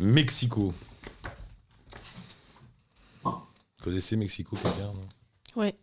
Mexico. 0.00 0.72
Connaissez 3.82 4.16
Mexico, 4.16 4.56
quelqu'un 4.56 4.94
non? 4.94 5.60
Ouais. 5.60 5.74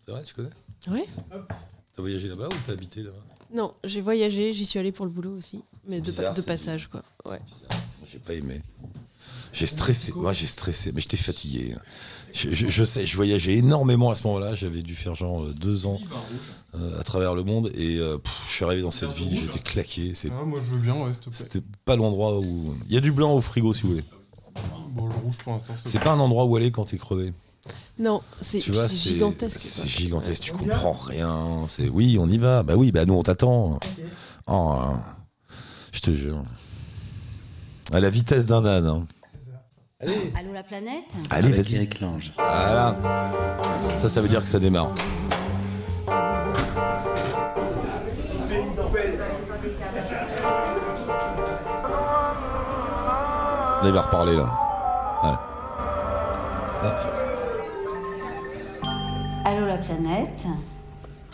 C'est 0.00 0.12
vrai, 0.12 0.22
tu 0.22 0.34
connais? 0.34 0.50
Ouais. 0.86 1.04
T'as 1.28 2.00
voyagé 2.02 2.28
là-bas 2.28 2.46
ou 2.46 2.54
t'as 2.64 2.74
habité 2.74 3.02
là-bas? 3.02 3.18
Non, 3.52 3.74
j'ai 3.82 4.00
voyagé, 4.00 4.52
j'y 4.52 4.66
suis 4.66 4.78
allé 4.78 4.92
pour 4.92 5.04
le 5.04 5.10
boulot 5.10 5.36
aussi. 5.36 5.64
Mais 5.84 6.00
de, 6.00 6.06
bizarre, 6.06 6.32
de 6.32 6.40
c'est 6.40 6.46
passage, 6.46 6.86
quoi. 6.86 7.02
Ouais. 7.24 7.40
J'ai 8.06 8.20
pas 8.20 8.34
aimé. 8.34 8.62
J'ai 9.60 9.66
stressé. 9.66 10.12
Moi, 10.16 10.32
j'ai 10.32 10.46
stressé, 10.46 10.90
mais 10.94 11.00
j'étais 11.02 11.16
fatigué. 11.18 11.74
Je, 12.32 12.50
je- 12.54 12.68
je 12.68 12.84
sais, 12.84 13.04
je 13.04 13.14
voyageais 13.16 13.56
énormément 13.56 14.10
à 14.10 14.14
ce 14.14 14.26
moment-là. 14.28 14.54
J'avais 14.54 14.80
dû 14.82 14.94
faire 14.94 15.14
genre 15.14 15.42
euh, 15.42 15.52
deux 15.52 15.84
ans 15.86 15.98
euh, 16.74 16.98
à 16.98 17.02
travers 17.04 17.34
le 17.34 17.42
monde 17.44 17.70
et 17.74 17.98
euh, 17.98 18.16
pff, 18.18 18.32
je 18.48 18.52
suis 18.52 18.64
arrivé 18.64 18.80
dans 18.82 18.90
cette 18.90 19.12
ville, 19.12 19.38
j'étais 19.38 19.58
claqué. 19.58 20.12
C'est- 20.14 20.30
Ah, 20.32 20.44
moi 20.44 20.60
je 20.64 20.70
veux 20.72 20.78
bien, 20.78 20.94
ouais, 20.94 21.12
s'il 21.12 21.20
te 21.22 21.28
plaît. 21.30 21.38
C'était 21.38 21.62
pas 21.84 21.96
l'endroit 21.96 22.38
où. 22.38 22.74
Il 22.88 22.94
y 22.94 22.96
a 22.96 23.00
du 23.00 23.12
blanc 23.12 23.34
au 23.34 23.40
frigo 23.40 23.74
si 23.74 23.82
vous 23.82 23.90
voulez. 23.90 24.04
Bon, 24.92 25.06
le 25.08 25.14
rouge 25.16 25.36
pour 25.38 25.52
l'instant, 25.52 25.74
c'est 25.76 25.88
C'est 25.88 25.98
pas 26.00 26.12
un 26.12 26.20
endroit 26.20 26.44
où 26.46 26.56
aller 26.56 26.70
quand 26.70 26.84
t'es 26.86 26.96
crevé. 26.98 27.32
Non, 27.98 28.22
c'est 28.40 28.60
gigantesque. 28.60 29.58
C'est 29.60 29.86
gigantesque. 29.88 30.42
Tu 30.42 30.52
comprends 30.52 30.92
rien. 30.94 31.66
C'est 31.68 31.88
oui, 31.90 32.16
on 32.18 32.28
y 32.30 32.38
va. 32.38 32.62
Bah 32.62 32.76
oui, 32.76 32.92
bah 32.92 33.04
nous 33.04 33.14
on 33.14 33.22
t'attend. 33.22 33.78
Oh, 34.46 34.52
hein. 34.80 35.02
je 35.92 36.00
te 36.00 36.12
jure. 36.14 36.42
À 37.92 38.00
la 38.00 38.08
vitesse 38.08 38.46
d'un 38.46 38.64
âne. 38.64 38.86
hein. 38.86 39.06
Allô 40.02 40.52
la 40.54 40.62
planète 40.62 41.14
Allez, 41.28 41.52
vas-y. 41.52 41.76
Eric 41.76 42.00
Lange. 42.00 42.32
Voilà. 42.36 42.96
Ça, 43.98 44.08
ça 44.08 44.22
veut 44.22 44.28
dire 44.28 44.40
que 44.40 44.48
ça 44.48 44.58
démarre. 44.58 44.94
Là, 53.82 53.88
il 53.88 53.92
va 53.92 54.00
reparler 54.00 54.36
là. 54.36 54.50
Allô 59.44 59.66
la 59.66 59.76
planète 59.76 60.46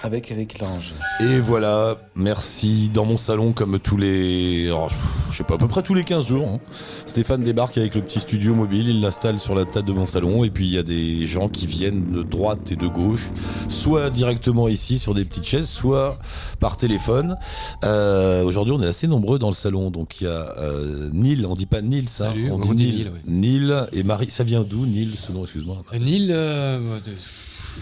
Avec 0.07 0.31
Eric 0.31 0.61
Lange. 0.61 0.93
Et 1.21 1.41
voilà, 1.41 1.97
merci. 2.15 2.91
Dans 2.95 3.05
mon 3.05 3.19
salon, 3.19 3.53
comme 3.53 3.81
tous 3.81 3.97
les. 3.97 4.67
alors, 4.69 4.89
je 5.33 5.37
sais 5.37 5.43
pas, 5.43 5.55
à 5.55 5.59
peu 5.59 5.67
près 5.67 5.83
tous 5.83 5.95
les 5.95 6.05
15 6.05 6.29
jours. 6.29 6.47
hein. 6.49 6.61
Stéphane 7.07 7.43
débarque 7.43 7.77
avec 7.77 7.97
le 7.97 8.03
petit 8.03 8.21
studio 8.21 8.55
mobile, 8.55 8.89
il 8.89 9.01
l'installe 9.01 9.41
sur 9.41 9.57
la 9.57 9.65
table 9.65 9.89
de 9.89 9.93
mon 9.93 10.07
salon. 10.07 10.45
Et 10.45 10.51
puis 10.51 10.65
il 10.69 10.73
y 10.75 10.79
a 10.79 10.84
des 10.84 11.27
gens 11.27 11.49
qui 11.49 11.67
viennent 11.67 12.12
de 12.12 12.23
droite 12.23 12.71
et 12.71 12.77
de 12.77 12.87
gauche, 12.87 13.31
soit 13.69 14.09
directement 14.11 14.69
ici 14.69 14.99
sur 15.01 15.12
des 15.12 15.25
petites 15.25 15.45
chaises, 15.45 15.69
soit 15.69 16.17
par 16.61 16.77
téléphone. 16.77 17.37
Euh, 17.84 18.45
Aujourd'hui, 18.45 18.73
on 18.77 18.83
est 18.83 18.87
assez 18.87 19.09
nombreux 19.09 19.41
dans 19.41 19.49
le 19.49 19.55
salon. 19.55 19.91
Donc 19.91 20.21
il 20.21 20.25
y 20.25 20.29
a 20.29 20.55
euh, 20.59 21.11
Neil, 21.12 21.45
on 21.47 21.57
dit 21.57 21.67
pas 21.67 21.83
Neil, 21.83 22.05
ça 22.09 22.29
Salut, 22.29 22.53
on 22.53 22.61
on 22.62 22.75
dit 22.75 22.84
Neil. 22.93 23.11
Neil. 23.27 23.61
Neil 23.67 23.75
et 23.93 24.03
Marie. 24.05 24.31
Ça 24.31 24.45
vient 24.45 24.62
d'où, 24.62 24.87
Neil, 24.87 25.15
ce 25.17 25.33
nom, 25.33 25.43
excuse-moi 25.43 25.83
Euh, 25.93 25.99
Nil, 25.99 26.29
euh, 26.31 26.79
de- 27.01 27.12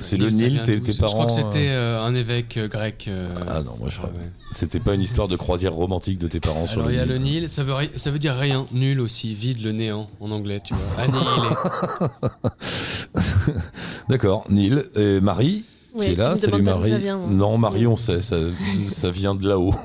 C'est 0.00 0.18
Nil, 0.18 0.26
le 0.26 0.30
Nil, 0.32 0.62
tes- 0.64 0.80
tes 0.80 0.92
Je 0.92 0.98
crois 0.98 1.08
que 1.08 1.14
parents, 1.14 1.28
c'était 1.52 1.68
euh, 1.68 2.02
un 2.02 2.14
évêque 2.14 2.56
euh, 2.58 2.68
grec. 2.68 3.06
euh, 3.08 3.26
Ah 3.48 3.62
non, 3.62 3.76
moi 3.78 3.88
je 3.90 4.00
ouais, 4.00 4.06
ouais. 4.06 4.30
C'était 4.52 4.80
pas 4.80 4.94
une 4.94 5.00
histoire 5.00 5.28
de 5.28 5.36
croisière 5.36 5.72
romantique 5.72 6.18
de 6.18 6.26
tes 6.28 6.40
parents 6.40 6.66
sur 6.66 6.80
Alors 6.80 6.88
le 6.88 6.94
il 6.94 6.98
y 6.98 7.00
a 7.00 7.04
Nil. 7.06 7.12
le 7.12 7.18
Nil, 7.18 7.48
ça 7.48 7.62
veut, 7.64 7.74
ça 7.96 8.10
veut 8.10 8.18
dire 8.18 8.34
rien, 8.36 8.66
nul 8.72 9.00
aussi, 9.00 9.34
vide, 9.34 9.62
le 9.62 9.72
néant 9.72 10.06
en 10.20 10.30
anglais, 10.30 10.60
tu 10.64 10.74
vois. 10.74 11.04
Annihilé. 11.04 11.28
D'accord, 14.08 14.44
Neil 14.50 14.82
et 14.96 15.20
Marie 15.20 15.64
qui 15.98 16.06
est 16.06 16.10
tu 16.10 16.16
là. 16.16 16.30
me 16.32 16.36
Salut 16.36 16.62
Marie. 16.62 16.90
ça 16.90 16.98
vient, 16.98 17.18
non, 17.18 17.56
Marie, 17.58 17.86
on 17.86 17.96
sait, 17.96 18.20
ça, 18.20 18.36
ça 18.88 19.10
vient 19.10 19.34
de 19.34 19.46
là-haut. 19.48 19.74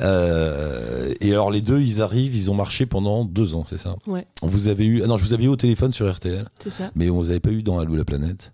Euh, 0.00 1.12
et 1.20 1.32
alors 1.32 1.50
les 1.50 1.60
deux, 1.60 1.80
ils 1.80 2.02
arrivent, 2.02 2.36
ils 2.36 2.50
ont 2.50 2.54
marché 2.54 2.86
pendant 2.86 3.24
deux 3.24 3.54
ans, 3.56 3.64
c'est 3.66 3.78
ça 3.78 3.96
Ouais, 4.06 4.26
Vous 4.42 4.68
avez 4.68 4.84
eu, 4.84 5.02
ah 5.02 5.06
non, 5.08 5.16
je 5.16 5.24
vous 5.24 5.34
avais 5.34 5.44
eu 5.44 5.48
au 5.48 5.56
téléphone 5.56 5.90
sur 5.90 6.08
RTL, 6.12 6.46
c'est 6.60 6.70
ça. 6.70 6.90
mais 6.94 7.10
on 7.10 7.16
vous 7.16 7.30
avait 7.30 7.40
pas 7.40 7.50
eu 7.50 7.62
dans 7.64 7.78
Allô 7.80 7.96
la 7.96 8.04
planète. 8.04 8.52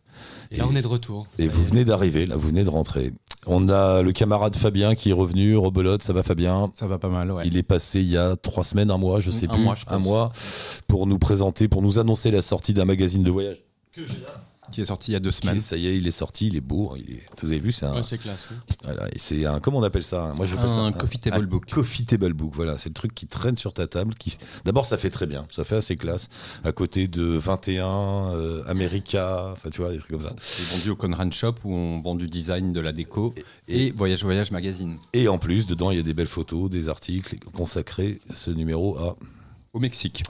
Et 0.50 0.56
là 0.58 0.64
on 0.70 0.74
est 0.74 0.80
de 0.82 0.86
retour. 0.86 1.26
Et 1.38 1.48
vous 1.48 1.64
venez 1.64 1.84
d'arriver, 1.84 2.24
là, 2.26 2.36
vous 2.36 2.48
venez 2.48 2.64
de 2.64 2.70
rentrer. 2.70 3.12
On 3.46 3.68
a 3.68 4.00
le 4.02 4.12
camarade 4.12 4.56
Fabien 4.56 4.94
qui 4.94 5.10
est 5.10 5.14
revenu, 5.14 5.56
rebelote, 5.56 6.02
ça 6.02 6.14
va 6.14 6.22
Fabien 6.22 6.70
Ça 6.74 6.86
va 6.86 6.98
pas 6.98 7.10
mal, 7.10 7.30
ouais. 7.30 7.42
Il 7.46 7.58
est 7.58 7.62
passé 7.62 8.00
il 8.00 8.08
y 8.08 8.16
a 8.16 8.36
trois 8.36 8.64
semaines, 8.64 8.90
un 8.90 8.96
mois, 8.96 9.20
je 9.20 9.30
sais 9.30 9.46
Un 9.50 9.52
plus, 9.54 9.62
mois, 9.62 9.74
je 9.74 9.84
pense. 9.84 9.92
un 9.94 9.98
mois, 9.98 10.32
pour 10.86 11.06
nous 11.06 11.18
présenter, 11.18 11.68
pour 11.68 11.82
nous 11.82 11.98
annoncer 11.98 12.30
la 12.30 12.40
sortie 12.40 12.72
d'un 12.72 12.86
magazine 12.86 13.22
de 13.22 13.30
voyage. 13.30 13.62
Qui 14.72 14.80
est 14.80 14.86
sorti 14.86 15.10
il 15.10 15.14
y 15.14 15.16
a 15.16 15.20
deux 15.20 15.28
est- 15.28 15.32
semaines. 15.32 15.60
ça 15.60 15.76
y 15.76 15.86
est, 15.86 15.96
il 15.98 16.06
est 16.06 16.10
sorti, 16.10 16.46
il 16.48 16.56
est 16.56 16.60
beau. 16.60 16.90
hein, 16.92 16.98
Il 17.06 17.14
est, 17.16 17.22
vous 17.42 17.50
avez 17.50 17.60
vu, 17.60 17.70
c'est 17.72 17.86
un, 17.86 17.94
Ouais, 17.94 18.02
c'est 18.02 18.18
classe. 18.18 18.48
hein. 18.52 18.56
voilà, 18.82 19.08
et 19.08 19.18
c'est 19.18 19.44
un, 19.46 19.60
comment 19.60 19.78
on 19.78 19.82
appelle 19.82 20.02
ça 20.02 20.32
Moi, 20.36 20.46
j'appelle 20.46 20.68
ça 20.68 20.80
Un 20.80 20.92
coffee 20.92 21.18
table 21.18 21.46
book. 21.46 21.66
Coffee 21.70 22.04
table 22.04 22.32
book. 22.32 22.52
Voilà, 22.54 22.78
c'est 22.78 22.88
le 22.88 22.94
truc 22.94 23.14
qui 23.14 23.26
traîne 23.26 23.56
sur 23.56 23.72
ta 23.74 23.86
table. 23.86 24.14
Qui, 24.14 24.36
d'abord, 24.64 24.86
ça 24.86 24.96
fait 24.98 25.10
très 25.10 25.26
bien, 25.26 25.46
ça 25.50 25.64
fait 25.64 25.76
assez 25.76 25.96
classe. 25.96 26.28
À 26.64 26.72
côté 26.72 27.08
de 27.08 27.22
21, 27.22 28.32
euh, 28.34 28.62
America, 28.66 29.48
enfin, 29.52 29.70
tu 29.70 29.80
vois, 29.80 29.90
des 29.92 29.98
trucs 29.98 30.10
comme 30.12 30.20
ça. 30.22 30.34
C'est 30.42 30.76
vendu 30.76 30.90
au 30.90 30.96
Conran 30.96 31.30
Shop 31.30 31.54
où 31.64 31.74
on 31.74 32.00
vend 32.00 32.14
du 32.14 32.26
design, 32.26 32.72
de 32.72 32.80
la 32.80 32.92
déco 32.92 33.34
et, 33.68 33.90
Voyage 33.92 34.22
Voyage 34.24 34.50
Magazine. 34.50 34.98
Et 35.12 35.28
en 35.28 35.38
plus, 35.38 35.66
dedans, 35.66 35.90
il 35.90 35.96
y 35.96 36.00
a 36.00 36.02
des 36.02 36.14
belles 36.14 36.26
photos, 36.26 36.70
des 36.70 36.88
articles 36.88 37.36
consacrés. 37.52 38.20
Ce 38.32 38.50
numéro 38.50 38.96
à 38.98 39.16
Au 39.74 39.80
Mexique. 39.80 40.22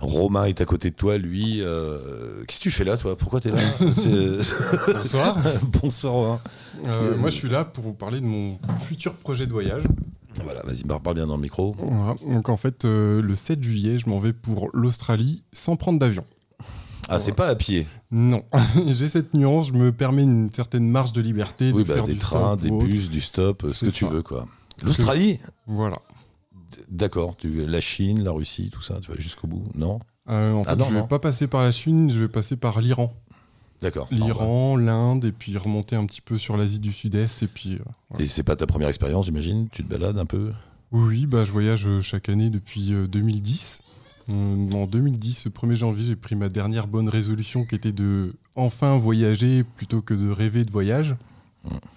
Romain 0.00 0.44
est 0.44 0.60
à 0.60 0.64
côté 0.64 0.90
de 0.90 0.94
toi, 0.94 1.16
lui. 1.16 1.60
euh, 1.62 2.44
Qu'est-ce 2.46 2.58
que 2.58 2.62
tu 2.64 2.70
fais 2.70 2.84
là, 2.84 2.96
toi? 2.96 3.16
Pourquoi 3.16 3.40
t'es 3.40 3.50
là? 3.50 3.58
Bonsoir. 3.80 5.38
Bonsoir, 5.82 6.14
Romain. 6.14 6.40
Euh, 6.88 7.16
moi, 7.16 7.30
je 7.30 7.36
suis 7.36 7.48
là 7.48 7.64
pour 7.64 7.84
vous 7.84 7.94
parler 7.94 8.20
de 8.20 8.26
mon 8.26 8.58
futur 8.86 9.14
projet 9.14 9.46
de 9.46 9.52
voyage. 9.52 9.82
Voilà, 10.44 10.62
vas-y, 10.62 10.82
parle 10.84 11.16
bien 11.16 11.26
dans 11.26 11.36
le 11.36 11.42
micro. 11.42 11.74
Voilà. 11.78 12.14
Donc, 12.26 12.48
en 12.48 12.56
fait, 12.56 12.84
euh, 12.84 13.22
le 13.22 13.36
7 13.36 13.62
juillet, 13.62 13.98
je 13.98 14.08
m'en 14.08 14.18
vais 14.20 14.32
pour 14.32 14.68
l'Australie 14.72 15.42
sans 15.52 15.76
prendre 15.76 15.98
d'avion. 15.98 16.24
Ah, 17.08 17.18
c'est 17.18 17.32
pas 17.32 17.46
à 17.48 17.54
pied? 17.54 17.86
Non, 18.10 18.42
j'ai 18.88 19.08
cette 19.08 19.34
nuance, 19.34 19.68
je 19.68 19.72
me 19.72 19.92
permets 19.92 20.22
une 20.22 20.50
certaine 20.52 20.86
marge 20.88 21.12
de 21.12 21.20
liberté. 21.20 21.70
Oui, 21.72 21.82
de 21.82 21.88
bah, 21.88 21.94
faire 21.94 22.06
des 22.06 22.14
du 22.14 22.18
trains, 22.18 22.56
stop 22.58 22.60
des 22.60 22.70
bus, 22.70 23.08
du 23.10 23.20
stop, 23.20 23.66
ce 23.72 23.86
que 23.86 23.90
tu 23.90 24.06
veux, 24.06 24.22
quoi. 24.22 24.46
que- 24.80 24.86
L'Australie? 24.86 25.38
Voilà. 25.66 25.98
D'accord, 26.88 27.36
tu 27.36 27.66
la 27.66 27.80
Chine, 27.80 28.22
la 28.24 28.30
Russie, 28.32 28.70
tout 28.70 28.82
ça, 28.82 28.98
tu 29.00 29.10
vas 29.10 29.16
jusqu'au 29.18 29.46
bout 29.46 29.64
Non 29.74 29.98
Euh, 30.28 30.52
en 30.52 30.64
fait, 30.64 30.70
Ah 30.70 30.76
non, 30.76 30.84
je 30.88 30.94
vais 30.94 31.00
non. 31.00 31.06
pas 31.06 31.18
passer 31.18 31.46
par 31.46 31.62
la 31.62 31.70
Chine, 31.72 32.10
je 32.10 32.18
vais 32.20 32.28
passer 32.28 32.56
par 32.56 32.80
l'Iran. 32.80 33.12
D'accord. 33.80 34.06
L'Iran, 34.12 34.76
l'Inde, 34.76 35.24
et 35.24 35.32
puis 35.32 35.56
remonter 35.56 35.96
un 35.96 36.06
petit 36.06 36.20
peu 36.20 36.38
sur 36.38 36.56
l'Asie 36.56 36.78
du 36.78 36.92
Sud-Est. 36.92 37.42
Et 37.42 37.48
puis, 37.48 37.74
euh, 37.74 37.78
voilà. 38.10 38.24
Et 38.24 38.28
c'est 38.28 38.44
pas 38.44 38.54
ta 38.54 38.66
première 38.66 38.88
expérience, 38.88 39.26
j'imagine? 39.26 39.68
Tu 39.72 39.82
te 39.82 39.88
balades 39.88 40.18
un 40.18 40.26
peu? 40.26 40.52
Oui, 40.92 41.26
bah, 41.26 41.44
je 41.44 41.50
voyage 41.50 41.86
euh, 41.88 42.00
chaque 42.00 42.28
année 42.28 42.48
depuis 42.50 42.92
euh, 42.92 43.08
2010. 43.08 43.80
Euh, 44.30 44.70
en 44.72 44.86
2010, 44.86 45.46
le 45.46 45.50
1er 45.50 45.74
janvier, 45.74 46.04
j'ai 46.04 46.14
pris 46.16 46.36
ma 46.36 46.48
dernière 46.48 46.86
bonne 46.86 47.08
résolution 47.08 47.64
qui 47.64 47.74
était 47.74 47.90
de 47.90 48.34
enfin 48.54 48.96
voyager 48.98 49.64
plutôt 49.64 50.00
que 50.00 50.14
de 50.14 50.30
rêver 50.30 50.64
de 50.64 50.70
voyage. 50.70 51.16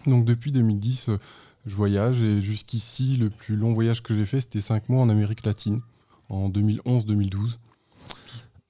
Donc 0.07 0.25
depuis 0.25 0.52
2010, 0.52 1.09
euh, 1.09 1.18
je 1.66 1.76
voyage 1.76 2.22
et 2.22 2.42
jusqu'ici, 2.42 3.18
le 3.18 3.30
plus 3.30 3.56
long 3.56 3.74
voyage 3.74 4.03
que 4.03 4.14
j'ai 4.14 4.26
fait, 4.26 4.42
c'était 4.42 4.62
5 4.62 4.90
mois 4.90 5.02
en 5.02 5.09
Amérique 5.09 5.46
latine, 5.46 5.81
en 6.30 6.50
2011-2012. 6.50 7.58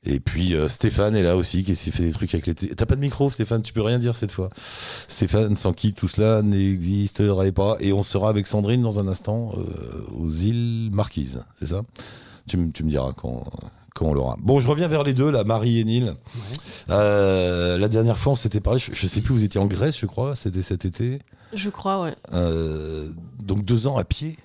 Et 0.07 0.19
puis 0.19 0.53
euh, 0.53 0.69
Stéphane 0.69 1.15
est 1.15 1.23
là 1.23 1.35
aussi, 1.35 1.63
qui 1.63 1.75
s'est 1.75 1.89
fait 1.89 2.03
des 2.03 2.11
trucs 2.11 2.33
avec 2.33 2.45
les. 2.45 2.53
T'as 2.53 2.85
pas 2.85 2.95
de 2.95 3.01
micro, 3.01 3.29
Stéphane, 3.29 3.63
tu 3.63 3.73
peux 3.73 3.81
rien 3.81 3.97
dire 3.97 4.15
cette 4.15 4.31
fois. 4.31 4.51
Stéphane, 5.07 5.55
sans 5.55 5.73
qui 5.73 5.93
tout 5.93 6.07
cela 6.07 6.43
n'existerait 6.43 7.51
pas. 7.51 7.75
Et 7.79 7.91
on 7.91 8.03
sera 8.03 8.29
avec 8.29 8.45
Sandrine 8.45 8.83
dans 8.83 8.99
un 8.99 9.07
instant 9.07 9.53
euh, 9.57 10.05
aux 10.15 10.29
îles 10.29 10.89
Marquises, 10.91 11.43
c'est 11.59 11.67
ça? 11.67 11.81
Tu, 12.47 12.71
tu 12.71 12.83
me 12.83 12.89
diras 12.91 13.13
quand, 13.17 13.43
quand 13.95 14.05
on 14.05 14.13
l'aura. 14.13 14.35
Bon, 14.41 14.59
je 14.59 14.67
reviens 14.67 14.87
vers 14.87 15.03
les 15.03 15.13
deux, 15.15 15.31
là, 15.31 15.43
Marie 15.43 15.79
et 15.79 15.83
Neil. 15.85 16.13
Euh, 16.89 17.77
la 17.77 17.87
dernière 17.87 18.17
fois, 18.17 18.33
on 18.33 18.35
s'était 18.35 18.59
parlé, 18.61 18.79
je, 18.79 18.91
je 18.93 19.07
sais 19.07 19.21
plus, 19.21 19.33
vous 19.33 19.43
étiez 19.43 19.59
en 19.59 19.65
Grèce, 19.65 19.97
je 19.97 20.05
crois, 20.05 20.35
c'était 20.35 20.61
cet 20.61 20.85
été. 20.85 21.19
Je 21.53 21.69
crois, 21.69 22.03
ouais. 22.03 22.13
Euh, 22.33 23.09
donc 23.41 23.65
deux 23.65 23.87
ans 23.87 23.97
à 23.97 24.03
pied. 24.03 24.37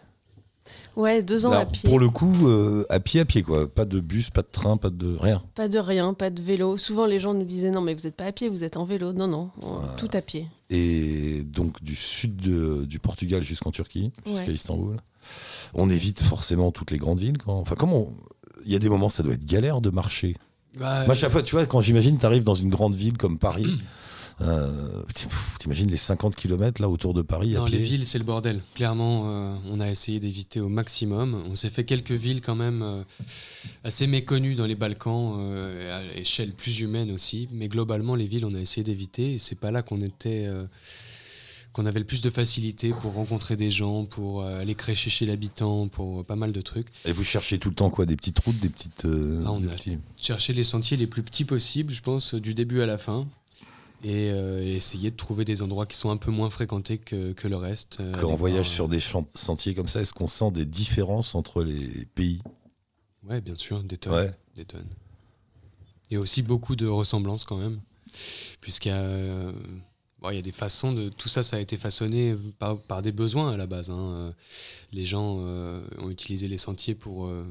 Ouais, 0.97 1.23
deux 1.23 1.47
ans 1.47 1.51
Alors, 1.51 1.63
à 1.63 1.67
pied. 1.67 1.89
Pour 1.89 1.99
le 2.01 2.09
coup, 2.11 2.49
euh, 2.49 2.85
à 2.91 3.01
pied, 3.01 3.21
à 3.21 3.25
pied, 3.25 3.43
quoi. 3.43 3.69
Pas 3.69 3.85
de 3.85 4.01
bus, 4.01 4.31
pas 4.31 4.43
de 4.43 4.49
train, 4.51 4.77
pas 4.77 4.91
de 4.91 5.17
rien. 5.19 5.43
Pas 5.55 5.69
de 5.69 5.79
rien, 5.79 6.15
pas 6.15 6.31
de 6.31 6.43
vélo. 6.43 6.77
Souvent, 6.79 7.07
les 7.07 7.19
gens 7.21 7.33
nous 7.33 7.45
disaient 7.45 7.71
non, 7.71 7.81
mais 7.81 7.95
vous 7.95 8.03
n'êtes 8.03 8.17
pas 8.17 8.25
à 8.27 8.33
pied, 8.33 8.49
vous 8.49 8.65
êtes 8.65 8.77
en 8.77 8.85
vélo. 8.85 9.13
Non, 9.13 9.29
non, 9.29 9.51
on- 9.63 9.79
tout 9.97 10.11
à 10.13 10.21
pied. 10.21 10.47
et 10.69 11.43
donc 11.45 11.83
du 11.83 11.95
sud 11.97 12.37
de- 12.37 12.85
du 12.85 12.99
Portugal 12.99 13.43
jusqu'en 13.43 13.71
Turquie, 13.71 14.13
jusqu'à 14.27 14.47
Ouais. 14.49 14.53
Istanbul. 14.55 14.97
On 15.75 15.89
évite 15.91 16.21
forcément 16.23 16.71
toutes 16.73 16.91
les 16.91 16.99
grandes 16.99 17.21
villes. 17.21 17.39
Quand... 17.39 17.55
Enfin, 17.59 17.75
comment 17.79 17.99
on- 18.09 18.13
Il 18.67 18.73
y 18.73 18.77
a 18.77 18.79
des 18.79 18.89
moments, 18.89 19.09
ça 19.09 19.23
doit 19.23 19.35
être 19.35 19.45
galère 19.45 19.81
de 19.81 19.91
marcher. 19.91 20.37
Bah, 20.79 21.05
Moi, 21.05 21.13
à 21.13 21.15
chaque 21.15 21.33
fois, 21.33 21.43
tu 21.43 21.55
vois, 21.55 21.67
quand 21.67 21.81
j'imagine, 21.81 22.19
tu 22.19 22.27
arrives 22.27 22.45
dans 22.45 22.55
une 22.55 22.71
grande 22.71 22.95
ville 22.95 23.19
comme 23.19 23.39
Paris, 23.39 23.67
euh, 24.41 25.03
pff, 25.03 25.29
t'imagines 25.59 25.91
les 25.91 25.97
50 25.97 26.35
km 26.37 26.81
là 26.81 26.89
autour 26.89 27.13
de 27.13 27.23
Paris 27.23 27.53
Dans 27.55 27.67
les 27.67 27.79
villes, 27.79 28.07
c'est 28.07 28.19
le 28.19 28.25
bordel. 28.25 28.63
Clairement, 28.75 29.25
euh, 29.27 29.57
on 29.71 29.81
a 29.81 29.91
essayé 29.91 30.21
d'éviter 30.21 30.61
au 30.61 30.69
maximum. 30.69 31.43
On 31.51 31.57
s'est 31.57 31.71
fait 31.71 31.85
quelques 31.85 32.13
villes 32.13 32.41
quand 32.41 32.55
même 32.55 32.83
euh, 32.83 33.03
assez 33.85 34.07
méconnues 34.07 34.55
dans 34.55 34.67
les 34.67 34.77
Balkans, 34.77 35.37
euh, 35.41 35.99
à 36.01 36.19
échelle 36.19 36.53
plus 36.53 36.81
humaine 36.81 37.11
aussi. 37.11 37.49
Mais 37.53 37.69
globalement, 37.69 38.15
les 38.15 38.27
villes, 38.29 38.45
on 38.45 38.55
a 38.55 38.61
essayé 38.61 38.85
d'éviter. 38.85 39.35
Et 39.35 39.39
c'est 39.39 39.59
pas 39.59 39.71
là 39.71 39.83
qu'on 39.83 40.01
était, 40.01 40.47
euh, 40.47 40.65
qu'on 41.73 41.87
avait 41.87 42.01
le 42.01 42.05
plus 42.07 42.21
de 42.21 42.31
facilité 42.31 42.93
pour 42.93 43.13
rencontrer 43.15 43.57
des 43.57 43.71
gens, 43.71 44.05
pour 44.05 44.43
euh, 44.43 44.61
aller 44.61 44.75
crécher 44.75 45.09
chez 45.11 45.25
l'habitant, 45.27 45.87
pour 45.89 46.25
pas 46.25 46.37
mal 46.37 46.53
de 46.53 46.61
trucs. 46.61 46.89
Et 47.05 47.13
vous 47.13 47.23
cherchez 47.25 47.59
tout 47.59 47.69
le 47.69 47.75
temps 47.75 47.91
quoi 47.91 48.07
Des 48.07 48.17
petites 48.17 48.39
routes, 48.41 48.59
des 48.59 48.69
petites. 48.69 49.05
euh, 49.05 49.43
Ah, 49.47 49.53
on 49.53 49.63
a 49.65 49.67
petits- 49.69 49.99
les 50.53 50.65
sentiers 50.65 50.97
les 50.97 51.07
plus 51.07 51.23
petits 51.23 51.45
possibles, 51.45 51.93
je 51.93 52.03
pense, 52.03 52.35
du 52.35 52.55
début 52.55 52.81
à 52.81 52.87
la 52.87 52.99
fin. 52.99 53.27
Et, 54.03 54.31
euh, 54.31 54.63
et 54.63 54.73
essayer 54.77 55.11
de 55.11 55.17
trouver 55.17 55.45
des 55.45 55.61
endroits 55.61 55.85
qui 55.85 55.97
sont 55.97 56.09
un 56.11 56.17
peu 56.17 56.31
moins 56.31 56.49
fréquentés 56.49 56.97
que, 56.97 57.33
que 57.33 57.47
le 57.49 57.57
reste. 57.57 57.99
euh, 58.01 58.13
Quand 58.19 58.29
on 58.31 58.35
voyage 58.35 58.69
sur 58.69 58.89
des 58.89 58.99
sentiers 59.35 59.75
comme 59.75 59.89
ça, 59.89 60.01
est-ce 60.01 60.15
qu'on 60.15 60.27
sent 60.27 60.51
des 60.53 60.65
différences 60.65 61.35
entre 61.35 61.63
les 61.63 62.07
pays? 62.15 62.41
Euh, 62.47 62.51
Ouais, 63.29 63.41
bien 63.43 63.55
sûr, 63.55 63.83
des 63.83 63.99
tonnes. 63.99 64.15
Ouais. 64.15 64.31
Des 64.57 64.65
tonnes. 64.65 64.89
Il 66.11 66.15
y 66.15 66.17
a 66.17 66.21
aussi 66.21 66.41
beaucoup 66.43 66.75
de 66.77 66.87
ressemblances 66.87 67.45
quand 67.45 67.59
même. 67.59 67.79
Puisqu'il 68.63 68.89
y 68.89 68.93
a, 68.93 69.53
il 70.29 70.35
y 70.35 70.39
a 70.39 70.43
des 70.43 70.53
façons 70.53 70.93
de. 70.93 71.09
Tout 71.09 71.29
ça, 71.29 71.43
ça 71.43 71.57
a 71.57 71.61
été 71.61 71.77
façonné 71.77 72.37
par, 72.59 73.03
des 73.03 73.13
besoins 73.13 73.53
à 73.53 73.57
la 73.57 73.67
base. 73.67 73.91
hein. 73.91 74.35
Les 74.93 75.07
gens 75.07 75.39
euh, 75.41 75.81
ont 75.99 76.11
utilisé 76.11 76.49
les 76.49 76.59
sentiers 76.59 76.95
pour. 76.95 77.27
euh, 77.27 77.45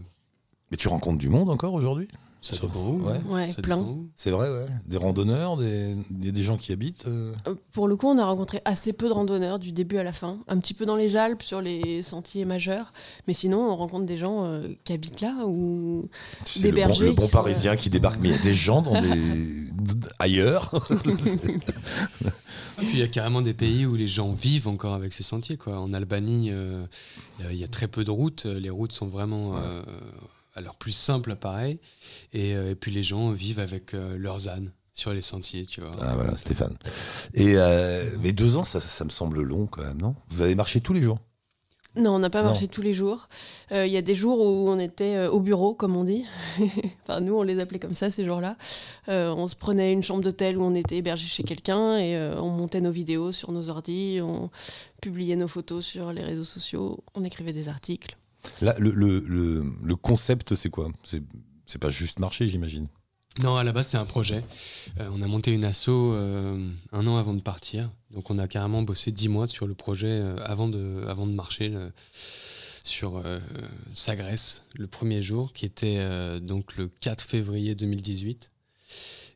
Mais 0.72 0.78
tu 0.78 0.88
rencontres 0.88 1.18
du 1.20 1.30
monde 1.30 1.50
encore 1.50 1.74
aujourd'hui? 1.74 2.08
Ça 2.42 2.56
Sur- 2.56 2.68
dépend 2.68 2.92
ouais. 2.92 3.20
Ouais, 3.28 3.50
Ça 3.50 3.62
plein. 3.62 3.86
C'est 4.16 4.32
vrai, 4.32 4.50
ouais. 4.50 4.66
Des 4.86 4.96
randonneurs, 4.98 5.58
des... 5.58 5.96
il 6.12 6.26
y 6.26 6.30
a 6.30 6.32
des 6.32 6.44
gens 6.44 6.56
qui 6.58 6.72
habitent. 6.72 7.06
euh 7.08 7.34
Euh, 7.48 7.56
Pour 7.74 7.88
le 7.88 7.96
coup, 7.98 8.08
on 8.08 8.18
a 8.18 8.26
rencontré 8.26 8.62
assez 8.66 8.94
peu 8.94 9.08
de 9.10 9.14
randonneurs 9.14 9.60
du 9.60 9.72
début 9.74 9.98
à 9.98 10.04
la 10.04 10.14
fin. 10.14 10.40
Un 10.48 10.58
petit 10.60 10.74
peu 10.74 10.86
dans 10.86 10.96
les 10.96 11.18
Alpes, 11.18 11.44
sur 11.44 11.62
les 11.62 12.02
sentiers 12.02 12.46
majeurs. 12.46 12.94
Mais 13.28 13.34
sinon, 13.34 13.70
on 13.70 13.76
rencontre 13.76 14.06
des 14.06 14.16
gens 14.18 14.46
euh, 14.46 14.68
qui 14.86 14.94
habitent 14.94 15.22
là 15.22 15.36
ou 15.46 16.08
Des 16.56 16.64
le 16.64 16.70
bon, 16.72 16.76
bergers 16.76 17.06
le 17.08 17.12
bon 17.14 17.26
qui 17.26 17.32
parisien 17.32 17.76
qui 17.76 17.90
débarque. 17.90 18.20
Mais 18.22 18.30
il 18.30 18.36
y 18.36 18.40
a 18.40 18.42
des 18.42 18.54
gens 18.54 18.82
dans 18.82 19.00
des... 19.02 19.10
ailleurs. 20.20 20.74
Et 22.82 22.86
puis 22.86 22.94
il 22.94 23.00
y 23.00 23.04
a 23.04 23.08
carrément 23.08 23.42
des 23.42 23.54
pays 23.54 23.86
où 23.86 23.96
les 23.96 24.08
gens 24.08 24.32
vivent 24.32 24.68
encore 24.68 24.94
avec 24.94 25.12
ces 25.14 25.24
sentiers. 25.24 25.58
Quoi. 25.58 25.80
En 25.80 25.94
Albanie, 25.94 26.50
euh, 26.52 26.86
il 27.40 27.46
y 27.46 27.48
a- 27.48 27.52
il 27.52 27.60
y 27.60 27.64
a 27.64 27.68
très 27.68 27.88
peu 27.88 28.04
de 28.04 28.12
routes. 28.12 28.46
Les 28.46 28.70
routes 28.70 28.92
sont 28.94 29.08
vraiment 29.08 29.56
euh, 29.58 29.82
à 30.56 30.62
leur 30.62 30.76
plus 30.76 30.92
simple 30.92 31.32
appareil. 31.32 31.80
Et, 32.34 32.56
euh, 32.56 32.72
et 32.72 32.76
puis 32.76 32.92
les 32.92 33.04
gens 33.04 33.32
vivent 33.32 33.60
avec 33.60 33.94
euh, 33.94 34.18
leurs 34.18 34.48
ânes 34.50 34.72
sur 34.94 35.14
les 35.14 35.22
sentiers, 35.22 35.66
tu 35.66 35.80
vois. 35.82 35.92
ah 36.02 36.14
voilà, 36.16 36.36
Stéphane. 36.36 36.78
Et 37.34 37.54
euh, 37.56 38.10
mais 38.22 38.34
deux 38.34 38.58
ans, 38.58 38.64
ça, 38.66 38.80
ça 38.82 39.06
me 39.06 39.10
semble 39.10 39.42
long 39.42 39.66
quand 39.68 39.84
même, 39.84 40.02
non? 40.02 40.16
Vous 40.28 40.42
avez 40.42 40.56
marché 40.56 40.82
tous 40.82 40.94
les 40.94 41.02
jours? 41.02 41.20
Non, 41.96 42.12
on 42.12 42.20
n'a 42.20 42.30
pas 42.30 42.44
Non. 42.44 42.50
marché 42.50 42.68
tous 42.68 42.84
les 42.84 42.94
jours. 42.94 43.30
Euh, 43.72 43.88
Il 43.88 43.92
y 43.92 43.98
a 43.98 44.04
des 44.04 44.14
jours 44.14 44.40
où 44.40 44.70
on 44.70 44.78
était 44.78 45.16
euh, 45.16 45.30
au 45.32 45.40
bureau, 45.40 45.74
comme 45.74 45.96
on 45.98 46.04
dit. 46.04 46.24
enfin, 47.02 47.20
nous, 47.20 47.34
on 47.36 47.42
les 47.42 47.60
appelait 47.60 47.80
comme 47.80 47.96
ça 47.96 48.12
ces 48.12 48.24
jours-là. 48.26 48.58
Euh, 49.08 49.34
on 49.34 49.48
se 49.48 49.56
prenait 49.56 49.92
une 49.92 50.04
chambre 50.04 50.22
d'hôtel 50.22 50.58
où 50.60 50.62
on 50.64 50.76
était 50.76 50.98
hébergé 50.98 51.26
chez 51.26 51.44
quelqu'un 51.44 51.98
et 51.98 52.16
euh, 52.16 52.40
on 52.40 52.50
montait 52.50 52.80
nos 52.82 52.92
vidéos 52.92 53.32
sur 53.32 53.52
nos 53.52 53.70
ordis, 53.70 54.20
on 54.22 54.52
publiait 55.02 55.36
nos 55.36 55.48
photos 55.48 55.84
sur 55.84 56.14
les 56.14 56.22
réseaux 56.24 56.44
sociaux, 56.44 57.04
on 57.16 57.24
écrivait 57.24 57.54
des 57.54 57.70
articles. 57.70 58.18
Là, 58.62 58.76
le, 58.80 58.92
le, 58.92 59.20
le, 59.84 59.96
concept, 59.96 60.56
c'est 60.56 60.70
quoi? 60.70 60.90
C'est 61.04 61.80
pas 61.80 61.90
juste 61.90 62.20
marcher, 62.20 62.48
j'imagine. 62.48 62.88
Non, 63.44 63.56
à 63.58 63.64
la 63.64 63.72
base, 63.72 63.88
c'est 63.88 63.98
un 63.98 64.06
projet. 64.06 64.44
Euh, 65.00 65.10
on 65.14 65.22
a 65.22 65.28
monté 65.28 65.52
une 65.54 65.64
asso 65.64 65.88
euh, 65.90 66.68
un 66.92 67.08
an 67.08 67.18
avant 67.18 67.34
de 67.34 67.42
partir. 67.42 67.90
Donc, 68.12 68.32
on 68.32 68.38
a 68.38 68.48
carrément 68.48 68.82
bossé 68.82 69.12
dix 69.12 69.30
mois 69.30 69.48
sur 69.48 69.68
le 69.68 69.76
projet 69.76 70.10
euh, 70.10 70.36
avant, 70.44 70.68
de, 70.68 71.04
avant 71.08 71.28
de 71.28 71.32
marcher 71.34 71.74
sur 72.84 73.22
Sagresse, 73.94 74.64
le 74.76 74.88
premier 74.88 75.22
jour, 75.22 75.54
qui 75.54 75.66
était 75.66 76.40
donc 76.40 76.76
le 76.76 76.88
4 77.02 77.22
février 77.24 77.76
2018. 77.76 78.50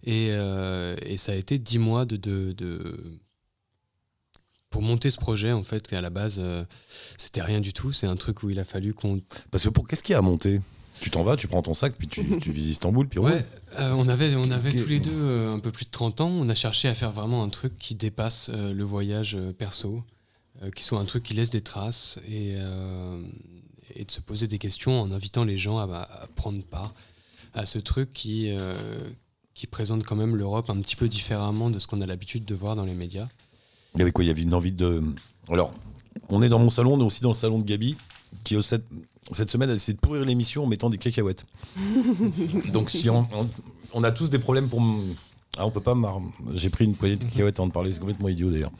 Et, 0.06 0.28
et 0.30 1.18
ça 1.18 1.34
a 1.34 1.36
été 1.36 1.60
dix 1.60 1.78
mois 1.78 2.06
de, 2.06 2.16
de- 2.18 2.54
pour 4.74 4.82
monter 4.82 5.12
ce 5.12 5.18
projet, 5.18 5.52
en 5.52 5.62
fait, 5.62 5.88
qu'à 5.88 6.02
la 6.02 6.10
base, 6.10 6.40
euh, 6.44 6.66
c'était 7.18 7.44
rien 7.44 7.62
du 7.62 7.74
tout. 7.74 7.92
C'est 7.92 8.08
un 8.08 8.16
truc 8.16 8.42
où 8.42 8.50
il 8.50 8.58
a 8.58 8.66
fallu 8.66 8.96
qu'on 8.96 9.22
Parce 9.52 9.66
que 9.66 9.70
pour 9.70 9.88
qu'est-ce 9.88 10.02
qu'il 10.02 10.14
y 10.14 10.16
a 10.16 10.18
à 10.18 10.24
monter? 10.24 10.62
Tu 11.00 11.12
t'en 11.12 11.22
vas, 11.22 11.36
tu 11.36 11.48
prends 11.48 11.62
ton 11.62 11.76
sac, 11.76 11.96
puis 11.96 12.08
tu, 12.08 12.40
tu 12.40 12.52
vises 12.52 12.70
Istanbul, 12.70 13.08
puis 13.08 13.20
Ouais, 13.20 13.46
euh, 13.78 13.92
on 13.92 14.08
avait, 14.08 14.36
on 14.36 14.50
avait 14.50 14.74
tous 14.74 14.90
les 14.90 15.00
deux 15.00 15.12
euh, 15.14 15.54
un 15.54 15.60
peu 15.60 15.72
plus 15.72 15.86
de 15.86 15.92
30 15.92 16.22
ans. 16.22 16.30
On 16.30 16.50
a 16.50 16.56
cherché 16.56 16.88
à 16.88 16.96
faire 16.96 17.12
vraiment 17.12 17.44
un 17.44 17.50
truc 17.50 17.78
qui 17.78 17.94
dépasse 17.94 18.50
le 18.50 18.84
voyage 18.84 19.38
perso, 19.60 20.02
qui 20.76 20.84
soit 20.84 21.00
un 21.00 21.06
truc 21.06 21.22
qui 21.22 21.36
laisse 21.36 21.52
des 21.52 21.62
traces 21.62 22.20
et, 22.28 22.56
et 23.94 24.06
de 24.06 24.12
se 24.12 24.22
poser 24.22 24.48
des 24.48 24.58
questions 24.58 25.00
en 25.00 25.12
invitant 25.12 25.44
les 25.44 25.58
gens 25.58 25.78
à, 25.78 25.84
à 25.84 26.28
prendre 26.36 26.64
part 26.64 26.96
à 27.54 27.66
ce 27.66 27.78
truc 27.78 28.12
qui, 28.12 28.52
qui 29.54 29.68
présente 29.68 30.04
quand 30.04 30.16
même 30.16 30.36
l'Europe 30.36 30.72
un 30.72 30.82
petit 30.82 30.96
peu 30.96 31.08
différemment 31.08 31.70
de 31.70 31.78
ce 31.78 31.86
qu'on 31.86 32.02
a 32.02 32.08
l'habitude 32.08 32.44
de 32.46 32.56
voir 32.56 32.76
dans 32.76 32.86
les 32.86 32.96
médias. 32.96 33.28
Il 33.96 34.00
y 34.00 34.02
avait 34.02 34.12
quoi? 34.12 34.24
Il 34.24 34.28
y 34.28 34.32
avait 34.32 34.42
une 34.42 34.54
envie 34.54 34.72
de. 34.72 35.02
Alors, 35.50 35.74
on 36.30 36.42
est 36.42 36.50
dans 36.50 36.60
mon 36.60 36.70
salon, 36.70 36.94
on 36.94 37.00
est 37.00 37.04
aussi 37.04 37.22
dans 37.22 37.30
le 37.30 37.36
salon 37.36 37.60
de 37.60 37.64
Gabi, 37.64 37.96
qui 38.44 38.56
euh, 38.56 38.62
cette, 38.62 39.50
semaine 39.50 39.70
a 39.70 39.74
essayé 39.74 39.94
de 39.94 40.00
pourrir 40.00 40.26
l'émission 40.26 40.64
en 40.64 40.68
mettant 40.68 40.90
des 40.90 40.98
cacahuètes. 40.98 41.46
Donc, 42.72 42.90
si 42.90 43.10
on, 43.10 44.04
a 44.04 44.12
tous 44.12 44.30
des 44.30 44.40
problèmes 44.40 44.70
pour. 44.70 44.82
Ah, 45.58 45.66
on 45.66 45.72
peut 45.72 45.82
pas. 45.82 45.96
J'ai 46.54 46.70
pris 46.70 46.86
une 46.86 46.96
poignée 46.96 47.18
de 47.18 47.24
cacahuètes 47.24 47.60
avant 47.60 47.68
de 47.68 47.74
parler, 47.74 47.92
c'est 47.92 48.00
complètement 48.00 48.30
idiot 48.30 48.50
d'ailleurs. 48.50 48.72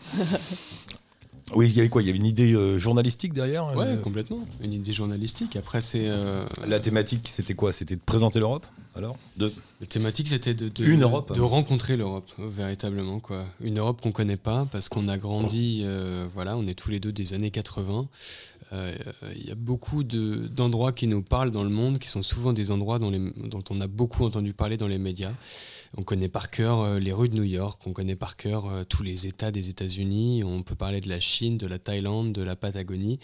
Oui, 1.56 1.68
il 1.70 1.76
y 1.76 1.80
avait 1.80 1.90
quoi? 1.90 2.02
Il 2.02 2.06
y 2.08 2.10
avait 2.10 2.18
une 2.20 2.26
idée 2.26 2.54
euh, 2.54 2.80
journalistique 2.80 3.34
derrière 3.34 3.68
euh, 3.78 3.98
complètement. 3.98 4.40
Une 4.62 4.74
idée 4.74 4.94
journalistique. 4.94 5.56
Après, 5.56 5.82
c'est. 5.82 6.06
euh, 6.08 6.46
La 6.68 6.80
thématique, 6.80 7.28
c'était 7.28 7.54
quoi? 7.54 7.74
C'était 7.74 7.96
de 7.96 8.02
présenter 8.06 8.40
l'Europe 8.40 8.66
Alors? 8.96 9.18
De... 9.38 9.54
La 9.82 9.88
thématique, 9.88 10.30
c'était 10.30 10.54
de, 10.54 10.70
de, 10.70 10.86
Une 10.86 11.04
Europe. 11.04 11.36
de 11.36 11.42
rencontrer 11.42 11.98
l'Europe, 11.98 12.32
véritablement. 12.40 13.20
Quoi. 13.20 13.46
Une 13.62 13.80
Europe 13.80 14.00
qu'on 14.02 14.12
connaît 14.14 14.38
pas, 14.38 14.66
parce 14.72 14.88
qu'on 14.90 15.10
a 15.10 15.18
grandi, 15.18 15.86
voilà, 16.34 16.56
on 16.58 16.66
est 16.66 16.74
tous 16.76 16.90
les 16.90 17.00
deux 17.00 17.12
des 17.12 17.34
années 17.34 17.52
80. 17.52 18.08
Euh, 18.72 18.96
Il 19.36 19.46
y 19.48 19.52
a 19.52 19.56
beaucoup 19.56 20.04
de- 20.04 20.48
d'endroits 20.48 20.94
qui 20.94 21.06
nous 21.08 21.22
parlent 21.22 21.52
dans 21.52 21.64
le 21.64 21.70
monde, 21.70 22.00
qui 22.00 22.08
sont 22.08 22.24
souvent 22.24 22.54
des 22.54 22.72
endroits 22.72 22.98
dont, 22.98 23.12
les- 23.12 23.32
dont 23.48 23.64
on 23.70 23.82
a 23.82 23.88
beaucoup 23.88 24.24
entendu 24.24 24.54
parler 24.54 24.78
dans 24.78 24.88
les 24.88 24.98
médias. 24.98 25.34
On 25.96 26.04
connaît 26.04 26.30
par 26.30 26.50
cœur 26.50 26.80
euh, 26.82 27.00
les 27.00 27.12
rues 27.14 27.30
de 27.30 27.36
New 27.36 27.44
York, 27.44 27.82
on 27.86 27.94
connaît 27.94 28.16
par 28.16 28.36
cœur 28.36 28.66
euh, 28.66 28.84
tous 28.84 29.04
les 29.04 29.28
États 29.28 29.52
des 29.52 29.70
États-Unis, 29.70 30.44
on 30.44 30.64
peut 30.64 30.74
parler 30.76 31.02
de 31.02 31.10
la 31.10 31.20
Chine, 31.20 31.58
de 31.58 31.68
la 31.68 31.78
Thaïlande, 31.78 32.34
de 32.34 32.42
la 32.42 32.56
Patagonie, 32.56 33.20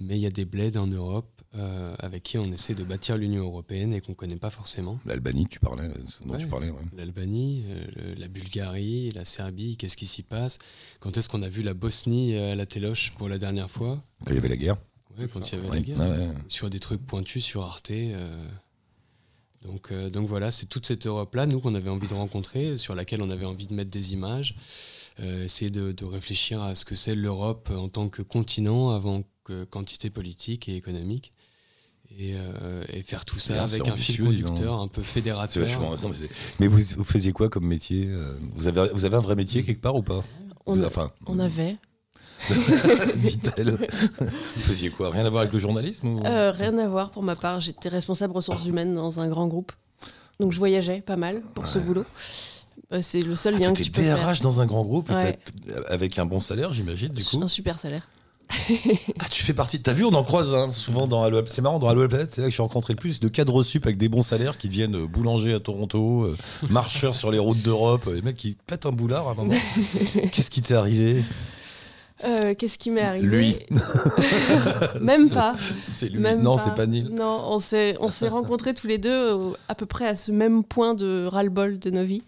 mais 0.00 0.16
il 0.16 0.20
y 0.20 0.26
a 0.26 0.30
des 0.30 0.46
bleds 0.46 0.78
en 0.78 0.86
Europe 0.86 1.28
euh, 1.56 1.94
avec 1.98 2.22
qui 2.22 2.38
on 2.38 2.50
essaie 2.52 2.74
de 2.74 2.84
bâtir 2.84 3.18
l'Union 3.18 3.44
européenne 3.44 3.92
et 3.92 4.00
qu'on 4.00 4.12
ne 4.12 4.16
connaît 4.16 4.36
pas 4.36 4.48
forcément. 4.50 4.98
L'Albanie, 5.04 5.46
tu 5.46 5.60
parlais, 5.60 5.88
dont 6.24 6.32
Ouais. 6.32 6.38
tu 6.38 6.46
parlais, 6.46 6.70
ouais. 6.70 6.80
L'Albanie, 6.96 7.64
euh, 7.68 8.14
la 8.16 8.28
Bulgarie, 8.28 9.10
la 9.10 9.26
Serbie, 9.26 9.76
qu'est-ce 9.76 9.96
qui 9.96 10.06
s'y 10.06 10.22
passe? 10.22 10.58
Quand 11.00 11.16
est-ce 11.18 11.28
qu'on 11.28 11.42
a 11.42 11.48
vu 11.50 11.60
la 11.62 11.74
Bosnie 11.74 12.34
à 12.36 12.54
la 12.54 12.64
téloche 12.66 13.12
pour 13.18 13.28
la 13.28 13.36
dernière 13.38 13.70
fois? 13.70 14.02
Quand 14.24 14.30
il 14.30 14.36
y 14.36 14.38
avait 14.38 14.48
la 14.48 14.56
guerre. 14.56 14.76
Ouais, 15.18 15.26
Quand 15.32 15.50
il 15.50 15.54
y 15.54 15.58
avait 15.58 15.68
la 15.68 15.80
guerre. 15.80 16.34
Sur 16.48 16.68
des 16.70 16.80
trucs 16.80 17.04
pointus 17.06 17.44
sur 17.44 17.62
Arte. 17.62 17.90
euh. 17.90 18.46
Donc, 19.66 19.90
euh, 19.92 20.10
donc 20.10 20.26
voilà, 20.28 20.50
c'est 20.50 20.66
toute 20.66 20.86
cette 20.86 21.06
Europe-là, 21.06 21.46
nous, 21.46 21.60
qu'on 21.60 21.74
avait 21.74 21.90
envie 21.90 22.08
de 22.08 22.14
rencontrer, 22.14 22.76
sur 22.76 22.94
laquelle 22.94 23.22
on 23.22 23.30
avait 23.30 23.44
envie 23.46 23.66
de 23.66 23.74
mettre 23.74 23.90
des 23.90 24.12
images, 24.12 24.54
euh, 25.20 25.44
essayer 25.44 25.70
de, 25.70 25.92
de 25.92 26.04
réfléchir 26.04 26.62
à 26.62 26.74
ce 26.74 26.84
que 26.84 26.94
c'est 26.94 27.14
l'Europe 27.14 27.70
en 27.74 27.88
tant 27.88 28.08
que 28.08 28.22
continent 28.22 28.90
avant 28.90 29.22
que 29.44 29.64
quantité 29.64 30.10
politique 30.10 30.68
et 30.68 30.76
économique. 30.76 31.32
Et, 32.18 32.34
euh, 32.34 32.84
et 32.92 33.02
faire 33.02 33.24
tout 33.24 33.38
ça 33.38 33.64
avec 33.64 33.88
un 33.88 33.96
fil 33.96 34.20
conducteur 34.24 34.80
un 34.80 34.86
peu 34.88 35.02
C'est 35.02 35.08
fédérateur. 35.14 35.64
vachement 35.66 35.92
intéressant, 35.92 36.24
mais 36.60 36.68
vous, 36.68 36.78
vous 36.96 37.04
faisiez 37.04 37.32
quoi 37.32 37.48
comme 37.50 37.66
métier 37.66 38.08
vous 38.54 38.68
avez, 38.68 38.88
vous 38.94 39.04
avez 39.04 39.16
un 39.16 39.20
vrai 39.20 39.34
métier 39.34 39.64
quelque 39.64 39.80
part 39.82 39.96
ou 39.96 40.02
pas? 40.02 40.24
On, 40.66 40.74
Vous- 40.76 40.84
a- 40.84 40.86
Enfin, 40.86 41.10
on 41.26 41.38
avait. 41.40 41.76
dit-elle. 43.16 43.70
vous 43.70 44.62
faisiez 44.62 44.90
quoi 44.90 45.10
Rien 45.10 45.24
à 45.24 45.30
voir 45.30 45.42
avec 45.42 45.52
le 45.52 45.58
journalisme 45.58 46.06
ou... 46.08 46.22
Euh, 46.26 46.52
rien 46.52 46.76
à 46.78 46.88
voir 46.88 47.10
pour 47.10 47.22
ma 47.22 47.34
part. 47.36 47.60
J'étais 47.60 47.88
responsable 47.88 48.32
ressources 48.34 48.66
humaines 48.66 48.94
dans 48.94 49.20
un 49.20 49.28
grand 49.28 49.46
groupe. 49.48 49.72
Donc 50.40 50.52
je 50.52 50.58
voyageais 50.58 51.00
pas 51.00 51.16
mal 51.16 51.42
pour 51.54 51.68
ce 51.68 51.78
boulot. 51.78 52.04
Euh, 52.92 53.00
c'est 53.02 53.22
le 53.22 53.34
seul 53.36 53.54
Ah, 53.56 53.60
lien 53.60 53.72
que 53.72 53.82
tu 53.82 53.90
peux 53.90 54.02
faire. 54.02 54.16
DRH 54.18 54.40
dans 54.42 54.60
un 54.60 54.66
grand 54.66 54.84
groupe 54.84 55.10
Ouais. 55.10 55.38
t'as- 55.66 55.80
avec 55.92 56.18
un 56.18 56.26
bon 56.26 56.40
salaire, 56.40 56.72
j'imagine, 56.72 57.08
du 57.08 57.24
coup. 57.24 57.40
Un 57.42 57.48
super 57.48 57.78
salaire. 57.78 58.06
Ah, 59.18 59.28
tu 59.30 59.42
fais 59.42 59.54
partie. 59.54 59.80
T'as 59.82 59.92
vu, 59.92 60.04
on 60.04 60.12
en 60.14 60.22
croise 60.22 60.54
hein, 60.54 60.70
souvent 60.70 61.08
dans 61.08 61.24
Allo 61.24 61.42
C'est 61.46 61.62
marrant, 61.62 61.78
dans 61.80 61.88
Allo 61.88 62.06
Planète, 62.06 62.34
c'est 62.34 62.42
là 62.42 62.48
que 62.48 62.54
j'ai 62.54 62.62
rencontré 62.62 62.92
le 62.92 62.98
plus 62.98 63.18
de 63.18 63.26
cadres 63.28 63.62
sup 63.64 63.84
avec 63.86 63.96
des 63.98 64.08
bons 64.08 64.22
salaires 64.22 64.56
qui 64.58 64.68
deviennent 64.68 64.94
euh, 64.94 65.06
boulangers 65.06 65.54
à 65.54 65.58
Toronto, 65.58 66.24
euh, 66.24 66.36
marcheurs 66.70 67.16
sur 67.16 67.32
les 67.32 67.38
routes 67.40 67.60
d'Europe, 67.62 68.04
euh, 68.06 68.14
les 68.14 68.22
mecs 68.22 68.36
qui 68.36 68.56
pètent 68.66 68.86
un 68.86 68.92
boulard 68.92 69.26
à 69.26 69.32
un 69.32 69.34
moment. 69.34 69.54
Qu'est-ce 70.32 70.50
qui 70.50 70.62
t'est 70.62 70.74
arrivé? 70.74 71.24
Euh, 72.24 72.54
Qu'est-ce 72.54 72.78
qui 72.78 72.90
m'est 72.90 73.02
arrivé 73.02 73.26
Lui. 73.26 73.56
Même 75.00 75.28
pas. 75.30 75.54
C'est 75.82 76.08
lui. 76.08 76.18
Même 76.18 76.40
non, 76.42 76.56
c'est 76.56 76.74
pas 76.74 76.86
Neil. 76.86 77.04
Non, 77.10 77.42
on 77.48 77.58
s'est 77.58 77.94
on 78.00 78.08
s'est 78.08 78.28
rencontrés 78.28 78.72
tous 78.74 78.86
les 78.86 78.98
deux 78.98 79.32
au- 79.32 79.56
à 79.68 79.74
peu 79.74 79.86
près 79.86 80.06
à 80.08 80.16
ce 80.16 80.32
même 80.32 80.64
point 80.64 80.94
de 80.94 81.26
ras-le-bol 81.26 81.78
de 81.78 81.90
nos 81.90 82.04
vies. 82.04 82.22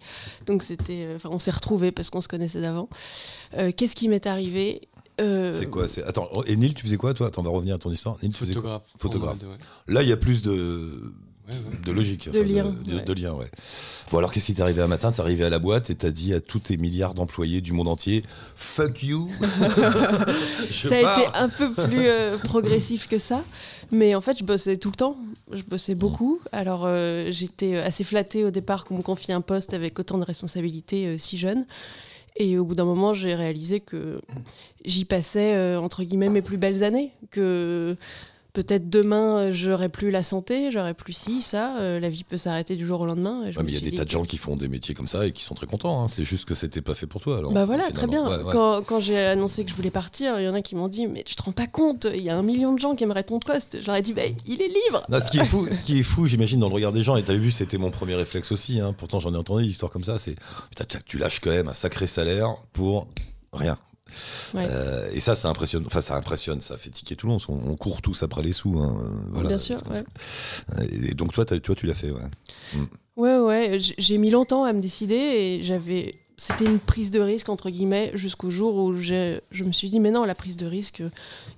Donc 0.45 0.61
c'était, 0.63 1.05
euh, 1.05 1.15
enfin, 1.15 1.29
on 1.31 1.39
s'est 1.39 1.51
retrouvés 1.51 1.91
parce 1.91 2.09
qu'on 2.11 2.21
se 2.21 2.27
connaissait 2.27 2.61
d'avant. 2.61 2.87
Euh, 3.57 3.71
Qu'est-ce 3.75 3.95
qui 3.95 4.09
m'est 4.09 4.27
arrivé 4.27 4.87
Euh, 5.19 5.51
C'est 5.51 5.65
quoi. 5.65 5.85
Attends, 6.07 6.29
et 6.45 6.55
Neil, 6.55 6.73
tu 6.73 6.83
faisais 6.83 6.97
quoi 6.97 7.13
toi? 7.13 7.27
Attends, 7.27 7.41
on 7.41 7.45
va 7.45 7.49
revenir 7.51 7.75
à 7.75 7.79
ton 7.79 7.91
histoire. 7.91 8.17
Neil, 8.21 8.31
tu 8.31 8.37
faisais 8.37 8.53
quoi? 8.53 8.83
Photographe. 8.99 9.37
Mode, 9.41 9.49
ouais. 9.51 9.57
Là, 9.93 10.03
il 10.03 10.09
y 10.09 10.13
a 10.13 10.17
plus 10.17 10.41
de. 10.43 11.13
De 11.85 11.91
logique. 11.91 12.29
De 12.31 12.39
lien, 12.41 12.75
De, 12.85 12.95
ouais. 12.97 13.03
de 13.03 13.13
lien, 13.13 13.33
ouais. 13.33 13.49
Bon, 14.11 14.17
alors 14.17 14.31
qu'est-ce 14.31 14.47
qui 14.47 14.53
t'est 14.55 14.61
arrivé 14.61 14.81
un 14.81 14.87
matin? 14.87 15.11
T'es 15.11 15.21
arrivé 15.21 15.43
à 15.45 15.49
la 15.49 15.59
boîte 15.59 15.89
et 15.89 15.95
t'as 15.95 16.09
dit 16.11 16.33
à 16.33 16.39
tous 16.41 16.59
tes 16.59 16.77
milliards 16.77 17.13
d'employés 17.13 17.61
du 17.61 17.73
monde 17.73 17.87
entier 17.87 18.23
Fuck 18.55 19.03
you 19.03 19.29
ça 20.71 20.95
a 20.97 21.01
pars. 21.01 21.19
été 21.19 21.27
un 21.37 21.49
peu 21.49 21.71
plus 21.71 22.07
euh, 22.07 22.37
progressif 22.37 23.07
que 23.07 23.19
ça. 23.19 23.43
Mais 23.91 24.13
en 24.15 24.21
fait, 24.21 24.37
je 24.39 24.43
bossais 24.43 24.77
tout 24.77 24.89
le 24.89 24.95
temps. 24.95 25.17
Je 25.51 25.63
bossais 25.63 25.95
beaucoup. 25.95 26.39
Alors, 26.51 26.83
euh, 26.85 27.27
j'étais 27.31 27.77
assez 27.77 28.03
flattée 28.03 28.43
au 28.43 28.51
départ 28.51 28.85
qu'on 28.85 28.97
me 28.97 29.01
confie 29.01 29.31
un 29.31 29.41
poste 29.41 29.73
avec 29.73 29.97
autant 29.99 30.17
de 30.19 30.25
responsabilités 30.25 31.07
euh, 31.07 31.17
si 31.17 31.37
jeune. 31.37 31.65
Et 32.37 32.57
au 32.57 32.63
bout 32.63 32.75
d'un 32.75 32.85
moment, 32.85 33.13
j'ai 33.13 33.33
réalisé 33.33 33.79
que 33.79 34.21
j'y 34.85 35.03
passais, 35.05 35.55
euh, 35.55 35.79
entre 35.79 36.03
guillemets, 36.03 36.29
mes 36.29 36.41
plus 36.43 36.57
belles 36.57 36.83
années. 36.83 37.11
Que 37.31 37.97
peut-être 38.53 38.89
demain, 38.89 39.37
euh, 39.37 39.51
j'aurais 39.51 39.89
plus 39.89 40.11
la 40.11 40.23
santé, 40.23 40.71
j'aurais 40.71 40.93
plus 40.93 41.13
ci, 41.13 41.41
ça. 41.41 41.77
euh, 41.79 41.99
la 41.99 42.09
vie 42.09 42.23
peut 42.23 42.37
s'arrêter 42.37 42.75
du 42.75 42.85
jour 42.85 43.01
au 43.01 43.05
lendemain. 43.05 43.41
Ouais, 43.43 43.51
il 43.67 43.73
y 43.73 43.77
a 43.77 43.79
des 43.79 43.91
tas 43.93 44.05
de 44.05 44.09
gens 44.09 44.23
qui 44.23 44.37
font 44.37 44.55
des 44.55 44.67
métiers 44.67 44.95
comme 44.95 45.07
ça 45.07 45.25
et 45.27 45.31
qui 45.31 45.43
sont 45.43 45.55
très 45.55 45.67
contents. 45.67 46.01
hein. 46.03 46.07
C'est 46.07 46.23
juste 46.25 46.45
que 46.45 46.55
c'était 46.55 46.81
pas 46.81 46.95
fait 46.95 47.07
pour 47.07 47.21
toi. 47.21 47.37
Alors, 47.37 47.51
Bah 47.53 47.65
voilà, 47.65 47.83
très 47.91 48.07
bien. 48.07 48.23
finalement. 48.25 48.29
Ouais, 48.29 48.43
ouais. 48.43 48.53
Quand, 48.53 48.81
quand 48.83 48.99
j'ai 48.99 49.17
annoncé 49.19 49.63
que 49.63 49.69
je 49.71 49.75
voulais 49.75 49.91
partir, 49.91 50.39
il 50.39 50.45
y 50.45 50.49
en 50.49 50.53
a 50.55 50.61
qui 50.61 50.75
m'ont 50.75 50.87
dit 50.87 51.07
Mais 51.07 51.23
tu 51.23 51.35
te 51.35 51.43
rends 51.43 51.51
pas 51.51 51.67
compte, 51.67 52.07
il 52.13 52.23
y 52.23 52.29
a 52.29 52.37
un 52.37 52.43
million 52.43 52.73
de 52.73 52.79
gens 52.79 52.95
qui 52.95 53.03
aimeraient 53.03 53.23
ton 53.23 53.39
poste. 53.39 53.77
Je 53.81 53.85
leur 53.85 53.95
ai 53.95 54.01
dit 54.01 54.13
Bah, 54.13 54.23
il 54.47 54.61
est 54.61 54.67
libre 54.67 55.03
Non, 55.09 55.19
ce 55.19 55.29
qui 55.29 55.39
est 55.39 55.45
fou, 55.45 55.67
ce 55.71 55.81
qui 55.81 55.99
est 55.99 56.03
fou, 56.03 56.27
j'imagine 56.27 56.59
dans 56.59 56.69
le 56.69 56.75
regard 56.75 56.91
des 56.93 57.03
gens. 57.03 57.15
Et 57.15 57.23
t'as 57.23 57.35
vu, 57.35 57.51
c'était 57.51 57.77
mon 57.77 57.91
premier 57.91 58.15
réflexe 58.15 58.51
aussi. 58.51 58.79
hein. 58.79 58.93
Pourtant, 58.97 59.19
j'en 59.19 59.33
ai 59.33 59.37
entendu 59.37 59.63
des 59.65 59.69
histoires 59.69 59.91
comme 59.91 60.03
ça. 60.03 60.17
C'est 60.17 60.35
putain, 60.69 60.85
tu 61.05 61.17
lâches 61.17 61.39
quand 61.39 61.51
même 61.51 61.67
un 61.67 61.73
sacré 61.73 62.07
salaire 62.07 62.55
pour 62.73 63.07
rien. 63.53 63.77
Ouais. 64.53 64.65
Euh, 64.69 65.09
et 65.13 65.19
ça, 65.19 65.35
ça 65.35 65.49
impressionne. 65.49 65.83
Enfin, 65.85 66.01
ça 66.01 66.15
impressionne, 66.15 66.61
ça 66.61 66.77
fait 66.77 66.89
tiquer 66.89 67.15
tout 67.15 67.27
le 67.27 67.33
monde. 67.33 67.41
On, 67.49 67.59
on 67.71 67.75
court 67.75 68.01
tous 68.01 68.23
après 68.23 68.41
les 68.41 68.51
sous. 68.53 68.77
hein. 68.79 68.97
Voilà, 69.31 69.49
Bien 69.49 69.57
sûr, 69.57 69.75
ouais. 69.89 69.95
ça. 69.95 70.83
Et 70.91 71.13
donc 71.13 71.33
toi, 71.33 71.45
toi, 71.45 71.75
tu 71.75 71.85
l'as 71.85 71.95
fait. 71.95 72.11
Ouais. 72.11 72.21
Ouais, 73.17 73.37
ouais, 73.37 73.77
j'ai 73.97 74.17
mis 74.17 74.29
longtemps 74.29 74.63
à 74.63 74.73
me 74.73 74.81
décider 74.81 75.15
et 75.15 75.61
j'avais. 75.61 76.15
C'était 76.37 76.63
une 76.65 76.79
prise 76.79 77.11
de 77.11 77.19
risque, 77.19 77.49
entre 77.49 77.69
guillemets, 77.69 78.11
jusqu'au 78.13 78.49
jour 78.49 78.75
où 78.75 78.93
je 78.93 79.63
me 79.63 79.71
suis 79.73 79.89
dit 79.89 79.99
Mais 79.99 80.11
non, 80.11 80.23
la 80.23 80.35
prise 80.35 80.55
de 80.55 80.65
risque, 80.65 80.99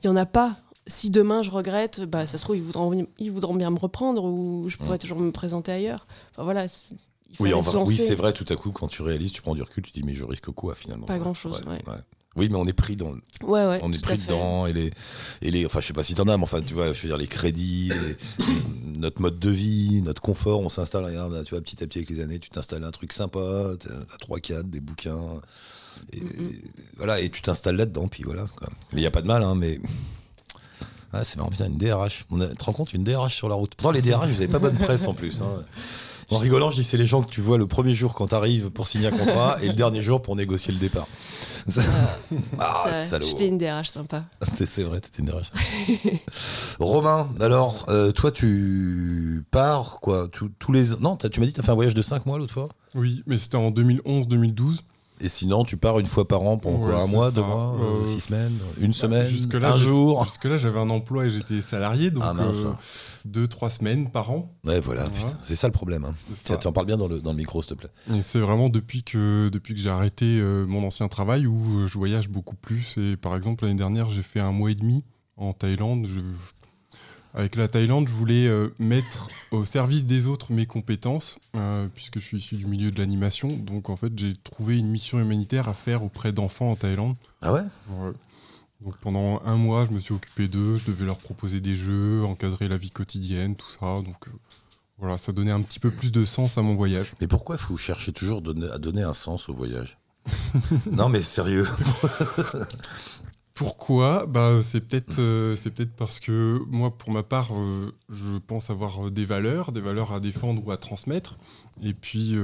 il 0.03 0.07
y 0.07 0.09
en 0.09 0.15
a 0.15 0.25
pas. 0.25 0.57
Si 0.87 1.11
demain 1.11 1.43
je 1.43 1.51
regrette, 1.51 2.01
bah, 2.01 2.25
ça 2.25 2.39
se 2.39 2.43
trouve, 2.43 2.55
ils 2.57 2.63
voudront, 2.63 3.05
ils 3.19 3.31
voudront 3.31 3.53
bien 3.53 3.69
me 3.69 3.77
reprendre 3.77 4.23
ou 4.23 4.65
je 4.67 4.77
pourrais 4.77 4.97
toujours 4.97 5.19
me 5.19 5.31
présenter 5.31 5.71
ailleurs. 5.71 6.07
Enfin, 6.31 6.43
voilà. 6.43 6.65
il 6.65 6.97
Oui, 7.39 7.49
fallait 7.49 7.53
en 7.53 7.61
se 7.63 7.69
vrai- 7.69 7.83
oui, 7.85 7.95
c'est 7.95 8.15
vrai. 8.15 8.33
Tout 8.33 8.47
à 8.49 8.55
coup, 8.55 8.71
quand 8.71 8.87
tu 8.87 9.03
réalises, 9.03 9.31
tu 9.31 9.43
prends 9.43 9.53
du 9.53 9.61
recul, 9.61 9.83
tu 9.83 9.91
dis 9.91 10.01
mais 10.03 10.15
je 10.15 10.23
risque 10.23 10.49
quoi 10.49 10.73
finalement? 10.73 11.05
Pas 11.05 11.13
Ouais, 11.13 11.19
grand-chose, 11.19 11.61
ouais. 11.67 11.77
Oui, 12.37 12.47
mais 12.49 12.55
on 12.55 12.65
est 12.65 12.71
pris 12.73 12.95
dans, 12.95 13.11
Ouais, 13.43 13.65
ouais. 13.65 13.79
on 13.83 13.91
est 13.91 13.97
à 13.97 14.01
pris 14.01 14.17
dedans 14.17 14.65
et 14.65 14.71
les 14.73 14.91
et 15.41 15.51
les 15.51 15.65
enfin 15.65 15.81
je 15.81 15.87
sais 15.87 15.93
pas 15.93 16.03
si 16.03 16.15
t'en 16.15 16.23
as 16.29 16.37
mais 16.37 16.43
enfin 16.43 16.61
tu 16.61 16.73
vois 16.73 16.93
je 16.93 17.01
veux 17.01 17.09
dire 17.09 17.17
les 17.17 17.27
crédits 17.27 17.89
les- 17.89 18.99
notre 18.99 19.21
mode 19.21 19.37
de 19.37 19.49
vie 19.49 20.01
notre 20.01 20.21
confort 20.21 20.61
on 20.61 20.69
s'installe 20.69 21.03
regarde 21.03 21.43
tu 21.43 21.49
vois 21.55 21.61
petit 21.61 21.83
à 21.83 21.87
petit 21.87 21.97
avec 21.99 22.09
les 22.09 22.21
années 22.21 22.39
tu 22.39 22.49
t'installes 22.49 22.83
un 22.85 22.91
truc 22.91 23.11
sympa 23.11 23.39
un 23.39 24.17
3 24.19 24.39
4 24.39 24.69
des 24.69 24.79
bouquins 24.79 25.41
et, 26.13 26.19
et 26.19 26.61
voilà 26.97 27.19
et 27.19 27.29
tu 27.29 27.41
t'installes 27.41 27.75
là 27.75 27.85
dedans 27.85 28.07
puis 28.07 28.23
voilà 28.23 28.45
quoi. 28.55 28.69
mais 28.93 29.01
il 29.01 29.03
y 29.03 29.07
a 29.07 29.11
pas 29.11 29.21
de 29.21 29.27
mal 29.27 29.43
hein 29.43 29.55
mais 29.55 29.81
ah, 31.13 31.25
c'est 31.25 31.35
marrant, 31.35 31.49
putain, 31.49 31.65
une 31.65 31.75
DRH. 31.77 32.23
On 32.29 32.39
a, 32.39 32.47
tu 32.47 32.55
te 32.55 32.63
rends 32.63 32.71
compte, 32.71 32.93
une 32.93 33.03
DRH 33.03 33.35
sur 33.35 33.49
la 33.49 33.55
route. 33.55 33.75
Pourtant, 33.75 33.91
les 33.91 34.01
DRH, 34.01 34.29
vous 34.29 34.37
avez 34.37 34.47
pas 34.47 34.59
bonne 34.59 34.77
presse 34.77 35.07
en 35.07 35.13
plus. 35.13 35.41
Hein. 35.41 35.65
En 36.31 36.37
rigolant, 36.37 36.69
je 36.69 36.77
dis 36.77 36.83
c'est 36.83 36.97
les 36.97 37.05
gens 37.05 37.21
que 37.21 37.29
tu 37.29 37.41
vois 37.41 37.57
le 37.57 37.67
premier 37.67 37.93
jour 37.93 38.13
quand 38.13 38.27
t'arrives 38.27 38.69
pour 38.69 38.87
signer 38.87 39.07
un 39.07 39.11
contrat 39.11 39.57
et 39.61 39.67
le 39.67 39.73
dernier 39.73 40.01
jour 40.01 40.21
pour 40.21 40.35
négocier 40.35 40.73
le 40.73 40.79
départ. 40.79 41.07
ah, 42.59 42.91
salaud. 42.91 43.25
J'étais 43.27 43.47
une 43.47 43.57
DRH 43.57 43.89
sympa. 43.89 44.23
C'est 44.67 44.83
vrai, 44.83 44.99
t'étais 45.01 45.19
une 45.19 45.25
DRH. 45.29 45.51
Romain, 46.79 47.29
alors, 47.39 47.85
euh, 47.89 48.11
toi, 48.11 48.31
tu 48.31 49.45
pars, 49.51 49.99
quoi, 50.01 50.27
tous- 50.31 50.51
tous 50.59 50.71
les... 50.71 50.95
Non, 50.99 51.17
tu 51.17 51.39
m'as 51.39 51.45
dit 51.45 51.51
que 51.53 51.57
t'as 51.57 51.63
fait 51.63 51.71
un 51.71 51.75
voyage 51.75 51.93
de 51.95 52.01
5 52.01 52.25
mois 52.25 52.37
l'autre 52.37 52.53
fois 52.53 52.69
Oui, 52.95 53.23
mais 53.27 53.37
c'était 53.37 53.57
en 53.57 53.71
2011-2012. 53.71 54.79
Et 55.23 55.27
sinon, 55.27 55.63
tu 55.65 55.77
pars 55.77 55.99
une 55.99 56.07
fois 56.07 56.27
par 56.27 56.41
an 56.41 56.57
pendant 56.57 56.79
quoi 56.79 56.87
Ouais, 56.95 57.03
Un 57.03 57.07
mois, 57.07 57.29
ça. 57.29 57.35
deux 57.35 57.43
mois, 57.43 57.75
euh, 57.79 58.01
Euh, 58.01 58.05
six 58.05 58.21
semaines, 58.21 58.57
une 58.79 58.91
semaine, 58.93 59.27
jusque-là, 59.27 59.73
un 59.73 59.77
jour 59.77 60.23
Jusque-là, 60.23 60.57
j'avais 60.57 60.79
un 60.79 60.89
emploi 60.89 61.25
et 61.27 61.29
j'étais 61.29 61.61
salarié, 61.61 62.09
donc 62.09 62.23
Ah, 62.25 62.33
mince. 62.33 62.63
euh, 62.65 62.71
deux, 63.25 63.47
trois 63.47 63.69
semaines 63.69 64.09
par 64.09 64.31
an. 64.31 64.53
Ouais, 64.65 64.79
voilà, 64.79 65.09
c'est 65.43 65.55
ça 65.55 65.67
le 65.67 65.73
problème. 65.73 66.05
Hein. 66.05 66.15
Tiens, 66.43 66.57
tu 66.57 66.67
en 66.67 66.71
parles 66.71 66.85
bien 66.87 66.97
dans 66.97 67.07
le, 67.07 67.21
dans 67.21 67.31
le 67.31 67.37
micro, 67.37 67.61
s'il 67.61 67.75
te 67.75 67.79
plaît. 67.81 67.89
Et 68.13 68.21
c'est 68.23 68.39
vraiment 68.39 68.69
depuis 68.69 69.03
que, 69.03 69.49
depuis 69.49 69.73
que 69.73 69.79
j'ai 69.79 69.89
arrêté 69.89 70.39
euh, 70.39 70.65
mon 70.65 70.85
ancien 70.85 71.07
travail 71.07 71.45
où 71.47 71.79
euh, 71.81 71.87
je 71.87 71.97
voyage 71.97 72.29
beaucoup 72.29 72.55
plus. 72.55 72.97
Et 72.97 73.17
par 73.17 73.35
exemple, 73.35 73.65
l'année 73.65 73.77
dernière, 73.77 74.09
j'ai 74.09 74.23
fait 74.23 74.39
un 74.39 74.51
mois 74.51 74.71
et 74.71 74.75
demi 74.75 75.03
en 75.37 75.53
Thaïlande. 75.53 76.07
Je- 76.07 76.19
avec 77.33 77.55
la 77.55 77.69
Thaïlande, 77.69 78.09
je 78.09 78.13
voulais 78.13 78.45
euh, 78.47 78.73
mettre 78.77 79.29
au 79.51 79.63
service 79.63 80.05
des 80.05 80.27
autres 80.27 80.51
mes 80.51 80.65
compétences, 80.65 81.37
euh, 81.55 81.87
puisque 81.95 82.19
je 82.19 82.25
suis 82.25 82.37
issu 82.39 82.55
du 82.55 82.65
milieu 82.65 82.91
de 82.91 82.99
l'animation. 82.99 83.55
Donc 83.55 83.89
en 83.89 83.95
fait, 83.95 84.11
j'ai 84.17 84.35
trouvé 84.43 84.77
une 84.77 84.87
mission 84.89 85.17
humanitaire 85.17 85.69
à 85.69 85.73
faire 85.73 86.03
auprès 86.03 86.33
d'enfants 86.33 86.71
en 86.71 86.75
Thaïlande. 86.75 87.15
Ah 87.41 87.53
ouais? 87.53 87.61
Ouais. 87.89 88.11
Donc 88.83 88.97
pendant 88.97 89.41
un 89.45 89.55
mois, 89.57 89.85
je 89.85 89.91
me 89.91 89.99
suis 89.99 90.13
occupé 90.13 90.47
d'eux, 90.47 90.77
je 90.77 90.85
devais 90.91 91.05
leur 91.05 91.17
proposer 91.17 91.61
des 91.61 91.75
jeux, 91.75 92.23
encadrer 92.23 92.67
la 92.67 92.77
vie 92.77 92.89
quotidienne, 92.91 93.55
tout 93.55 93.69
ça. 93.69 94.01
Donc 94.01 94.27
euh, 94.27 94.31
voilà, 94.97 95.17
ça 95.17 95.31
donnait 95.31 95.51
un 95.51 95.61
petit 95.61 95.79
peu 95.79 95.91
plus 95.91 96.11
de 96.11 96.25
sens 96.25 96.57
à 96.57 96.61
mon 96.63 96.75
voyage. 96.75 97.13
Mais 97.21 97.27
pourquoi 97.27 97.57
faut 97.57 97.77
chercher 97.77 98.11
toujours 98.11 98.41
donner- 98.41 98.69
à 98.71 98.77
donner 98.79 99.03
un 99.03 99.13
sens 99.13 99.49
au 99.49 99.53
voyage? 99.53 99.97
Non, 100.91 101.09
mais 101.09 101.21
sérieux. 101.21 101.67
Pourquoi? 103.55 104.25
Bah, 104.27 104.61
C'est 104.63 104.81
peut-être 104.87 105.19
euh, 105.19 105.55
peut-être 105.55 105.93
parce 105.95 106.19
que 106.19 106.59
moi, 106.67 106.97
pour 106.97 107.11
ma 107.11 107.21
part, 107.21 107.49
euh, 107.53 107.93
je 108.09 108.37
pense 108.39 108.69
avoir 108.69 109.11
des 109.11 109.25
valeurs, 109.25 109.71
des 109.71 109.81
valeurs 109.81 110.13
à 110.13 110.19
défendre 110.19 110.65
ou 110.65 110.71
à 110.71 110.77
transmettre. 110.77 111.37
Et 111.83 111.93
puis, 111.93 112.35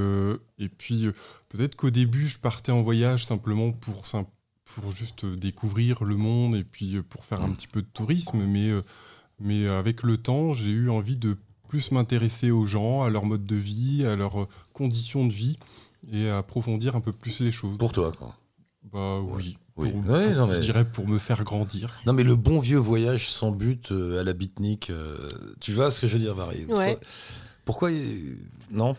et 0.59 0.69
puis 0.69 1.07
peut-être 1.49 1.75
qu'au 1.75 1.89
début, 1.89 2.27
je 2.27 2.37
partais 2.37 2.71
en 2.71 2.83
voyage 2.83 3.25
simplement 3.25 3.71
pour, 3.71 4.05
sim- 4.05 4.27
pour 4.75 4.91
juste 4.91 5.25
découvrir 5.25 6.03
le 6.03 6.15
monde 6.17 6.55
et 6.55 6.63
puis 6.63 6.97
euh, 6.97 7.03
pour 7.03 7.25
faire 7.25 7.41
un 7.41 7.51
petit 7.51 7.67
peu 7.67 7.81
de 7.81 7.87
tourisme. 7.93 8.43
Mais, 8.45 8.69
euh, 8.69 8.81
mais 9.39 9.67
avec 9.67 10.03
le 10.03 10.17
temps, 10.17 10.53
j'ai 10.53 10.69
eu 10.71 10.89
envie 10.89 11.15
de 11.17 11.37
plus 11.67 11.91
m'intéresser 11.91 12.51
aux 12.51 12.65
gens, 12.65 13.03
à 13.03 13.09
leur 13.09 13.25
mode 13.25 13.45
de 13.45 13.55
vie, 13.55 14.05
à 14.05 14.15
leurs 14.15 14.41
euh, 14.43 14.47
conditions 14.73 15.25
de 15.25 15.33
vie 15.33 15.55
et 16.11 16.29
à 16.29 16.37
approfondir 16.37 16.95
un 16.95 17.01
peu 17.01 17.11
plus 17.11 17.39
les 17.41 17.51
choses. 17.51 17.77
Pour 17.77 17.91
toi, 17.91 18.11
quoi. 18.17 18.35
Bah 18.93 19.19
oui. 19.21 19.57
Oui. 19.75 19.91
Pour- 19.91 20.05
Ouais, 20.11 20.25
pour- 20.27 20.35
non, 20.37 20.47
mais- 20.47 20.55
Je 20.55 20.59
dirais 20.61 20.85
pour 20.89 21.07
me 21.07 21.19
faire 21.19 21.43
grandir. 21.43 22.01
Non, 22.05 22.13
mais 22.13 22.23
le 22.23 22.35
bon 22.35 22.59
vieux 22.59 22.77
voyage 22.77 23.29
sans 23.29 23.51
but 23.51 23.91
euh, 23.91 24.19
à 24.19 24.23
la 24.23 24.33
euh, 24.89 25.17
tu 25.59 25.71
vois 25.73 25.91
ce 25.91 25.99
que 26.01 26.07
je 26.07 26.13
veux 26.13 26.19
dire, 26.19 26.35
Marie? 26.35 26.65
Ouais. 26.65 26.97
Pourquoi 27.65 27.91
Non? 28.71 28.95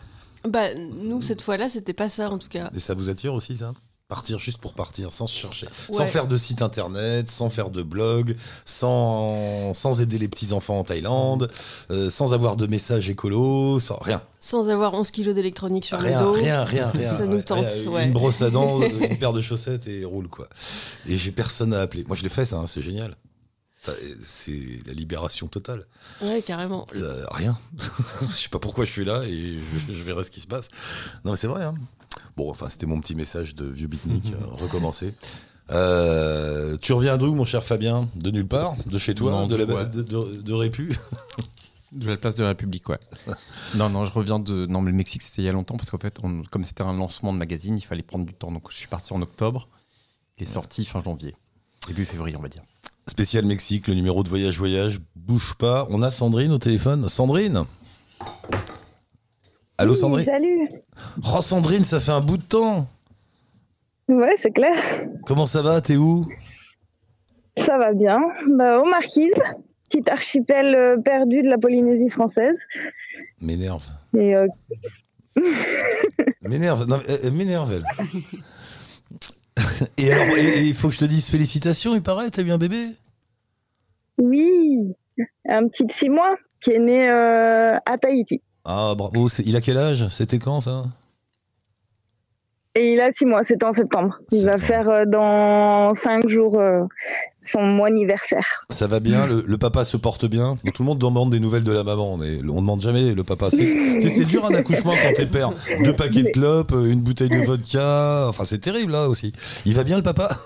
Bah, 0.47 0.73
nous, 0.75 1.21
cette 1.21 1.41
fois-là, 1.41 1.67
c'était 1.67 1.93
pas 1.93 2.07
ça 2.07 2.29
en 2.29 2.37
tout 2.37 2.47
cas. 2.47 2.69
Et 2.73 2.79
ça 2.79 2.93
vous 2.93 3.09
attire 3.09 3.33
aussi, 3.33 3.57
ça? 3.57 3.73
Partir 4.09 4.39
juste 4.39 4.57
pour 4.57 4.73
partir, 4.73 5.13
sans 5.13 5.27
se 5.27 5.37
chercher. 5.37 5.67
Sans 5.91 6.07
faire 6.07 6.25
de 6.25 6.35
site 6.35 6.63
internet, 6.63 7.29
sans 7.29 7.51
faire 7.51 7.69
de 7.69 7.83
blog, 7.83 8.35
sans, 8.65 9.75
sans 9.75 10.01
aider 10.01 10.17
les 10.17 10.27
petits-enfants 10.27 10.79
en 10.79 10.83
Thaïlande, 10.83 11.51
euh, 11.91 12.09
sans 12.09 12.33
avoir 12.33 12.55
de 12.55 12.65
messages 12.65 13.07
écolo, 13.07 13.79
sans 13.79 13.97
rien. 13.99 14.23
Sans 14.39 14.69
avoir 14.69 14.95
11 14.95 15.11
kilos 15.11 15.35
d'électronique 15.35 15.85
sur 15.85 15.99
Rien, 15.99 16.21
le 16.21 16.25
dos. 16.25 16.31
rien, 16.33 16.63
rien, 16.63 16.87
rien. 16.93 17.07
Ça 17.07 17.27
nous 17.27 17.43
tente, 17.43 17.67
rien. 17.67 17.87
ouais. 17.91 18.05
Une 18.07 18.13
brosse 18.13 18.41
à 18.41 18.49
dents, 18.49 18.81
une 19.09 19.15
paire 19.19 19.31
de 19.31 19.41
chaussettes 19.41 19.87
et 19.87 20.03
roule, 20.05 20.27
quoi. 20.27 20.49
Et 21.07 21.15
j'ai 21.15 21.29
personne 21.31 21.71
à 21.75 21.81
appeler. 21.81 22.03
Moi, 22.07 22.15
je 22.15 22.23
l'ai 22.23 22.29
fait, 22.29 22.45
ça, 22.45 22.57
hein, 22.57 22.65
c'est 22.65 22.81
génial. 22.81 23.15
C'est 24.23 24.57
la 24.87 24.93
libération 24.93 25.47
totale. 25.47 25.85
Ouais, 26.23 26.41
carrément. 26.41 26.87
Rien. 27.31 27.59
je 27.77 28.35
sais 28.35 28.49
pas 28.49 28.57
pourquoi 28.59 28.85
je 28.85 28.91
suis 28.91 29.05
là 29.05 29.21
et 29.23 29.45
je, 29.87 29.93
je 29.93 30.03
verrai 30.03 30.23
ce 30.23 30.31
qui 30.31 30.39
se 30.41 30.47
passe. 30.47 30.67
Non, 31.23 31.31
mais 31.31 31.37
c'est 31.37 31.47
vrai. 31.47 31.63
hein. 31.63 31.75
Bon, 32.37 32.49
enfin, 32.49 32.69
c'était 32.69 32.85
mon 32.85 32.99
petit 33.01 33.15
message 33.15 33.55
de 33.55 33.65
vieux 33.65 33.87
beatnik, 33.87 34.31
euh, 34.33 34.45
recommencer. 34.51 35.13
Euh, 35.71 36.77
tu 36.81 36.93
reviens 36.93 37.17
d'où, 37.17 37.33
mon 37.35 37.45
cher 37.45 37.63
Fabien? 37.63 38.09
De 38.15 38.31
nulle 38.31 38.47
part? 38.47 38.73
De 38.85 38.97
chez 38.97 39.13
toi? 39.13 39.31
Non, 39.31 39.47
De, 39.47 39.55
la, 39.55 39.65
ouais. 39.65 39.85
de, 39.85 40.01
de- 40.01 40.41
de 40.41 40.53
Répu? 40.53 40.97
De 41.91 42.05
la 42.07 42.17
place 42.17 42.35
de 42.35 42.43
la 42.43 42.49
République, 42.49 42.87
ouais. 42.87 42.99
non, 43.75 43.89
non, 43.89 44.05
je 44.05 44.11
reviens 44.13 44.37
de. 44.37 44.67
Non, 44.67 44.79
mais 44.79 44.91
le 44.91 44.97
Mexique, 44.97 45.23
c'était 45.23 45.41
il 45.41 45.45
y 45.45 45.49
a 45.49 45.51
longtemps 45.51 45.75
parce 45.75 45.89
qu'en 45.89 45.97
fait, 45.97 46.19
on- 46.21 46.43
comme 46.51 46.63
c'était 46.63 46.83
un 46.83 46.93
lancement 46.93 47.33
de 47.33 47.39
magazine, 47.39 47.75
il 47.79 47.81
fallait 47.81 48.03
prendre 48.03 48.25
du 48.27 48.33
temps. 48.35 48.51
Donc, 48.51 48.69
je 48.69 48.75
suis 48.77 48.87
parti 48.87 49.11
en 49.11 49.21
octobre. 49.23 49.67
Il 50.37 50.43
est 50.43 50.45
sorti 50.45 50.85
fin 50.85 51.01
janvier. 51.01 51.33
Début 51.87 52.05
février, 52.05 52.35
on 52.37 52.41
va 52.43 52.47
dire. 52.47 52.61
Spécial 53.07 53.43
Mexique, 53.45 53.87
le 53.87 53.95
numéro 53.95 54.21
de 54.21 54.29
Voyage 54.29 54.59
Voyage. 54.59 54.99
Bouge 55.15 55.55
pas. 55.57 55.87
On 55.89 56.03
a 56.03 56.11
Sandrine 56.11 56.51
au 56.51 56.59
téléphone. 56.59 57.09
Sandrine? 57.09 57.63
Allô, 59.79 59.93
Oui, 59.93 59.99
Sandrine 59.99 60.25
Salut. 60.25 60.69
Oh, 61.33 61.41
Sandrine, 61.41 61.83
ça 61.85 62.01
fait 62.01 62.11
un 62.11 62.19
bout 62.19 62.35
de 62.35 62.43
temps 62.43 62.85
Ouais, 64.09 64.35
c'est 64.37 64.51
clair. 64.51 64.75
Comment 65.25 65.47
ça 65.47 65.61
va? 65.61 65.79
T'es 65.79 65.95
où? 65.95 66.27
Ça 67.57 67.77
va 67.77 67.93
bien. 67.93 68.19
Bah, 68.57 68.79
aux 68.81 68.85
Marquises, 68.85 69.31
petit 69.89 70.03
archipel 70.11 70.75
euh, 70.75 70.97
perdu 70.97 71.43
de 71.43 71.47
la 71.47 71.57
Polynésie 71.57 72.09
française. 72.09 72.59
M'énerve. 73.39 73.85
Et 74.17 74.35
euh, 74.35 74.47
M'énerve. 76.41 76.85
Elle 77.23 77.31
m'énerve, 77.31 77.71
elle. 77.71 77.85
Et 79.97 80.11
alors, 80.11 80.37
il 80.37 80.73
faut 80.73 80.89
que 80.89 80.95
je 80.95 80.99
te 80.99 81.05
dise 81.05 81.29
félicitations, 81.29 81.95
il 81.95 82.01
paraît, 82.01 82.29
t'as 82.29 82.41
eu 82.41 82.51
un 82.51 82.57
bébé? 82.57 82.87
Oui, 84.17 84.93
un 85.47 85.69
petit 85.69 85.85
de 85.85 85.91
six 85.93 86.09
mois. 86.09 86.35
qui 86.59 86.71
est 86.71 86.79
né 86.79 87.07
à 87.09 87.97
Tahiti. 88.01 88.41
Ah 88.71 88.93
bravo, 88.95 89.29
il 89.43 89.55
a 89.55 89.61
quel 89.61 89.79
âge? 89.79 90.07
C'était 90.09 90.37
quand 90.37 90.61
ça? 90.61 90.83
Et 92.75 92.93
il 92.93 93.01
a 93.01 93.11
six 93.11 93.25
mois, 93.25 93.41
c'était 93.41 93.65
en 93.65 93.71
septembre. 93.71 94.19
Il 94.31 94.45
va 94.45 94.59
faire 94.59 94.87
euh, 94.87 95.05
dans 95.07 95.95
cinq 95.95 96.29
jours 96.29 96.59
euh, 96.59 96.83
son 97.41 97.63
mois 97.63 97.87
anniversaire. 97.87 98.67
Ça 98.69 98.85
va 98.85 98.99
bien, 98.99 99.25
le, 99.25 99.57
papa 99.57 99.85
se 99.85 99.97
porte 99.97 100.27
bien? 100.27 100.55
tout 100.75 100.83
le 100.83 100.85
monde 100.85 100.99
demande 100.99 101.31
des 101.31 101.39
nouvelles 101.39 101.63
de 101.63 101.71
la 101.71 101.83
maman, 101.83 102.17
mais 102.17 102.41
on 102.47 102.61
demande 102.61 102.81
jamais 102.81 103.15
le 103.15 103.23
papa. 103.23 103.49
C'est 103.51 104.25
dur 104.25 104.45
un 104.45 104.53
accouchement 104.53 104.93
quand 105.01 105.13
t'es 105.15 105.25
père. 105.25 105.49
Deux 105.83 105.95
paquets 105.95 106.21
de 106.21 106.29
clopes, 106.29 106.73
euh, 106.73 106.91
une 106.91 107.01
bouteille 107.01 107.29
de 107.29 107.43
vodka. 107.43 108.27
Enfin, 108.29 108.45
c'est 108.45 108.59
terrible 108.59 108.91
là 108.91 109.09
aussi. 109.09 109.33
Il 109.65 109.73
va 109.73 109.83
bien 109.83 109.97
le 109.97 110.03
papa? 110.03 110.29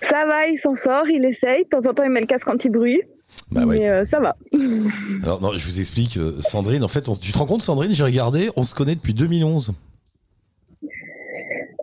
Ça 0.00 0.24
va, 0.24 0.46
il 0.46 0.58
s'en 0.58 0.74
sort, 0.74 1.06
il 1.06 1.22
essaye. 1.26 1.64
De 1.64 1.68
temps 1.68 1.86
en 1.86 1.92
temps, 1.92 2.02
il 2.02 2.10
met 2.10 2.20
le 2.20 2.26
casque 2.26 2.48
anti-bruit. 2.48 3.02
Bah 3.50 3.66
mais 3.66 4.04
ça 4.04 4.20
va. 4.20 4.36
Alors 5.22 5.40
non, 5.40 5.52
je 5.54 5.66
vous 5.66 5.80
explique, 5.80 6.18
Sandrine. 6.40 6.82
En 6.82 6.88
fait, 6.88 7.08
tu 7.20 7.32
te 7.32 7.38
rends 7.38 7.46
compte, 7.46 7.62
Sandrine, 7.62 7.94
j'ai 7.94 8.04
regardé, 8.04 8.50
on 8.56 8.64
se 8.64 8.74
connaît 8.74 8.94
depuis 8.94 9.14
2011. 9.14 9.74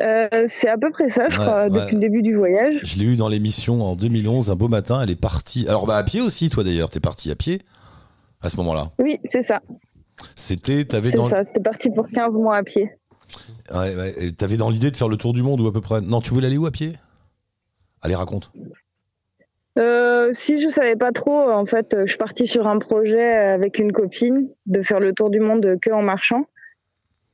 Euh, 0.01 0.47
c'est 0.49 0.69
à 0.69 0.77
peu 0.77 0.89
près 0.89 1.09
ça, 1.09 1.29
je 1.29 1.37
crois, 1.37 1.69
depuis 1.69 1.95
le 1.95 2.01
début 2.01 2.21
du 2.21 2.33
voyage. 2.33 2.79
Je 2.83 2.97
l'ai 2.97 3.05
eu 3.05 3.15
dans 3.15 3.27
l'émission 3.27 3.83
en 3.83 3.95
2011, 3.95 4.49
un 4.49 4.55
beau 4.55 4.67
matin. 4.67 5.01
Elle 5.01 5.11
est 5.11 5.15
partie. 5.15 5.67
Alors, 5.67 5.85
bah, 5.85 5.97
à 5.97 6.03
pied 6.03 6.21
aussi, 6.21 6.49
toi 6.49 6.63
d'ailleurs. 6.63 6.89
T'es 6.89 6.99
parti 6.99 7.29
à 7.29 7.35
pied 7.35 7.61
à 8.41 8.49
ce 8.49 8.57
moment-là 8.57 8.91
Oui, 8.99 9.19
c'est 9.23 9.43
ça. 9.43 9.59
C'était. 10.35 10.85
T'avais 10.85 11.11
dans. 11.11 11.29
ça, 11.29 11.43
c'était 11.43 11.61
parti 11.61 11.89
pour 11.93 12.07
15 12.07 12.37
mois 12.37 12.57
à 12.57 12.63
pied. 12.63 12.91
Ouais, 13.73 13.95
ouais. 13.95 14.31
T'avais 14.31 14.57
dans 14.57 14.69
l'idée 14.69 14.91
de 14.91 14.97
faire 14.97 15.07
le 15.07 15.17
tour 15.17 15.33
du 15.33 15.43
monde 15.43 15.61
ou 15.61 15.67
à 15.67 15.73
peu 15.73 15.81
près? 15.81 16.01
Non, 16.01 16.21
tu 16.21 16.31
voulais 16.31 16.47
aller 16.47 16.57
où 16.57 16.65
à 16.65 16.71
pied? 16.71 16.93
Allez, 18.01 18.15
raconte. 18.15 18.51
Euh, 19.79 20.29
si 20.33 20.59
je 20.59 20.69
savais 20.69 20.95
pas 20.95 21.11
trop, 21.11 21.49
en 21.49 21.65
fait, 21.65 21.95
je 22.01 22.07
suis 22.07 22.17
partie 22.17 22.47
sur 22.47 22.67
un 22.67 22.77
projet 22.77 23.31
avec 23.31 23.79
une 23.79 23.91
copine 23.91 24.49
de 24.65 24.81
faire 24.81 24.99
le 24.99 25.13
tour 25.13 25.29
du 25.29 25.39
monde 25.39 25.77
que 25.81 25.91
en 25.91 26.01
marchant. 26.01 26.45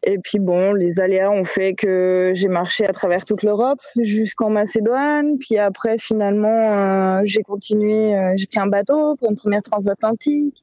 Et 0.03 0.20
puis 0.20 0.39
bon, 0.39 0.74
les 0.74 1.00
aléas 1.00 1.32
ont 1.32 1.44
fait 1.44 1.74
que 1.74 2.32
j'ai 2.34 2.48
marché 2.48 2.86
à 2.86 2.94
travers 2.94 3.25
toute 3.25 3.44
l'Europe 3.44 3.79
jusqu'en 3.98 4.50
Macédoine. 4.50 5.38
Puis 5.39 5.58
après, 5.58 5.98
finalement, 5.98 7.17
euh, 7.17 7.22
j'ai 7.25 7.41
continué, 7.41 8.15
euh, 8.15 8.34
j'ai 8.38 8.46
pris 8.46 8.60
un 8.60 8.67
bateau 8.67 9.15
pour 9.15 9.29
une 9.29 9.36
première 9.36 9.63
transatlantique. 9.63 10.56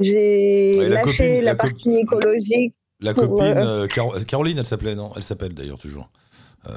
J'ai 0.00 0.72
lâché 0.88 1.40
la, 1.40 1.56
partie 1.56 1.96
écologique. 1.96 2.74
La 3.00 3.12
copine, 3.12 3.42
euh, 3.42 3.86
Caroline, 4.26 4.58
elle 4.58 4.64
s'appelait, 4.64 4.94
non 4.94 5.12
Elle 5.16 5.22
s'appelle 5.22 5.52
d'ailleurs 5.52 5.78
toujours. 5.78 6.08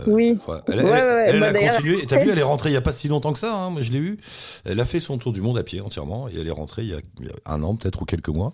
Oui. 0.08 0.38
Elle, 0.68 0.80
elle, 0.80 1.44
a 1.44 1.54
continué. 1.54 2.06
T'as 2.06 2.24
vu, 2.24 2.30
elle 2.30 2.40
est 2.40 2.44
rentrée 2.44 2.70
il 2.70 2.74
n'y 2.74 2.78
a 2.78 2.82
pas 2.82 2.92
si 2.92 3.08
longtemps 3.08 3.34
que 3.34 3.40
ça. 3.40 3.56
Hein, 3.56 3.70
moi, 3.70 3.82
je 3.82 3.92
l'ai 3.92 4.00
vu. 4.00 4.18
Elle 4.66 4.80
a 4.80 4.86
fait 4.86 5.00
son 5.00 5.18
tour 5.18 5.32
du 5.32 5.42
monde 5.42 5.58
à 5.58 5.64
pied 5.64 5.82
entièrement 5.82 6.28
et 6.30 6.40
elle 6.40 6.48
est 6.48 6.52
rentrée 6.52 6.84
il 6.84 6.90
y 6.90 6.94
a 6.94 7.00
un 7.46 7.64
an 7.64 7.76
peut-être 7.76 8.02
ou 8.02 8.06
quelques 8.06 8.30
mois. 8.30 8.54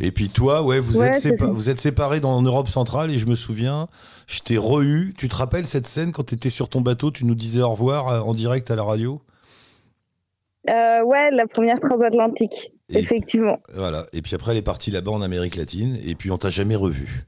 Et 0.00 0.12
puis 0.12 0.28
toi, 0.28 0.62
ouais, 0.62 0.80
vous, 0.80 1.02
êtes, 1.02 1.40
vous 1.40 1.70
êtes 1.70 1.80
séparés 1.80 2.20
dans 2.20 2.40
Europe 2.42 2.68
centrale 2.68 3.10
et 3.10 3.18
je 3.18 3.26
me 3.26 3.34
souviens, 3.34 3.86
je 4.26 4.40
t'ai 4.40 4.58
re-eu. 4.58 5.14
Tu 5.16 5.28
te 5.28 5.36
rappelles 5.36 5.66
cette 5.66 5.86
scène 5.86 6.12
quand 6.12 6.24
tu 6.24 6.34
étais 6.34 6.50
sur 6.50 6.68
ton 6.68 6.80
bateau, 6.80 7.10
tu 7.10 7.24
nous 7.24 7.34
disais 7.34 7.62
au 7.62 7.70
revoir 7.70 8.08
euh, 8.08 8.20
en 8.20 8.34
direct 8.34 8.70
à 8.70 8.76
la 8.76 8.82
radio? 8.82 9.20
Euh, 10.70 11.02
Ouais, 11.02 11.30
la 11.30 11.46
première 11.46 11.80
transatlantique, 11.80 12.72
effectivement. 12.90 13.56
Voilà. 13.74 14.06
Et 14.12 14.22
puis 14.22 14.34
après, 14.34 14.52
elle 14.52 14.58
est 14.58 14.62
partie 14.62 14.90
là-bas 14.90 15.12
en 15.12 15.22
Amérique 15.22 15.56
latine 15.56 15.98
et 16.04 16.14
puis 16.14 16.30
on 16.30 16.38
t'a 16.38 16.50
jamais 16.50 16.76
revu. 16.76 17.26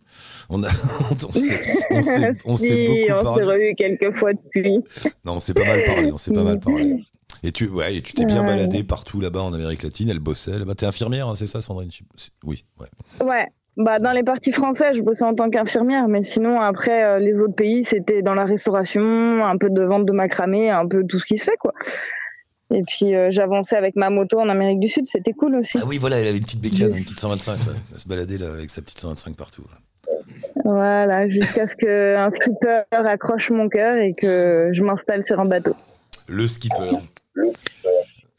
On, 0.49 0.63
a, 0.63 0.69
on 1.29 1.33
s'est 1.33 1.57
beaucoup 1.57 1.89
parlé. 1.89 2.35
On 2.45 2.57
s'est 2.57 3.43
revu 3.43 3.75
quelques 3.77 4.15
fois 4.15 4.33
depuis. 4.33 4.83
Non, 5.25 5.35
on 5.35 5.41
s'est 5.41 5.55
pas 5.55 5.65
mal 5.65 5.85
parlé. 5.85 6.13
On 6.13 6.19
s'est 6.19 6.35
pas 6.35 6.45
mal 6.45 6.61
parlé. 6.61 6.97
Et 7.43 7.53
tu 7.53 7.69
ouais, 7.69 8.01
tu 8.01 8.15
t'es 8.15 8.25
bien 8.25 8.43
baladé 8.43 8.83
partout 8.83 9.21
là-bas 9.21 9.43
en 9.43 9.53
Amérique 9.53 9.83
latine, 9.83 10.09
elle 10.09 10.21
bossait 10.21 10.59
là-bas. 10.59 10.75
T'es 10.75 10.87
infirmière, 10.87 11.29
hein, 11.29 11.35
c'est 11.35 11.47
ça, 11.47 11.61
Sandrine? 11.61 11.91
Oui, 12.45 12.65
ouais. 12.81 13.27
Ouais. 13.27 13.47
Bah, 13.77 13.99
dans 13.99 14.13
les 14.13 14.23
parties 14.23 14.53
françaises, 14.53 14.97
je 14.97 15.03
bossais 15.03 15.25
en 15.25 15.35
tant 15.35 15.51
qu'infirmière, 15.51 16.09
mais 16.09 16.23
sinon, 16.23 16.61
après, 16.61 17.05
euh, 17.05 17.19
les 17.19 17.43
autres 17.43 17.55
pays, 17.55 17.85
c'était 17.85 18.23
dans 18.23 18.33
la 18.33 18.47
restauration, 18.47 19.45
un 19.45 19.59
peu 19.59 19.69
de 19.69 19.83
vente 19.83 20.07
de 20.07 20.13
macramé, 20.13 20.71
un 20.71 20.89
peu 20.89 21.05
tout 21.07 21.19
ce 21.19 21.27
qui 21.27 21.37
se 21.37 21.45
fait, 21.45 21.57
quoi. 21.59 21.75
Et 22.75 22.83
puis, 22.83 23.15
euh, 23.15 23.29
j'avançais 23.31 23.77
avec 23.77 23.95
ma 23.95 24.11
moto 24.11 24.41
en 24.41 24.49
Amérique 24.49 24.81
du 24.81 24.89
Sud, 24.89 25.07
c'était 25.07 25.33
cool 25.33 25.55
aussi. 25.55 25.79
Ah 25.81 25.85
oui, 25.87 25.99
voilà, 25.99 26.19
elle 26.19 26.29
avait 26.29 26.39
une 26.39 26.45
petite 26.45 26.61
bécane, 26.61 26.89
une 26.89 27.05
petite 27.05 27.21
125, 27.21 27.59
Elle 27.93 27.99
se 27.99 28.09
baladait 28.09 28.39
là, 28.39 28.51
avec 28.53 28.71
sa 28.71 28.83
petite 28.83 28.99
125 28.99 29.37
partout. 29.37 29.63
Voilà, 30.65 31.29
jusqu'à 31.29 31.67
ce 31.67 31.77
qu'un 31.77 32.31
skipper 32.31 32.83
accroche 32.91 33.51
mon 33.51 33.69
cœur 33.69 33.97
et 33.97 34.15
que 34.15 34.71
je 34.73 34.83
m'installe 34.83 35.23
sur 35.23 35.39
un 35.41 35.45
bateau. 35.45 35.77
Le 36.29 36.49
skipper. 36.49 36.91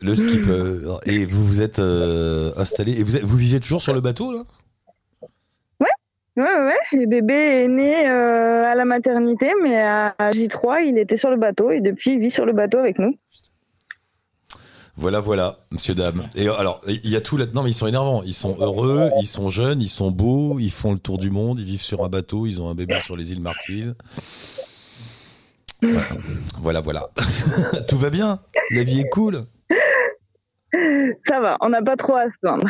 Le 0.02 0.16
skipper. 0.16 0.98
Et 1.06 1.26
vous 1.26 1.46
vous 1.46 1.62
êtes 1.62 1.80
euh, 1.80 2.52
installé. 2.58 3.00
Et 3.00 3.04
vous, 3.04 3.18
vous 3.24 3.38
vivez 3.38 3.60
toujours 3.60 3.82
sur 3.82 3.94
le 3.94 4.02
bateau, 4.02 4.32
là? 4.34 4.44
Ouais, 5.80 6.44
ouais, 6.44 6.66
ouais. 6.66 7.00
Le 7.00 7.06
bébé 7.08 7.34
est 7.34 7.68
né 7.68 8.08
euh, 8.08 8.64
à 8.66 8.76
la 8.76 8.86
maternité, 8.86 9.52
mais 9.64 9.82
à, 9.82 10.14
J3, 10.20 10.86
il 10.86 10.98
était 10.98 11.18
sur 11.18 11.30
le 11.30 11.38
bateau 11.38 11.72
et 11.72 11.82
depuis, 11.82 12.14
il 12.14 12.20
vit 12.20 12.32
sur 12.32 12.46
le 12.46 12.54
bateau 12.54 12.78
avec 12.78 13.00
nous. 13.00 13.18
Voilà, 15.00 15.20
voilà, 15.20 15.58
monsieur, 15.70 15.94
dame. 15.94 16.28
Et 16.34 16.50
alors, 16.50 16.82
il 16.88 17.08
y 17.08 17.16
a 17.16 17.22
tout 17.22 17.38
là-dedans, 17.38 17.62
mais 17.62 17.70
ils 17.70 17.76
sont 17.76 17.86
énervants. 17.86 18.24
Ils 18.24 18.34
sont 18.34 18.58
heureux, 18.60 19.12
ils 19.22 19.28
sont 19.28 19.50
jeunes, 19.50 19.80
ils 19.80 19.90
sont 19.90 20.10
beaux, 20.10 20.58
ils 20.58 20.72
font 20.72 20.92
le 20.92 20.98
tour 20.98 21.20
du 21.20 21.30
monde, 21.30 21.60
ils 21.60 21.68
vivent 21.68 21.84
sur 21.84 22.04
un 22.04 22.10
bateau, 22.10 22.48
ils 22.48 22.60
ont 22.64 22.70
un 22.70 22.74
bébé 22.74 23.00
sur 23.00 23.16
les 23.16 23.32
îles 23.32 23.40
Marquises. 23.40 23.94
Voilà, 26.60 26.82
voilà. 26.82 27.10
Tout 27.90 27.98
va 27.98 28.10
bien 28.10 28.40
La 28.72 28.84
vie 28.84 29.02
est 29.02 29.10
cool 29.10 29.46
Ça 31.20 31.40
va, 31.40 31.58
on 31.62 31.70
n'a 31.70 31.84
pas 31.84 31.96
trop 31.96 32.16
à 32.16 32.28
se 32.30 32.40
plaindre. 32.40 32.68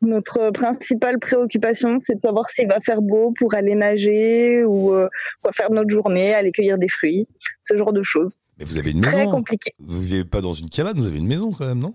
Notre 0.00 0.50
principale 0.50 1.20
préoccupation, 1.20 2.00
c'est 2.00 2.16
de 2.16 2.20
savoir 2.20 2.50
s'il 2.50 2.66
va 2.66 2.80
faire 2.80 3.00
beau 3.00 3.32
pour 3.38 3.54
aller 3.54 3.76
nager 3.76 4.64
ou 4.64 4.92
euh, 4.92 5.08
quoi 5.40 5.52
faire 5.52 5.70
notre 5.70 5.90
journée, 5.90 6.34
aller 6.34 6.50
cueillir 6.50 6.78
des 6.78 6.88
fruits, 6.88 7.28
ce 7.60 7.76
genre 7.76 7.92
de 7.92 8.02
choses. 8.02 8.38
Mais 8.58 8.64
vous 8.64 8.78
avez 8.78 8.90
une 8.90 9.00
maison 9.00 9.16
Très 9.16 9.26
compliqué. 9.26 9.70
Vous 9.78 10.00
vivez 10.00 10.24
pas 10.24 10.40
dans 10.40 10.52
une 10.52 10.68
cabane, 10.68 10.96
vous 10.96 11.06
avez 11.06 11.18
une 11.18 11.26
maison 11.26 11.52
quand 11.52 11.66
même, 11.66 11.78
non? 11.78 11.94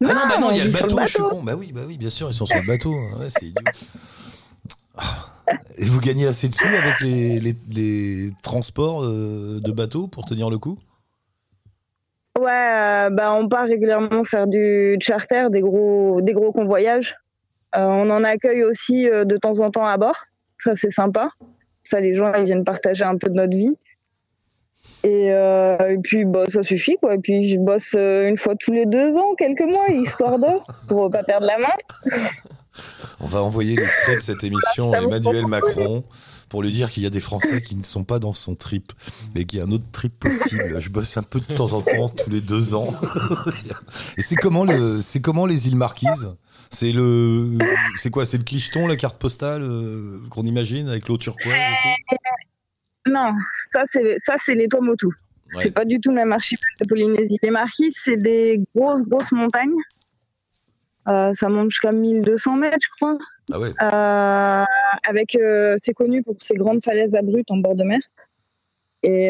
Non, 0.00 0.10
ah 0.10 0.14
non, 0.14 0.28
bah 0.28 0.38
non, 0.38 0.50
il 0.50 0.58
y 0.58 0.60
a 0.60 0.64
le 0.64 0.72
bateau, 0.72 0.98
je 1.00 1.06
suis 1.06 1.22
con. 1.22 1.42
Bah 1.42 1.54
oui, 1.56 1.72
bah 1.72 1.80
oui, 1.86 1.96
bien 1.96 2.10
sûr, 2.10 2.28
ils 2.28 2.34
sont 2.34 2.44
sur 2.44 2.60
le 2.60 2.66
bateau. 2.66 2.94
Hein. 2.94 3.18
Ouais, 3.18 3.28
c'est 3.30 3.46
idiot. 3.46 3.64
Ah. 4.96 5.36
Et 5.78 5.84
vous 5.84 6.00
gagnez 6.00 6.26
assez 6.26 6.48
de 6.48 6.54
sous 6.54 6.66
avec 6.66 7.00
les, 7.00 8.30
transports 8.42 9.04
euh, 9.04 9.60
de 9.60 9.72
bateaux 9.72 10.06
pour 10.06 10.24
tenir 10.24 10.50
le 10.50 10.58
coup? 10.58 10.78
Ouais, 12.38 12.50
euh, 12.50 13.10
bah 13.10 13.32
on 13.32 13.48
part 13.48 13.66
régulièrement 13.66 14.24
faire 14.24 14.46
du 14.46 14.96
charter, 15.00 15.48
des 15.50 15.60
gros, 15.60 16.20
des 16.20 16.32
gros 16.34 16.52
convoyages. 16.52 17.16
Euh, 17.76 17.80
on 17.80 18.10
en 18.10 18.24
accueille 18.24 18.64
aussi 18.64 19.04
de 19.04 19.36
temps 19.36 19.60
en 19.60 19.70
temps 19.70 19.86
à 19.86 19.96
bord. 19.96 20.16
Ça, 20.58 20.74
c'est 20.74 20.90
sympa. 20.90 21.30
Ça, 21.84 22.00
les 22.00 22.14
gens 22.14 22.32
ils 22.34 22.44
viennent 22.44 22.64
partager 22.64 23.04
un 23.04 23.16
peu 23.16 23.28
de 23.28 23.34
notre 23.34 23.56
vie. 23.56 23.76
Et, 25.04 25.98
puis, 26.02 26.24
bah, 26.24 26.44
ça 26.48 26.62
suffit, 26.62 26.96
quoi. 27.00 27.14
Et 27.14 27.18
puis, 27.18 27.48
je 27.48 27.58
bosse 27.58 27.94
une 27.94 28.36
fois 28.36 28.54
tous 28.56 28.72
les 28.72 28.86
deux 28.86 29.16
ans, 29.16 29.34
quelques 29.38 29.60
mois, 29.60 29.88
histoire 29.88 30.38
de, 30.38 30.48
pour 30.88 31.10
pas 31.10 31.22
perdre 31.22 31.46
la 31.46 31.58
main. 31.58 32.16
On 33.20 33.26
va 33.26 33.42
envoyer 33.42 33.76
l'extrait 33.76 34.16
de 34.16 34.20
cette 34.20 34.44
émission 34.44 34.92
à 34.92 34.98
Emmanuel 34.98 35.46
Macron 35.46 36.04
pour 36.48 36.62
lui 36.62 36.70
dire 36.70 36.90
qu'il 36.90 37.02
y 37.02 37.06
a 37.06 37.10
des 37.10 37.20
Français 37.20 37.60
qui 37.62 37.76
ne 37.76 37.82
sont 37.82 38.04
pas 38.04 38.18
dans 38.18 38.32
son 38.32 38.54
trip, 38.54 38.92
mais 39.34 39.44
qu'il 39.44 39.58
y 39.58 39.62
a 39.62 39.64
un 39.64 39.72
autre 39.72 39.90
trip 39.90 40.18
possible. 40.18 40.80
Je 40.80 40.90
bosse 40.90 41.16
un 41.16 41.22
peu 41.22 41.40
de 41.40 41.54
temps 41.54 41.72
en 41.72 41.80
temps, 41.80 42.08
tous 42.08 42.30
les 42.30 42.40
deux 42.40 42.74
ans. 42.74 42.88
et 44.16 44.22
c'est 44.22 44.36
comment, 44.36 44.64
le, 44.64 45.00
comment 45.20 45.46
les 45.46 45.68
îles 45.68 45.76
Marquises? 45.76 46.28
C'est 46.70 46.92
le, 46.92 47.58
c'est 47.96 48.10
quoi? 48.10 48.26
C'est 48.26 48.38
le 48.38 48.44
clicheton, 48.44 48.86
la 48.86 48.96
carte 48.96 49.18
postale 49.18 49.62
euh, 49.62 50.20
qu'on 50.30 50.44
imagine 50.44 50.88
avec 50.88 51.08
l'eau 51.08 51.16
turquoise 51.16 51.54
Non, 53.06 53.32
ça 53.70 53.82
c'est 53.86 54.16
ça 54.18 54.36
c'est 54.38 54.54
les 54.54 54.68
Tuamotu. 54.68 55.08
C'est 55.50 55.70
pas 55.70 55.84
du 55.84 56.00
tout 56.00 56.10
le 56.10 56.16
même 56.16 56.32
archipel 56.32 56.68
de 56.80 56.86
Polynésie. 56.86 57.38
Les 57.40 57.50
Marquises, 57.50 57.94
c'est 57.96 58.16
des 58.16 58.60
grosses 58.74 59.04
grosses 59.04 59.30
montagnes 59.30 59.78
euh, 61.08 61.32
ça 61.34 61.48
monte 61.48 61.70
jusqu'à 61.70 61.92
1200 61.92 62.56
mètres, 62.56 62.78
je 62.80 62.88
crois. 62.96 63.18
Ah 63.52 63.60
ouais. 63.60 63.70
Euh, 63.82 64.64
avec, 65.08 65.36
euh, 65.36 65.74
c'est 65.76 65.92
connu 65.92 66.22
pour 66.22 66.34
ses 66.38 66.54
grandes 66.54 66.82
falaises 66.82 67.14
abruptes 67.14 67.50
en 67.50 67.58
bord 67.58 67.76
de 67.76 67.84
mer. 67.84 68.00
Et 69.02 69.28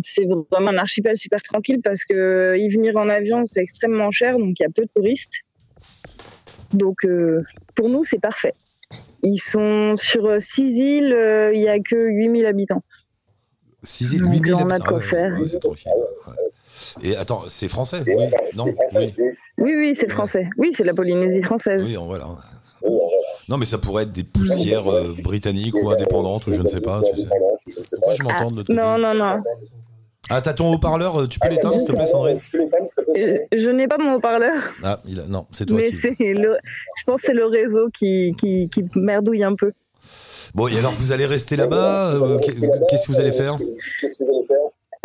c'est 0.00 0.24
vraiment 0.50 0.70
un 0.70 0.78
archipel 0.78 1.16
super 1.16 1.40
tranquille 1.40 1.80
parce 1.84 2.04
que 2.04 2.56
y 2.58 2.68
venir 2.68 2.96
en 2.96 3.08
avion, 3.08 3.44
c'est 3.44 3.60
extrêmement 3.60 4.10
cher, 4.10 4.38
donc 4.38 4.58
il 4.58 4.62
y 4.64 4.66
a 4.66 4.70
peu 4.70 4.82
de 4.82 4.90
touristes. 4.92 5.44
Donc 6.72 7.06
pour 7.76 7.88
nous, 7.88 8.02
c'est 8.02 8.18
parfait. 8.18 8.54
Ils 9.22 9.38
sont 9.38 9.94
sur 9.96 10.40
6 10.40 10.62
îles, 10.62 11.16
il 11.54 11.60
n'y 11.60 11.68
a 11.68 11.78
que 11.80 11.96
8000 11.96 12.46
habitants. 12.46 12.82
6 13.82 14.14
îles, 14.14 14.24
8000 14.24 14.54
habitants. 14.54 14.66
On 14.66 14.70
a 14.70 14.78
de 14.78 14.84
quoi 14.84 15.00
faire. 15.00 15.38
Et 17.02 17.16
attends, 17.16 17.44
c'est 17.48 17.68
français? 17.68 18.02
Oui, 18.06 18.24
non 18.56 18.64
Oui. 18.96 19.14
Oui, 19.58 19.74
oui, 19.76 19.96
c'est 19.98 20.10
français. 20.10 20.48
Oui, 20.58 20.70
c'est 20.76 20.84
la 20.84 20.94
Polynésie 20.94 21.42
française. 21.42 21.82
Oui, 21.82 21.96
voilà. 21.98 22.26
Non, 23.48 23.58
mais 23.58 23.66
ça 23.66 23.78
pourrait 23.78 24.04
être 24.04 24.12
des 24.12 24.24
poussières 24.24 24.88
euh, 24.88 25.12
britanniques 25.22 25.74
ou 25.80 25.90
indépendantes, 25.90 26.46
ou 26.46 26.52
je 26.52 26.62
ne 26.62 26.68
sais 26.68 26.80
pas. 26.80 27.00
Tu 27.02 27.22
sais. 27.22 27.28
Pourquoi 27.96 28.14
je 28.14 28.22
m'entends 28.22 28.50
de 28.50 28.56
l'autre 28.56 28.72
Non, 28.72 28.98
non, 28.98 29.14
non. 29.14 29.42
Ah, 30.28 30.40
t'as 30.42 30.54
ton 30.54 30.72
haut-parleur, 30.74 31.20
euh, 31.22 31.26
tu 31.28 31.38
peux 31.38 31.48
l'éteindre 31.48 31.78
s'il 31.78 31.86
te 31.86 31.92
plaît, 31.92 32.04
Sandrine 32.06 32.40
Euh, 33.16 33.38
Je 33.52 33.70
n'ai 33.70 33.86
pas 33.86 33.96
mon 33.98 34.14
haut-parleur, 34.14 34.54
Ah, 34.82 35.00
il 35.06 35.20
a- 35.20 35.26
non, 35.26 35.46
c'est 35.52 35.66
toi 35.66 35.76
mais 35.78 35.90
qui. 35.90 36.08
le, 36.34 36.58
je 36.96 37.02
pense 37.06 37.20
que 37.20 37.26
c'est 37.28 37.32
le 37.34 37.46
réseau 37.46 37.88
qui, 37.96 38.34
qui, 38.38 38.68
qui 38.68 38.84
merdouille 38.96 39.44
un 39.44 39.54
peu. 39.54 39.72
Bon, 40.54 40.66
et 40.68 40.78
alors 40.78 40.92
vous 40.94 41.12
allez 41.12 41.26
rester 41.26 41.54
là-bas 41.56 42.10
euh, 42.12 42.38
Qu'est-ce 42.38 43.06
que 43.06 43.12
vous 43.12 43.20
allez 43.20 43.32
faire? 43.32 43.56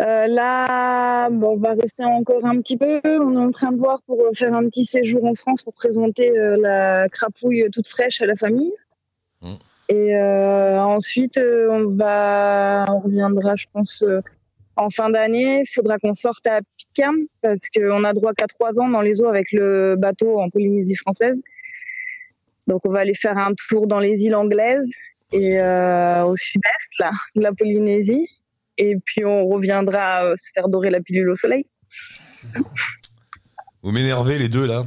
Euh, 0.00 0.26
là, 0.26 1.30
bon, 1.30 1.50
on 1.52 1.56
va 1.58 1.74
rester 1.74 2.04
encore 2.04 2.44
un 2.44 2.60
petit 2.60 2.76
peu. 2.76 3.00
On 3.04 3.34
est 3.34 3.44
en 3.46 3.50
train 3.50 3.70
de 3.70 3.78
voir 3.78 4.00
pour 4.06 4.18
faire 4.34 4.54
un 4.54 4.64
petit 4.68 4.84
séjour 4.84 5.24
en 5.24 5.34
France 5.34 5.62
pour 5.62 5.74
présenter 5.74 6.36
euh, 6.36 6.56
la 6.60 7.08
crapouille 7.08 7.68
toute 7.72 7.86
fraîche 7.86 8.20
à 8.22 8.26
la 8.26 8.34
famille. 8.34 8.72
Mm. 9.42 9.52
Et 9.90 10.16
euh, 10.16 10.80
ensuite, 10.82 11.36
euh, 11.38 11.68
on 11.70 11.94
va, 11.96 12.84
on 12.88 13.00
reviendra, 13.00 13.54
je 13.54 13.66
pense, 13.72 14.02
euh, 14.02 14.20
en 14.76 14.90
fin 14.90 15.08
d'année. 15.08 15.60
Il 15.60 15.72
faudra 15.72 15.98
qu'on 15.98 16.14
sorte 16.14 16.46
à 16.46 16.60
Pitcairn 16.76 17.16
parce 17.40 17.68
qu'on 17.68 18.04
a 18.04 18.12
droit 18.12 18.32
qu'à 18.32 18.46
trois 18.46 18.80
ans 18.80 18.88
dans 18.88 19.00
les 19.00 19.20
eaux 19.20 19.28
avec 19.28 19.52
le 19.52 19.96
bateau 19.96 20.40
en 20.40 20.48
Polynésie 20.50 20.96
française. 20.96 21.40
Donc, 22.66 22.82
on 22.84 22.90
va 22.90 23.00
aller 23.00 23.14
faire 23.14 23.38
un 23.38 23.52
tour 23.68 23.86
dans 23.86 23.98
les 23.98 24.20
îles 24.20 24.34
anglaises 24.34 24.90
et 25.32 25.58
euh, 25.58 26.24
au 26.24 26.36
sud-est 26.36 26.98
là, 26.98 27.10
de 27.34 27.42
la 27.42 27.52
Polynésie. 27.52 28.28
Et 28.78 28.96
puis 29.04 29.24
on 29.24 29.46
reviendra 29.48 30.24
euh, 30.24 30.34
se 30.36 30.50
faire 30.54 30.68
dorer 30.68 30.90
la 30.90 31.00
pilule 31.00 31.30
au 31.30 31.36
soleil. 31.36 31.66
Vous 33.82 33.90
m'énervez 33.90 34.38
les 34.38 34.48
deux 34.48 34.66
là. 34.66 34.84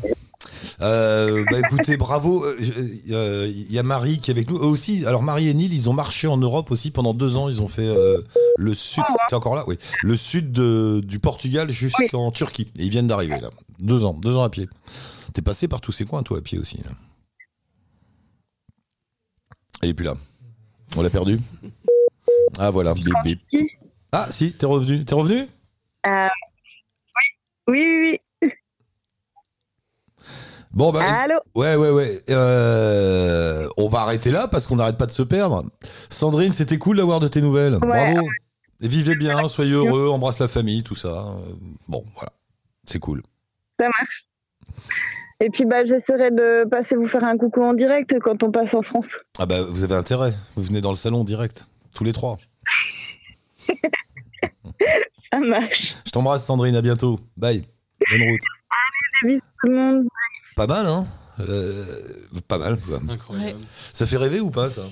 Euh, 0.81 1.43
bah 1.51 1.60
écoutez, 1.60 1.97
bravo. 1.97 2.43
Euh, 2.45 2.55
euh, 3.12 3.47
Il 3.53 3.71
y 3.71 3.79
a 3.79 3.84
Marie 3.84 4.19
qui 4.19 4.31
est 4.31 4.34
avec 4.34 4.49
nous. 4.49 4.58
Eux 4.58 4.65
aussi, 4.67 5.05
alors 5.05 5.23
Marie 5.23 5.47
et 5.49 5.53
Neil, 5.53 5.69
ils 5.71 5.89
ont 5.89 5.93
marché 5.93 6.27
en 6.27 6.38
Europe 6.38 6.71
aussi 6.71 6.91
pendant 6.91 7.13
deux 7.13 7.36
ans. 7.38 7.49
Ils 7.49 7.62
ont 7.62 7.67
fait 7.67 7.86
euh, 7.88 8.21
le 8.58 8.73
sud. 8.73 9.03
T'es 9.29 9.36
encore 9.36 9.55
là? 9.55 9.63
Oui. 9.67 9.77
Le 10.03 10.15
sud 10.17 10.51
de- 10.51 11.01
du 11.03 11.19
Portugal 11.19 11.69
jusqu'en 11.69 12.31
Turquie. 12.31 12.67
Et 12.77 12.84
ils 12.86 12.89
viennent 12.89 13.08
d'arriver 13.08 13.39
là. 13.41 13.49
Deux 13.79 14.05
ans, 14.05 14.13
deux 14.13 14.36
ans 14.36 14.43
à 14.43 14.49
pied. 14.49 14.67
T'es 15.34 15.41
passé 15.41 15.67
par 15.67 15.81
tous 15.81 15.91
ces 15.91 16.05
coins, 16.05 16.23
toi, 16.23 16.38
à 16.38 16.41
pied 16.41 16.58
aussi. 16.60 16.77
là. 16.77 16.91
Elle 19.81 19.89
est 19.89 19.93
plus 19.93 20.05
là. 20.05 20.15
On 20.95 21.01
l'a 21.01 21.10
perdu. 21.10 21.39
Ah 22.58 22.71
voilà, 22.71 22.93
bip 22.93 23.13
bip. 23.23 23.41
Ah 24.12 24.27
si, 24.31 24.53
t'es 24.53 24.65
revenu. 24.65 25.03
T'es 25.03 25.13
revenu? 25.15 25.47
Euh, 26.08 26.27
oui, 27.67 27.73
oui, 27.84 27.99
oui. 28.12 28.19
Bon 30.75 30.91
bah. 30.91 31.03
Allô 31.03 31.35
Ouais, 31.55 31.75
ouais, 31.77 31.89
ouais. 31.89 32.21
Euh, 32.29 33.67
on 33.77 33.88
va 33.88 34.01
arrêter 34.01 34.29
là 34.29 34.49
parce 34.49 34.67
qu'on 34.67 34.75
n'arrête 34.75 34.97
pas 34.97 35.05
de 35.05 35.11
se 35.11 35.23
perdre. 35.23 35.63
Sandrine, 36.09 36.51
c'était 36.51 36.77
cool 36.77 36.97
d'avoir 36.97 37.21
de 37.21 37.29
tes 37.29 37.41
nouvelles. 37.41 37.77
Bravo. 37.79 38.27
Vivez 38.81 39.15
bien, 39.15 39.47
soyez 39.47 39.71
heureux, 39.71 40.09
embrasse 40.09 40.38
la 40.39 40.49
famille, 40.49 40.83
tout 40.83 40.95
ça. 40.95 41.07
Euh, 41.07 41.53
Bon, 41.88 42.03
voilà. 42.15 42.31
C'est 42.85 42.99
cool. 42.99 43.23
Ça 43.77 43.85
marche. 43.85 44.25
Et 45.39 45.49
puis 45.49 45.63
bah, 45.65 45.85
j'essaierai 45.85 46.31
de 46.31 46.67
passer 46.69 46.95
vous 46.95 47.07
faire 47.07 47.23
un 47.23 47.38
coucou 47.38 47.63
en 47.63 47.73
direct 47.73 48.13
quand 48.21 48.43
on 48.43 48.51
passe 48.51 48.73
en 48.73 48.81
France. 48.81 49.17
Ah 49.39 49.45
bah, 49.45 49.61
vous 49.61 49.83
avez 49.85 49.95
intérêt. 49.95 50.33
Vous 50.57 50.63
venez 50.63 50.81
dans 50.81 50.89
le 50.91 50.95
salon 50.95 51.23
direct. 51.23 51.67
Tous 51.93 52.03
les 52.03 52.11
trois. 52.13 52.38
Ça 55.31 55.39
marche. 55.39 55.95
Je 56.05 56.11
t'embrasse, 56.11 56.45
Sandrine. 56.45 56.75
À 56.75 56.81
bientôt. 56.81 57.19
Bye. 57.38 57.65
Bonne 58.11 58.29
route. 58.29 58.41
Des 59.23 59.27
bisous 59.29 59.41
tout 59.61 59.67
le 59.67 59.75
monde. 59.75 60.07
Pas 60.55 60.67
mal, 60.67 60.87
hein 60.87 61.05
Euh, 61.39 61.85
Pas 62.47 62.57
mal. 62.57 62.77
quoi. 62.79 63.01
Incroyable. 63.09 63.59
Ça 63.93 64.05
fait 64.05 64.17
rêver 64.17 64.39
ou 64.39 64.49
pas, 64.51 64.69
ça? 64.69 64.83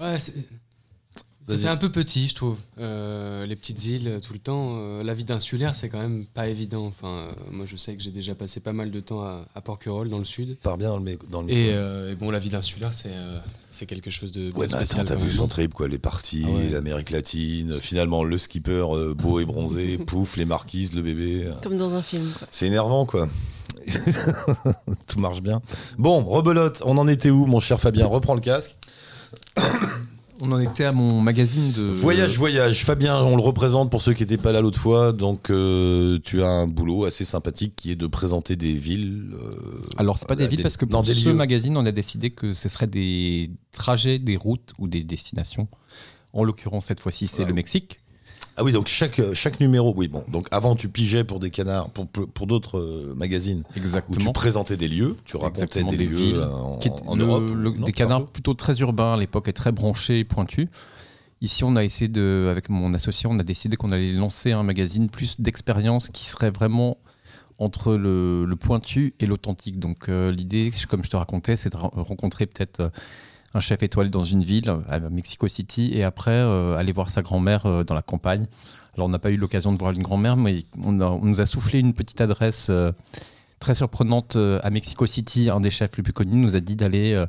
Ouais, 0.00 0.16
c'est 0.18 1.66
un 1.68 1.76
peu 1.76 1.90
petit, 1.92 2.28
je 2.28 2.34
trouve. 2.36 2.58
Euh, 2.78 3.44
les 3.46 3.56
petites 3.56 3.84
îles, 3.84 4.08
euh, 4.08 4.20
tout 4.20 4.32
le 4.32 4.38
temps. 4.38 4.76
euh, 4.78 5.02
la 5.02 5.12
vie 5.12 5.24
d'insulaire, 5.24 5.74
c'est 5.74 5.88
quand 5.88 6.00
même 6.00 6.24
pas 6.24 6.46
évident. 6.48 6.86
Enfin, 6.86 7.08
euh, 7.08 7.32
moi, 7.50 7.66
je 7.66 7.76
sais 7.76 7.94
que 7.96 8.02
j'ai 8.02 8.10
déjà 8.12 8.34
passé 8.34 8.60
pas 8.60 8.72
mal 8.72 8.90
de 8.90 9.00
temps 9.00 9.20
à, 9.22 9.44
à 9.54 9.60
Porquerolles, 9.60 10.08
dans 10.08 10.18
le 10.18 10.24
sud. 10.24 10.56
Pars 10.62 10.78
bien 10.78 10.88
dans 10.90 10.98
le, 10.98 11.18
dans 11.30 11.42
le 11.42 11.50
Et, 11.50 11.70
euh, 11.74 12.12
et 12.12 12.14
bon, 12.14 12.30
la 12.30 12.38
vie 12.38 12.48
d'insulaire, 12.50 12.94
c'est 12.94 13.10
euh, 13.12 13.38
c'est 13.70 13.86
quelque 13.86 14.10
chose 14.10 14.30
de 14.32 14.52
Ouais, 14.52 14.68
spécial. 14.68 15.04
t'as 15.04 15.16
vu 15.16 15.30
son 15.30 15.48
trip, 15.48 15.74
quoi. 15.74 15.88
Les 15.88 15.98
parties, 15.98 16.44
Ah 16.46 16.50
ouais. 16.50 16.70
l'Amérique 16.70 17.10
latine, 17.10 17.78
finalement, 17.80 18.22
le 18.24 18.38
skipper 18.38 18.86
euh, 18.94 19.12
beau 19.12 19.38
et 19.40 19.44
bronzé, 19.44 19.98
pouf, 20.06 20.36
les 20.36 20.44
marquises, 20.46 20.94
le 20.94 21.02
bébé. 21.02 21.50
Comme 21.62 21.76
dans 21.76 21.94
un 21.96 22.02
film. 22.02 22.32
C'est 22.50 22.68
énervant, 22.68 23.04
quoi. 23.04 23.28
Tout 25.08 25.18
marche 25.18 25.42
bien. 25.42 25.60
Bon, 25.98 26.22
rebelote, 26.24 26.82
on 26.84 26.98
en 26.98 27.08
était 27.08 27.30
où, 27.30 27.46
mon 27.46 27.60
cher 27.60 27.80
Fabien? 27.80 28.06
Reprends 28.06 28.34
le 28.34 28.40
casque. 28.40 28.76
On 30.44 30.50
en 30.50 30.58
était 30.58 30.84
à 30.84 30.90
mon 30.92 31.20
magazine 31.20 31.70
de. 31.70 31.84
Voyage, 31.84 32.36
voyage. 32.36 32.84
Fabien, 32.84 33.16
on 33.22 33.36
le 33.36 33.42
représente 33.42 33.90
pour 33.92 34.02
ceux 34.02 34.12
qui 34.12 34.24
n'étaient 34.24 34.36
pas 34.38 34.50
là 34.50 34.60
l'autre 34.60 34.80
fois. 34.80 35.12
Donc, 35.12 35.50
euh, 35.50 36.18
tu 36.24 36.42
as 36.42 36.48
un 36.48 36.66
boulot 36.66 37.04
assez 37.04 37.24
sympathique 37.24 37.74
qui 37.76 37.92
est 37.92 37.96
de 37.96 38.08
présenter 38.08 38.56
des 38.56 38.74
villes. 38.74 39.34
euh, 39.34 39.52
Alors, 39.98 40.18
c'est 40.18 40.26
pas 40.26 40.34
des 40.34 40.48
villes 40.48 40.62
parce 40.62 40.76
que 40.76 40.84
pour 40.84 41.06
ce 41.06 41.28
lieux. 41.28 41.34
magazine, 41.34 41.76
on 41.76 41.86
a 41.86 41.92
décidé 41.92 42.30
que 42.30 42.54
ce 42.54 42.68
serait 42.68 42.88
des 42.88 43.50
trajets, 43.70 44.18
des 44.18 44.36
routes 44.36 44.72
ou 44.78 44.88
des 44.88 45.04
destinations. 45.04 45.68
En 46.32 46.42
l'occurrence, 46.42 46.86
cette 46.86 47.00
fois-ci, 47.00 47.28
c'est 47.28 47.44
le 47.44 47.52
Mexique. 47.54 48.00
Ah 48.56 48.64
oui, 48.64 48.72
donc 48.72 48.86
chaque, 48.86 49.20
chaque 49.32 49.60
numéro, 49.60 49.94
oui, 49.96 50.08
bon. 50.08 50.24
Donc, 50.28 50.46
avant, 50.50 50.76
tu 50.76 50.88
pigeais 50.88 51.24
pour 51.24 51.40
des 51.40 51.50
canards, 51.50 51.88
pour, 51.90 52.06
pour, 52.06 52.28
pour 52.28 52.46
d'autres 52.46 52.78
euh, 52.78 53.14
magazines 53.16 53.60
où 53.70 53.72
tu 53.72 53.78
Exactement. 53.78 54.32
présentais 54.32 54.76
des 54.76 54.88
lieux, 54.88 55.16
tu 55.24 55.36
racontais 55.38 55.62
Exactement, 55.64 55.90
des, 55.90 55.96
des 55.96 56.06
lieux 56.06 56.16
villes 56.16 56.34
euh, 56.36 56.50
en, 56.50 56.76
Qui 56.78 56.88
est 56.88 56.92
en 57.06 57.16
le- 57.16 57.24
Europe. 57.24 57.44
le- 57.54 57.70
non, 57.70 57.84
des 57.86 57.92
canards 57.92 58.26
plutôt 58.26 58.52
très 58.54 58.78
urbains 58.80 59.14
à 59.14 59.16
l'époque 59.16 59.48
et 59.48 59.54
très 59.54 59.72
branchés 59.72 60.18
et 60.18 60.24
pointus. 60.24 60.68
Ici, 61.40 61.64
on 61.64 61.74
a 61.76 61.82
essayé 61.82 62.08
de, 62.08 62.48
avec 62.50 62.68
mon 62.68 62.92
associé, 62.94 63.26
on 63.32 63.38
a 63.38 63.42
décidé 63.42 63.76
qu'on 63.76 63.90
allait 63.90 64.12
lancer 64.12 64.52
un 64.52 64.62
magazine 64.62 65.08
plus 65.08 65.40
d'expérience 65.40 66.08
qui 66.10 66.26
serait 66.26 66.50
vraiment 66.50 66.98
entre 67.58 67.94
le, 67.94 68.44
le 68.44 68.56
pointu 68.56 69.14
et 69.18 69.26
l'authentique. 69.26 69.78
Donc, 69.78 70.08
euh, 70.08 70.30
l'idée, 70.30 70.72
comme 70.88 71.02
je 71.04 71.10
te 71.10 71.16
racontais, 71.16 71.56
c'est 71.56 71.72
de 71.72 71.78
re- 71.78 71.90
rencontrer 72.02 72.46
peut-être 72.46 72.80
euh, 72.80 72.88
un 73.54 73.60
chef 73.60 73.82
étoilé 73.82 74.10
dans 74.10 74.24
une 74.24 74.42
ville, 74.42 74.74
à 74.88 74.98
Mexico 75.00 75.46
City, 75.48 75.90
et 75.92 76.04
après 76.04 76.30
euh, 76.32 76.76
aller 76.76 76.92
voir 76.92 77.10
sa 77.10 77.22
grand-mère 77.22 77.66
euh, 77.66 77.84
dans 77.84 77.94
la 77.94 78.02
campagne. 78.02 78.46
Alors, 78.94 79.06
on 79.06 79.10
n'a 79.10 79.18
pas 79.18 79.30
eu 79.30 79.36
l'occasion 79.36 79.72
de 79.72 79.78
voir 79.78 79.92
une 79.92 80.02
grand-mère, 80.02 80.36
mais 80.36 80.64
on, 80.82 81.00
a- 81.00 81.06
on 81.06 81.24
nous 81.24 81.40
a 81.40 81.46
soufflé 81.46 81.78
une 81.80 81.94
petite 81.94 82.20
adresse 82.20 82.68
euh, 82.70 82.92
très 83.58 83.74
surprenante 83.74 84.36
à 84.36 84.70
Mexico 84.70 85.06
City. 85.06 85.48
Un 85.50 85.60
des 85.60 85.70
chefs 85.70 85.96
les 85.96 86.02
plus 86.02 86.12
connus 86.12 86.36
nous 86.36 86.56
a 86.56 86.60
dit 86.60 86.76
d'aller 86.76 87.24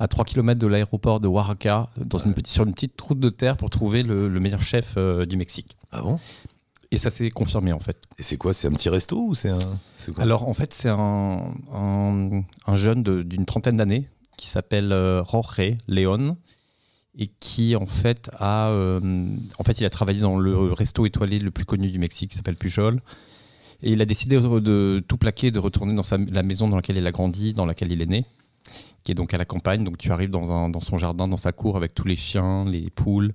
à 0.00 0.08
3 0.08 0.24
km 0.24 0.58
de 0.58 0.66
l'aéroport 0.66 1.20
de 1.20 1.28
Oaxaca, 1.28 1.88
dans 1.96 2.18
une 2.18 2.34
petite, 2.34 2.52
sur 2.52 2.64
une 2.64 2.74
petite 2.74 3.00
route 3.00 3.20
de 3.20 3.28
terre 3.28 3.56
pour 3.56 3.70
trouver 3.70 4.02
le, 4.02 4.28
le 4.28 4.40
meilleur 4.40 4.62
chef 4.62 4.94
euh, 4.96 5.24
du 5.24 5.36
Mexique. 5.36 5.76
Ah 5.92 6.02
bon? 6.02 6.18
Et 6.90 6.98
ça 6.98 7.10
s'est 7.10 7.30
confirmé 7.30 7.72
en 7.72 7.78
fait. 7.78 7.96
Et 8.18 8.22
c'est 8.24 8.36
quoi? 8.36 8.52
C'est 8.52 8.66
un 8.68 8.72
petit 8.72 8.88
resto 8.88 9.18
ou 9.28 9.34
c'est 9.34 9.50
un. 9.50 9.58
c'est 9.96 10.12
quoi? 10.12 10.24
Alors 10.24 10.48
en 10.48 10.52
fait, 10.54 10.74
c'est 10.74 10.88
un, 10.90 11.38
un, 11.72 12.42
un 12.66 12.76
jeune 12.76 13.02
d'une 13.04 13.46
trentaine 13.46 13.76
d'années 13.76 14.08
qui 14.36 14.48
s'appelle 14.48 14.92
euh, 14.92 15.24
Jorge 15.24 15.76
León 15.88 16.36
et 17.18 17.28
qui 17.40 17.76
en 17.76 17.86
fait 17.86 18.30
a 18.38 18.68
euh, 18.70 19.00
en 19.58 19.64
fait 19.64 19.80
il 19.80 19.84
a 19.84 19.90
travaillé 19.90 20.20
dans 20.20 20.38
le 20.38 20.72
resto 20.72 21.04
étoilé 21.04 21.38
le 21.38 21.50
plus 21.50 21.64
connu 21.64 21.90
du 21.90 21.98
Mexique 21.98 22.30
qui 22.30 22.36
s'appelle 22.36 22.56
Pujol. 22.56 23.00
Et 23.84 23.92
il 23.92 24.00
a 24.00 24.04
décidé 24.04 24.40
de, 24.40 25.02
tout 25.08 25.16
plaquer 25.16 25.50
de 25.50 25.58
retourner 25.58 25.94
dans 25.94 26.04
la 26.30 26.42
maison 26.44 26.68
dans 26.68 26.76
laquelle 26.76 26.96
il 26.96 27.06
a 27.06 27.10
grandi 27.10 27.52
dans 27.52 27.66
laquelle 27.66 27.90
il 27.90 28.00
est 28.00 28.06
né 28.06 28.24
qui 29.02 29.10
est 29.10 29.14
donc 29.16 29.34
à 29.34 29.38
la 29.38 29.44
campagne. 29.44 29.82
Donc 29.82 29.98
tu 29.98 30.12
arrives 30.12 30.30
dans, 30.30 30.80
son 30.80 30.98
jardin 30.98 31.26
dans 31.26 31.36
sa 31.36 31.52
cour 31.52 31.76
avec 31.76 31.94
tous 31.94 32.06
les 32.06 32.16
chiens 32.16 32.64
les 32.64 32.90
poules. 32.90 33.32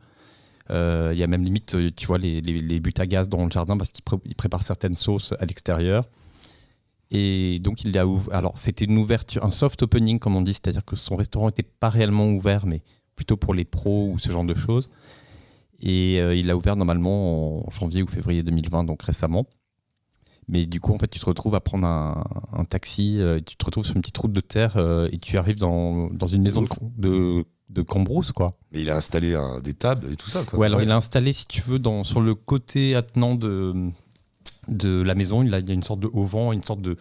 Euh, 0.70 1.12
il 1.14 1.20
y 1.20 1.24
a 1.24 1.28
même 1.28 1.44
limite 1.44 1.76
tu 1.96 2.08
vois 2.08 2.18
les, 2.18 2.42
les, 2.42 2.80
buts 2.80 2.94
à 2.98 3.06
gaz 3.06 3.30
dans 3.30 3.46
le 3.46 3.52
jardin 3.52 3.78
parce 3.78 3.92
qu'il 3.92 4.04
pré- 4.04 4.18
il 4.26 4.36
prépare 4.36 4.64
certaines 4.64 4.96
sauces 4.96 5.34
à 5.40 5.46
l'extérieur 5.46 6.06
et 7.12 7.60
donc 7.60 7.84
il 7.84 7.98
a 7.98 8.06
ouvert. 8.08 8.34
Alors 8.36 8.58
c'était 8.58 8.86
une 8.86 8.98
ouverture, 8.98 9.44
un 9.46 9.52
soft 9.52 9.82
opening 9.84 10.20
comme 10.20 10.36
on 10.36 10.42
dit, 10.42 10.54
c'est-à-dire 10.54 10.84
que 10.86 10.96
son 10.96 11.16
restaurant 11.16 11.48
n'était 11.48 11.64
pas 11.64 11.90
réellement 11.90 12.28
ouvert, 12.30 12.66
mais 12.66 12.82
plutôt 13.16 13.38
pour 13.38 13.54
les 13.54 13.66
pros 13.66 14.12
ou 14.12 14.20
ce 14.20 14.32
genre 14.32 14.44
de 14.46 14.56
choses. 14.56 14.90
Et 15.80 16.20
euh, 16.20 16.36
il 16.36 16.50
a 16.50 16.58
ouvert 16.58 16.76
normalement 16.76 17.68
en 17.68 17.72
janvier 17.72 18.02
ou 18.04 18.08
février 18.08 18.42
2020, 18.44 18.84
donc 18.84 19.02
récemment. 19.04 19.46
Mais 20.50 20.66
du 20.66 20.80
coup, 20.80 20.94
en 20.94 20.98
fait, 20.98 21.08
tu 21.10 21.20
te 21.20 21.26
retrouves 21.26 21.56
à 21.56 21.60
prendre 21.60 21.86
un, 21.86 22.24
un 22.54 22.64
taxi, 22.64 23.18
euh, 23.20 23.40
tu 23.46 23.58
te 23.58 23.66
retrouves 23.66 23.86
sur 23.86 23.96
une 23.96 24.02
petite 24.02 24.18
route 24.18 24.32
de 24.32 24.40
terre 24.40 24.78
euh, 24.78 25.10
et 25.12 25.18
tu 25.18 25.38
arrives 25.38 25.60
dans, 25.60 26.08
dans 26.10 26.28
une 26.28 26.42
maison 26.42 26.62
de, 26.62 26.68
de, 26.98 27.46
de 27.70 27.82
Cambrousse, 27.82 28.32
quoi. 28.32 28.58
Mais 28.72 28.82
il 28.82 28.90
a 28.90 28.96
installé 28.96 29.36
un- 29.36 29.60
des 29.60 29.74
tables 29.74 30.12
et 30.12 30.16
tout 30.16 30.30
ça, 30.30 30.44
quoi. 30.46 30.58
Ouais, 30.58 30.68
alors 30.68 30.82
il 30.82 30.90
a 30.90 30.96
installé, 30.96 31.34
si 31.34 31.48
tu 31.48 31.62
veux, 31.62 31.80
dans, 31.80 32.06
sur 32.06 32.22
le 32.22 32.34
côté 32.34 32.96
attenant 32.96 33.36
de, 33.36 33.92
de 34.68 35.02
la 35.02 35.16
maison, 35.16 35.44
il, 35.44 35.50
y 35.50 35.54
a 35.54 35.74
une 35.74 35.84
sorte 35.84 36.00
de 36.00 36.10
auvent, 36.14 36.54
une 36.54 36.64
sorte 36.64 36.82
de. 36.82 36.98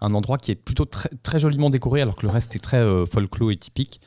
Un 0.00 0.14
endroit 0.14 0.38
qui 0.38 0.52
est 0.52 0.54
plutôt 0.54 0.84
très, 0.84 1.08
très 1.24 1.40
joliment 1.40 1.70
décoré, 1.70 2.02
alors 2.02 2.14
que 2.14 2.24
le 2.24 2.30
reste 2.30 2.54
est 2.54 2.60
très 2.60 2.76
euh, 2.76 3.04
folklore 3.04 3.50
et 3.50 3.56
typique. 3.56 4.00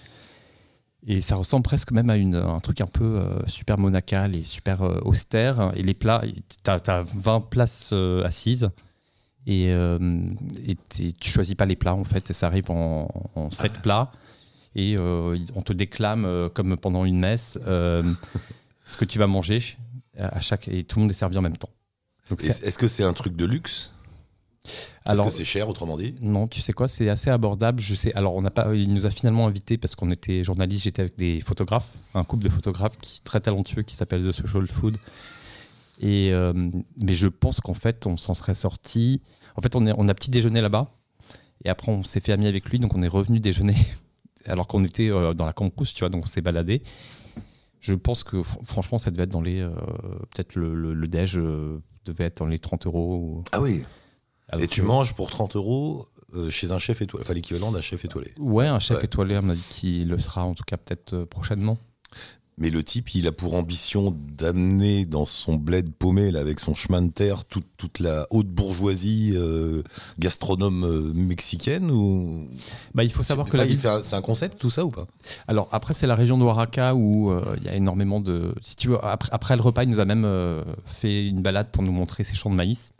Et 1.07 1.19
ça 1.19 1.35
ressemble 1.35 1.63
presque 1.63 1.91
même 1.91 2.09
à 2.09 2.17
une, 2.17 2.35
un 2.35 2.59
truc 2.59 2.79
un 2.79 2.85
peu 2.85 3.03
euh, 3.03 3.39
super 3.47 3.79
monacal 3.79 4.35
et 4.35 4.43
super 4.43 4.83
euh, 4.83 4.99
austère. 5.03 5.71
Et 5.75 5.81
les 5.81 5.95
plats, 5.95 6.21
tu 6.63 6.69
as, 6.69 7.03
20 7.15 7.49
places 7.49 7.89
euh, 7.93 8.23
assises. 8.23 8.69
Et, 9.47 9.71
et 9.71 10.77
tu 10.87 11.31
choisis 11.31 11.55
pas 11.55 11.65
les 11.65 11.75
plats, 11.75 11.95
en 11.95 12.03
fait. 12.03 12.29
Et 12.29 12.33
ça 12.33 12.45
arrive 12.45 12.69
en, 12.69 13.09
en 13.33 13.49
7 13.49 13.81
plats. 13.81 14.11
Et 14.75 14.95
on 14.99 15.61
te 15.63 15.73
déclame, 15.73 16.49
comme 16.53 16.77
pendant 16.77 17.05
une 17.05 17.19
messe, 17.19 17.57
ce 17.65 18.97
que 18.99 19.05
tu 19.05 19.17
vas 19.17 19.25
manger. 19.25 19.63
à 20.15 20.41
chaque, 20.41 20.67
et 20.67 20.83
tout 20.83 20.99
le 20.99 21.01
monde 21.01 21.11
est 21.11 21.15
servi 21.15 21.39
en 21.39 21.41
même 21.41 21.57
temps. 21.57 21.71
Est-ce 22.39 22.77
que 22.77 22.87
c'est 22.87 23.03
un 23.03 23.13
truc 23.13 23.35
de 23.35 23.45
luxe? 23.45 23.93
Alors, 25.05 25.27
Est-ce 25.27 25.33
que 25.33 25.37
c'est 25.39 25.45
cher, 25.45 25.67
autrement 25.67 25.97
dit? 25.97 26.15
Non, 26.21 26.47
tu 26.47 26.61
sais 26.61 26.73
quoi, 26.73 26.87
c'est 26.87 27.09
assez 27.09 27.29
abordable. 27.29 27.81
Je 27.81 27.95
sais. 27.95 28.13
Alors, 28.13 28.35
on 28.35 28.41
n'a 28.41 28.51
pas. 28.51 28.75
Il 28.75 28.93
nous 28.93 29.05
a 29.05 29.09
finalement 29.09 29.47
invités 29.47 29.77
parce 29.77 29.95
qu'on 29.95 30.11
était 30.11 30.43
journaliste. 30.43 30.83
J'étais 30.83 31.01
avec 31.01 31.17
des 31.17 31.41
photographes, 31.41 31.89
un 32.13 32.23
couple 32.23 32.43
de 32.43 32.49
photographes 32.49 32.97
qui 32.97 33.21
très 33.21 33.41
talentueux 33.41 33.81
qui 33.81 33.95
s'appelle 33.95 34.25
The 34.25 34.31
Social 34.31 34.67
Food. 34.67 34.97
Et 35.99 36.31
euh, 36.31 36.53
mais 36.99 37.15
je 37.15 37.27
pense 37.27 37.59
qu'en 37.61 37.73
fait, 37.73 38.05
on 38.05 38.17
s'en 38.17 38.33
serait 38.33 38.55
sorti. 38.55 39.21
En 39.55 39.61
fait, 39.61 39.75
on, 39.75 39.85
est, 39.85 39.93
on 39.97 40.07
a 40.07 40.13
petit 40.13 40.29
déjeuner 40.29 40.61
là-bas. 40.61 40.91
Et 41.65 41.69
après, 41.69 41.91
on 41.91 42.03
s'est 42.03 42.19
fait 42.19 42.31
ami 42.31 42.47
avec 42.47 42.69
lui, 42.69 42.79
donc 42.79 42.95
on 42.95 43.01
est 43.01 43.07
revenu 43.07 43.39
déjeuner 43.39 43.75
alors 44.45 44.67
qu'on 44.67 44.83
était 44.83 45.09
euh, 45.09 45.33
dans 45.33 45.45
la 45.45 45.53
campus, 45.53 45.93
tu 45.93 45.99
vois, 45.99 46.09
donc 46.09 46.23
on 46.23 46.27
s'est 46.27 46.41
baladé. 46.41 46.81
Je 47.81 47.93
pense 47.93 48.23
que 48.23 48.41
franchement, 48.63 48.99
ça 48.99 49.09
devait 49.09 49.23
être 49.23 49.31
dans 49.31 49.41
les. 49.41 49.59
Euh, 49.59 49.71
peut-être 50.31 50.55
le, 50.55 50.93
le, 50.93 51.07
déj 51.07 51.39
devait 52.05 52.25
être 52.25 52.37
dans 52.37 52.47
les 52.47 52.59
30 52.59 52.87
euros. 52.87 53.43
Ah 53.51 53.61
oui 53.61 53.83
et 54.59 54.67
tu 54.67 54.81
manges 54.81 55.13
pour 55.13 55.29
30 55.29 55.55
euros 55.55 56.07
euh, 56.33 56.49
chez 56.49 56.71
un 56.71 56.79
chef 56.79 57.01
étoilé, 57.01 57.23
enfin 57.25 57.33
l'équivalent 57.33 57.71
d'un 57.71 57.81
chef 57.81 58.05
étoilé. 58.05 58.33
Ouais, 58.39 58.67
un 58.67 58.79
chef 58.79 59.03
étoilé, 59.03 59.37
on 59.37 59.41
m'a 59.41 59.55
dit 59.55 59.63
qu'il 59.69 60.09
le 60.09 60.17
sera 60.17 60.43
en 60.43 60.53
tout 60.53 60.63
cas 60.63 60.77
peut-être 60.77 61.13
euh, 61.13 61.25
prochainement. 61.25 61.77
Mais 62.57 62.69
le 62.69 62.83
type, 62.83 63.15
il 63.15 63.27
a 63.27 63.31
pour 63.31 63.55
ambition 63.55 64.15
d'amener 64.37 65.05
dans 65.05 65.25
son 65.25 65.55
bled 65.55 65.91
paumé, 65.93 66.31
là, 66.31 66.41
avec 66.41 66.59
son 66.59 66.75
chemin 66.75 67.01
de 67.01 67.09
terre, 67.09 67.45
toute, 67.45 67.65
toute 67.77 67.99
la 67.99 68.27
haute 68.29 68.49
bourgeoisie 68.49 69.33
euh, 69.35 69.81
gastronome 70.19 71.13
mexicaine 71.13 71.89
ou... 71.89 72.47
bah, 72.93 73.03
Il 73.03 73.11
faut 73.11 73.23
savoir 73.23 73.47
que 73.47 73.57
la 73.57 73.65
ville... 73.65 73.79
C'est 74.03 74.15
un 74.15 74.21
concept 74.21 74.59
tout 74.59 74.69
ça 74.69 74.85
ou 74.85 74.91
pas? 74.91 75.07
Alors 75.47 75.69
après, 75.71 75.93
c'est 75.93 76.07
la 76.07 76.15
région 76.15 76.37
de 76.37 76.43
Oaxaca 76.43 76.93
où 76.93 77.33
il 77.57 77.63
y 77.63 77.69
a 77.69 77.75
énormément 77.75 78.19
de... 78.19 78.53
Si 78.61 78.75
tu 78.75 78.89
veux, 78.89 79.03
après, 79.03 79.29
après, 79.31 79.55
le 79.55 79.61
repas, 79.61 79.83
il 79.83 79.89
nous 79.89 79.99
a 79.99 80.05
même 80.05 80.27
fait 80.85 81.27
une 81.27 81.41
balade 81.41 81.71
pour 81.71 81.83
nous 81.83 81.91
montrer 81.91 82.23
ses 82.23 82.35
champs 82.35 82.49
de 82.49 82.55
maïs. 82.55 82.93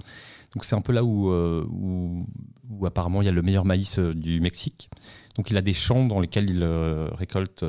Donc 0.54 0.66
c'est 0.66 0.76
un 0.76 0.82
peu 0.82 0.92
là 0.92 1.02
euh, 1.02 1.64
où, 1.70 2.26
où, 2.70 2.86
apparemment 2.86 3.22
il 3.22 3.26
y 3.26 3.30
a 3.30 3.32
le 3.32 3.42
meilleur 3.42 3.66
maïs 3.66 4.00
euh, 4.00 4.14
du 4.14 4.42
Mexique. 4.42 4.90
Donc 5.38 5.50
il 5.50 5.58
a 5.58 5.62
des 5.62 5.74
champs 5.74 6.06
dans 6.06 6.20
lesquels 6.20 6.50
il 6.50 6.62
euh, 6.62 7.08
récolte, 7.14 7.64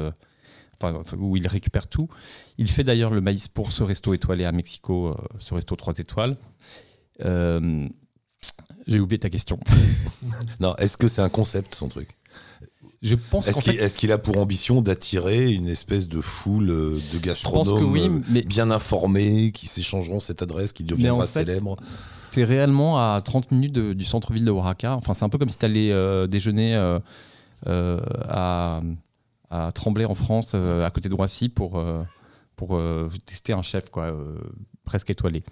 enfin, 0.82 1.16
où 1.18 1.36
il 1.36 1.46
récupère 1.46 1.86
tout. 1.86 2.08
Il 2.58 2.68
fait 2.68 2.84
d'ailleurs 2.84 3.10
le 3.10 3.20
maïs 3.20 3.48
pour 3.48 3.72
ce 3.72 3.82
resto 3.82 4.14
étoilé 4.14 4.44
à 4.44 4.52
Mexico, 4.52 5.16
ce 5.38 5.54
resto 5.54 5.76
3 5.76 5.98
étoiles. 5.98 6.36
J'ai 8.86 8.98
oublié 8.98 9.18
ta 9.18 9.30
question. 9.30 9.60
non, 10.60 10.74
est-ce 10.76 10.96
que 10.96 11.08
c'est 11.08 11.22
un 11.22 11.28
concept 11.28 11.74
son 11.74 11.88
truc? 11.88 12.08
Je 13.00 13.16
pense 13.16 13.48
Est-ce 13.48 13.96
qu'il 13.96 14.12
a 14.12 14.18
pour 14.18 14.38
ambition 14.38 14.80
d'attirer 14.80 15.50
une 15.50 15.68
espèce 15.68 16.08
de 16.08 16.20
foule 16.20 16.66
de 16.66 17.18
gastronomes 17.18 18.22
bien 18.46 18.70
informés 18.70 19.52
qui 19.52 19.66
s'échangeront 19.66 20.20
cette 20.20 20.42
adresse, 20.42 20.72
qui 20.72 20.84
deviendra 20.84 21.26
célèbre? 21.26 21.76
c'est 22.32 22.44
réellement 22.44 22.98
à 22.98 23.20
30 23.22 23.52
minutes 23.52 23.78
du 23.78 24.04
centre-ville 24.04 24.44
de 24.44 24.50
Oaxaca. 24.50 24.94
Enfin, 24.94 25.14
c'est 25.14 25.24
un 25.24 25.28
peu 25.28 25.38
comme 25.38 25.50
si 25.50 25.58
tu 25.58 25.66
allais 25.66 25.92
euh, 25.92 26.26
déjeuner 26.26 26.74
euh, 26.74 26.98
euh, 27.66 28.00
à, 28.28 28.80
Tremblay 29.74 30.04
en 30.04 30.14
France, 30.14 30.54
à 30.54 30.90
côté 30.90 31.08
de 31.08 31.14
Roissy, 31.14 31.48
pour, 31.48 31.82
pour 32.56 32.80
tester 33.26 33.52
un 33.52 33.62
chef 33.62 33.90
quoi, 33.90 34.14
presque 34.84 35.10
étoilé. 35.10 35.42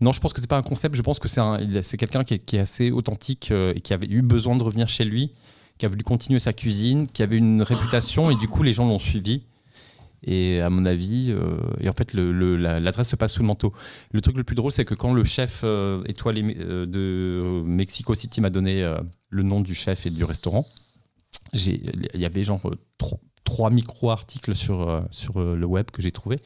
Non, 0.00 0.12
je 0.12 0.20
pense 0.20 0.32
que 0.32 0.40
c'est 0.40 0.46
pas 0.46 0.58
un 0.58 0.62
concept. 0.62 0.94
Je 0.94 1.02
pense 1.02 1.18
que 1.18 1.28
c'est 1.28 1.96
quelqu'un 1.96 2.24
qui, 2.24 2.38
qui, 2.38 2.56
est 2.56 2.60
assez 2.60 2.90
authentique 2.90 3.50
et 3.50 3.80
qui 3.80 3.92
avait 3.92 4.08
eu 4.08 4.22
besoin 4.22 4.56
de 4.56 4.62
revenir 4.62 4.88
chez 4.88 5.04
lui, 5.04 5.32
qui 5.78 5.86
a 5.86 5.88
voulu 5.88 6.04
continuer 6.04 6.38
sa 6.38 6.52
cuisine, 6.52 7.06
qui 7.06 7.22
avait 7.22 7.36
une 7.36 7.62
réputation 7.62 8.30
et 8.30 8.36
du 8.36 8.48
coup 8.48 8.62
les 8.62 8.72
gens 8.72 8.86
l'ont 8.86 8.98
suivi. 8.98 9.42
Et 10.24 10.60
à 10.60 10.70
mon 10.70 10.84
avis, 10.84 11.30
euh, 11.30 11.58
et 11.80 11.88
en 11.88 11.92
fait, 11.92 12.12
l'adresse 12.14 13.08
se 13.08 13.16
passe 13.16 13.32
sous 13.32 13.42
le 13.42 13.46
manteau. 13.46 13.72
Le 14.10 14.20
truc 14.20 14.36
le 14.36 14.44
plus 14.44 14.56
drôle, 14.56 14.72
c'est 14.72 14.84
que 14.84 14.94
quand 14.94 15.12
le 15.12 15.24
chef 15.24 15.60
euh, 15.62 16.02
étoilé 16.06 16.56
euh, 16.58 16.86
de 16.86 17.62
Mexico 17.64 18.14
City 18.14 18.40
m'a 18.40 18.50
donné 18.50 18.84
le 19.30 19.42
nom 19.42 19.60
du 19.60 19.74
chef 19.74 20.06
et 20.06 20.10
du 20.10 20.24
restaurant, 20.24 20.66
il 21.54 22.08
y 22.14 22.24
avait 22.24 22.44
genre 22.44 22.70
trois, 22.98 23.20
micro-articles 23.70 24.54
sur, 24.54 25.04
sur 25.10 25.40
le 25.40 25.66
web 25.66 25.90
que 25.90 26.02
j'ai 26.02 26.12
trouvé. 26.12 26.36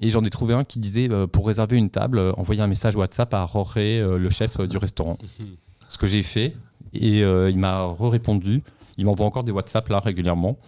Et 0.00 0.10
j'en 0.10 0.22
ai 0.22 0.30
trouvé 0.30 0.54
un 0.54 0.64
qui 0.64 0.78
disait 0.78 1.08
pour 1.32 1.46
réserver 1.46 1.76
une 1.76 1.90
table, 1.90 2.32
envoyer 2.36 2.60
un 2.60 2.66
message 2.66 2.96
WhatsApp 2.96 3.32
à 3.34 3.48
Jorge, 3.52 3.76
le 3.76 4.28
chef 4.30 4.60
du 4.60 4.76
restaurant. 4.76 5.18
Ce 5.88 5.98
que 5.98 6.06
j'ai 6.06 6.22
fait. 6.22 6.54
Et 6.92 7.20
il 7.20 7.58
m'a 7.58 7.86
répondu. 7.98 8.62
Il 8.98 9.06
m'envoie 9.06 9.26
encore 9.26 9.44
des 9.44 9.52
WhatsApp 9.52 9.88
là 9.88 10.00
régulièrement. 10.00 10.58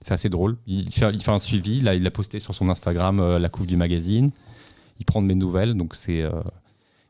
C'est 0.00 0.12
assez 0.12 0.28
drôle. 0.28 0.56
Il 0.66 0.92
fait, 0.92 1.10
il 1.14 1.22
fait, 1.22 1.30
un 1.30 1.38
suivi. 1.38 1.80
Là, 1.80 1.94
il 1.94 2.06
a 2.06 2.10
posté 2.10 2.38
sur 2.38 2.54
son 2.54 2.68
Instagram 2.68 3.20
euh, 3.20 3.38
la 3.38 3.48
couve 3.48 3.66
du 3.66 3.76
magazine. 3.76 4.30
Il 4.98 5.06
prend 5.06 5.22
de 5.22 5.26
mes 5.26 5.34
nouvelles. 5.34 5.74
Donc 5.74 5.94
c'est, 5.94 6.20
euh, 6.20 6.30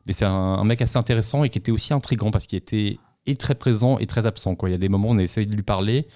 mais 0.05 0.13
c'est 0.13 0.25
un, 0.25 0.63
mec 0.63 0.81
assez 0.81 0.97
intéressant 0.97 1.43
et 1.43 1.49
qui 1.49 1.57
était 1.57 1.71
aussi 1.73 1.93
intrigant 1.93 2.31
parce 2.31 2.45
qu'il 2.45 2.57
était 2.57 2.97
et 3.25 3.35
très 3.35 3.55
présent 3.55 3.97
et 3.99 4.05
très 4.05 4.25
absent. 4.25 4.55
Quoi. 4.55 4.69
Il 4.69 4.71
y 4.71 4.75
a 4.75 4.77
des 4.77 4.87
moments 4.87 5.09
où 5.09 5.11
on 5.11 5.17
a 5.17 5.23
essayé 5.23 5.45
de 5.45 5.53
lui 5.53 5.63
parler 5.63 6.07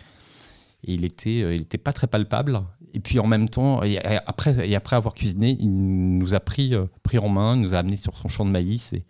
et 0.84 0.94
il 0.94 1.06
était, 1.06 1.42
euh, 1.42 1.56
il 1.56 1.62
était 1.62 1.78
pas 1.78 1.94
très 1.94 2.08
palpable. 2.08 2.62
Et 2.94 3.00
puis 3.00 3.20
en 3.20 3.28
même 3.28 3.50
temps, 3.50 3.84
et 3.84 4.00
après, 4.00 4.68
et 4.68 4.76
après 4.76 4.96
avoir 4.96 5.14
cuisiné, 5.14 5.56
il 5.60 6.18
nous 6.18 6.34
a 6.34 6.40
pris, 6.40 6.74
pris 7.04 7.20
en 7.20 7.30
main, 7.30 7.56
nous 7.56 7.76
a 7.76 7.78
amené 7.78 7.98
sur 7.98 8.18
son 8.18 8.30
champ 8.30 8.46
de 8.46 8.52
maïs 8.52 8.94
et, 8.94 9.06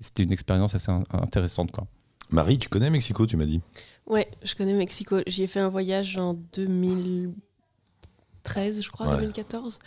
c'était 0.00 0.24
une 0.24 0.32
expérience 0.32 0.74
assez 0.74 0.90
intéressante. 1.10 1.72
Quoi. 1.72 1.86
Marie, 2.30 2.58
tu 2.58 2.68
connais 2.68 2.90
Mexico, 2.90 3.26
tu 3.26 3.36
m'as 3.36 3.46
dit 3.46 3.60
Ouais, 4.06 4.28
je 4.42 4.54
connais 4.54 4.74
Mexico. 4.74 5.18
J'y 5.26 5.42
ai 5.42 5.46
fait 5.46 5.60
un 5.60 5.68
voyage 5.68 6.16
en 6.18 6.34
2013, 6.54 8.82
je 8.82 8.90
crois, 8.90 9.16
2014. 9.16 9.78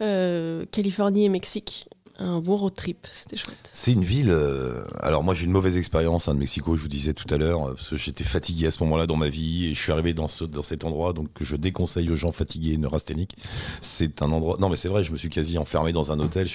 Euh, 0.00 0.64
Californie 0.70 1.24
et 1.24 1.28
Mexique. 1.28 1.88
Un 2.18 2.40
bon 2.40 2.56
road 2.56 2.74
trip, 2.74 3.08
c'était 3.10 3.36
chouette. 3.36 3.70
C'est 3.72 3.92
une 3.92 4.04
ville. 4.04 4.30
Euh, 4.30 4.84
alors, 5.00 5.24
moi, 5.24 5.34
j'ai 5.34 5.46
une 5.46 5.50
mauvaise 5.50 5.76
expérience 5.76 6.28
hein, 6.28 6.34
de 6.34 6.38
Mexico, 6.38 6.76
je 6.76 6.82
vous 6.82 6.88
disais 6.88 7.12
tout 7.12 7.32
à 7.34 7.38
l'heure, 7.38 7.68
euh, 7.68 7.74
parce 7.74 7.90
que 7.90 7.96
j'étais 7.96 8.22
fatigué 8.22 8.66
à 8.66 8.70
ce 8.70 8.82
moment-là 8.84 9.06
dans 9.06 9.16
ma 9.16 9.28
vie 9.28 9.66
et 9.66 9.74
je 9.74 9.80
suis 9.80 9.90
arrivé 9.90 10.14
dans, 10.14 10.28
ce, 10.28 10.44
dans 10.44 10.62
cet 10.62 10.84
endroit, 10.84 11.12
donc 11.12 11.28
je 11.40 11.56
déconseille 11.56 12.10
aux 12.10 12.16
gens 12.16 12.30
fatigués 12.30 12.74
et 12.74 12.76
neurasthéniques. 12.76 13.36
C'est 13.80 14.22
un 14.22 14.30
endroit. 14.30 14.58
Non, 14.60 14.68
mais 14.68 14.76
c'est 14.76 14.88
vrai, 14.88 15.02
je 15.02 15.10
me 15.10 15.16
suis 15.16 15.30
quasi 15.30 15.58
enfermé 15.58 15.92
dans 15.92 16.12
un 16.12 16.20
hôtel. 16.20 16.46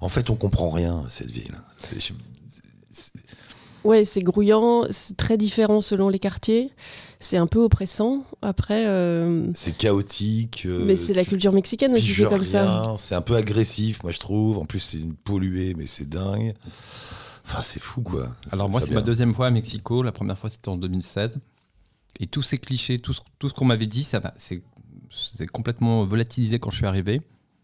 En 0.00 0.08
fait, 0.08 0.30
on 0.30 0.36
comprend 0.36 0.70
rien, 0.70 1.04
cette 1.08 1.30
ville. 1.30 1.60
C'est 1.78 1.98
Ouais, 3.84 4.04
c'est 4.04 4.22
grouillant, 4.22 4.84
c'est 4.90 5.16
très 5.16 5.36
différent 5.36 5.80
selon 5.80 6.08
les 6.08 6.20
quartiers. 6.20 6.70
C'est 7.22 7.36
un 7.36 7.46
peu 7.46 7.60
oppressant. 7.60 8.24
Après. 8.42 8.84
Euh, 8.86 9.46
c'est 9.54 9.76
chaotique. 9.76 10.64
Euh, 10.66 10.84
mais 10.84 10.96
c'est 10.96 11.14
la 11.14 11.24
culture 11.24 11.52
mexicaine 11.52 11.94
aussi, 11.94 12.12
c'est 12.12 12.28
comme 12.28 12.44
ça. 12.44 12.94
C'est 12.98 13.14
un 13.14 13.20
peu 13.20 13.36
agressif, 13.36 14.02
moi 14.02 14.12
je 14.12 14.18
trouve. 14.18 14.58
En 14.58 14.64
plus, 14.64 14.80
c'est 14.80 15.04
pollué, 15.24 15.74
mais 15.76 15.86
c'est 15.86 16.08
dingue. 16.08 16.54
Enfin, 17.44 17.62
c'est 17.62 17.80
fou, 17.80 18.02
quoi. 18.02 18.28
Alors, 18.50 18.68
moi, 18.68 18.80
c'est 18.80 18.94
ma 18.94 19.02
deuxième 19.02 19.34
fois 19.34 19.46
à 19.46 19.50
Mexico. 19.50 20.02
La 20.02 20.12
première 20.12 20.36
fois, 20.36 20.50
c'était 20.50 20.68
en 20.68 20.76
2016. 20.76 21.38
Et 22.20 22.26
tous 22.26 22.42
ces 22.42 22.58
clichés, 22.58 22.98
tout 22.98 23.12
ce, 23.12 23.20
tout 23.38 23.48
ce 23.48 23.54
qu'on 23.54 23.64
m'avait 23.64 23.86
dit, 23.86 24.04
ça 24.04 24.20
c'est 24.38 25.46
complètement 25.46 26.04
volatilisé 26.04 26.58
quand 26.58 26.70
je 26.70 26.76
suis 26.76 26.86
arrivé. 26.86 27.20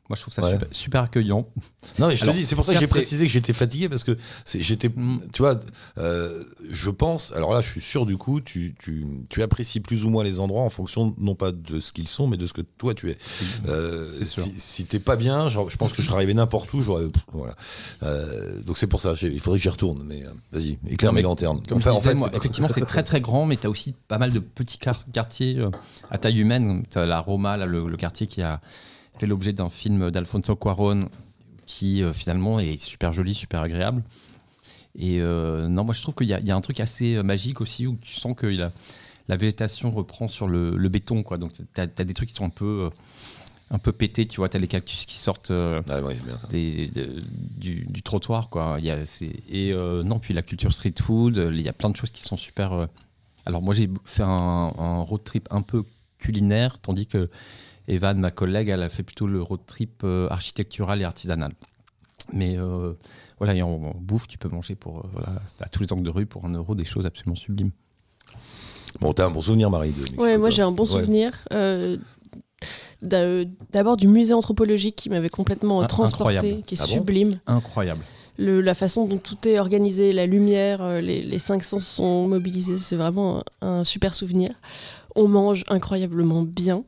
Moi, 0.09 0.17
je 0.17 0.23
trouve 0.23 0.33
ça 0.33 0.59
super, 0.71 1.03
accueillant. 1.03 1.47
Non, 1.99 2.09
mais 2.09 2.17
je 2.17 2.25
te 2.25 2.31
dis, 2.31 2.47
c'est 2.47 2.57
pour 2.57 2.65
ça 2.65 2.73
que 2.73 2.81
j'ai 2.81 2.87
précisé 2.87 3.27
que 3.27 3.33
j'étais 3.33 3.53
fatigué 3.53 3.91
parce 3.91 4.05
que 4.05 4.17
j'étais, 4.55 4.89
mm. 4.89 5.21
tu 5.35 5.43
vois, 5.43 5.61
euh, 5.99 6.45
je 6.71 6.89
pense. 6.89 7.33
Alors 7.33 7.53
là, 7.53 7.61
je 7.61 7.69
suis 7.69 7.83
sûr 7.83 8.07
du 8.07 8.17
coup, 8.17 8.41
tu, 8.41 8.75
tu, 8.79 9.05
tu, 9.29 9.43
apprécies 9.43 9.81
plus 9.81 10.07
ou 10.07 10.11
moins 10.11 10.25
les 10.25 10.41
endroits 10.41 10.63
en 10.63 10.71
fonction 10.71 11.15
non 11.19 11.35
pas 11.35 11.53
de 11.53 11.79
ce 11.79 11.93
qu'ils 11.93 12.09
sont, 12.09 12.27
mais 12.27 12.39
de 12.39 12.47
ce 12.47 12.55
que 12.55 12.63
toi 12.63 12.95
tu 12.95 13.11
es. 13.11 13.19
Euh, 13.69 14.07
si, 14.25 14.55
si 14.57 14.87
t'es 14.87 14.99
pas 14.99 15.17
bien, 15.17 15.51
genre, 15.51 15.69
je 15.69 15.77
pense 15.77 15.93
que 15.93 16.01
je 16.01 16.07
serais 16.07 16.17
arrivé 16.17 16.33
n'importe 16.33 16.73
où. 16.73 16.81
Voilà. 16.81 17.55
Euh, 18.03 18.63
donc 18.63 18.79
c'est 18.79 18.87
pour 18.87 19.03
ça. 19.03 19.13
Il 19.21 19.41
faudrait 19.41 19.59
que 19.59 19.63
j'y 19.63 19.69
retourne. 19.69 20.03
Mais 20.07 20.25
vas-y, 20.53 20.79
éclaire 20.89 21.13
mes 21.13 21.23
lanternes. 21.23 21.61
Enfin, 21.73 21.93
en 21.93 22.01
fait, 22.01 22.17
effectivement, 22.33 22.69
c'est 22.73 22.81
très 22.81 23.03
très 23.03 23.21
grand, 23.21 23.45
mais 23.45 23.59
tu 23.59 23.67
as 23.67 23.71
aussi 23.71 23.95
pas 24.09 24.17
mal 24.17 24.33
de 24.33 24.39
petits 24.39 24.79
quartiers 24.79 25.63
à 26.11 26.17
taille 26.17 26.39
humaine. 26.39 26.85
Tu 26.91 26.97
as 26.97 27.05
la 27.05 27.21
Roma, 27.21 27.59
là, 27.59 27.67
le 27.67 27.95
quartier 27.99 28.27
qui 28.27 28.41
a 28.41 28.63
fait 29.19 29.27
l'objet 29.27 29.53
d'un 29.53 29.71
film 29.71 30.11
d'Alfonso 30.11 30.57
Cuaron 30.57 31.09
qui 31.69 32.03
euh, 32.03 32.13
finalement 32.13 32.59
est 32.59 32.83
super 32.83 33.13
joli, 33.13 33.35
super 33.35 33.61
agréable. 33.61 34.03
Et 34.99 35.21
euh, 35.21 35.69
non, 35.69 35.85
moi 35.85 35.95
je 35.95 36.03
trouve 36.03 36.15
qu'il 36.15 36.27
y, 36.27 36.31
y, 36.31 36.51
a 36.51 36.57
un 36.57 36.61
truc 36.61 36.81
assez 36.81 37.15
euh, 37.15 37.23
magique 37.23 37.61
aussi 37.61 37.87
où 37.87 37.97
tu 38.01 38.15
sens 38.15 38.35
que 38.35 38.47
la 38.47 39.37
végétation 39.37 39.91
reprend 39.91 40.27
sur 40.27 40.49
le, 40.49 40.89
béton. 40.89 41.23
Quoi. 41.23 41.37
Donc 41.37 41.53
tu 41.53 41.81
as, 41.81 41.87
des 41.87 42.15
trucs 42.15 42.31
qui 42.31 42.35
sont 42.35 42.47
un 42.47 42.51
peu, 42.51 42.89
un 43.71 43.79
peu 43.79 43.93
pétés, 43.93 44.27
tu 44.27 44.39
vois, 44.39 44.49
tu 44.49 44.57
as 44.57 44.61
les 44.61 44.67
cactus 44.67 45.05
qui 45.05 45.19
sortent 45.19 45.53
ah 45.53 45.83
des, 46.49 46.91
du, 47.59 47.85
du, 47.85 48.03
trottoir. 48.03 48.49
Quoi. 48.49 48.79
Y 48.81 48.91
a, 48.91 48.97
et 49.51 49.75
non, 50.05 50.19
puis 50.19 50.33
la 50.33 50.43
culture 50.43 50.73
street 50.73 50.95
food, 51.01 51.37
il 51.53 51.61
y 51.61 51.69
a 51.69 51.75
plein 51.75 51.91
de 51.91 51.97
choses 51.97 52.11
qui 52.11 52.23
sont 52.23 52.39
super. 52.39 52.89
Alors 53.45 53.61
moi 53.63 53.75
j'ai 53.75 53.91
fait 54.07 54.23
un, 54.23 54.73
un, 54.79 55.01
road 55.03 55.23
trip 55.23 55.47
un 55.51 55.63
peu 55.63 55.85
culinaire, 56.19 56.79
tandis 56.79 57.07
que 57.07 57.29
Evan, 57.89 58.19
ma 58.19 58.31
collègue, 58.31 58.69
elle 58.69 58.83
a 58.83 58.89
fait 58.91 59.03
plutôt 59.03 59.27
le 59.27 59.41
road 59.43 59.61
trip 59.67 60.03
euh, 60.05 60.29
architectural 60.31 61.01
et 61.01 61.05
artisanal. 61.05 61.53
Mais 62.33 62.57
euh, 62.59 62.93
voilà, 63.39 63.55
et 63.55 63.63
en, 63.63 63.95
bouffe, 63.99 64.29
tu 64.29 64.37
peux 64.37 64.49
manger 64.49 64.75
pour, 64.75 64.99
euh, 65.07 65.21
à 65.61 65.69
tous 65.69 65.83
les 65.83 65.93
angles 65.93 66.03
de 66.05 66.11
rue 66.11 66.27
pour 66.27 66.45
un 66.45 66.53
euro 66.53 66.75
des 66.75 66.85
choses 66.85 67.07
absolument 67.07 67.35
sublimes. 67.35 67.71
Bon, 69.01 69.13
t'as 69.13 69.27
un 69.27 69.31
bon 69.31 69.41
souvenir, 69.41 69.71
Marie 69.71 69.93
de 69.93 70.21
Ouais, 70.21 70.37
moi 70.39 70.51
j'ai 70.51 70.63
un 70.63 70.71
bon 70.73 70.85
souvenir. 70.85 71.33
d'abord 73.01 73.97
du 73.97 74.07
musée 74.09 74.35
anthropologique 74.35 74.97
qui 74.97 75.09
m'avait 75.09 75.29
complètement 75.29 75.81
Ah, 75.81 75.87
transporté, 75.87 76.37
incroyable. 76.37 76.63
qui 76.67 76.75
est 76.75 76.81
Ah 76.81 76.87
bon 76.87 76.93
sublime. 76.93 77.39
Incroyable. 77.47 78.01
Le- 78.37 78.61
la 78.61 78.75
façon 78.75 79.07
dont 79.07 79.19
tout 79.19 79.49
est 79.49 79.59
organisé, 79.59 80.13
la 80.13 80.27
lumière, 80.27 80.81
euh, 80.83 81.01
les, 81.01 81.23
les 81.23 81.39
cinq 81.39 81.65
sens 81.65 81.87
sont 81.87 82.29
mobilisés, 82.29 82.79
c'est 82.79 82.97
vraiment 82.97 83.43
un, 83.63 83.69
un 83.81 83.85
super 83.85 84.15
souvenir. 84.15 84.51
On 85.17 85.27
mange 85.27 85.65
incroyablement 85.69 86.43
bien. 86.43 86.85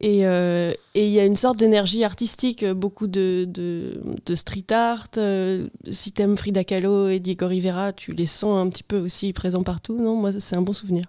Et 0.00 0.26
euh, 0.26 0.72
et 0.94 1.06
il 1.06 1.12
y 1.12 1.18
a 1.20 1.24
une 1.24 1.36
sorte 1.36 1.58
d'énergie 1.58 2.04
artistique, 2.04 2.62
euh, 2.62 2.74
beaucoup 2.74 3.06
de, 3.06 3.46
de, 3.48 4.02
de 4.26 4.34
street 4.34 4.70
art. 4.70 5.06
euh, 5.16 5.68
si 5.90 6.12
t'aimes 6.12 6.36
Frida 6.36 6.64
Kahlo 6.64 7.08
et 7.08 7.18
Diego 7.18 7.46
Rivera, 7.46 7.92
tu 7.94 8.12
les 8.12 8.26
sens 8.26 8.58
un 8.58 8.68
petit 8.68 8.82
peu 8.82 8.98
aussi 8.98 9.32
présents 9.32 9.62
partout. 9.62 9.96
Non, 9.96 10.16
moi, 10.16 10.32
c'est 10.38 10.56
un 10.56 10.62
bon 10.62 10.74
souvenir. 10.74 11.06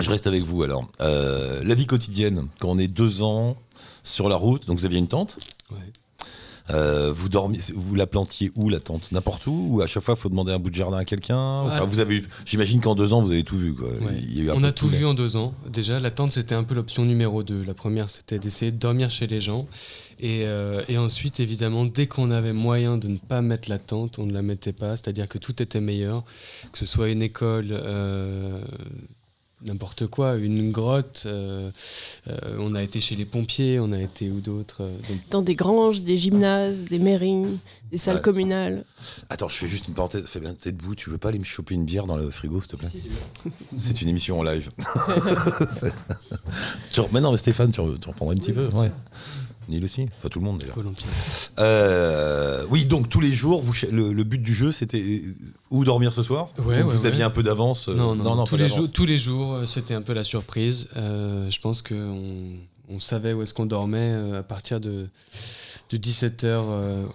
Je 0.00 0.10
reste 0.10 0.26
avec 0.26 0.42
vous 0.42 0.62
alors. 0.62 0.88
Euh, 1.00 1.62
la 1.64 1.74
vie 1.74 1.86
quotidienne, 1.86 2.48
quand 2.60 2.70
on 2.70 2.78
est 2.78 2.88
deux 2.88 3.22
ans 3.22 3.56
sur 4.02 4.28
la 4.28 4.36
route, 4.36 4.66
donc 4.66 4.78
vous 4.78 4.84
aviez 4.84 4.98
une 4.98 5.08
tente 5.08 5.38
Ouais. 5.70 5.76
Euh, 6.70 7.12
vous 7.12 7.28
dormiez, 7.28 7.60
vous 7.74 7.94
la 7.94 8.06
plantiez 8.06 8.52
où 8.54 8.68
la 8.68 8.80
tente 8.80 9.10
N'importe 9.12 9.46
où 9.46 9.68
Ou 9.70 9.80
à 9.80 9.86
chaque 9.86 10.02
fois 10.02 10.14
il 10.16 10.20
faut 10.20 10.28
demander 10.28 10.52
un 10.52 10.58
bout 10.58 10.70
de 10.70 10.74
jardin 10.74 10.98
à 10.98 11.04
quelqu'un? 11.04 11.60
Enfin, 11.62 11.84
vous 11.84 12.00
avez, 12.00 12.22
j'imagine 12.44 12.80
qu'en 12.80 12.94
deux 12.94 13.12
ans 13.12 13.22
vous 13.22 13.32
avez 13.32 13.42
tout 13.42 13.58
vu. 13.58 13.74
Quoi. 13.74 13.88
Ouais. 13.88 14.18
Il 14.18 14.36
y 14.36 14.40
a 14.40 14.44
eu 14.44 14.50
un 14.50 14.54
On 14.54 14.64
a 14.64 14.72
tout 14.72 14.88
vu 14.88 15.06
en 15.06 15.14
deux 15.14 15.36
ans. 15.36 15.54
Déjà, 15.70 16.00
la 16.00 16.10
tente, 16.10 16.32
c'était 16.32 16.54
un 16.54 16.64
peu 16.64 16.74
l'option 16.74 17.04
numéro 17.04 17.42
2. 17.42 17.62
La 17.64 17.74
première, 17.74 18.10
c'était 18.10 18.38
d'essayer 18.38 18.72
de 18.72 18.76
dormir 18.78 19.10
chez 19.10 19.26
les 19.26 19.40
gens. 19.40 19.66
Et, 20.20 20.42
euh, 20.46 20.82
et 20.88 20.98
ensuite, 20.98 21.40
évidemment, 21.40 21.84
dès 21.84 22.06
qu'on 22.06 22.30
avait 22.30 22.52
moyen 22.52 22.98
de 22.98 23.08
ne 23.08 23.18
pas 23.18 23.40
mettre 23.40 23.68
la 23.70 23.78
tente, 23.78 24.18
on 24.18 24.26
ne 24.26 24.32
la 24.32 24.42
mettait 24.42 24.72
pas. 24.72 24.96
C'est-à-dire 24.96 25.28
que 25.28 25.38
tout 25.38 25.62
était 25.62 25.80
meilleur. 25.80 26.24
Que 26.72 26.78
ce 26.78 26.86
soit 26.86 27.10
une 27.10 27.22
école, 27.22 27.68
euh, 27.70 28.60
n'importe 29.64 30.06
quoi, 30.06 30.36
une 30.36 30.70
grotte. 30.72 31.24
euh, 31.26 31.70
euh, 32.28 32.56
on 32.58 32.74
a 32.74 32.82
été 32.82 33.00
chez 33.00 33.16
les 33.16 33.24
pompiers, 33.24 33.80
on 33.80 33.92
a 33.92 34.00
été 34.00 34.30
où 34.30 34.40
d'autres. 34.40 34.82
euh, 34.82 34.90
donc- 35.08 35.18
Dans 35.30 35.42
des 35.42 35.54
granges, 35.54 36.02
des 36.02 36.16
gymnases, 36.16 36.84
des 36.84 36.98
mairies, 36.98 37.44
des 37.90 37.98
salles 37.98 38.22
communales. 38.22 38.84
Attends, 39.30 39.48
je 39.48 39.56
fais 39.56 39.66
juste 39.68 39.88
une 39.88 39.94
parenthèse. 39.94 40.26
Fabien, 40.26 40.54
t'es 40.54 40.72
debout, 40.72 40.94
tu 40.94 41.10
veux 41.10 41.18
pas 41.18 41.28
aller 41.30 41.38
me 41.38 41.44
choper 41.44 41.74
une 41.74 41.84
bière 41.84 42.06
dans 42.06 42.16
le 42.16 42.30
frigo, 42.30 42.60
s'il 42.60 42.70
te 42.70 42.76
plaît 42.76 42.88
C'est 43.78 44.02
une 44.02 44.08
émission 44.08 44.38
en 44.38 44.42
live. 44.42 44.70
Tu 46.92 47.00
re- 47.00 47.08
Mais 47.12 47.20
non, 47.20 47.30
mais 47.32 47.36
Stéphane, 47.38 47.72
tu, 47.72 47.80
re- 47.80 47.98
tu 47.98 48.08
reprendrais 48.08 48.34
un 48.34 48.38
petit 48.38 48.52
peu 48.52 48.66
Ouais. 48.68 48.90
Neil 49.68 49.84
aussi 49.84 50.06
Enfin, 50.18 50.28
tout 50.28 50.38
le 50.40 50.44
monde 50.46 50.58
d'ailleurs. 50.58 50.76
volontiers. 50.76 51.06
Euh, 51.58 52.64
oui, 52.70 52.86
donc 52.86 53.08
tous 53.08 53.20
les 53.20 53.32
jours, 53.32 53.60
vous, 53.62 53.72
le, 53.90 54.12
le 54.12 54.24
but 54.24 54.40
du 54.42 54.54
jeu, 54.54 54.72
c'était 54.72 55.00
euh, 55.00 55.34
où 55.70 55.84
dormir 55.84 56.12
ce 56.12 56.22
soir? 56.22 56.48
Ouais, 56.58 56.64
Ou 56.64 56.68
ouais, 56.68 56.82
Vous 56.82 57.06
aviez 57.06 57.20
ouais. 57.20 57.24
un 57.24 57.30
peu 57.30 57.42
d'avance 57.42 57.88
euh, 57.88 57.94
Non, 57.94 58.14
non, 58.14 58.44
tous, 58.44 58.56
les 58.56 58.68
jours, 58.68 58.90
tous 58.90 59.04
les 59.06 59.18
jours, 59.18 59.54
euh, 59.54 59.66
c'était 59.66 59.94
un 59.94 60.02
peu 60.02 60.12
la 60.14 60.24
surprise. 60.24 60.88
Euh, 60.96 61.50
je 61.50 61.60
pense 61.60 61.82
qu'on 61.82 62.52
on 62.88 63.00
savait 63.00 63.32
où 63.34 63.42
est-ce 63.42 63.52
qu'on 63.54 63.66
dormait 63.66 64.14
à 64.36 64.42
partir 64.42 64.80
de, 64.80 65.08
de 65.90 65.96
17h 65.96 67.06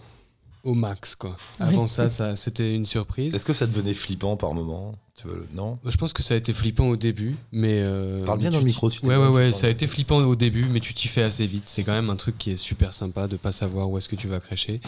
au 0.63 0.73
max. 0.75 1.15
Quoi. 1.15 1.35
Avant 1.59 1.87
ça, 1.87 2.09
ça 2.09 2.35
c'était 2.35 2.75
une 2.75 2.85
surprise. 2.85 3.33
Est-ce 3.35 3.45
que 3.45 3.53
ça 3.53 3.65
devenait 3.67 3.93
flippant 3.93 4.37
par 4.37 4.53
moment 4.53 4.95
tu 5.23 5.27
veux, 5.29 5.47
Non 5.55 5.79
Je 5.85 5.95
pense 5.97 6.13
que 6.13 6.21
ça 6.21 6.33
a 6.33 6.37
été 6.37 6.53
flippant 6.53 6.87
au 6.87 6.95
début, 6.97 7.35
mais... 7.51 7.81
euh, 7.83 8.23
Parle 8.25 8.39
bien 8.39 8.49
mais 8.49 8.53
dans 8.53 8.59
tu 8.59 8.65
le 8.65 8.67
micro, 8.69 8.89
tu 8.89 9.05
Ouais, 9.05 9.15
ouais, 9.15 9.27
ouais, 9.27 9.53
ça 9.53 9.67
a 9.67 9.69
été 9.69 9.87
flippant 9.87 10.17
au 10.17 10.35
début, 10.35 10.65
mais 10.65 10.79
tu 10.79 10.93
t'y 10.93 11.07
fais 11.07 11.23
assez 11.23 11.47
vite. 11.47 11.63
C'est 11.67 11.83
quand 11.83 11.91
même 11.93 12.09
un 12.09 12.15
truc 12.15 12.37
qui 12.37 12.51
est 12.51 12.57
super 12.57 12.93
sympa 12.93 13.27
de 13.27 13.37
pas 13.37 13.51
savoir 13.51 13.89
où 13.89 13.97
est-ce 13.97 14.09
que 14.09 14.15
tu 14.15 14.27
vas 14.27 14.39
cracher. 14.39 14.81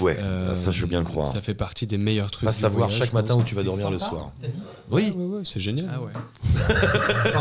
Ouais, 0.00 0.16
Euh, 0.20 0.54
ça 0.54 0.70
je 0.70 0.80
veux 0.82 0.86
bien 0.86 1.00
le 1.00 1.04
croire. 1.06 1.26
Ça 1.26 1.40
fait 1.40 1.54
partie 1.54 1.86
des 1.86 1.98
meilleurs 1.98 2.30
trucs. 2.30 2.44
Pas 2.46 2.52
du 2.52 2.58
savoir 2.58 2.88
voyage, 2.88 2.98
chaque 2.98 3.12
matin 3.12 3.34
où 3.36 3.42
tu 3.42 3.54
vas 3.54 3.62
dormir 3.62 3.90
le 3.90 3.98
soir. 3.98 4.32
Oui, 4.90 5.12
Ouais, 5.16 5.24
ouais, 5.24 5.42
c'est 5.44 5.60
génial. 5.60 5.90
Ah 5.92 6.00
ouais. 6.02 6.12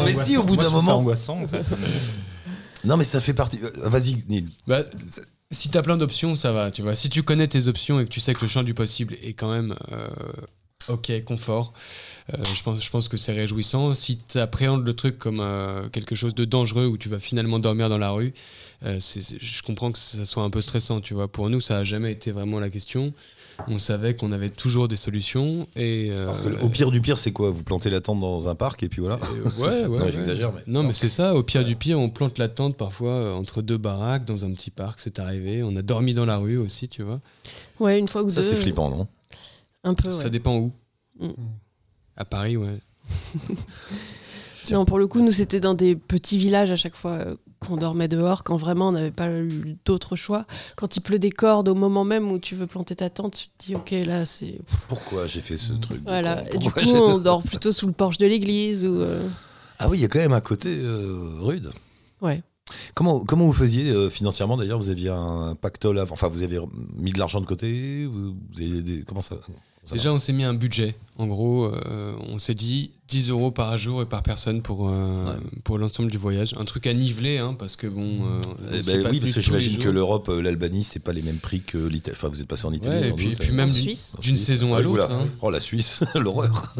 mais 0.05 0.13
si, 0.23 0.37
au 0.37 0.43
bout 0.43 0.55
d'un 0.57 0.69
moment. 0.69 0.97
angoissant 0.97 1.41
en 1.43 1.47
fait. 1.47 1.63
Non, 2.83 2.95
mais 2.95 3.03
ça 3.03 3.19
fait 3.19 3.33
partie. 3.33 3.59
euh, 3.63 3.71
Vas-y, 3.89 4.23
Neil. 4.29 4.47
Bah, 4.67 4.81
si 5.51 5.69
t'as 5.69 5.81
plein 5.81 5.97
d'options, 5.97 6.35
ça 6.35 6.51
va, 6.53 6.71
tu 6.71 6.83
vois. 6.83 6.95
Si 6.95 7.09
tu 7.09 7.23
connais 7.23 7.47
tes 7.47 7.67
options 7.67 7.99
et 7.99 8.05
que 8.05 8.09
tu 8.09 8.19
sais 8.21 8.33
que 8.33 8.41
le 8.41 8.47
champ 8.47 8.63
du 8.63 8.73
possible 8.73 9.15
est 9.23 9.33
quand 9.33 9.51
même 9.51 9.75
euh, 9.91 10.07
ok, 10.89 11.11
confort, 11.25 11.73
euh, 11.73 12.16
je, 12.29 12.63
pense, 12.63 12.83
je 12.83 12.89
pense 12.89 13.07
que 13.07 13.17
c'est 13.17 13.33
réjouissant. 13.33 13.93
Si 13.93 14.17
tu 14.17 14.37
appréhendes 14.39 14.85
le 14.85 14.93
truc 14.93 15.17
comme 15.17 15.39
euh, 15.39 15.87
quelque 15.89 16.15
chose 16.15 16.35
de 16.35 16.45
dangereux 16.45 16.85
où 16.85 16.97
tu 16.97 17.09
vas 17.09 17.19
finalement 17.19 17.59
dormir 17.59 17.89
dans 17.89 17.97
la 17.97 18.09
rue, 18.11 18.33
euh, 18.85 18.99
je 18.99 19.61
comprends 19.63 19.91
que 19.91 19.97
ça 19.99 20.25
soit 20.25 20.43
un 20.43 20.49
peu 20.49 20.61
stressant, 20.61 21.01
tu 21.01 21.13
vois. 21.13 21.27
Pour 21.27 21.49
nous, 21.49 21.61
ça 21.61 21.77
a 21.77 21.83
jamais 21.83 22.11
été 22.11 22.31
vraiment 22.31 22.59
la 22.59 22.69
question. 22.69 23.13
On 23.67 23.79
savait 23.79 24.15
qu'on 24.15 24.31
avait 24.31 24.51
toujours 24.51 24.87
des 24.87 24.95
solutions 24.95 25.67
et 25.75 26.09
euh, 26.11 26.27
Parce 26.27 26.43
que 26.43 26.49
au 26.61 26.69
pire 26.69 26.91
du 26.91 27.01
pire, 27.01 27.17
c'est 27.17 27.31
quoi? 27.31 27.49
Vous 27.49 27.63
plantez 27.63 27.89
la 27.89 28.01
tente 28.01 28.19
dans 28.19 28.47
un 28.49 28.53
parc 28.53 28.83
et 28.83 28.87
puis 28.89 29.01
voilà. 29.01 29.17
euh, 29.33 29.49
ouais, 29.59 29.85
ouais, 29.87 29.97
Non, 29.99 30.05
ouais. 30.05 30.11
j'exagère, 30.11 30.51
mais. 30.53 30.61
Non, 30.67 30.83
mais 30.83 30.93
c'est 30.93 31.09
ça. 31.09 31.33
Au 31.33 31.41
pire 31.41 31.65
du 31.65 31.75
pire, 31.75 31.97
on 31.97 32.09
plante 32.09 32.37
la 32.37 32.49
tente 32.49 32.77
parfois 32.77 33.13
euh, 33.13 33.33
entre 33.33 33.63
deux 33.63 33.77
baraques 33.77 34.25
dans 34.25 34.45
un 34.45 34.51
petit 34.53 34.69
parc. 34.69 34.99
C'est 34.99 35.17
arrivé. 35.17 35.63
On 35.63 35.75
a 35.75 35.81
dormi 35.81 36.13
dans 36.13 36.25
la 36.25 36.37
rue 36.37 36.57
aussi, 36.57 36.87
tu 36.87 37.01
vois. 37.01 37.19
Ouais, 37.79 37.97
une 37.97 38.07
fois 38.07 38.21
ou 38.21 38.29
Ça, 38.29 38.41
deux. 38.41 38.47
c'est 38.47 38.55
flippant, 38.57 38.91
non? 38.91 39.07
Un 39.83 39.95
peu, 39.95 40.09
ouais. 40.09 40.13
Ça 40.21 40.29
dépend 40.29 40.55
où. 40.57 40.71
Mm. 41.19 41.29
À 42.17 42.25
Paris, 42.25 42.57
ouais. 42.57 42.79
Non, 44.71 44.83
pour 44.83 44.99
le 44.99 45.07
coup, 45.07 45.21
nous, 45.21 45.31
c'était 45.31 45.61
dans 45.61 45.73
des 45.73 45.95
petits 45.95 46.37
villages 46.37 46.71
à 46.71 46.75
chaque 46.75 46.95
fois 46.97 47.11
euh, 47.11 47.35
qu'on 47.61 47.77
dormait 47.77 48.09
dehors, 48.09 48.43
quand 48.43 48.57
vraiment 48.57 48.89
on 48.89 48.91
n'avait 48.91 49.11
pas 49.11 49.29
eu 49.31 49.77
d'autre 49.85 50.17
choix. 50.17 50.45
Quand 50.75 50.97
il 50.97 50.99
pleut 50.99 51.19
des 51.19 51.31
cordes 51.31 51.69
au 51.69 51.75
moment 51.75 52.03
même 52.03 52.29
où 52.29 52.37
tu 52.37 52.53
veux 52.55 52.67
planter 52.67 52.93
ta 52.95 53.09
tente, 53.09 53.35
tu 53.35 53.47
te 53.47 53.65
dis, 53.65 53.75
ok, 53.75 53.91
là, 54.05 54.25
c'est. 54.25 54.59
Pourquoi 54.89 55.25
j'ai 55.25 55.39
fait 55.39 55.55
ce 55.55 55.71
truc 55.71 56.01
Voilà. 56.05 56.43
Et 56.53 56.57
du 56.57 56.69
coup, 56.69 56.79
on 56.81 57.17
dort 57.19 57.43
plutôt 57.43 57.71
sous 57.71 57.87
le 57.87 57.93
porche 57.93 58.17
de 58.17 58.25
l'église 58.25 58.83
ou. 58.83 58.93
euh, 58.95 59.25
Ah 59.79 59.87
oui, 59.87 59.99
il 59.99 60.01
y 60.01 60.05
a 60.05 60.09
quand 60.09 60.19
même 60.19 60.33
un 60.33 60.41
côté 60.41 60.75
euh, 60.77 61.37
rude. 61.39 61.71
Ouais. 62.21 62.43
Comment, 62.93 63.21
comment 63.21 63.45
vous 63.45 63.53
faisiez 63.53 63.89
euh, 63.91 64.09
financièrement 64.09 64.57
d'ailleurs? 64.57 64.79
Vous 64.79 64.89
aviez 64.89 65.07
un 65.07 65.55
pactole, 65.55 65.97
avant- 65.99 66.11
enfin 66.15 66.27
vous 66.27 66.41
avez 66.43 66.59
mis 66.97 67.13
de 67.13 67.19
l'argent 67.19 67.39
de 67.39 67.45
côté 67.45 68.05
vous, 68.05 68.33
vous 68.53 68.61
avez 68.61 68.81
des- 68.81 69.03
Comment 69.07 69.21
ça? 69.21 69.37
Déjà, 69.93 70.13
on 70.13 70.19
s'est 70.19 70.33
mis 70.33 70.43
un 70.43 70.53
budget. 70.53 70.95
En 71.17 71.25
gros, 71.27 71.65
euh, 71.65 72.13
on 72.29 72.37
s'est 72.37 72.53
dit 72.53 72.91
10 73.07 73.29
euros 73.31 73.49
par 73.51 73.75
jour 73.77 74.01
et 74.03 74.05
par 74.05 74.21
personne 74.21 74.61
pour, 74.61 74.87
euh, 74.89 74.93
pour 75.63 75.79
l'ensemble 75.79 76.11
du 76.11 76.17
voyage. 76.17 76.53
Un 76.59 76.65
truc 76.65 76.85
à 76.85 76.93
niveler, 76.93 77.37
hein, 77.39 77.55
parce 77.57 77.75
que 77.75 77.87
bon. 77.87 78.19
euh, 78.25 78.41
Eh 78.73 78.81
ben 78.81 79.01
pas 79.01 79.09
oui, 79.09 79.19
parce 79.19 79.31
que 79.31 79.41
j'imagine 79.41 79.77
que 79.79 79.89
l'Europe, 79.89 80.27
l'Albanie, 80.27 80.83
c'est 80.83 80.99
pas 80.99 81.13
les 81.13 81.23
mêmes 81.23 81.37
prix 81.39 81.61
que 81.61 81.77
l'Italie. 81.79 82.15
Enfin, 82.15 82.27
vous 82.27 82.39
êtes 82.41 82.47
passé 82.47 82.65
en 82.67 82.73
Italie 82.73 82.99
Ouais, 83.01 83.07
et 83.07 83.11
puis, 83.13 83.27
doute. 83.29 83.39
puis 83.39 83.51
même 83.51 83.69
En 83.69 84.19
d'une- 84.21 84.37
saison 84.37 84.73
à 84.75 84.77
Ouais, 84.77 84.83
l'autre. 84.83 85.09
hein. 85.11 85.25
Oh 85.41 85.49
la 85.49 85.59
Suisse, 85.59 86.01
l'horreur. 86.15 86.75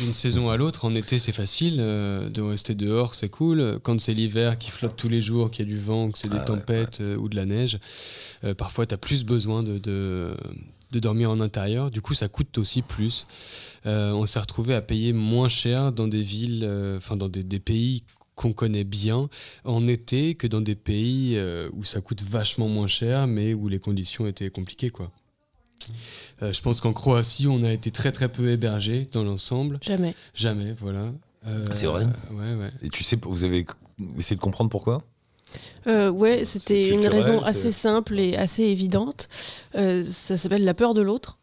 D'une 0.00 0.12
saison 0.12 0.50
à 0.50 0.56
l'autre, 0.58 0.84
en 0.84 0.94
été 0.94 1.18
c'est 1.18 1.32
facile, 1.32 1.76
euh, 1.80 2.28
de 2.28 2.42
rester 2.42 2.74
dehors 2.74 3.14
c'est 3.14 3.30
cool. 3.30 3.78
Quand 3.82 3.98
c'est 4.00 4.12
l'hiver 4.14 4.58
qui 4.58 4.70
flotte 4.70 4.96
tous 4.96 5.08
les 5.08 5.22
jours, 5.22 5.50
qu'il 5.50 5.64
y 5.66 5.68
a 5.68 5.72
du 5.72 5.78
vent, 5.80 6.10
que 6.10 6.18
c'est 6.18 6.28
des 6.28 6.36
Ah 6.36 6.40
ouais, 6.40 6.46
tempêtes 6.58 6.98
euh, 7.00 7.16
ou 7.16 7.28
de 7.30 7.36
la 7.36 7.46
neige, 7.46 7.78
euh, 8.44 8.52
parfois 8.54 8.84
tu 8.84 8.94
as 8.94 8.98
plus 8.98 9.24
besoin 9.24 9.62
de, 9.62 9.78
de, 9.78 10.34
de 10.92 11.00
dormir 11.00 11.30
en 11.30 11.40
intérieur. 11.40 11.90
Du 11.90 12.00
coup, 12.00 12.14
ça 12.14 12.28
coûte 12.28 12.56
aussi 12.58 12.82
plus. 12.82 13.26
Euh, 13.86 14.12
on 14.12 14.26
s'est 14.26 14.40
retrouvé 14.40 14.74
à 14.74 14.82
payer 14.82 15.12
moins 15.12 15.48
cher 15.48 15.92
dans 15.92 16.08
des 16.08 16.22
villes, 16.22 16.64
euh, 16.64 16.96
enfin 16.98 17.16
dans 17.16 17.28
des, 17.28 17.42
des 17.44 17.60
pays 17.60 18.02
qu'on 18.34 18.52
connaît 18.52 18.84
bien 18.84 19.28
en 19.64 19.88
été 19.88 20.34
que 20.36 20.46
dans 20.46 20.60
des 20.60 20.76
pays 20.76 21.36
euh, 21.36 21.68
où 21.72 21.82
ça 21.84 22.00
coûte 22.00 22.22
vachement 22.22 22.68
moins 22.68 22.86
cher 22.86 23.26
mais 23.26 23.52
où 23.52 23.66
les 23.66 23.80
conditions 23.80 24.28
étaient 24.28 24.50
compliquées 24.50 24.90
quoi. 24.90 25.10
Euh, 26.42 26.52
je 26.52 26.62
pense 26.62 26.80
qu'en 26.80 26.92
Croatie, 26.92 27.46
on 27.48 27.62
a 27.62 27.72
été 27.72 27.90
très 27.90 28.12
très 28.12 28.28
peu 28.28 28.50
hébergés 28.50 29.08
dans 29.12 29.24
l'ensemble. 29.24 29.78
Jamais. 29.82 30.14
Jamais, 30.34 30.72
voilà. 30.72 31.12
Euh, 31.46 31.66
C'est 31.72 31.86
vrai? 31.86 32.04
Ouais, 32.30 32.54
ouais. 32.54 32.70
Et 32.82 32.88
tu 32.90 33.02
sais, 33.04 33.18
vous 33.22 33.44
avez 33.44 33.66
essayé 34.16 34.36
de 34.36 34.40
comprendre 34.40 34.70
pourquoi? 34.70 35.02
Euh, 35.86 36.10
ouais, 36.10 36.44
c'était 36.44 36.88
une 36.88 37.06
raison 37.06 37.38
assez 37.42 37.72
simple 37.72 38.18
et 38.18 38.36
assez 38.36 38.64
évidente. 38.64 39.28
Euh, 39.74 40.02
ça 40.02 40.36
s'appelle 40.36 40.64
la 40.64 40.74
peur 40.74 40.92
de 40.94 41.00
l'autre. 41.00 41.38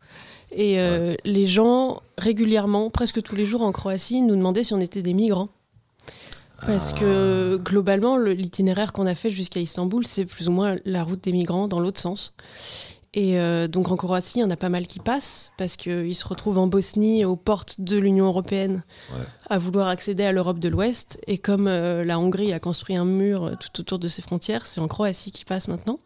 Et 0.52 0.80
euh, 0.80 1.16
les 1.26 1.48
gens, 1.48 2.02
régulièrement, 2.18 2.90
presque 2.90 3.22
tous 3.22 3.36
les 3.36 3.46
jours 3.46 3.62
en 3.62 3.72
Croatie, 3.72 4.22
nous 4.22 4.36
demandaient 4.36 4.64
si 4.64 4.74
on 4.74 4.80
était 4.80 5.02
des 5.02 5.14
migrants. 5.14 5.50
Parce 6.66 6.94
Ah. 6.96 7.00
que 7.00 7.58
globalement, 7.58 8.16
le- 8.18 8.32
l'itinéraire 8.34 8.94
qu'on 8.94 9.06
a 9.08 9.16
fait 9.16 9.30
jusqu'à 9.30 9.60
Istanbul, 9.60 10.06
c'est 10.08 10.26
plus 10.26 10.48
ou 10.48 10.52
moins 10.52 10.78
la 10.86 11.04
route 11.04 11.22
des 11.24 11.32
migrants 11.34 11.68
dans 11.68 11.80
l'autre 11.80 12.00
sens. 12.00 12.34
Et 13.18 13.40
euh, 13.40 13.70
donc 13.70 13.92
en 13.92 13.96
Croatie, 13.96 14.40
il 14.40 14.42
y 14.42 14.44
en 14.44 14.50
a 14.50 14.58
pas 14.58 14.68
mal 14.68 14.88
qui 14.88 15.00
passent 15.00 15.52
parce 15.58 15.78
qu'ils 15.78 16.14
se 16.16 16.28
retrouvent 16.28 16.58
en 16.58 16.68
Bosnie, 16.68 17.24
aux 17.24 17.38
portes 17.38 17.80
de 17.80 17.98
l'Union 17.98 18.26
européenne, 18.26 18.84
Ouais. 19.14 19.22
à 19.50 19.58
vouloir 19.58 19.88
accéder 19.88 20.24
à 20.24 20.34
l'Europe 20.34 20.60
de 20.60 20.68
l'Ouest. 20.68 21.18
Et 21.26 21.38
comme 21.38 21.68
euh, 21.68 22.04
la 22.04 22.20
Hongrie 22.20 22.52
a 22.52 22.60
construit 22.60 22.98
un 22.98 23.06
mur 23.06 23.46
euh, 23.46 23.54
tout 23.56 23.80
autour 23.80 24.00
de 24.00 24.10
ses 24.10 24.22
frontières, 24.22 24.66
c'est 24.68 24.82
en 24.82 24.90
Croatie 24.90 25.32
qu'ils 25.32 25.46
passent 25.46 25.70
maintenant. 25.70 25.98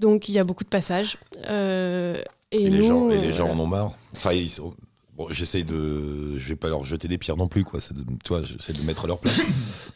Donc 0.00 0.28
il 0.28 0.34
y 0.34 0.38
a 0.40 0.44
beaucoup 0.44 0.64
de 0.64 0.68
passages. 0.68 1.18
Euh, 1.48 2.20
et, 2.50 2.64
Et, 2.64 2.70
les 2.70 2.86
gens, 2.86 3.08
et 3.10 3.18
les 3.18 3.32
gens 3.32 3.48
en 3.50 3.58
ont 3.60 3.66
marre. 3.66 3.92
Enfin, 4.16 4.32
ils 4.32 4.50
sont- 4.50 4.74
Bon, 5.16 5.26
j'essaye 5.30 5.64
de. 5.64 6.38
Je 6.38 6.48
vais 6.48 6.56
pas 6.56 6.68
leur 6.70 6.84
jeter 6.84 7.06
des 7.06 7.18
pierres 7.18 7.36
non 7.36 7.46
plus, 7.48 7.64
quoi. 7.64 7.80
C'est 7.80 7.94
de- 7.94 8.00
Tu 8.24 8.28
vois, 8.28 8.42
j'essaie 8.44 8.72
de 8.72 8.78
me 8.78 8.84
mettre 8.84 9.04
à 9.04 9.06
leur 9.08 9.18
place. 9.18 9.40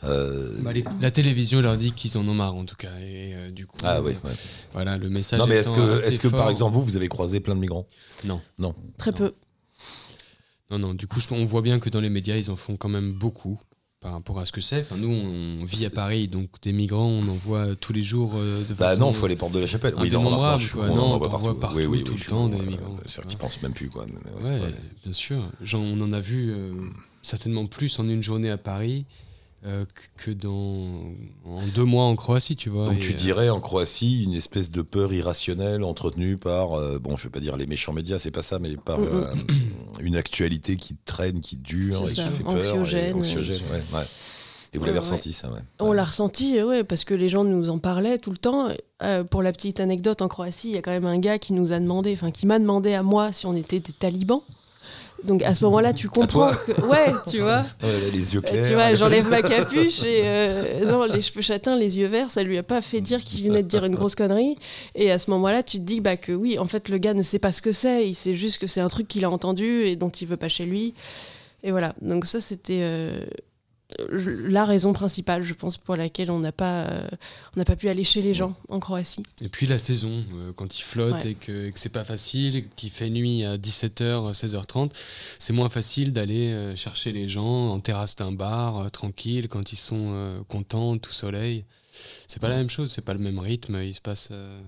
Euh, 0.05 0.59
Bah, 0.61 0.73
les- 0.73 0.85
la 1.01 1.11
télévision 1.11 1.61
leur 1.63 1.79
dit 1.79 1.91
qu'ils 1.93 2.19
en 2.19 2.29
ont 2.29 2.35
marre 2.35 2.55
en 2.55 2.65
tout 2.67 2.77
cas. 2.77 2.91
Et 3.01 3.35
euh, 3.35 3.51
du 3.51 3.67
coup, 3.67 3.79
Ah 3.83 4.03
oui. 4.03 4.13
ouais. 4.25 4.31
voilà, 4.75 4.99
le 4.99 5.09
message. 5.09 5.41
Non, 5.41 5.47
mais 5.47 5.57
est-ce 5.57 5.73
que, 5.73 6.07
est-ce 6.07 6.21
que 6.21 6.29
par 6.29 6.51
exemple, 6.51 6.75
vous, 6.75 6.83
vous 6.85 6.97
avez 6.97 7.09
croisé 7.09 7.41
plein 7.41 7.55
de 7.55 7.61
migrants? 7.61 7.87
Non. 8.25 8.41
Non. 8.59 8.75
Très 8.99 9.11
Non. 9.13 9.17
peu. 9.17 9.35
Non, 10.71 10.79
non, 10.79 10.95
du 10.95 11.07
coup, 11.07 11.19
on 11.31 11.45
voit 11.47 11.63
bien 11.63 11.79
que 11.81 11.89
dans 11.89 12.01
les 12.01 12.11
médias, 12.11 12.37
ils 12.37 12.51
en 12.51 12.57
font 12.57 12.77
quand 12.77 12.91
même 12.91 13.13
beaucoup. 13.15 13.59
Par 14.07 14.13
rapport 14.13 14.39
à 14.39 14.45
ce 14.45 14.53
que 14.53 14.61
c'est. 14.61 14.83
Enfin, 14.83 14.97
nous, 14.99 15.11
on 15.11 15.65
vit 15.65 15.85
à 15.85 15.91
Paris, 15.91 16.29
donc 16.29 16.49
des 16.63 16.73
migrants, 16.73 17.09
on 17.09 17.27
en 17.27 17.33
voit 17.33 17.75
tous 17.75 17.93
les 17.93 18.05
jours 18.05 18.35
euh, 18.37 18.61
de 18.61 18.73
Bah 18.75 18.91
façon 18.91 19.01
non, 19.01 19.11
il 19.11 19.15
faut 19.15 19.27
aller 19.27 19.35
porte 19.35 19.51
de 19.51 19.59
la 19.59 19.67
chapelle. 19.67 19.95
Oui, 19.99 20.15
on 20.15 20.25
en 20.25 20.37
voit 20.39 20.57
vois 21.29 21.59
partout, 21.59 21.77
Oui, 21.77 21.87
oui, 21.87 22.05
tout 22.05 22.13
oui, 22.13 22.21
le 22.21 22.25
temps, 22.25 22.49
des 22.49 22.55
ouais, 22.57 22.67
migrants, 22.67 22.95
C'est-à-dire 22.99 23.15
vois. 23.17 23.25
qu'ils 23.25 23.39
pensent 23.39 23.63
même 23.63 23.73
plus, 23.73 23.89
quoi. 23.89 24.05
Ouais, 24.05 24.45
ouais, 24.45 24.61
ouais. 24.61 24.75
bien 25.03 25.13
sûr. 25.13 25.43
Genre, 25.61 25.83
on 25.83 26.01
en 26.03 26.13
a 26.13 26.21
vu 26.21 26.53
euh, 26.53 26.73
certainement 27.23 27.67
plus 27.67 27.99
en 27.99 28.09
une 28.09 28.23
journée 28.23 28.49
à 28.49 28.59
Paris 28.59 29.07
euh, 29.65 29.85
que 30.17 30.31
dans 30.31 31.13
en 31.45 31.67
deux 31.75 31.85
mois 31.85 32.05
en 32.05 32.15
Croatie, 32.15 32.55
tu 32.55 32.69
vois. 32.69 32.87
Donc 32.87 32.97
Et, 32.97 33.01
tu 33.01 33.13
euh, 33.13 33.17
dirais 33.17 33.51
en 33.51 33.61
Croatie 33.61 34.23
une 34.23 34.35
espèce 34.35 34.71
de 34.71 34.83
peur 34.83 35.13
irrationnelle 35.13 35.83
entretenue 35.83 36.37
par, 36.37 36.75
euh, 36.75 37.01
bon 37.01 37.17
je 37.17 37.25
vais 37.25 37.31
pas 37.31 37.41
dire 37.41 37.57
les 37.57 37.67
méchants 37.67 37.93
médias, 37.93 38.21
c'est 38.21 38.31
pas 38.31 38.43
ça, 38.43 38.61
mais 38.61 38.77
par 38.77 39.01
euh, 39.01 39.25
une 40.01 40.17
actualité 40.17 40.77
qui 40.77 40.97
traîne, 41.05 41.41
qui 41.41 41.57
dure 41.57 42.03
et 42.09 42.13
qui 42.13 42.21
fait 42.21 42.45
peur. 42.45 42.57
et 42.57 42.71
anxiogène, 42.71 43.17
anxiogène, 43.17 43.63
ouais, 43.73 43.83
ouais. 43.99 44.05
Et 44.73 44.79
vous 44.79 44.85
l'avez 44.85 44.99
ressenti 44.99 45.33
ça, 45.33 45.49
ouais. 45.49 45.61
On 45.81 45.93
l'a 45.93 46.05
ressenti, 46.05 46.59
euh, 46.59 46.67
ouais, 46.67 46.85
parce 46.85 47.05
que 47.05 47.15
les 47.15 47.29
gens 47.29 47.45
nous 47.45 47.71
en 47.71 47.79
parlaient 47.79 48.19
tout 48.19 48.31
le 48.31 48.37
temps. 48.37 48.69
Euh, 49.03 49.25
pour 49.25 49.43
la 49.43 49.53
petite 49.53 49.81
anecdote, 49.81 50.23
en 50.23 50.29
Croatie, 50.29 50.69
il 50.69 50.75
y 50.75 50.79
a 50.79 50.83
quand 50.83 50.91
même 50.91 51.07
un 51.07 51.19
gars 51.19 51.39
qui 51.39 51.53
nous 51.53 51.73
a 51.73 51.81
demandé, 51.81 52.13
enfin 52.13 52.31
qui 52.31 52.47
m'a 52.47 52.59
demandé 52.59 52.93
à 52.93 53.03
moi 53.03 53.33
si 53.33 53.47
on 53.47 53.55
était 53.55 53.81
des 53.81 53.93
talibans. 53.93 54.43
Donc 55.25 55.43
à 55.43 55.55
ce 55.55 55.65
moment-là, 55.65 55.93
tu 55.93 56.09
comprends 56.09 56.51
que, 56.53 56.73
ouais, 56.89 57.13
tu 57.31 57.41
vois. 57.41 57.65
Ouais, 57.83 58.01
là, 58.01 58.09
les 58.13 58.35
yeux 58.35 58.41
Euh, 58.45 58.49
clairs. 58.49 58.67
Tu 58.67 58.75
vois, 58.75 58.95
j'enlève 58.95 59.29
ma 59.29 59.43
capuche 59.43 60.03
et 60.05 60.23
euh, 60.25 60.85
non, 60.91 61.05
les 61.05 61.23
cheveux 61.23 61.41
châtains, 61.41 61.77
les 61.77 61.99
yeux 61.99 62.07
verts, 62.07 62.31
ça 62.31 62.43
lui 62.43 62.59
a 62.59 62.63
pas 62.63 62.81
fait 62.81 63.01
dire 63.01 63.21
qu'il 63.21 63.45
venait 63.47 63.63
de 63.63 63.69
dire 63.69 63.85
une 63.85 63.95
grosse 63.95 64.15
connerie. 64.15 64.57
Et 64.95 65.11
à 65.11 65.19
ce 65.19 65.31
moment-là, 65.31 65.63
tu 65.63 65.79
te 65.79 65.83
dis 65.83 66.01
bah, 66.01 66.17
que 66.17 66.33
oui, 66.33 66.59
en 66.59 66.67
fait, 66.67 66.89
le 66.89 66.99
gars 66.99 67.15
ne 67.15 67.23
sait 67.23 67.39
pas 67.39 67.53
ce 67.53 67.63
que 67.63 67.73
c'est, 67.73 68.09
il 68.09 68.15
sait 68.15 68.35
juste 68.35 68.59
que 68.59 68.67
c'est 68.67 68.81
un 68.81 68.89
truc 68.89 69.09
qu'il 69.09 69.25
a 69.25 69.31
entendu 69.31 69.85
et 69.85 69.97
dont 69.97 70.11
il 70.11 70.27
veut 70.29 70.37
pas 70.37 70.49
chez 70.49 70.65
lui. 70.65 70.95
Et 71.63 71.71
voilà, 71.73 71.95
donc 72.01 72.27
ça, 72.27 72.41
c'était 72.41 72.81
euh, 72.83 73.25
la 74.09 74.65
raison 74.65 74.93
principale, 74.93 75.45
je 75.45 75.55
pense, 75.55 75.77
pour 75.77 75.95
laquelle 75.97 76.31
on 76.31 76.41
n'a 76.41 76.51
pas, 76.53 76.87
euh, 76.87 77.09
on 77.55 77.61
n'a 77.61 77.65
pas 77.65 77.77
pu 77.77 77.89
aller 77.89 78.03
chez 78.05 78.21
les 78.21 78.35
gens 78.35 78.55
en 78.69 78.81
Croatie. 78.81 79.23
Et 79.41 79.49
puis 79.49 79.67
la 79.67 79.79
saison, 79.79 80.25
euh, 80.35 80.53
quand 80.53 80.79
il 80.79 80.83
flotte 80.83 81.23
Ouais. 81.23 81.31
et 81.31 81.35
que, 81.35 81.71
que 81.71 81.79
c'est 81.79 81.89
pas 81.89 82.05
facile, 82.05 82.69
qu'il 82.77 82.91
fait 82.91 83.09
nuit 83.11 83.45
à 83.45 83.57
17h, 83.57 84.33
16h30, 84.35 84.91
c'est 85.39 85.53
moins 85.53 85.69
facile 85.69 86.13
d'aller 86.13 86.49
euh, 86.53 86.75
chercher 86.75 87.13
les 87.13 87.29
gens 87.29 87.71
en 87.73 87.79
terrasse 87.81 88.17
d'un 88.17 88.33
bar, 88.33 88.79
euh, 88.79 88.89
tranquille, 88.89 89.49
quand 89.49 89.73
ils 89.73 89.77
sont 89.79 90.11
euh, 90.15 90.41
contents, 90.49 90.99
tout 90.99 91.13
soleil. 91.13 91.65
C'est 92.27 92.41
pas 92.41 92.49
la 92.49 92.57
même 92.57 92.69
chose, 92.71 92.91
c'est 92.91 93.05
pas 93.05 93.15
le 93.15 93.21
même 93.21 93.39
rythme, 93.39 93.81
il 93.83 93.95
se 93.95 94.01
passe. 94.01 94.29
euh, 94.33 94.61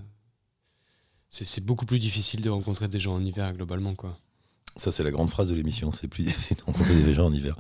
c'est 1.31 1.45
c'est 1.45 1.61
beaucoup 1.65 1.85
plus 1.85 1.99
difficile 1.99 2.41
de 2.41 2.49
rencontrer 2.51 2.89
des 2.89 2.99
gens 3.01 3.15
en 3.15 3.23
hiver 3.25 3.53
globalement, 3.53 3.95
quoi. 3.95 4.17
Ça, 4.79 4.91
c'est 4.91 5.03
la 5.03 5.11
grande 5.11 5.29
phrase 5.29 5.51
de 5.51 5.55
l'émission. 5.55 5.93
C'est 5.93 6.09
plus 6.09 6.23
difficile 6.25 6.57
de 6.57 6.63
rencontrer 6.63 6.95
des 6.95 7.13
gens 7.13 7.27
en 7.27 7.33
hiver. 7.33 7.57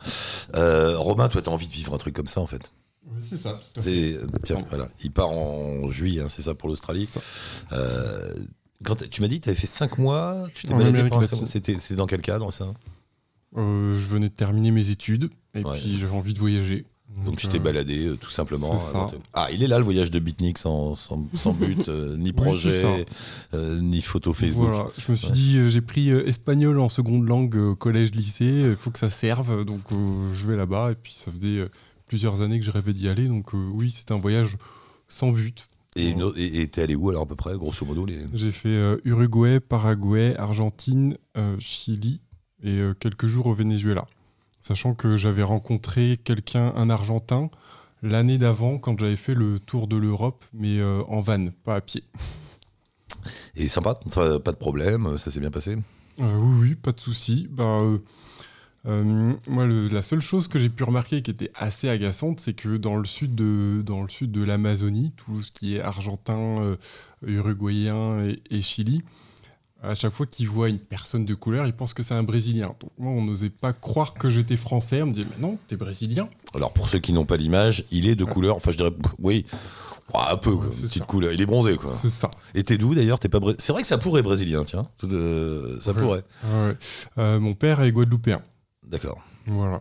Euh, 0.57 0.97
Romain, 0.99 1.29
toi, 1.29 1.43
t'as 1.43 1.51
envie 1.51 1.69
de 1.69 1.73
vivre 1.73 1.93
un 1.95 1.99
truc 1.99 2.15
comme 2.15 2.29
ça, 2.29 2.41
en 2.41 2.47
fait. 2.47 2.73
C'est 3.21 3.37
ça, 3.37 3.61
tout 3.75 3.81
à 3.81 3.83
fait. 3.83 4.19
C'est 4.21 4.43
tiens, 4.45 4.59
voilà, 4.69 4.89
il 5.03 5.11
part 5.11 5.31
en 5.31 5.91
juillet, 5.91 6.21
hein, 6.23 6.29
c'est 6.29 6.43
ça 6.43 6.55
pour 6.55 6.69
l'Australie. 6.69 7.09
Euh, 7.73 8.33
quand 8.85 8.97
tu 9.11 9.21
m'as 9.23 9.29
dit, 9.29 9.41
tu 9.41 9.49
avais 9.49 9.59
fait 9.59 9.67
5 9.67 9.99
mois, 9.99 10.47
tu 10.55 10.67
t'es 10.67 10.75
baladé 10.75 11.09
C'était 11.47 11.77
c'est 11.79 11.95
dans 11.97 12.07
quel 12.07 12.21
cadre 12.23 12.53
ça? 12.53 12.73
Euh, 13.57 13.99
je 13.99 14.05
venais 14.07 14.29
de 14.29 14.35
terminer 14.35 14.71
mes 14.71 14.91
études 14.91 15.31
et 15.55 15.65
Ouais. 15.65 15.79
puis 15.79 15.99
j'avais 15.99 16.13
envie 16.15 16.35
de 16.35 16.39
voyager. 16.39 16.85
Donc 17.25 17.37
tu 17.37 17.49
t'es 17.49 17.57
euh, 17.59 17.61
baladé 17.61 18.07
euh, 18.07 18.17
tout 18.17 18.31
simplement. 18.31 18.79
ça. 18.79 19.09
euh, 19.13 19.19
Ah, 19.35 19.49
il 19.53 19.63
est 19.63 19.67
là 19.67 19.79
le 19.79 19.85
voyage 19.85 20.11
de 20.11 20.19
Beatnik 20.19 20.59
sans, 20.59 20.95
sans, 20.95 21.27
sans 21.35 21.53
but, 21.55 21.89
euh, 21.89 22.17
ni 22.17 22.33
projet, 22.33 23.05
ni 23.55 24.01
photo 24.03 24.33
Facebook. 24.33 24.69
Voilà, 24.69 24.87
je 24.99 25.13
me 25.13 25.17
suis 25.17 25.27
Ouais. 25.29 25.33
dit, 25.33 25.71
j'ai 25.71 25.81
pris 25.81 26.11
espagnol 26.11 26.79
en 26.81 26.89
seconde 26.89 27.27
langue 27.27 27.57
euh, 27.57 27.75
collège, 27.75 28.13
lycée, 28.13 28.67
il 28.71 28.77
faut 28.77 28.91
que 28.91 28.99
ça 28.99 29.11
serve, 29.11 29.65
donc 29.65 29.81
je 30.35 30.47
vais 30.47 30.57
là-bas. 30.57 30.93
Et 30.93 30.95
puis 30.95 31.13
ça 31.13 31.31
faisait 31.33 31.69
plusieurs 32.07 32.41
années 32.41 32.59
que 32.59 32.65
je 32.65 32.71
rêvais 32.71 32.93
d'y 32.93 33.09
aller, 33.09 33.29
donc 33.29 33.53
oui, 33.53 33.91
c'était 33.91 34.13
un 34.15 34.21
voyage 34.21 34.57
sans 35.09 35.33
but. 35.33 35.69
Et 35.97 36.15
autre- 36.15 36.39
et 36.39 36.67
t'es 36.69 36.83
allé 36.83 36.95
où 36.95 37.11
alors 37.11 37.23
à 37.23 37.27
peu 37.27 37.35
près, 37.35 37.55
grosso 37.57 37.85
modo 37.85 38.07
les... 38.07 38.19
J'ai 38.33 38.53
fait 38.53 38.99
Uruguay, 39.05 39.59
Paraguay, 39.59 40.37
Argentine, 40.37 41.17
Chili 41.59 42.21
et 42.63 42.81
quelques 43.01 43.27
jours 43.27 43.47
au 43.47 43.53
Venezuela. 43.55 44.07
Sachant 44.69 44.93
que 44.93 45.17
j'avais 45.17 45.43
rencontré 45.43 46.19
quelqu'un, 46.23 46.75
un 46.77 46.91
Argentin, 46.91 47.49
l'année 48.03 48.37
d'avant 48.37 48.77
quand 48.77 49.01
j'avais 49.01 49.17
fait 49.17 49.33
le 49.33 49.59
tour 49.59 49.89
de 49.89 49.97
l'Europe, 49.97 50.45
mais 50.53 50.79
euh, 50.79 51.01
en 51.09 51.23
van, 51.23 51.49
pas 51.65 51.77
à 51.77 51.81
pied. 51.81 52.05
Et 53.57 53.67
sympa, 53.69 53.99
ça, 54.09 54.39
pas 54.41 54.53
de 54.53 54.59
problème, 54.59 55.17
ça 55.17 55.31
s'est 55.31 55.41
bien 55.41 55.51
passé? 55.51 55.79
Euh, 56.21 56.39
oui, 56.39 56.59
oui, 56.61 56.75
pas 56.75 56.93
de 56.93 57.01
souci. 57.01 57.49
Bah, 57.51 57.81
euh, 57.81 57.99
euh, 58.85 59.33
moi, 59.47 59.65
le- 59.65 59.89
la 59.89 60.03
seule 60.03 60.21
chose 60.21 60.49
que 60.49 60.59
j'ai 60.59 60.69
pu 60.69 60.85
remarquer 60.85 61.23
qui 61.23 61.31
était 61.31 61.51
assez 61.55 61.89
agaçante, 61.89 62.39
c'est 62.39 62.53
que 62.53 62.77
dans 62.77 62.97
le 62.97 63.07
sud 63.07 63.35
de, 63.35 63.81
dans 63.81 64.03
le 64.03 64.11
sud 64.11 64.33
de 64.33 64.43
l'Amazonie, 64.43 65.15
tout 65.17 65.41
ce 65.41 65.51
qui 65.51 65.77
est 65.77 65.81
argentin, 65.81 66.61
euh, 66.61 66.77
uruguayen 67.27 68.23
et, 68.27 68.43
et 68.51 68.61
Chili, 68.61 69.01
à 69.83 69.95
chaque 69.95 70.13
fois 70.13 70.27
qu'ils 70.27 70.49
voient 70.49 70.69
une 70.69 70.79
personne 70.79 71.25
de 71.25 71.35
couleur, 71.35 71.67
ils 71.67 71.73
pensent 71.73 71.95
que 71.95 72.03
c'est 72.03 72.15
un 72.15 72.23
Brésilien. 72.25 72.75
Donc 72.81 72.91
moi, 72.99 73.13
on 73.13 73.23
n'osait 73.23 73.51
pas 73.51 73.73
croire 73.73 74.15
que 74.15 74.29
j'étais 74.29 74.57
français. 74.57 75.03
On 75.03 75.07
me 75.07 75.13
disait, 75.13 75.27
mais 75.31 75.41
non, 75.47 75.59
t'es 75.69 75.77
Brésilien. 75.77 76.29
Alors 76.55 76.73
pour 76.73 76.89
ceux 76.89 76.99
qui 76.99 77.13
n'ont 77.13 77.27
pas 77.27 77.37
l'image, 77.37 77.85
il 77.91 78.09
est 78.09 78.15
de 78.17 78.25
couleur, 78.25 78.57
enfin 78.57 78.73
je 78.73 78.77
dirais, 78.77 78.93
oui, 79.21 79.47
un 80.15 80.37
peu, 80.37 80.51
Ouais, 80.51 80.65
une 80.67 80.71
petite 80.71 80.99
ça. 81.01 81.05
couleur. 81.05 81.33
Il 81.33 81.41
est 81.41 81.47
bronzé 81.47 81.77
quoi. 81.77 81.93
C'est 81.95 82.11
ça. 82.11 82.31
Et 82.55 82.65
t'es 82.65 82.79
d'où 82.79 82.95
d'ailleurs? 82.95 83.19
T'es 83.19 83.29
pas 83.29 83.41
bré- 83.41 83.55
C'est 83.59 83.73
vrai 83.73 83.83
que 83.83 83.89
ça 83.89 83.99
pourrait 83.99 84.23
brésilien, 84.23 84.65
tiens. 84.65 84.87
Euh, 85.05 85.79
ça 85.81 85.93
Ouais. 85.93 85.99
pourrait. 86.01 86.25
Euh, 87.19 87.39
mon 87.41 87.55
père 87.55 87.81
est 87.83 87.93
guadeloupéen. 87.93 88.41
D'accord. 88.87 89.19
Voilà. 89.47 89.81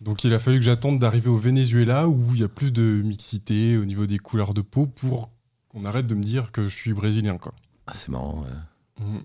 Donc 0.00 0.24
il 0.24 0.32
a 0.34 0.38
fallu 0.38 0.58
que 0.58 0.64
j'attende 0.64 0.98
d'arriver 0.98 1.28
au 1.30 1.36
Venezuela 1.36 2.08
où 2.08 2.20
il 2.34 2.40
y 2.40 2.44
a 2.44 2.48
plus 2.48 2.72
de 2.72 2.82
mixité 3.04 3.76
au 3.76 3.84
niveau 3.84 4.06
des 4.06 4.18
couleurs 4.18 4.54
de 4.54 4.60
peau 4.62 4.86
pour 4.86 5.30
qu'on 5.68 5.84
arrête 5.84 6.06
de 6.06 6.14
me 6.14 6.22
dire 6.24 6.52
que 6.52 6.64
je 6.68 6.74
suis 6.74 6.92
brésilien. 6.92 7.36
Quoi. 7.38 7.52
Ah, 7.86 7.92
c'est 7.94 8.08
marrant. 8.08 8.40
ouais. 8.42 8.48
Mhm. 9.00 9.22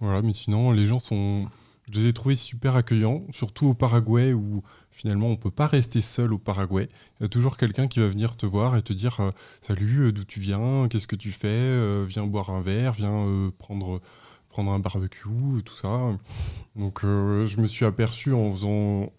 Voilà, 0.00 0.22
mais 0.22 0.32
sinon 0.34 0.72
les 0.72 0.86
gens 0.86 0.98
sont... 0.98 1.46
Je 1.90 2.00
les 2.00 2.06
ai 2.08 2.12
trouvés 2.12 2.36
super 2.36 2.76
accueillants, 2.76 3.24
surtout 3.32 3.66
au 3.66 3.74
Paraguay 3.74 4.32
où 4.32 4.62
finalement 4.90 5.26
on 5.26 5.36
peut 5.36 5.50
pas 5.50 5.66
rester 5.66 6.00
seul 6.00 6.32
au 6.32 6.38
Paraguay. 6.38 6.88
Il 7.18 7.24
y 7.24 7.26
a 7.26 7.28
toujours 7.28 7.56
quelqu'un 7.56 7.88
qui 7.88 7.98
va 8.00 8.06
venir 8.06 8.36
te 8.36 8.46
voir 8.46 8.76
et 8.76 8.82
te 8.82 8.92
dire 8.92 9.18
euh, 9.20 9.30
Salut, 9.60 10.06
euh, 10.06 10.12
d'où 10.12 10.24
tu 10.24 10.38
viens? 10.40 10.86
Qu'est-ce 10.88 11.08
que 11.08 11.16
tu 11.16 11.32
fais? 11.32 11.48
Euh, 11.48 12.06
Viens 12.08 12.26
boire 12.26 12.50
un 12.50 12.62
verre, 12.62 12.92
viens 12.92 13.50
prendre, 13.58 14.00
prendre 14.50 14.70
un 14.70 14.78
barbecue, 14.78 15.62
tout 15.64 15.74
ça. 15.74 16.12
Donc 16.76 17.00
je 17.02 17.60
me 17.60 17.66
suis 17.66 17.84
aperçu 17.84 18.32
en 18.32 18.52
faisant, 18.52 19.12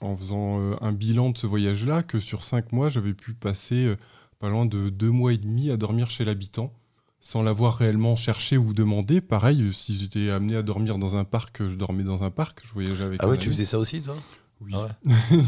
en 0.00 0.16
faisant 0.16 0.76
un 0.82 0.92
bilan 0.92 1.30
de 1.30 1.38
ce 1.38 1.46
voyage-là 1.46 2.02
que 2.02 2.20
sur 2.20 2.44
cinq 2.44 2.72
mois, 2.72 2.90
j'avais 2.90 3.14
pu 3.14 3.32
passer 3.32 3.94
pas 4.38 4.50
loin 4.50 4.66
de 4.66 4.90
deux 4.90 5.10
mois 5.10 5.32
et 5.32 5.38
demi 5.38 5.70
à 5.70 5.76
dormir 5.76 6.10
chez 6.10 6.24
l'habitant 6.24 6.72
sans 7.20 7.42
l'avoir 7.42 7.76
réellement 7.76 8.16
cherché 8.16 8.56
ou 8.56 8.72
demandé. 8.72 9.20
Pareil, 9.20 9.62
euh, 9.62 9.72
si 9.72 9.94
j'étais 9.96 10.30
amené 10.30 10.56
à 10.56 10.62
dormir 10.62 10.98
dans 10.98 11.16
un 11.16 11.24
parc, 11.24 11.60
je 11.68 11.74
dormais 11.74 12.04
dans 12.04 12.22
un 12.22 12.30
parc, 12.30 12.60
je 12.64 12.72
voyageais 12.72 13.04
avec 13.04 13.20
Ah 13.22 13.28
ouais, 13.28 13.36
tu 13.36 13.46
ami. 13.48 13.54
faisais 13.54 13.64
ça 13.66 13.78
aussi 13.78 14.00
toi? 14.00 14.14
Oui. 14.60 14.72
Ah 14.74 14.82
ouais. 14.82 14.88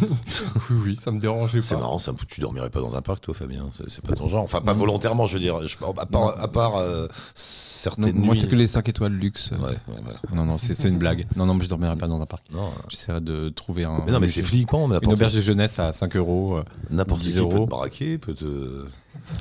oui, 0.71 0.77
oui, 0.85 0.97
ça 0.97 1.11
me 1.11 1.19
dérangeait 1.19 1.61
C'est 1.61 1.75
pas. 1.75 1.81
marrant, 1.81 1.99
ça, 1.99 2.13
tu 2.29 2.41
dormirais 2.41 2.71
pas 2.71 2.79
dans 2.81 2.95
un 2.95 3.03
parc 3.03 3.23
toi 3.23 3.35
Fabien? 3.35 3.69
C'est- 3.77 3.83
C'est 3.89 4.05
pas 4.05 4.13
ton 4.15 4.29
genre. 4.29 4.45
Enfin 4.45 4.61
pas 4.61 4.73
Non. 4.73 4.79
volontairement, 4.79 5.27
je 5.27 5.35
veux 5.35 5.41
dire. 5.41 5.67
Je- 5.67 5.77
à 5.85 6.07
part, 6.07 6.21
Non. 6.21 6.29
à 6.29 6.47
part, 6.47 6.77
euh, 6.77 7.03
Non, 7.07 7.09
certaines 7.35 8.15
moi, 8.17 8.37
c'est 8.37 8.47
que 8.49 8.55
les 8.55 8.69
5 8.69 8.89
étoiles 8.89 9.13
luxe. 9.15 9.51
Ouais, 9.51 9.59
ouais, 9.71 10.01
voilà. 10.05 10.21
Non, 10.33 10.45
non, 10.45 10.59
c'est 10.59 10.77
c'est 10.77 10.89
une 10.89 10.99
blague. 10.99 11.27
Non, 11.35 11.45
non, 11.47 11.55
mais 11.55 11.65
je 11.65 11.69
dormirai 11.69 11.97
pas 11.97 12.07
dans 12.07 12.21
un 12.23 12.27
parc. 12.27 12.45
Non, 12.53 12.67
euh, 12.69 12.71
J'essaierai 12.89 13.21
de 13.21 13.49
trouver 13.49 13.83
un. 13.85 14.01
mais 14.07 14.13
non, 14.13 14.21
mais 14.21 14.29
c'est 14.29 14.45
flippant. 14.45 14.87
mais 14.87 14.99
Une 15.03 15.13
auberge 15.13 15.35
de 15.35 15.41
jeunesse 15.41 15.81
à 15.81 15.93
5 15.93 16.15
euros. 16.17 16.59
euh, 16.59 16.65
N'importe 16.91 17.23
10 17.23 17.33
qui 17.35 17.41
peut 17.49 17.49
te 17.49 17.69
braquer, 17.69 18.19
peut 18.19 18.35
te. 18.35 18.85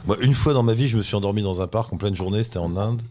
Moi, 0.06 0.18
une 0.22 0.34
fois 0.34 0.54
dans 0.54 0.64
ma 0.64 0.74
vie, 0.74 0.88
je 0.88 0.98
me 0.98 1.02
suis 1.02 1.16
endormi 1.16 1.42
dans 1.42 1.62
un 1.62 1.68
parc 1.68 1.92
en 1.94 1.98
pleine 1.98 2.16
journée. 2.16 2.44
C'était 2.44 2.58
en 2.60 2.76
Inde. 2.78 3.02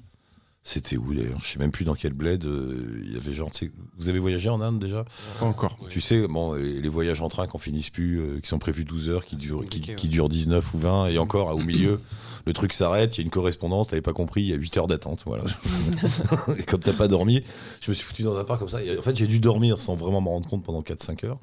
C'était 0.64 0.96
où 0.98 1.14
d'ailleurs? 1.14 1.38
Je 1.42 1.48
sais 1.52 1.58
même 1.58 1.70
plus 1.70 1.84
dans 1.86 1.94
quel 1.94 2.12
bled. 2.12 2.44
euh, 2.44 3.00
Il 3.06 3.14
y 3.14 3.16
avait 3.16 3.32
genre. 3.32 3.50
tu 3.50 3.66
sais, 3.66 3.72
Vous 3.96 4.08
avez 4.10 4.18
voyagé 4.18 4.50
en 4.50 4.60
Inde 4.60 4.78
déjà? 4.78 5.04
Pas 5.40 5.46
encore. 5.46 5.78
Tu 5.88 6.00
sais, 6.02 6.26
bon, 6.28 6.54
les, 6.54 6.82
les 6.82 6.88
voyages 6.90 7.22
en 7.22 7.28
train 7.28 7.46
qu'on 7.46 7.58
finisse 7.58 7.88
plus, 7.88 8.20
euh, 8.20 8.40
qui 8.40 8.48
sont 8.48 8.58
prévus 8.58 8.84
12 8.84 9.08
heures, 9.08 9.24
qui 9.24 9.36
C'est 9.36 9.46
durent, 9.46 9.60
qui, 9.60 9.64
compliqué, 9.80 9.94
qui 9.94 10.06
ouais. 10.06 10.10
durent 10.12 10.28
19 10.28 10.74
ou 10.74 10.78
20, 10.78 11.06
et 11.08 11.18
encore 11.18 11.54
au 11.54 11.58
milieu, 11.60 12.00
le 12.44 12.52
truc 12.52 12.74
s'arrête, 12.74 13.16
il 13.16 13.20
y 13.20 13.22
a 13.22 13.24
une 13.24 13.30
correspondance, 13.30 13.88
t'avais 13.88 14.02
pas 14.02 14.12
compris, 14.12 14.42
il 14.42 14.48
y 14.48 14.52
a 14.52 14.56
8 14.56 14.76
heures 14.76 14.88
d'attente. 14.88 15.22
Voilà. 15.24 15.44
et 16.58 16.64
comme 16.64 16.80
t'as 16.80 16.92
pas 16.92 17.08
dormi, 17.08 17.42
je 17.80 17.90
me 17.90 17.94
suis 17.94 18.04
foutu 18.04 18.22
dans 18.22 18.38
un 18.38 18.44
parc 18.44 18.58
comme 18.58 18.68
ça. 18.68 18.82
Et 18.82 18.98
en 18.98 19.02
fait, 19.02 19.16
j'ai 19.16 19.26
dû 19.26 19.40
dormir 19.40 19.80
sans 19.80 19.94
vraiment 19.96 20.20
m'en 20.20 20.32
rendre 20.32 20.48
compte 20.50 20.64
pendant 20.64 20.82
4-5 20.82 21.24
heures. 21.24 21.38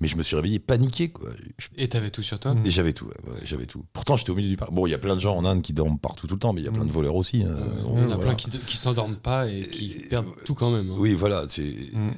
Mais 0.00 0.08
je 0.08 0.16
me 0.16 0.22
suis 0.22 0.36
réveillé 0.36 0.58
paniqué, 0.58 1.10
quoi. 1.10 1.30
Et 1.76 1.88
t'avais 1.88 2.10
tout 2.10 2.22
sur 2.22 2.38
toi 2.38 2.54
Mm. 2.54 2.64
Et 2.66 2.70
j'avais 2.70 2.92
tout, 2.92 3.06
ouais, 3.06 3.40
j'avais 3.44 3.66
tout. 3.66 3.84
Pourtant, 3.92 4.16
j'étais 4.16 4.30
au 4.30 4.34
milieu 4.34 4.48
du 4.48 4.56
parc. 4.56 4.72
Bon, 4.72 4.86
il 4.86 4.90
y 4.90 4.94
a 4.94 4.98
plein 4.98 5.14
de 5.14 5.20
gens 5.20 5.36
en 5.36 5.44
Inde 5.44 5.62
qui 5.62 5.72
dorment 5.72 5.98
partout 5.98 6.26
tout 6.26 6.34
le 6.34 6.40
temps, 6.40 6.52
mais 6.52 6.60
il 6.62 6.64
y 6.64 6.68
a 6.68 6.72
plein 6.72 6.84
de 6.84 6.90
voleurs 6.92 7.14
aussi. 7.16 7.42
hein. 7.44 7.54
Donc, 7.82 7.92
Il 7.96 8.02
y 8.02 8.04
en 8.04 8.10
a 8.10 8.16
voilà. 8.16 8.16
plein 8.16 8.34
qui, 8.34 8.48
qui 8.50 8.76
s'endorment 8.76 9.16
pas 9.16 9.48
et 9.48 9.62
qui 9.68 9.92
Et- 9.92 10.08
perdent 10.08 10.30
tout 10.44 10.54
quand 10.54 10.70
même. 10.70 10.88
hein. 10.90 10.94
Oui, 10.98 11.12
voilà. 11.14 11.44
Mm. 11.44 12.10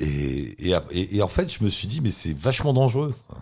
Et, 0.00 0.68
et, 0.70 0.74
et- 0.92 1.16
et 1.16 1.22
en 1.22 1.28
fait, 1.28 1.52
je 1.52 1.64
me 1.64 1.68
suis 1.68 1.88
dit, 1.88 2.00
mais 2.00 2.10
c'est 2.10 2.32
vachement 2.36 2.72
dangereux 2.74 3.14
quoi, 3.28 3.38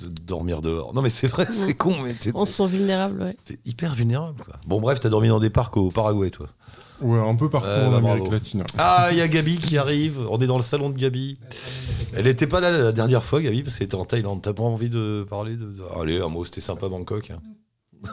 de 0.00 0.08
dormir 0.08 0.60
dehors. 0.62 0.92
Non, 0.94 1.02
mais 1.02 1.08
c'est 1.10 1.28
vrai, 1.28 1.46
c'est 1.50 1.74
con, 1.74 1.94
mais 2.02 2.14
On 2.34 2.44
se 2.44 2.52
sent 2.52 2.66
vulnérable, 2.66 3.22
ouais. 3.22 3.36
t'es 3.44 3.58
hyper 3.64 3.94
vulnérable. 3.94 4.42
quoi. 4.44 4.56
Bon, 4.66 4.80
bref, 4.80 5.00
t'as 5.00 5.08
dormi 5.08 5.28
dans 5.28 5.40
des 5.40 5.50
parcs 5.50 5.76
au 5.76 5.90
Paraguay, 5.90 6.30
toi. 6.30 6.48
Ouais, 7.02 7.18
un 7.18 7.34
peu 7.36 7.48
partout 7.50 7.68
Ouais, 7.68 7.84
en 7.86 7.90
bah, 7.90 7.96
Amérique 7.98 8.18
bravo. 8.20 8.32
latine. 8.32 8.64
Ah, 8.78 9.08
il 9.10 9.18
y 9.18 9.20
a 9.20 9.28
Gabi 9.28 9.58
qui 9.58 9.76
arrive. 9.78 10.18
On 10.30 10.38
est 10.38 10.46
dans 10.46 10.56
le 10.56 10.62
salon 10.62 10.90
de 10.90 10.96
Gabi. 10.98 11.38
Elle 12.14 12.26
était 12.26 12.46
pas 12.46 12.60
là 12.60 12.70
la 12.70 12.92
dernière 12.92 13.24
fois, 13.24 13.40
Gabi, 13.40 13.62
parce 13.62 13.76
qu'elle 13.78 13.86
était 13.86 13.94
en 13.96 14.04
Thaïlande. 14.04 14.40
T'as 14.42 14.52
pas 14.52 14.62
envie 14.62 14.88
de 14.90 15.26
parler 15.28 15.56
de... 15.56 15.72
Allez, 16.00 16.20
un 16.20 16.28
mot, 16.28 16.44
c'était 16.44 16.60
sympa 16.60 16.88
Bangkok. 16.88 17.30
hein. 17.30 18.08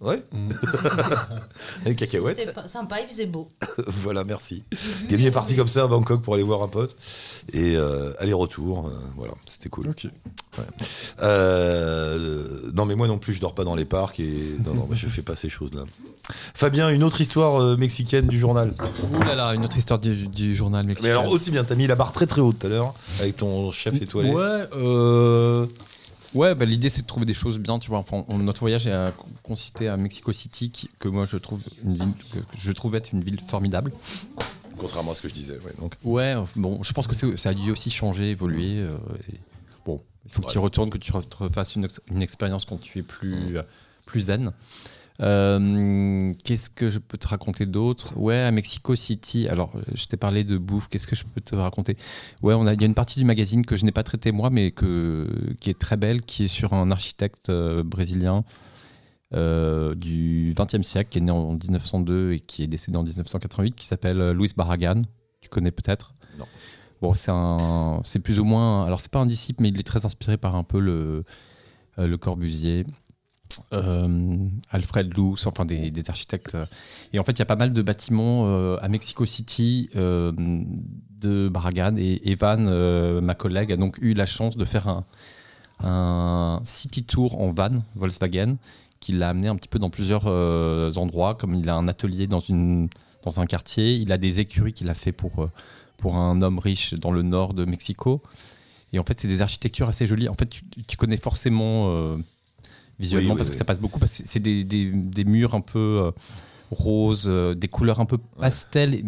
Ouais 0.00 0.22
Les 1.84 1.94
cacahuètes. 1.94 2.38
C'était 2.38 2.68
sympa, 2.68 3.00
il 3.00 3.08
faisait 3.08 3.26
beau. 3.26 3.50
voilà, 3.86 4.24
merci. 4.24 4.64
Gabi 5.08 5.26
est 5.26 5.30
parti 5.30 5.56
comme 5.56 5.68
ça 5.68 5.84
à 5.84 5.86
Bangkok 5.88 6.22
pour 6.22 6.34
aller 6.34 6.42
voir 6.42 6.62
un 6.62 6.68
pote. 6.68 6.96
Et 7.52 7.76
euh, 7.76 8.12
aller-retour, 8.18 8.86
euh, 8.86 8.90
voilà, 9.16 9.34
c'était 9.44 9.68
cool. 9.68 9.88
Ok. 9.88 10.06
Euh, 11.20 12.70
non, 12.74 12.86
mais 12.86 12.94
moi 12.94 13.08
non 13.08 13.18
plus, 13.18 13.34
je 13.34 13.40
dors 13.40 13.54
pas 13.54 13.64
dans 13.64 13.74
les 13.74 13.84
parcs 13.84 14.20
et 14.20 14.56
non, 14.64 14.74
non, 14.74 14.86
moi, 14.86 14.94
je 14.96 15.06
fais 15.06 15.22
pas 15.22 15.36
ces 15.36 15.50
choses-là. 15.50 15.82
Fabien, 16.54 16.88
une 16.90 17.02
autre 17.02 17.20
histoire 17.20 17.60
euh, 17.60 17.76
mexicaine 17.76 18.26
du 18.26 18.38
journal. 18.38 18.72
Ouh 19.12 19.20
là 19.20 19.34
là, 19.34 19.54
une 19.54 19.64
autre 19.64 19.76
histoire 19.76 19.98
du, 19.98 20.28
du 20.28 20.56
journal 20.56 20.86
mexicain. 20.86 21.08
Mais 21.12 21.18
alors 21.18 21.30
aussi 21.30 21.50
bien, 21.50 21.64
t'as 21.64 21.74
mis 21.74 21.86
la 21.86 21.96
barre 21.96 22.12
très 22.12 22.26
très 22.26 22.40
haute 22.40 22.58
tout 22.58 22.66
à 22.66 22.70
l'heure 22.70 22.94
avec 23.20 23.36
ton 23.36 23.70
chef 23.70 24.00
étoilé. 24.00 24.30
Ouais, 24.30 24.68
euh, 24.74 25.66
ouais 26.34 26.54
bah, 26.54 26.64
l'idée 26.64 26.88
c'est 26.90 27.02
de 27.02 27.06
trouver 27.06 27.26
des 27.26 27.34
choses 27.34 27.58
bien, 27.58 27.78
tu 27.78 27.88
vois. 27.90 27.98
Enfin, 27.98 28.24
on- 28.28 28.38
notre 28.38 28.60
voyage 28.60 28.86
a 28.86 29.12
consisté 29.42 29.88
à 29.88 29.96
Mexico 29.96 30.32
City, 30.32 30.70
qui- 30.70 30.90
que 30.98 31.08
moi 31.08 31.26
je 31.26 31.36
trouve, 31.36 31.62
une 31.84 31.94
ville, 31.94 32.14
que 32.32 32.38
que 32.38 32.56
je 32.62 32.72
trouve 32.72 32.94
être 32.94 33.12
une 33.12 33.22
ville 33.22 33.40
formidable. 33.46 33.92
Contrairement 34.78 35.12
à 35.12 35.14
ce 35.14 35.22
que 35.22 35.28
je 35.28 35.34
disais. 35.34 35.58
Ouais, 35.64 35.72
donc. 35.78 35.94
Ouais, 36.04 36.34
bon, 36.56 36.82
je 36.82 36.92
pense 36.92 37.06
que 37.06 37.14
c'est- 37.14 37.36
ça 37.36 37.50
a 37.50 37.54
dû 37.54 37.70
aussi 37.70 37.90
changer, 37.90 38.30
évoluer. 38.30 38.78
euh, 38.78 38.96
et 39.28 39.34
bon, 39.84 40.00
il 40.24 40.30
faut 40.32 40.40
que 40.42 40.48
tu 40.48 40.56
y 40.56 40.58
retournes, 40.58 40.88
que 40.90 40.98
tu 40.98 41.12
refasses 41.12 41.74
une, 41.76 41.86
une 42.10 42.22
expérience 42.22 42.64
quand 42.64 42.78
tu 42.80 42.98
es 42.98 43.02
plus, 43.02 43.58
euh, 43.58 43.62
plus 44.06 44.22
zen. 44.22 44.52
Euh, 45.20 46.30
qu'est-ce 46.44 46.70
que 46.70 46.88
je 46.88 46.98
peux 46.98 47.18
te 47.18 47.28
raconter 47.28 47.66
d'autre? 47.66 48.16
Ouais, 48.16 48.38
à 48.38 48.50
Mexico 48.50 48.96
City, 48.96 49.48
alors 49.48 49.72
je 49.94 50.06
t'ai 50.06 50.16
parlé 50.16 50.44
de 50.44 50.56
bouffe, 50.56 50.88
qu'est-ce 50.88 51.06
que 51.06 51.14
je 51.16 51.24
peux 51.24 51.40
te 51.42 51.54
raconter? 51.54 51.96
Ouais, 52.42 52.54
on 52.54 52.66
a- 52.66 52.72
il 52.74 52.80
y 52.80 52.84
a 52.84 52.86
une 52.86 52.94
partie 52.94 53.18
du 53.18 53.26
magazine 53.26 53.66
que 53.66 53.76
je 53.76 53.84
n'ai 53.84 53.92
pas 53.92 54.02
traité 54.02 54.32
moi, 54.32 54.48
mais 54.50 54.70
que, 54.70 55.28
qui 55.60 55.68
est 55.70 55.78
très 55.78 55.96
belle, 55.98 56.22
qui 56.22 56.44
est 56.44 56.48
sur 56.48 56.72
un 56.72 56.90
architecte 56.90 57.50
euh, 57.50 57.82
brésilien 57.82 58.44
euh, 59.34 59.94
du 59.94 60.52
XXe 60.56 60.82
siècle, 60.86 61.10
qui 61.10 61.18
est 61.18 61.22
né 61.22 61.30
en 61.30 61.52
1902 61.52 62.32
et 62.32 62.40
qui 62.40 62.62
est 62.62 62.66
décédé 62.66 62.96
en 62.96 63.02
1988, 63.02 63.74
qui 63.74 63.86
s'appelle 63.86 64.30
Luis 64.32 64.52
Barragan. 64.56 65.00
Tu 65.42 65.48
connais 65.50 65.70
peut-être? 65.70 66.14
Non. 66.38 66.46
Bon, 67.02 67.14
c'est 67.14 67.30
un, 67.30 68.00
c'est 68.04 68.18
plus 68.18 68.40
ou 68.40 68.44
moins. 68.44 68.84
Alors, 68.86 69.00
c'est 69.00 69.10
pas 69.10 69.20
un 69.20 69.26
disciple, 69.26 69.62
mais 69.62 69.68
il 69.68 69.78
est 69.78 69.82
très 69.84 70.04
inspiré 70.04 70.36
par 70.36 70.54
un 70.56 70.64
peu 70.64 70.80
le, 70.80 71.24
le 71.96 72.16
Corbusier, 72.16 72.84
euh, 73.72 74.48
Alfred 74.70 75.12
Luce, 75.16 75.46
enfin 75.46 75.64
des, 75.64 75.92
architectes. 76.08 76.56
Et 77.12 77.18
en 77.18 77.24
fait, 77.24 77.32
il 77.32 77.38
y 77.38 77.42
a 77.42 77.46
pas 77.46 77.56
mal 77.56 77.72
de 77.72 77.82
bâtiments 77.82 78.44
euh, 78.46 78.76
à 78.80 78.88
Mexico 78.88 79.26
City 79.26 79.88
euh, 79.96 80.32
de 81.20 81.48
Barragan. 81.48 81.96
Et 81.96 82.30
Evan, 82.30 83.20
ma 83.20 83.34
collègue, 83.34 83.72
a 83.72 83.76
donc 83.76 83.98
eu 84.00 84.14
la 84.14 84.26
chance 84.26 84.56
de 84.56 84.64
faire 84.64 85.02
un, 85.82 86.60
city 86.64 87.04
tour 87.04 87.40
en 87.40 87.50
van 87.50 87.74
Volkswagen 87.94 88.56
qui 89.00 89.12
l'a 89.12 89.30
amené 89.30 89.48
un 89.48 89.56
petit 89.56 89.68
peu 89.68 89.78
dans 89.78 89.88
plusieurs 89.88 90.26
endroits, 90.98 91.34
comme 91.34 91.54
il 91.54 91.68
a 91.68 91.74
un 91.74 91.88
atelier 91.88 92.26
dans, 92.26 92.40
une, 92.40 92.88
dans 93.24 93.40
un 93.40 93.46
quartier, 93.46 93.94
il 93.94 94.12
a 94.12 94.18
des 94.18 94.40
écuries 94.40 94.74
qu'il 94.74 94.90
a 94.90 94.94
fait 94.94 95.12
pour, 95.12 95.48
pour 95.96 96.16
un 96.16 96.42
homme 96.42 96.58
riche 96.58 96.92
dans 96.94 97.10
le 97.10 97.22
nord 97.22 97.54
de 97.54 97.64
Mexico. 97.64 98.20
Et 98.92 98.98
en 98.98 99.04
fait, 99.04 99.18
c'est 99.18 99.28
des 99.28 99.40
architectures 99.40 99.88
assez 99.88 100.06
jolies. 100.06 100.28
En 100.28 100.34
fait, 100.34 100.48
tu, 100.86 100.96
connais 100.98 101.16
forcément 101.16 102.18
visuellement 103.00 103.32
Oui, 103.32 103.38
parce 103.38 103.50
que 103.50 103.56
ça 103.56 103.64
passe 103.64 103.80
beaucoup, 103.80 103.98
parce 103.98 104.18
que 104.18 104.22
c'est 104.26 104.38
des, 104.40 104.62
des- 104.64 104.92
des 104.92 105.24
murs 105.24 105.54
un 105.54 105.60
peu 105.60 105.78
euh, 106.04 106.10
roses, 106.70 107.26
euh, 107.28 107.54
des 107.54 107.66
couleurs 107.68 107.98
un 108.00 108.04
peu 108.06 108.18
pastel, 108.38 109.02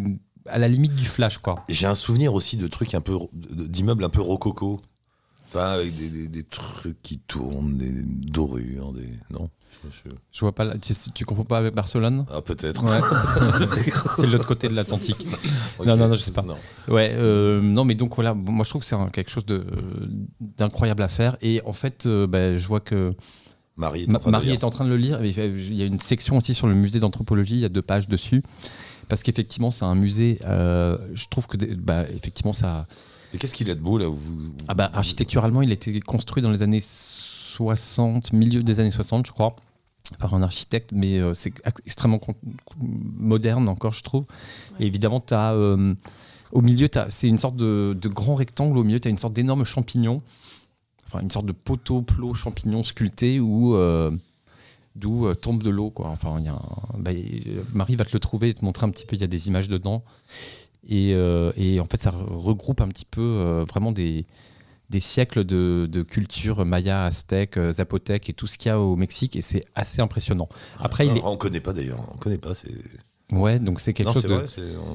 à 0.47 0.57
la 0.57 0.67
limite 0.67 0.95
du 0.95 1.05
flash, 1.05 1.37
quoi. 1.37 1.63
J'ai 1.69 1.85
un 1.87 1.95
souvenir 1.95 2.33
aussi 2.33 2.57
de 2.57 2.67
trucs 2.67 2.93
un 2.95 3.01
peu 3.01 3.17
d'immeubles 3.33 4.03
un 4.03 4.09
peu 4.09 4.21
rococo. 4.21 4.81
Pas 5.53 5.73
avec 5.73 5.95
des, 5.95 6.09
des- 6.09 6.27
des 6.27 6.43
trucs 6.43 7.01
qui 7.03 7.19
tournent, 7.19 7.77
des 7.77 7.91
dorures, 7.91 8.91
des 8.91 9.07
non? 9.29 9.49
Je- 10.31 10.39
vois 10.39 10.53
pas, 10.55 10.63
la- 10.63 10.77
tu, 10.77 10.93
tu 11.13 11.25
confonds 11.25 11.43
pas 11.43 11.57
avec 11.57 11.75
Barcelone? 11.75 12.25
Ah 12.33 12.41
peut-être. 12.41 12.83
Ouais. 12.85 13.01
c'est 14.15 14.27
de 14.27 14.31
l'autre 14.31 14.47
côté 14.47 14.69
de 14.69 14.73
l'Atlantique. 14.73 15.27
Non, 15.85 15.97
non, 15.97 16.07
non, 16.07 16.15
je 16.15 16.21
sais 16.21 16.31
pas. 16.31 16.41
Non. 16.41 16.55
Ouais, 16.87 17.11
euh, 17.13 17.59
non, 17.61 17.83
mais 17.83 17.93
donc 17.93 18.15
voilà, 18.15 18.33
moi 18.33 18.63
je 18.63 18.69
trouve 18.69 18.81
que 18.81 18.87
c'est 18.87 18.95
quelque 19.11 19.29
chose 19.29 19.45
de- 19.45 19.65
d'incroyable 20.39 21.03
à 21.03 21.07
faire. 21.07 21.37
Et 21.41 21.61
en 21.65 21.73
fait, 21.73 22.05
euh, 22.05 22.25
bah, 22.27 22.57
je 22.57 22.65
vois 22.67 22.79
que 22.79 23.13
Marie 23.75 24.03
est 24.03 24.07
Ma- 24.07 24.17
en 24.17 24.19
train 24.19 24.29
de 24.29 24.31
Marie 24.31 24.45
lire. 24.47 24.53
est 24.55 24.63
en 24.63 24.69
train 24.69 24.85
de 24.85 24.89
le 24.89 24.97
lire. 24.97 25.23
Il 25.25 25.33
fait- 25.33 25.49
il 25.49 25.73
y 25.75 25.81
a 25.81 25.85
une 25.85 25.99
section 25.99 26.37
aussi 26.37 26.53
sur 26.53 26.67
le 26.67 26.75
musée 26.75 26.99
d'anthropologie, 26.99 27.55
il 27.55 27.61
y 27.61 27.65
a 27.65 27.69
deux 27.69 27.81
pages 27.81 28.07
dessus. 28.07 28.43
Parce 29.09 29.21
qu'effectivement, 29.23 29.71
c'est 29.71 29.83
un 29.85 29.95
musée, 29.95 30.39
euh, 30.45 30.97
je 31.13 31.25
trouve 31.29 31.47
que 31.47 31.57
bah, 31.75 32.05
effectivement, 32.15 32.53
ça. 32.53 32.87
Et 33.33 33.37
qu'est-ce 33.37 33.53
qu'il 33.53 33.69
a 33.69 33.75
de 33.75 33.79
beau 33.81 33.97
là 33.97 34.07
où 34.09 34.15
vous... 34.15 34.37
Ah 34.67 34.73
bah, 34.75 34.89
architecturalement, 34.93 35.61
il 35.61 35.69
a 35.71 35.73
été 35.73 35.99
construit 36.01 36.41
dans 36.43 36.51
les 36.51 36.61
années 36.61 36.81
60, 36.81 38.31
milieu 38.33 38.63
des 38.63 38.79
années 38.79 38.91
60, 38.91 39.25
je 39.27 39.31
crois, 39.31 39.55
par 40.19 40.33
un 40.35 40.41
architecte, 40.43 40.91
mais 40.93 41.19
euh, 41.19 41.33
c'est 41.33 41.51
extrêmement 41.85 42.19
moderne 42.81 43.67
encore, 43.69 43.93
je 43.93 44.03
trouve. 44.03 44.25
Et 44.79 44.85
évidemment, 44.85 45.19
tu 45.19 45.33
as. 45.33 45.55
au 45.55 46.61
milieu, 46.61 46.87
c'est 47.09 47.27
une 47.27 47.37
sorte 47.39 47.55
de, 47.55 47.97
de 47.99 48.07
grand 48.09 48.35
rectangle. 48.35 48.77
Au 48.77 48.83
milieu, 48.83 48.99
tu 48.99 49.07
as 49.07 49.11
une 49.11 49.17
sorte 49.17 49.33
d'énorme 49.33 49.65
champignon, 49.65 50.21
enfin 51.13 51.21
une 51.23 51.29
sorte 51.31 51.45
de 51.45 51.51
poteau 51.51 52.01
plot 52.01 52.33
champignon 52.33 52.83
sculpté 52.83 53.39
où. 53.39 53.75
euh, 53.75 54.11
D'où 54.95 55.25
euh, 55.25 55.33
tombe 55.33 55.63
de 55.63 55.71
l'eau, 55.71 55.89
quoi. 55.89 56.09
Enfin, 56.09 56.35
il 56.37 56.45
y 56.45 56.49
a 56.49 56.53
un- 56.53 56.99
bah, 56.99 57.09
Marie 57.73 57.95
va 57.95 58.05
te 58.05 58.13
le 58.13 58.19
trouver 58.19 58.49
et 58.49 58.53
te 58.53 58.63
montrer 58.63 58.85
un 58.85 58.91
petit 58.91 59.07
peu. 59.07 59.15
Il 59.15 59.21
y 59.21 59.23
a 59.23 59.27
des 59.27 59.47
images 59.47 59.67
dedans. 59.67 60.03
Et, 60.87 61.15
euh, 61.15 61.51
et 61.57 61.79
en 61.79 61.85
fait, 61.85 61.99
ça 61.99 62.11
re- 62.11 62.25
regroupe 62.31 62.79
un 62.79 62.89
petit 62.89 63.05
peu 63.09 63.19
euh, 63.21 63.63
vraiment 63.67 63.91
des, 63.91 64.23
des 64.91 64.99
siècles 64.99 65.45
de, 65.45 65.89
de 65.91 66.03
culture 66.03 66.63
maya, 66.63 67.05
aztèque, 67.05 67.57
zapotèque 67.71 68.29
et 68.29 68.33
tout 68.33 68.45
ce 68.45 68.59
qu'il 68.59 68.69
y 68.69 68.71
a 68.71 68.79
au 68.79 68.95
Mexique. 68.95 69.35
Et 69.35 69.41
c'est 69.41 69.63
assez 69.73 69.99
impressionnant. 69.99 70.47
Après, 70.79 71.07
il 71.07 71.17
est. 71.17 71.21
Ah, 71.23 71.29
On 71.29 71.37
connaît 71.37 71.59
pas 71.59 71.73
d'ailleurs. 71.73 72.07
On 72.13 72.17
connaît 72.17 72.37
pas. 72.37 72.53
C'est. 72.53 72.69
Ouais, 73.33 73.59
donc 73.59 73.79
c'est 73.79 73.93
quelque 73.93 74.07
Non, 74.07 74.13
chose 74.13 74.23
de. 74.23 74.33
vrai. 74.35 74.45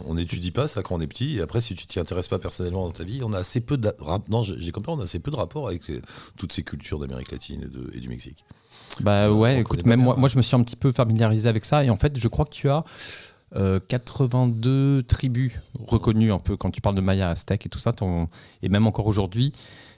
On 0.07 0.14
n'étudie 0.14 0.51
pas 0.51 0.68
ça 0.68 0.82
quand 0.82 0.95
on 0.97 1.01
est 1.01 1.07
petit. 1.07 1.36
Et 1.39 1.41
après, 1.41 1.61
si 1.61 1.74
tu 1.74 1.86
t'y 1.86 1.99
intéresses 2.01 2.28
pas 2.28 2.39
personnellement 2.39 2.84
dans 2.86 2.93
ta 2.93 3.05
vie, 3.05 3.20
on 3.24 3.32
a 3.32 3.39
assez 3.39 3.61
peu 3.61 3.76
de 3.76 3.91
Non, 4.28 4.43
j'ai 4.43 4.70
compris. 4.72 4.93
On 4.93 5.01
a 5.01 5.05
assez 5.05 5.18
peu 5.18 5.30
de 5.30 5.36
rapport 5.36 5.68
avec 5.68 5.89
les- 5.89 6.01
toutes 6.36 6.53
ces 6.53 6.62
cultures 6.62 6.99
d'Amérique 6.99 7.32
latine 7.32 7.62
et, 7.62 7.68
de- 7.68 7.91
et 7.95 8.01
du 8.01 8.09
Mexique. 8.09 8.45
Bah 9.01 9.28
on 9.30 9.39
ouais, 9.39 9.61
écoute, 9.61 9.84
même 9.86 10.01
moi, 10.01 10.16
moi, 10.16 10.28
je 10.28 10.36
me 10.36 10.43
suis 10.43 10.57
un 10.57 10.62
petit 10.62 10.76
peu 10.76 10.93
familiarisé 10.93 11.49
avec 11.49 11.64
ça. 11.64 11.84
Et 11.84 11.91
en 11.91 11.97
fait, 11.97 12.18
je 12.18 12.28
crois 12.28 12.45
que 12.45 12.55
tu 12.55 12.68
as 12.68 12.84
euh, 13.57 13.80
82 13.89 15.03
tribus 15.05 15.53
reconnues 15.86 16.32
un 16.32 16.39
peu 16.39 16.57
quand 16.57 16.70
tu 16.70 16.80
parles 16.80 16.95
de 16.97 17.01
Maya, 17.01 17.30
Aztèque 17.30 17.66
et 17.66 17.68
tout 17.68 17.78
ça. 17.78 17.93
ton- 17.93 18.28
Et 18.62 18.68
même 18.68 18.86
encore 18.86 19.07
aujourd'hui, 19.07 19.53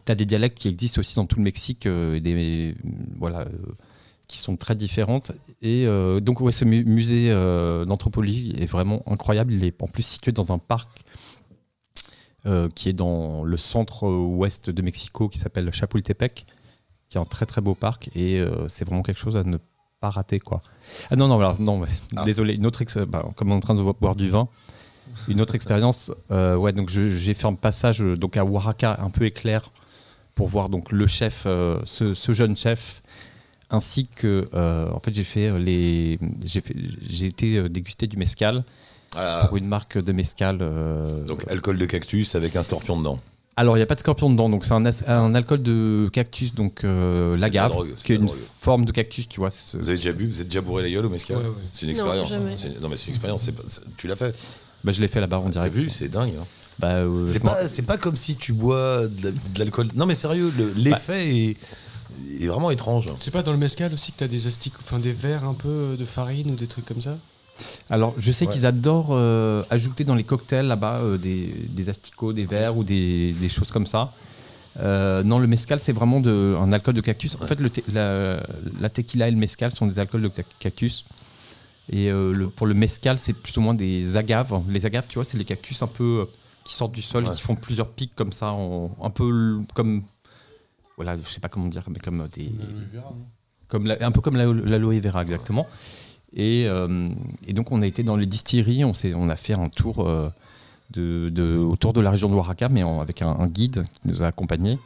tu 0.07 0.12
as 0.12 0.14
des 0.14 0.24
dialectes 0.26 0.57
qui 0.59 0.68
existent 0.68 1.01
aussi 1.01 1.16
dans 1.16 1.26
tout 1.26 1.36
le 1.36 1.43
Mexique, 1.43 1.86
euh, 1.86 2.14
et 2.16 2.20
des, 2.20 2.74
voilà, 3.18 3.41
euh, 3.41 3.49
qui 4.31 4.39
sont 4.39 4.57
très 4.57 4.76
différentes. 4.76 5.33
Et 5.61 5.87
euh, 5.87 6.20
donc, 6.20 6.41
ouais, 6.41 6.53
ce 6.53 6.64
mu- 6.64 6.85
musée 6.85 7.31
euh, 7.31 7.85
d'anthropologie 7.85 8.55
est 8.59 8.66
vraiment 8.66 9.03
incroyable. 9.07 9.53
Il 9.53 9.64
est 9.64 9.83
en 9.83 9.89
plus 9.89 10.05
situé 10.05 10.31
dans 10.33 10.53
un 10.53 10.59
parc. 10.59 10.89
euh, 12.47 12.68
qui 12.74 12.89
est 12.89 12.95
dans 12.95 13.45
le 13.45 13.57
centre-ouest 13.59 14.70
de 14.70 14.81
Mexico, 14.83 15.28
qui 15.28 15.39
s'appelle 15.39 15.70
Chapultepec, 15.74 16.47
qui 17.11 17.18
est 17.18 17.20
un 17.20 17.24
très 17.26 17.45
très 17.45 17.61
beau 17.61 17.74
parc 17.74 18.09
et 18.16 18.43
c'est 18.68 18.87
vraiment 18.87 19.03
quelque 19.03 19.18
chose 19.20 19.37
à 19.37 19.43
ne 19.43 19.59
pas 20.01 20.09
rater 20.11 20.41
quoi. 20.41 20.62
Ah 21.11 21.16
non 21.16 21.28
non 21.28 21.39
non 21.59 21.83
Ah. 22.16 22.24
désolé 22.24 22.55
une 22.55 22.66
autre 22.66 22.83
bah, 23.05 23.28
comme 23.37 23.51
on 23.51 23.55
est 23.55 23.57
en 23.57 23.61
train 23.61 23.74
de 23.74 23.83
boire 23.83 24.14
du 24.16 24.31
vin 24.31 24.49
une 25.28 25.41
autre 25.43 25.55
expérience 25.55 26.11
ouais 26.31 26.72
donc 26.72 26.89
j'ai 26.89 27.35
fait 27.35 27.47
un 27.47 27.55
passage 27.55 27.99
donc 27.99 28.37
à 28.39 28.45
Oaxaca 28.47 28.99
un 29.03 29.11
peu 29.11 29.24
éclair 29.26 29.70
pour 30.35 30.47
voir 30.49 30.70
donc 30.70 30.93
le 30.93 31.07
chef 31.07 31.43
ce, 31.85 32.14
ce 32.14 32.33
jeune 32.33 32.57
chef 32.57 33.03
ainsi 33.71 34.07
que 34.07 34.49
euh, 34.55 34.91
en 34.91 35.01
fait 35.01 35.12
j'ai 35.14 35.25
fait 35.25 35.49
euh, 35.49 35.59
les 35.59 36.18
j'ai 36.45 36.61
fait 36.61 36.75
j'ai 37.09 37.27
été 37.27 37.57
euh, 37.57 37.68
déguster 37.68 38.07
du 38.07 38.16
mescal 38.16 38.64
Ah, 39.16 39.45
pour 39.49 39.57
une 39.57 39.66
marque 39.66 39.99
de 39.99 40.12
mescal 40.12 40.59
euh, 40.61 41.25
donc 41.25 41.49
alcool 41.51 41.79
de 41.79 41.87
cactus 41.87 42.35
avec 42.35 42.57
un 42.57 42.62
scorpion 42.62 42.99
dedans. 42.99 43.18
alors, 43.57 43.77
il 43.77 43.81
n'y 43.81 43.83
a 43.83 43.87
pas 43.87 43.95
de 43.97 44.01
scorpion 44.01 44.31
dedans, 44.31 44.49
donc 44.49 44.64
c'est 44.64 44.73
un, 44.73 44.85
un 45.09 45.35
alcool 45.35 45.62
de 45.62 46.09
cactus, 46.12 46.55
donc 46.55 46.83
euh, 46.85 47.37
l'agave, 47.37 47.75
qui 47.97 48.12
est 48.12 48.16
une 48.16 48.27
drogue. 48.27 48.39
forme 48.61 48.85
de 48.87 48.93
cactus, 48.93 49.29
tu 49.29 49.41
vois. 49.41 49.51
Vous 49.75 49.89
avez 49.89 49.99
déjà 49.99 50.12
bu 50.12 50.27
Vous 50.29 50.41
êtes 50.41 50.47
déjà 50.49 50.62
bourré 50.62 50.83
la 50.85 50.91
gueule 50.91 51.05
au 51.07 51.11
mescal 51.11 51.37
Ouais, 51.39 51.43
ouais. 51.45 51.51
C'est 51.73 51.83
une 51.87 51.93
Non, 51.93 51.99
expérience. 51.99 52.31
jamais. 52.31 52.53
hein. 52.53 52.79
Non, 52.81 52.89
mais 52.89 52.97
c'est 52.97 53.07
une 53.09 53.14
expérience. 53.14 53.51
Tu 53.99 54.07
l'as 54.09 54.16
fait. 54.16 54.35
Bah, 54.83 54.93
je 54.93 55.01
l'ai 55.03 55.09
fait 55.09 55.21
là-bas 55.21 55.39
en 55.39 55.45
T'as 55.51 55.51
direct. 55.68 55.75
vu 55.75 55.91
C'est 55.91 56.09
dingue. 56.09 56.33
hein. 56.41 56.47
Bah, 56.79 56.95
euh, 56.95 57.27
C'est 57.27 57.41
pas, 57.41 57.66
c'est 57.66 57.83
pas 57.83 57.99
comme 57.99 58.16
si 58.16 58.37
tu 58.37 58.55
bois 58.55 59.07
de, 59.09 59.25
la- 59.25 59.31
de 59.33 59.59
l'alcool. 59.59 59.89
Non, 59.95 60.07
mais 60.07 60.14
sérieux, 60.14 60.51
le- 60.57 60.73
l'effet 60.75 61.57
est, 62.40 62.46
vraiment 62.46 62.70
étrange. 62.70 63.11
C'est 63.18 63.30
pas 63.30 63.42
dans 63.42 63.52
le 63.52 63.58
mescal 63.58 63.92
aussi 63.92 64.12
que 64.12 64.18
t'as 64.18 64.28
des 64.28 64.46
astiques, 64.46 64.74
enfin 64.78 64.98
des 64.98 65.12
verres 65.12 65.44
un 65.44 65.54
peu 65.54 65.96
de 65.98 66.04
farine 66.04 66.50
ou 66.50 66.54
des 66.56 66.66
trucs 66.66 66.84
comme 66.84 67.00
ça? 67.00 67.16
Alors, 67.90 68.14
je 68.18 68.32
sais 68.32 68.46
Ouais. 68.46 68.52
qu'ils 68.52 68.64
adorent 68.66 69.08
euh, 69.11 69.62
ajouter 69.70 70.04
dans 70.04 70.14
les 70.14 70.24
cocktails 70.24 70.66
là-bas 70.66 71.00
euh, 71.00 71.18
des, 71.18 71.46
des 71.68 71.88
asticots, 71.90 72.32
des 72.32 72.46
verres 72.46 72.76
ou 72.76 72.84
des, 72.84 73.32
des 73.34 73.48
choses 73.48 73.70
comme 73.70 73.86
ça. 73.86 74.12
Euh, 74.78 75.22
non, 75.24 75.38
le 75.38 75.46
mescal, 75.46 75.78
c'est 75.80 75.92
vraiment 75.92 76.20
de, 76.20 76.56
un 76.58 76.72
alcool 76.72 76.94
de 76.94 77.00
cactus. 77.00 77.36
En 77.40 77.46
fait, 77.46 77.58
le 77.61 77.68
te- 77.70 77.80
la, 77.92 78.40
la 78.80 78.88
tequila 78.88 79.28
et 79.28 79.30
le 79.30 79.36
mescal 79.36 79.70
sont 79.72 79.86
des 79.86 79.98
alcools 79.98 80.22
de 80.22 80.30
ca- 80.34 80.44
cactus. 80.58 81.04
Et 81.92 82.08
euh, 82.08 82.32
le, 82.32 82.48
pour 82.48 82.66
le 82.66 82.74
mescal, 82.74 83.18
c'est 83.18 83.32
plus 83.32 83.56
ou 83.56 83.61
moins 83.61 83.74
des 83.74 84.16
agaves. 84.16 84.54
Les 84.68 84.86
agaves, 84.86 85.06
tu 85.08 85.16
vois, 85.16 85.24
c'est 85.24 85.36
les 85.36 85.44
cactus 85.44 85.82
un 85.82 85.86
peu 85.88 86.26
qui 86.64 86.72
sortent 86.74 86.92
du 86.92 87.02
sol 87.02 87.24
Ouais. 87.24 87.30
et 87.32 87.34
qui 87.34 87.42
font 87.42 87.56
plusieurs 87.56 87.88
pics 87.88 88.14
comme 88.14 88.32
ça, 88.32 88.52
en- 88.52 88.96
un 89.02 89.11
peu 89.11 89.58
comme. 89.74 90.04
Voilà, 91.03 91.16
je 91.16 91.30
sais 91.30 91.40
pas 91.40 91.48
comment 91.48 91.68
dire, 91.68 91.82
mais 91.90 91.98
comme 91.98 92.28
des. 92.30 92.51
Comme 93.68 93.86
la- 93.86 93.96
un 94.07 94.11
peu 94.12 94.20
comme 94.20 94.36
la- 94.36 94.44
l'aloe 94.53 95.01
vera, 95.01 95.22
exactement. 95.22 95.66
Et, 96.34 96.66
euh, 96.68 97.09
et 97.46 97.55
donc, 97.55 97.72
on 97.72 97.80
a 97.80 97.86
été 97.86 98.03
dans 98.03 98.16
les 98.16 98.26
distilleries, 98.26 98.84
on, 98.84 98.92
a 99.30 99.36
fait 99.36 99.55
un 99.55 99.70
tour 99.70 100.07
euh, 100.07 100.28
de, 100.90 101.30
de- 101.30 101.57
autour 101.57 101.94
de 101.94 102.03
la 102.03 102.11
région 102.11 102.28
de 102.28 102.34
Oaxaca, 102.34 102.68
mais 102.68 102.82
en- 102.82 103.01
avec 103.01 103.22
un, 103.22 103.30
un 103.30 103.46
guide 103.46 103.84
qui 104.03 104.09
nous 104.09 104.22
a 104.22 104.26
accompagnés. 104.26 104.78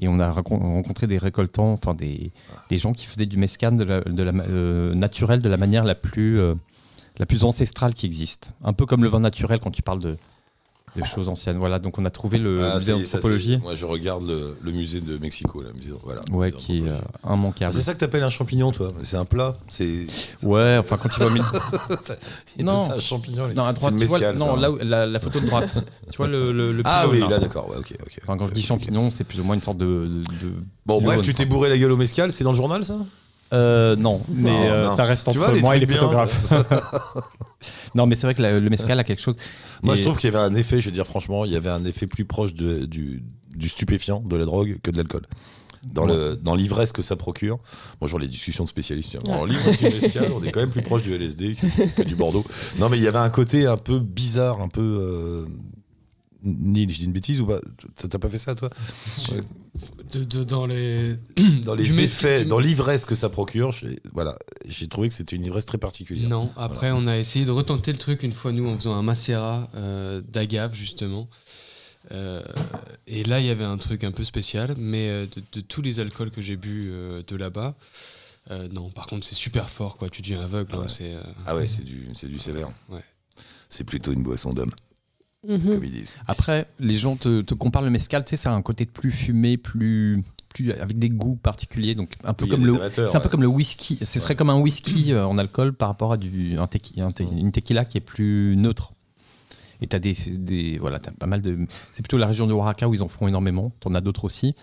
Et 0.00 0.08
on 0.08 0.18
a 0.18 0.32
rencontré 0.32 1.06
des 1.06 1.18
récoltants, 1.18 1.72
enfin 1.72 1.94
des, 1.94 2.32
des 2.68 2.78
gens 2.78 2.92
qui 2.92 3.06
faisaient 3.06 3.26
du 3.26 3.36
mescal 3.36 3.76
de 3.76 3.84
la, 3.84 4.00
de 4.00 4.22
la 4.24 4.32
euh, 4.32 4.94
naturel 4.94 5.40
de 5.42 5.48
la 5.48 5.56
manière 5.58 5.84
la 5.84 5.94
plus, 5.94 6.40
la 7.20 7.26
plus 7.26 7.44
ancestrale 7.44 7.94
qui 7.94 8.06
existe. 8.06 8.52
Un 8.64 8.72
peu 8.72 8.84
comme 8.84 9.04
le 9.04 9.08
vin 9.08 9.20
naturel 9.20 9.60
quand 9.60 9.70
tu 9.70 9.82
parles 9.82 10.00
de, 10.00 10.16
de 10.96 11.04
choses 11.04 11.28
anciennes. 11.28 11.56
Voilà, 11.58 11.78
donc 11.78 11.98
on 11.98 12.04
a 12.04 12.10
trouvé 12.10 12.38
le 12.38 12.62
Ah, 12.64 12.74
musée 12.74 12.92
d'anthropologie. 12.92 13.58
Moi, 13.62 13.74
je 13.74 13.86
regarde 13.86 14.26
le, 14.26 14.56
le 14.60 14.72
musée 14.72 15.00
de 15.00 15.16
Mexico, 15.18 15.62
là, 15.62 15.70
musée, 15.74 15.92
voilà. 16.04 16.20
Ouais, 16.30 16.46
musée 16.46 16.56
qui 16.58 16.78
est 16.78 16.80
euh, 16.80 16.84
d'anthropologie. 16.92 17.10
Ah, 17.24 17.34
immanquable. 17.34 17.74
c'est 17.74 17.82
ça 17.82 17.94
que 17.94 17.98
t'appelles 17.98 18.22
un 18.22 18.30
champignon, 18.30 18.72
toi? 18.72 18.92
C'est 19.02 19.16
un 19.16 19.24
plat? 19.24 19.56
C'est. 19.68 20.04
Ouais, 20.42 20.76
enfin 20.78 20.96
quand 21.02 21.08
tu 21.08 21.20
vas 21.20 21.26
au 21.26 21.30
milieu. 21.30 21.44
Il 22.58 22.64
Non. 22.64 22.76
ça 22.88 22.94
un 22.94 22.98
champignon. 23.00 23.46
les- 23.46 23.54
Non, 23.54 23.64
à 23.64 23.72
droite, 23.72 23.94
tu 23.98 24.04
vois, 24.06 24.32
non, 24.32 24.56
hein. 24.56 24.60
là 24.60 24.70
où- 24.70 24.78
la, 24.82 25.06
la 25.06 25.18
photo 25.20 25.40
de 25.40 25.46
droite. 25.46 25.72
tu 26.10 26.16
vois 26.16 26.26
le, 26.28 26.52
le, 26.52 26.72
le 26.72 26.82
Ah 26.86 27.06
oui, 27.08 27.20
là. 27.20 27.28
là, 27.28 27.38
d'accord. 27.38 27.68
Ouais, 27.70 27.76
ok, 27.78 27.94
ok. 28.04 28.18
Enfin, 28.22 28.36
quand 28.36 28.46
je 28.46 28.52
dis 28.52 28.62
champignon, 28.62 29.08
c'est 29.10 29.24
plus 29.24 29.40
ou 29.40 29.44
moins 29.44 29.54
une 29.54 29.62
sorte 29.62 29.78
de. 29.78 29.86
de- 29.86 30.46
de 30.46 30.52
Bon, 30.84 31.00
bref, 31.00 31.22
tu 31.22 31.32
t'es 31.32 31.44
bourré 31.46 31.68
la 31.68 31.78
gueule 31.78 31.92
au 31.92 31.96
mescal, 31.96 32.30
c'est 32.30 32.44
dans 32.44 32.50
le 32.52 32.56
journal, 32.56 32.84
ça? 32.84 32.96
Euh, 33.54 33.96
non, 33.96 34.22
mais 34.30 34.48
euh, 34.70 34.88
ça 34.96 35.04
reste 35.04 35.28
entre 35.28 35.36
vois, 35.38 35.52
moi 35.60 35.76
et 35.76 35.80
les 35.80 35.86
photographes. 35.86 36.52
non, 37.94 38.06
mais 38.06 38.14
c'est 38.16 38.26
vrai 38.26 38.34
que 38.34 38.42
la- 38.42 38.58
le 38.60 38.70
mescal 38.70 38.98
a 38.98 39.04
quelque 39.04 39.22
chose. 39.22 39.36
Moi, 39.82 39.94
Et- 39.94 39.98
je 39.98 40.02
trouve 40.04 40.16
qu'il 40.16 40.30
y 40.32 40.36
avait 40.36 40.44
un 40.44 40.54
effet, 40.54 40.80
je 40.80 40.86
veux 40.86 40.92
dire 40.92 41.06
franchement, 41.06 41.44
il 41.44 41.52
y 41.52 41.56
avait 41.56 41.70
un 41.70 41.84
effet 41.84 42.06
plus 42.06 42.24
proche 42.24 42.54
de- 42.54 42.84
du, 42.86 43.22
du 43.56 43.68
stupéfiant, 43.68 44.20
de 44.20 44.36
la 44.36 44.44
drogue, 44.44 44.78
que 44.82 44.90
de 44.90 44.96
l'alcool. 44.96 45.26
Dans 45.92 46.06
le 46.06 46.36
dans 46.36 46.54
l'ivresse 46.54 46.92
que 46.92 47.02
ça 47.02 47.16
procure. 47.16 47.58
Bonjour 48.00 48.20
les 48.20 48.28
discussions 48.28 48.62
de 48.62 48.68
spécialistes. 48.68 49.18
En 49.28 49.44
l'ivresse 49.44 49.78
du 49.78 49.86
mescal, 49.86 50.30
on 50.32 50.40
est 50.44 50.52
quand 50.52 50.60
même 50.60 50.70
plus 50.70 50.80
proche 50.82 51.02
du 51.02 51.12
LSD 51.12 51.56
que, 51.56 52.02
que 52.02 52.06
du 52.06 52.14
Bordeaux. 52.14 52.44
Non, 52.78 52.88
mais 52.88 52.98
il 52.98 53.02
y 53.02 53.08
avait 53.08 53.18
un 53.18 53.30
côté 53.30 53.66
un 53.66 53.76
peu 53.76 53.98
bizarre, 53.98 54.60
un 54.62 54.68
peu. 54.68 54.80
Euh... 54.80 55.44
Neil, 56.44 56.88
je 56.90 56.98
dis 56.98 57.04
une 57.04 57.12
bêtise 57.12 57.40
ou 57.40 57.46
pas 57.46 57.60
Ça 57.96 58.08
t'a 58.08 58.18
pas 58.18 58.28
fait 58.28 58.38
ça, 58.38 58.54
toi 58.54 58.68
De, 60.12 60.24
de- 60.24 60.44
dans 60.44 60.66
les. 60.66 61.16
Dans 61.64 61.74
effets, 61.78 62.44
dans 62.44 62.58
l'ivresse 62.58 63.04
que 63.04 63.14
ça 63.14 63.28
procure, 63.28 63.70
j'ai- 63.72 64.00
voilà, 64.12 64.36
j'ai 64.66 64.88
trouvé 64.88 65.08
que 65.08 65.14
c'était 65.14 65.36
une 65.36 65.44
ivresse 65.44 65.66
très 65.66 65.78
particulière. 65.78 66.28
Non, 66.28 66.50
après 66.56 66.90
on 66.90 67.06
a 67.06 67.16
essayé 67.18 67.44
de 67.44 67.50
retenter 67.50 67.92
le 67.92 67.98
truc 67.98 68.22
une 68.24 68.32
fois 68.32 68.52
nous 68.52 68.66
en 68.68 68.76
faisant 68.76 68.94
un 68.94 69.02
macérat 69.02 69.70
euh, 69.76 70.20
d'agave 70.20 70.74
justement. 70.74 71.28
Euh, 72.10 72.42
et 73.06 73.22
là 73.22 73.38
il 73.40 73.46
y 73.46 73.50
avait 73.50 73.62
un 73.64 73.78
truc 73.78 74.02
un 74.04 74.10
peu 74.12 74.24
spécial, 74.24 74.74
mais 74.76 75.08
euh, 75.08 75.26
de, 75.26 75.42
de 75.52 75.60
tous 75.60 75.82
les 75.82 76.00
alcools 76.00 76.30
que 76.32 76.42
j'ai 76.42 76.56
bu 76.56 76.86
euh, 76.86 77.22
de 77.26 77.36
là-bas, 77.36 77.74
non 78.72 78.90
par 78.90 79.06
contre 79.06 79.24
c'est 79.24 79.36
super 79.36 79.70
fort 79.70 79.96
quoi, 79.96 80.10
tu 80.10 80.20
deviens 80.20 80.42
aveugle. 80.42 80.74
hein, 80.74 80.80
Ouais. 80.80 80.88
c'est, 80.88 81.14
Ah 81.46 81.54
ouais, 81.54 81.66
c'est 81.68 81.84
du, 81.84 82.08
du 82.28 82.38
sévère. 82.40 82.70
Ouais. 82.88 83.04
C'est 83.68 83.84
plutôt 83.84 84.12
une 84.12 84.22
boisson 84.24 84.52
d'homme, 84.52 84.72
Mhm. 85.46 85.74
comme 85.74 85.84
ils 85.84 85.90
disent. 85.90 86.12
Après, 86.28 86.66
les 86.78 86.94
gens 86.94 87.16
te, 87.16 87.40
te 87.42 87.54
comparent 87.54 87.82
le 87.82 87.90
mescal, 87.90 88.24
tu 88.24 88.30
sais, 88.30 88.36
ça 88.36 88.52
a 88.52 88.54
un 88.54 88.62
côté 88.62 88.86
plus 88.86 89.10
fumé, 89.10 89.56
plus, 89.56 90.22
plus 90.50 90.70
avec 90.72 90.98
des 90.98 91.08
goûts 91.10 91.34
particuliers, 91.36 91.94
donc 91.94 92.10
un 92.24 92.32
peu 92.34 92.44
Oui, 92.44 92.50
comme 92.50 92.64
le. 92.66 92.74
C'est 92.94 93.16
un 93.16 93.20
peu 93.20 93.28
comme 93.28 93.42
le 93.42 93.48
whisky. 93.48 93.98
Ce 94.02 94.20
serait 94.20 94.36
comme 94.36 94.50
un 94.50 94.58
whisky 94.60 95.12
euh, 95.12 95.26
en 95.26 95.38
alcool 95.38 95.72
par 95.72 95.88
rapport 95.88 96.12
à 96.12 96.16
du, 96.16 96.56
un 96.58 96.66
tequi- 96.66 97.00
un 97.02 97.10
te- 97.10 97.22
une 97.24 97.50
tequila 97.52 97.84
qui 97.84 97.98
est 97.98 98.02
plus 98.02 98.54
neutre. 98.56 98.92
Et 99.80 99.88
tu 99.88 99.96
as 99.96 99.98
des, 99.98 100.12
des- 100.12 100.78
Voilà, 100.78 100.98
as 101.04 101.10
pas 101.10 101.26
mal 101.26 101.42
de. 101.42 101.58
C'est 101.90 102.02
plutôt 102.02 102.18
la 102.18 102.28
région 102.28 102.46
de 102.46 102.52
Oaxaca 102.52 102.88
où 102.88 102.94
ils 102.94 103.02
en 103.02 103.08
font 103.08 103.26
énormément. 103.26 103.72
Tu 103.80 103.88
en 103.88 103.94
as 103.96 104.00
d'autres 104.00 104.24
aussi. 104.24 104.54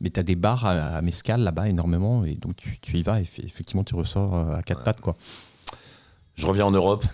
Mais 0.00 0.10
tu 0.10 0.18
as 0.18 0.22
des 0.24 0.34
bars 0.34 0.64
à, 0.66 0.70
à 0.96 1.02
mescal 1.02 1.42
là-bas 1.42 1.68
énormément. 1.68 2.24
Et 2.24 2.34
donc 2.34 2.56
tu, 2.56 2.78
tu 2.82 2.96
y 2.98 3.02
vas 3.02 3.20
et 3.20 3.22
effectivement 3.44 3.84
tu 3.84 3.94
ressors 3.94 4.34
euh, 4.34 4.56
à 4.56 4.62
quatre 4.64 4.82
pattes. 4.82 5.00
quoi. 5.02 5.16
Je 6.34 6.46
reviens 6.46 6.64
en 6.66 6.70
Europe. 6.72 7.04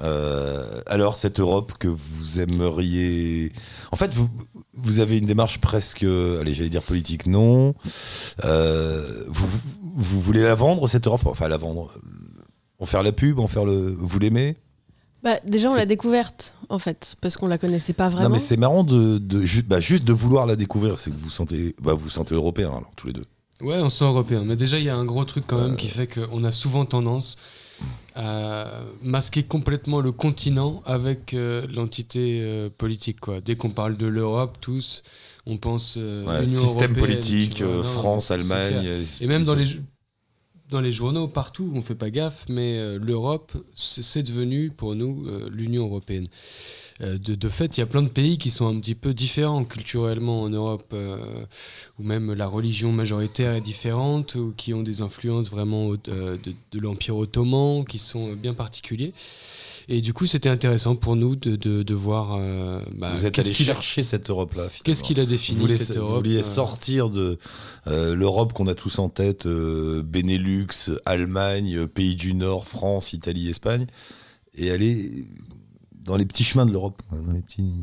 Euh, 0.00 0.80
alors, 0.86 1.16
cette 1.16 1.38
Europe 1.40 1.74
que 1.78 1.88
vous 1.88 2.40
aimeriez. 2.40 3.52
En 3.92 3.96
fait, 3.96 4.12
vous, 4.14 4.28
vous 4.74 4.98
avez 5.00 5.18
une 5.18 5.26
démarche 5.26 5.58
presque. 5.60 6.02
Allez, 6.02 6.54
j'allais 6.54 6.70
dire 6.70 6.82
politique, 6.82 7.26
non. 7.26 7.74
Euh, 8.44 9.24
vous, 9.28 9.46
vous 9.94 10.20
voulez 10.20 10.42
la 10.42 10.54
vendre, 10.54 10.88
cette 10.88 11.06
Europe? 11.06 11.22
Enfin, 11.26 11.48
la 11.48 11.58
vendre. 11.58 11.92
En 12.78 12.86
faire 12.86 13.02
la 13.02 13.12
pub, 13.12 13.38
en 13.38 13.46
faire 13.46 13.64
le. 13.64 13.94
Vous 13.98 14.18
l'aimez? 14.18 14.56
Bah, 15.22 15.36
déjà, 15.46 15.70
on 15.70 15.76
l'a 15.76 15.86
découverte, 15.86 16.54
en 16.68 16.80
fait, 16.80 17.14
parce 17.20 17.36
qu'on 17.36 17.46
la 17.46 17.56
connaissait 17.58 17.92
pas 17.92 18.08
vraiment. 18.08 18.28
Non, 18.28 18.34
mais 18.34 18.40
c'est 18.40 18.56
marrant 18.56 18.82
de, 18.82 19.18
de 19.18 19.42
ju- 19.42 19.62
bah, 19.62 19.78
juste 19.78 20.02
de 20.02 20.12
vouloir 20.12 20.46
la 20.46 20.56
découvrir. 20.56 20.98
C'est 20.98 21.10
que 21.10 21.16
vous 21.16 21.26
vous 21.26 21.30
sentez, 21.30 21.76
bah, 21.80 21.92
vous 21.92 22.00
vous 22.04 22.10
sentez 22.10 22.34
européen, 22.34 22.70
alors, 22.70 22.90
tous 22.96 23.06
les 23.06 23.12
deux. 23.12 23.24
Ouais, 23.60 23.76
on 23.80 23.88
se 23.88 23.98
sent 23.98 24.04
européen. 24.04 24.42
Mais 24.44 24.56
déjà, 24.56 24.78
il 24.80 24.84
y 24.84 24.88
a 24.88 24.96
un 24.96 25.04
gros 25.04 25.24
truc 25.24 25.44
quand 25.46 25.58
Euh. 25.58 25.68
même 25.68 25.76
qui 25.76 25.86
fait 25.86 26.08
qu'on 26.08 26.42
a 26.42 26.50
souvent 26.50 26.84
tendance 26.86 27.36
à 28.14 28.66
masquer 29.02 29.42
complètement 29.42 30.00
le 30.00 30.12
continent 30.12 30.82
avec 30.84 31.32
euh, 31.34 31.66
l'entité 31.74 32.40
euh, 32.42 32.68
politique. 32.76 33.20
Quoi. 33.20 33.40
Dès 33.40 33.56
qu'on 33.56 33.70
parle 33.70 33.96
de 33.96 34.06
l'Europe, 34.06 34.58
tous, 34.60 35.02
on 35.46 35.56
pense 35.56 35.94
euh, 35.96 36.24
Ouais, 36.26 36.46
système 36.46 36.92
européenne, 36.92 36.94
politique, 36.96 37.54
tu 37.54 37.64
vois. 37.64 37.72
euh, 37.72 37.76
Non, 37.78 37.84
France, 37.84 38.30
Allemagne. 38.30 38.82
euh, 38.86 39.04
Et 39.20 39.26
même 39.26 39.44
dans 39.44 39.54
les, 39.54 39.66
dans 40.70 40.80
les 40.80 40.92
journaux, 40.92 41.26
partout, 41.26 41.72
on 41.74 41.80
fait 41.82 41.94
pas 41.94 42.10
gaffe, 42.10 42.44
mais 42.48 42.78
euh, 42.78 42.98
l'Europe, 42.98 43.52
c'est 43.74 44.22
devenu 44.22 44.70
pour 44.70 44.94
nous 44.94 45.26
euh, 45.28 45.48
l'Union 45.50 45.84
européenne. 45.86 46.26
Euh, 47.02 47.18
de, 47.18 47.34
de 47.34 47.48
fait, 47.48 47.76
il 47.76 47.80
y 47.80 47.82
a 47.82 47.86
plein 47.86 48.02
de 48.02 48.08
pays 48.08 48.38
qui 48.38 48.50
sont 48.50 48.66
un 48.68 48.78
petit 48.78 48.94
peu 48.94 49.12
différents 49.12 49.64
culturellement 49.64 50.42
en 50.42 50.48
Europe, 50.50 50.86
euh, 50.92 51.16
où 51.98 52.04
même 52.04 52.32
la 52.32 52.46
religion 52.46 52.92
majoritaire 52.92 53.52
est 53.54 53.60
différente, 53.60 54.36
ou 54.36 54.52
qui 54.56 54.72
ont 54.72 54.82
des 54.84 55.02
influences 55.02 55.50
vraiment 55.50 55.90
euh, 56.08 56.36
de, 56.42 56.52
de 56.70 56.78
l'Empire 56.80 57.16
ottoman, 57.16 57.84
qui 57.84 57.98
sont 57.98 58.32
bien 58.34 58.54
particuliers. 58.54 59.12
Et 59.88 60.00
du 60.00 60.12
coup, 60.12 60.26
c'était 60.26 60.48
intéressant 60.48 60.94
pour 60.94 61.16
nous 61.16 61.34
de, 61.34 61.56
de, 61.56 61.82
de 61.82 61.94
voir. 61.94 62.36
euh, 62.38 62.80
bah, 62.94 63.10
Vous 63.12 63.26
êtes 63.26 63.34
qu'est-ce 63.34 63.48
allé 63.48 63.56
qu'il 63.56 63.68
a- 63.68 63.74
chercher 63.74 64.04
cette 64.04 64.30
Europe-là. 64.30 64.68
Qu'est-ce 64.84 65.02
qu'il 65.02 65.18
a 65.18 65.26
défini 65.26 65.56
vous 65.56 65.62
voulez, 65.62 65.76
cette 65.76 65.96
vous 65.96 66.02
Europe 66.04 66.24
vouliez 66.24 66.38
euh, 66.38 66.42
sortir 66.44 67.10
de 67.10 67.36
euh, 67.88 68.14
l'Europe 68.14 68.52
qu'on 68.52 68.68
a 68.68 68.74
tous 68.76 69.00
en 69.00 69.08
tête, 69.08 69.46
euh, 69.46 70.00
Benelux, 70.04 70.68
Allemagne, 71.04 71.88
pays 71.88 72.14
du 72.14 72.32
Nord, 72.34 72.68
France, 72.68 73.12
Italie, 73.12 73.48
Espagne, 73.48 73.86
et 74.56 74.70
aller 74.70 75.26
dans 76.04 76.16
les 76.16 76.26
petits 76.26 76.44
chemins 76.44 76.66
de 76.66 76.72
l'Europe. 76.72 77.02
dans 77.10 77.32
les 77.32 77.40
petits- 77.42 77.80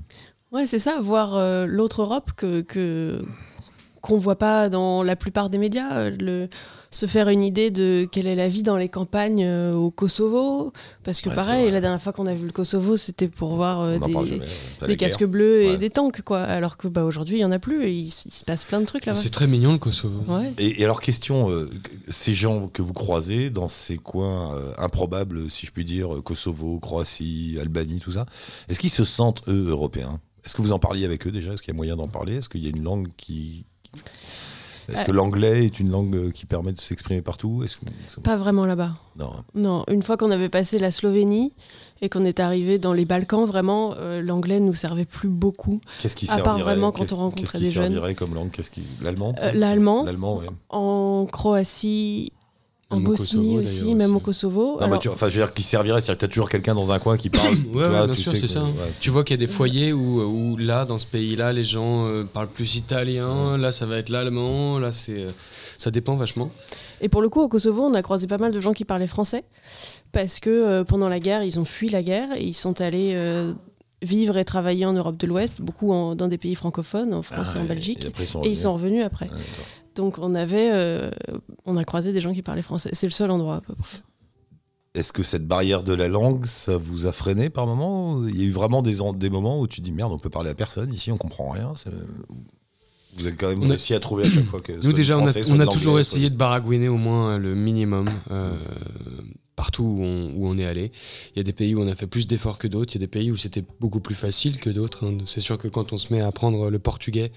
Ouais, 0.51 0.65
c'est 0.65 0.79
ça, 0.79 0.99
voir 0.99 1.35
euh, 1.35 1.65
l'autre 1.65 2.01
Europe 2.01 2.31
que 2.35 3.21
qu'on 4.01 4.17
voit 4.17 4.37
pas 4.37 4.69
dans 4.69 5.03
la 5.03 5.15
plupart 5.15 5.49
des 5.49 5.57
médias. 5.57 5.93
euh, 5.97 6.47
se 6.91 7.05
faire 7.05 7.29
une 7.29 7.43
idée 7.43 7.69
de 7.69 8.07
quelle 8.11 8.25
est 8.25 8.35
la 8.35 8.47
vie 8.47 8.63
dans 8.63 8.75
les 8.75 8.89
campagnes 8.89 9.43
euh, 9.43 9.73
au 9.73 9.91
Kosovo. 9.91 10.73
Parce 11.03 11.21
que 11.21 11.29
Ouais, 11.29 11.35
pareil, 11.35 11.71
la 11.71 11.81
dernière 11.81 12.01
fois 12.01 12.13
qu'on 12.13 12.25
a 12.25 12.33
vu 12.33 12.47
le 12.47 12.51
Kosovo, 12.51 12.97
c'était 12.97 13.27
pour 13.27 13.55
voir 13.55 13.81
euh, 13.81 13.99
des, 13.99 14.11
jamais. 14.11 14.39
Guerre. 14.81 14.97
casques 14.97 15.25
bleus 15.25 15.63
et 15.63 15.77
des 15.77 15.91
tanks, 15.91 16.21
quoi. 16.21 16.41
Alors 16.41 16.77
que 16.77 16.87
bah, 16.87 17.03
aujourd'hui, 17.03 17.37
il 17.37 17.41
y 17.41 17.45
en 17.45 17.51
a 17.51 17.59
plus 17.59 17.85
et 17.85 17.91
il, 17.91 18.09
se 18.11 18.43
passe 18.43 18.65
plein 18.65 18.81
de 18.81 18.85
trucs 18.85 19.05
là-bas. 19.05 19.19
C'est 19.19 19.29
très 19.29 19.45
mignon 19.45 19.73
le 19.73 19.77
Kosovo. 19.77 20.23
Ouais. 20.27 20.51
Et, 20.57 20.81
et 20.81 20.83
alors, 20.83 21.01
question, 21.01 21.51
euh, 21.51 21.69
ces 22.07 22.33
gens 22.33 22.67
que 22.67 22.81
vous 22.81 22.93
croisez 22.93 23.49
dans 23.51 23.67
ces 23.67 23.97
coins 23.97 24.55
euh, 24.55 24.73
improbables, 24.77 25.49
si 25.49 25.67
je 25.67 25.71
puis 25.71 25.85
dire, 25.85 26.09
Kosovo, 26.23 26.79
Croatie, 26.79 27.57
Albanie, 27.61 27.99
tout 27.99 28.11
ça, 28.11 28.25
est-ce 28.67 28.79
qu'ils 28.79 28.89
se 28.89 29.03
sentent, 29.03 29.43
eux, 29.47 29.67
européens? 29.69 30.19
Est-ce 30.43 30.55
que 30.55 30.61
vous 30.63 30.71
en 30.71 30.79
parliez 30.79 31.05
avec 31.05 31.27
eux 31.27 31.31
déjà? 31.31 31.53
Est-ce 31.53 31.61
qu'il 31.61 31.73
y 31.73 31.75
a 31.75 31.77
moyen 31.77 31.95
d'en 31.95 32.07
parler? 32.07 32.37
Est-ce 32.37 32.49
qu'il 32.49 32.63
y 32.63 32.67
a 32.67 32.69
une 32.69 32.83
langue 32.83 33.09
qui... 33.17 33.65
Est-ce 34.91 35.01
Euh. 35.01 35.05
que 35.05 35.11
l'anglais 35.11 35.65
est 35.65 35.79
une 35.79 35.89
langue 35.91 36.15
euh, 36.15 36.31
qui 36.31 36.45
permet 36.45 36.71
de 36.71 36.79
s'exprimer 36.79 37.21
partout? 37.21 37.63
Que... 38.15 38.19
Pas 38.21 38.37
vraiment 38.37 38.65
là-bas. 38.65 38.91
Non. 39.17 39.31
Non, 39.55 39.83
une 39.89 40.03
fois 40.03 40.17
qu'on 40.17 40.31
avait 40.31 40.49
passé 40.49 40.79
la 40.79 40.91
Slovénie 40.91 41.51
et 42.01 42.07
qu'on 42.09 42.23
est 42.25 42.39
arrivé 42.39 42.77
dans 42.79 42.93
les 42.93 43.03
Balkans, 43.05 43.45
vraiment, 43.45 43.93
euh, 43.97 44.21
l'anglais 44.21 44.59
nous 44.61 44.73
servait 44.73 45.05
plus 45.05 45.27
beaucoup. 45.29 45.81
Qu'est-ce 45.99 46.15
qui 46.15 46.25
À 46.29 46.37
part 46.37 46.55
servirait 46.55 46.63
vraiment 46.63 46.91
quand 46.91 47.01
qu'est-ce- 47.03 47.13
on 47.13 47.17
rencontrait 47.17 47.59
qu'est-ce 47.59 47.63
qui 47.65 47.71
servirait 47.71 48.15
comme 48.15 48.33
langue? 48.33 48.51
Qu'est-ce 48.51 48.71
qui 48.71 48.83
l'allemand 49.01 49.35
Euh, 49.41 49.51
l'allemand. 49.53 50.03
L'allemand, 50.05 50.37
ouais. 50.37 50.45
En 50.69 51.27
Croatie, 51.31 52.31
en 52.91 52.99
Bosnie 52.99 53.17
Kosovo, 53.17 53.59
aussi, 53.61 53.93
même 53.95 54.09
aussi. 54.11 54.15
au 54.15 54.19
Kosovo. 54.19 54.79
Non, 54.81 54.97
tu- 54.97 55.09
enfin, 55.09 55.29
je 55.29 55.39
veux 55.39 55.45
dire, 55.45 55.53
qui 55.53 55.61
servirait, 55.61 56.01
c'est-à-dire 56.01 56.17
que 56.17 56.21
t'as 56.25 56.27
toujours 56.27 56.49
quelqu'un 56.49 56.73
dans 56.73 56.91
un 56.91 56.97
coin 56.99 57.17
qui 57.17 57.29
parle. 57.29 57.55
tu 57.71 57.77
Ouais, 57.77 57.87
vois, 57.87 58.01
ouais, 58.01 58.05
bien 58.07 58.15
tu 58.15 58.21
sûr, 58.21 58.31
sais 58.31 58.37
c'est 58.39 58.47
que- 58.47 58.51
ça. 58.53 58.63
ouais. 58.63 58.71
Tu 58.99 59.09
vois 59.11 59.23
qu'il 59.23 59.39
y 59.39 59.43
a 59.43 59.45
des 59.45 59.51
foyers 59.51 59.93
où, 59.93 60.21
où 60.21 60.57
là, 60.57 60.85
dans 60.85 60.97
ce 60.97 61.05
pays-là, 61.05 61.53
les 61.53 61.63
gens 61.63 62.05
euh, 62.07 62.23
parlent 62.23 62.47
plus 62.47 62.75
italien, 62.75 63.57
là, 63.57 63.71
ça 63.71 63.85
va 63.85 63.97
être 63.97 64.09
l'allemand, 64.09 64.79
là, 64.79 64.91
c'est. 64.91 65.19
euh, 65.23 65.29
ça 65.77 65.91
dépend 65.91 66.15
vachement. 66.15 66.49
Et 67.01 67.09
pour 67.09 67.21
le 67.21 67.29
coup, 67.29 67.41
au 67.41 67.47
Kosovo, 67.47 67.83
on 67.83 67.93
a 67.93 68.01
croisé 68.01 68.27
pas 68.27 68.37
mal 68.37 68.51
de 68.51 68.59
gens 68.59 68.73
qui 68.73 68.83
parlaient 68.85 69.07
français 69.07 69.43
parce 70.11 70.39
que 70.39 70.49
euh, 70.49 70.83
pendant 70.83 71.07
la 71.09 71.19
guerre, 71.19 71.43
ils 71.43 71.59
ont 71.59 71.65
fui 71.65 71.87
la 71.89 72.01
guerre 72.03 72.29
et 72.35 72.43
ils 72.43 72.53
sont 72.53 72.81
allés 72.81 73.11
euh, 73.13 73.53
vivre 74.01 74.37
et 74.37 74.43
travailler 74.45 74.85
en 74.85 74.93
Europe 74.93 75.15
de 75.17 75.27
l'Ouest, 75.27 75.55
beaucoup 75.61 75.91
en- 75.93 76.15
dans 76.15 76.27
des 76.27 76.37
pays 76.37 76.55
francophones, 76.55 77.13
en 77.13 77.21
France 77.21 77.51
Ah, 77.55 77.59
et 77.59 77.61
en 77.61 77.65
Belgique. 77.65 78.03
Et, 78.03 78.07
après, 78.07 78.23
ils 78.23 78.27
sont 78.27 78.39
Et 78.39 78.47
ils 78.47 78.49
revenus. 78.49 78.61
sont 78.61 78.73
revenus 78.73 79.03
après. 79.05 79.25
Ouais, 79.25 79.31
d'accord. 79.31 79.65
Donc 79.99 80.17
on 80.17 80.33
avait, 80.33 80.69
euh, 80.71 81.11
on 81.65 81.75
a 81.75 81.83
croisé 81.83 82.13
des 82.13 82.21
gens 82.21 82.33
qui 82.33 82.41
parlaient 82.41 82.61
français. 82.61 82.89
C'est 82.93 83.05
le 83.05 83.11
seul 83.11 83.31
endroit 83.31 83.55
à 83.55 83.61
peu 83.61 83.75
près. 83.75 83.97
est-ce 84.95 85.11
que 85.11 85.23
cette 85.23 85.45
barrière 85.45 85.83
de 85.83 85.93
la 85.93 86.07
langue, 86.07 86.45
ça 86.45 86.77
vous 86.77 87.05
a 87.05 87.11
freiné 87.11 87.49
par 87.49 87.67
moment? 87.67 88.25
Il 88.25 88.39
y 88.39 88.43
a 88.43 88.45
eu 88.45 88.51
vraiment 88.51 88.81
des, 88.81 88.99
des 89.15 89.29
moments 89.29 89.59
où 89.59 89.67
tu 89.67 89.81
dis 89.81 89.91
merde, 89.91 90.13
on 90.13 90.17
peut 90.17 90.29
parler 90.29 90.51
à 90.51 90.55
personne 90.55 90.93
ici, 90.93 91.11
on 91.11 91.17
comprend 91.17 91.49
rien. 91.49 91.73
Vous 93.17 93.27
avez 93.27 93.35
quand 93.35 93.49
même 93.49 93.63
réussi 93.63 93.93
à 93.93 93.99
trouver 93.99 94.23
à 94.23 94.29
chaque 94.29 94.45
fois 94.45 94.61
que. 94.61 94.71
Nous, 94.71 94.93
déjà, 94.93 95.17
on 95.17 95.25
a, 95.59 95.67
toujours 95.67 95.99
essayé 95.99 96.29
de 96.29 96.37
baragouiner 96.37 96.87
au 96.87 96.95
moins 96.95 97.37
le 97.37 97.55
minimum. 97.55 98.09
Euh, 98.31 98.53
partout 99.59 99.83
où 99.83 100.47
on, 100.47 100.57
est 100.57 100.65
allé. 100.65 100.89
Il 101.35 101.37
y 101.37 101.41
a 101.41 101.43
des 101.43 101.51
pays 101.51 101.75
où 101.75 101.81
on 101.81 101.87
a 101.89 101.93
fait 101.93 102.07
plus 102.07 102.27
d'efforts 102.27 102.57
que 102.57 102.67
d'autres, 102.69 102.93
il 102.93 102.95
y 102.95 103.03
a 103.03 103.05
des 103.05 103.07
pays 103.07 103.29
où 103.29 103.35
c'était 103.35 103.65
beaucoup 103.81 103.99
plus 103.99 104.15
facile 104.15 104.57
que 104.57 104.69
d'autres. 104.69 105.05
Hein. 105.05 105.17
C'est 105.25 105.41
sûr 105.41 105.57
que 105.57 105.67
quand 105.67 105.91
on 105.91 105.97
se 105.97 106.13
met 106.13 106.21
à 106.21 106.27
apprendre 106.27 106.69
le 106.69 106.79
portugais, 106.79 107.33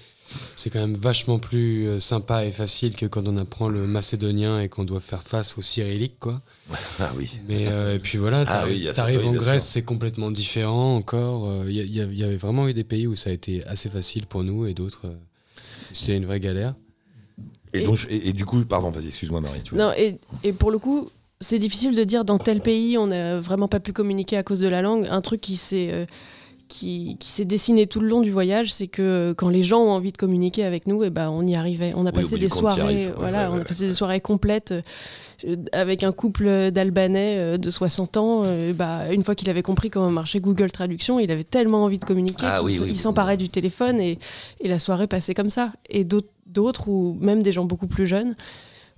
c'est 0.55 0.69
quand 0.69 0.79
même 0.79 0.93
vachement 0.93 1.37
plus 1.37 1.85
euh, 1.85 1.99
sympa 1.99 2.45
et 2.45 2.53
facile 2.53 2.95
que 2.95 3.05
quand 3.07 3.27
on 3.27 3.35
apprend 3.35 3.67
le 3.67 3.87
macédonien 3.87 4.61
et 4.61 4.69
qu'on 4.69 4.85
doit 4.85 5.01
faire 5.01 5.21
face 5.21 5.57
au 5.57 5.61
cyrillique, 5.61 6.15
quoi. 6.21 6.41
Ah 7.01 7.11
oui. 7.17 7.29
Mais 7.49 7.67
euh, 7.67 7.95
et 7.95 7.99
puis 7.99 8.17
voilà, 8.17 8.45
ah 8.47 8.63
t'arrives 8.95 9.27
en 9.27 9.33
Grèce, 9.33 9.67
c'est 9.67 9.83
complètement 9.83 10.31
différent 10.31 10.95
encore. 10.95 11.49
Euh, 11.49 11.65
il 11.67 11.93
y, 11.93 12.23
avait 12.23 12.37
vraiment 12.37 12.69
eu 12.69 12.73
des 12.73 12.85
pays 12.85 13.05
où 13.05 13.17
ça 13.17 13.31
a 13.31 13.33
été 13.33 13.65
assez 13.65 13.89
facile 13.89 14.27
pour 14.27 14.45
nous 14.45 14.65
et 14.65 14.73
d'autres, 14.73 15.07
c'est 15.91 16.15
une 16.15 16.25
vraie 16.25 16.39
galère. 16.39 16.73
Et, 17.73 17.81
donc, 17.81 18.07
et, 18.09 18.31
du 18.31 18.45
coup, 18.45 18.63
pardon, 18.63 18.91
vas-y, 18.91 19.07
excuse-moi 19.07 19.41
Marie. 19.41 19.61
non, 19.73 19.91
et, 19.97 20.19
et 20.43 20.53
pour 20.53 20.71
le 20.71 20.77
coup, 20.77 21.09
c'est 21.43 21.59
difficile 21.59 21.95
de 21.95 22.03
dire 22.03 22.25
dans 22.25 22.39
tel 22.39 22.61
pays 22.61 22.97
on 22.97 23.07
n'a 23.07 23.39
vraiment 23.39 23.67
pas 23.67 23.79
pu 23.79 23.93
communiquer 23.93 24.37
à 24.37 24.43
cause 24.43 24.59
de 24.59 24.67
la 24.67 24.81
langue. 24.81 25.07
Un 25.11 25.21
truc 25.21 25.41
qui 25.41 25.57
s'est 25.57 25.89
euh, 25.91 26.05
qui, 26.69 27.17
s'est 27.21 27.45
dessiné 27.45 27.85
tout 27.85 27.99
le 27.99 28.07
long 28.07 28.21
du 28.21 28.31
voyage, 28.31 28.73
c'est 28.73 28.87
que 28.87 29.35
quand 29.37 29.49
les 29.49 29.61
gens 29.61 29.81
ont 29.81 29.91
envie 29.91 30.11
de 30.11 30.17
communiquer 30.17 30.63
avec 30.63 30.87
nous, 30.87 31.03
et 31.03 31.07
eh 31.07 31.09
ben 31.11 31.29
on 31.29 31.45
y 31.45 31.55
arrivait. 31.55 31.91
On 31.95 32.05
a 32.07 32.11
passé 32.11 32.37
des 32.37 32.49
soirées, 32.49 33.11
voilà, 33.15 33.51
on 33.51 33.59
a 33.59 33.63
passé 33.63 33.87
des 33.87 33.93
soirées 33.93 34.21
complètes 34.21 34.73
euh, 35.45 35.55
avec 35.71 36.03
un 36.03 36.11
couple 36.11 36.71
d'Albanais 36.71 37.35
euh, 37.37 37.57
de 37.57 37.69
60 37.69 38.17
ans. 38.17 38.43
bah, 38.73 39.11
une 39.11 39.21
fois 39.21 39.35
qu'il 39.35 39.49
avait 39.51 39.61
compris 39.61 39.91
comment 39.91 40.09
marchait 40.09 40.39
Google 40.39 40.71
Traduction, 40.71 41.19
il 41.19 41.29
avait 41.29 41.43
tellement 41.43 41.83
envie 41.83 41.99
de 41.99 42.05
communiquer 42.05 42.45
ah 42.47 42.61
qu'il 42.65 42.97
s'emparait 42.97 43.37
du 43.37 43.49
téléphone 43.49 43.99
et, 43.99 44.17
et 44.61 44.67
la 44.67 44.79
soirée 44.79 45.07
passait 45.07 45.35
comme 45.35 45.51
ça. 45.51 45.73
Et 45.89 46.05
d'autres, 46.05 46.87
ou 46.87 47.17
même 47.19 47.43
des 47.43 47.51
gens 47.51 47.65
beaucoup 47.65 47.87
plus 47.87 48.07
jeunes, 48.07 48.35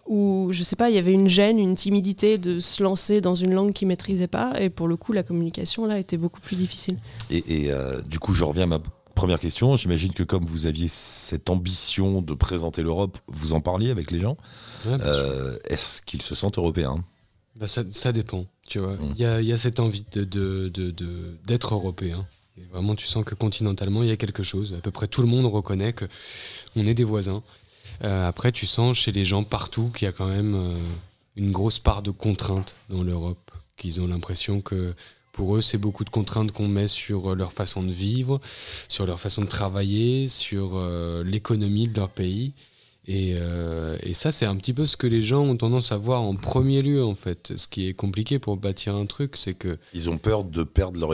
où, 0.06 0.50
je 0.52 0.64
sais 0.64 0.76
pas, 0.76 0.90
il 0.90 0.96
y 0.96 1.00
avait 1.00 1.12
une 1.12 1.28
gêne, 1.28 1.58
une 1.58 1.76
timidité 1.76 2.38
de 2.38 2.60
se 2.60 2.84
lancer 2.84 3.22
dans 3.22 3.36
une 3.36 3.54
langue 3.54 3.74
qu'ils 3.74 3.88
maîtrisaient 3.88 4.28
pas. 4.28 4.54
Et 4.60 4.70
pour 4.70 4.88
le 4.88 4.98
coup, 4.98 5.14
la 5.14 5.24
communication, 5.24 5.86
là, 5.86 6.00
était 6.00 6.18
beaucoup 6.18 6.42
plus 6.42 6.56
difficile. 6.56 6.98
Et, 7.30 7.72
euh, 7.72 8.02
du 8.04 8.20
coup, 8.20 8.34
je 8.34 8.44
reviens 8.44 8.64
à 8.64 8.68
ma 8.68 8.80
première 9.16 9.40
question. 9.40 9.76
J'imagine 9.76 10.14
que 10.14 10.24
comme 10.24 10.46
vous 10.46 10.68
aviez 10.68 10.88
cette 10.88 11.50
ambition 11.50 12.22
de 12.22 12.34
présenter 12.34 12.84
l'Europe, 12.84 13.18
vous 13.28 13.54
en 13.54 13.62
parliez 13.62 13.90
avec 13.90 14.12
les 14.12 14.20
gens. 14.20 14.38
Euh, 14.88 15.58
est-ce 15.70 16.02
qu'ils 16.02 16.22
se 16.22 16.36
sentent 16.36 16.58
européens? 16.58 17.04
Bah 17.56 17.68
ça, 17.68 17.84
ça, 17.90 18.12
dépend, 18.12 18.46
tu 18.68 18.80
vois. 18.80 18.94
Mmh. 18.94 19.14
Il 19.16 19.22
y, 19.22 19.26
a, 19.26 19.42
y, 19.42 19.54
a, 19.54 19.58
cette 19.58 19.80
envie 19.80 20.04
d'être 20.12 20.30
de, 20.30 20.68
de, 20.68 20.92
de, 20.92 21.60
européen. 21.72 22.28
Et 22.58 22.66
vraiment, 22.72 22.96
tu 22.96 23.08
sens 23.08 23.24
que 23.24 23.34
continentalement, 23.34 24.04
il 24.04 24.10
y 24.10 24.12
a 24.12 24.18
quelque 24.18 24.44
chose. 24.44 24.74
À 24.78 24.82
peu 24.82 24.92
près 24.92 25.08
tout 25.08 25.22
le 25.22 25.28
monde 25.28 25.46
reconnaît 25.46 25.94
que 25.94 26.06
on 26.76 26.86
est 26.86 26.94
des 26.94 27.06
voisins. 27.06 27.44
Euh, 28.04 28.28
après, 28.28 28.52
tu 28.52 28.66
sens 28.66 28.98
chez 28.98 29.12
les 29.12 29.26
gens 29.26 29.44
partout 29.44 29.92
qu'il 29.96 30.06
y 30.06 30.10
a 30.10 30.12
quand 30.12 30.28
même 30.28 30.56
euh, 30.56 30.78
une 31.36 31.52
grosse 31.52 31.80
part 31.80 32.02
de 32.02 32.12
contraintes 32.12 32.76
dans 32.90 33.04
l'Europe, 33.04 33.52
qu'ils 33.78 34.02
ont 34.02 34.08
l'impression 34.08 34.62
que 34.62 34.94
pour 35.32 35.58
eux, 35.58 35.62
c'est 35.62 35.78
beaucoup 35.78 36.06
de 36.06 36.10
contraintes 36.10 36.52
qu'on 36.52 36.68
met 36.68 36.88
sur 36.88 37.36
leur 37.36 37.52
façon 37.52 37.84
de 37.84 37.92
vivre, 37.92 38.40
sur 38.88 39.06
leur 39.06 39.20
façon 39.20 39.42
de 39.42 39.48
travailler, 39.48 40.30
sur 40.30 40.72
euh, 40.76 41.24
l'économie 41.24 41.88
de 41.88 41.96
leur 41.96 42.10
pays. 42.10 42.54
Et, 43.08 43.36
ça, 44.14 44.32
c'est 44.32 44.46
un 44.46 44.56
petit 44.56 44.74
peu 44.74 44.88
ce 44.88 44.98
que 44.98 45.06
les 45.06 45.22
gens 45.22 45.44
ont 45.44 45.58
tendance 45.58 45.92
à 45.92 45.98
voir 45.98 46.24
en 46.24 46.36
premier 46.36 46.82
lieu, 46.82 47.04
en 47.04 47.14
fait. 47.14 47.54
Ce 47.56 47.68
qui 47.68 47.88
est 47.88 47.94
compliqué 47.94 48.40
pour 48.40 48.58
bâtir 48.58 48.96
un 48.96 49.06
truc, 49.06 49.36
c'est 49.36 49.54
que... 49.54 49.78
Ils 49.94 50.10
ont 50.10 50.18
peur 50.18 50.44
de 50.44 50.64
perdre 50.64 51.00
leur... 51.00 51.14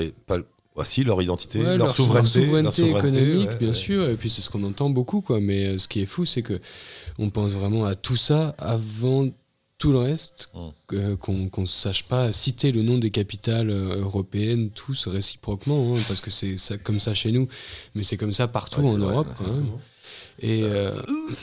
Voici 0.73 1.03
leur 1.03 1.21
identité, 1.21 1.61
leur, 1.61 1.93
souveraineté, 1.93 2.89
économique, 2.89 3.49
bien 3.59 3.73
sûr. 3.73 4.09
Et 4.09 4.15
puis 4.15 4.29
c'est 4.29 4.41
ce 4.41 4.49
qu'on 4.49 4.63
entend 4.63 4.89
beaucoup, 4.89 5.19
quoi. 5.19 5.41
Mais 5.41 5.65
euh, 5.65 5.77
ce 5.77 5.87
qui 5.87 6.01
est 6.01 6.05
fou, 6.05 6.25
c'est 6.25 6.41
que 6.41 6.59
on 7.19 7.29
pense 7.29 7.51
vraiment 7.51 7.85
à 7.85 7.95
tout 7.95 8.15
ça 8.15 8.55
avant 8.57 9.27
tout 9.77 9.91
le 9.91 9.97
reste, 9.97 10.49
mmh. 10.53 11.15
qu'on 11.17 11.49
ne 11.57 11.65
sache 11.65 12.03
pas 12.03 12.31
citer 12.31 12.71
le 12.71 12.83
nom 12.83 12.99
des 12.99 13.09
capitales 13.09 13.71
euh, 13.71 13.99
européennes 13.99 14.69
tous 14.69 15.07
réciproquement, 15.07 15.95
hein, 15.95 15.99
parce 16.07 16.21
que 16.21 16.29
c'est 16.29 16.81
comme 16.83 16.99
ça 16.99 17.15
chez 17.15 17.31
nous, 17.31 17.47
mais 17.95 18.03
c'est 18.03 18.15
comme 18.15 18.31
ça 18.31 18.47
partout 18.47 18.81
en 18.81 18.97
Europe. 18.97 19.27
Et 20.39 20.63
euh, 20.63 20.91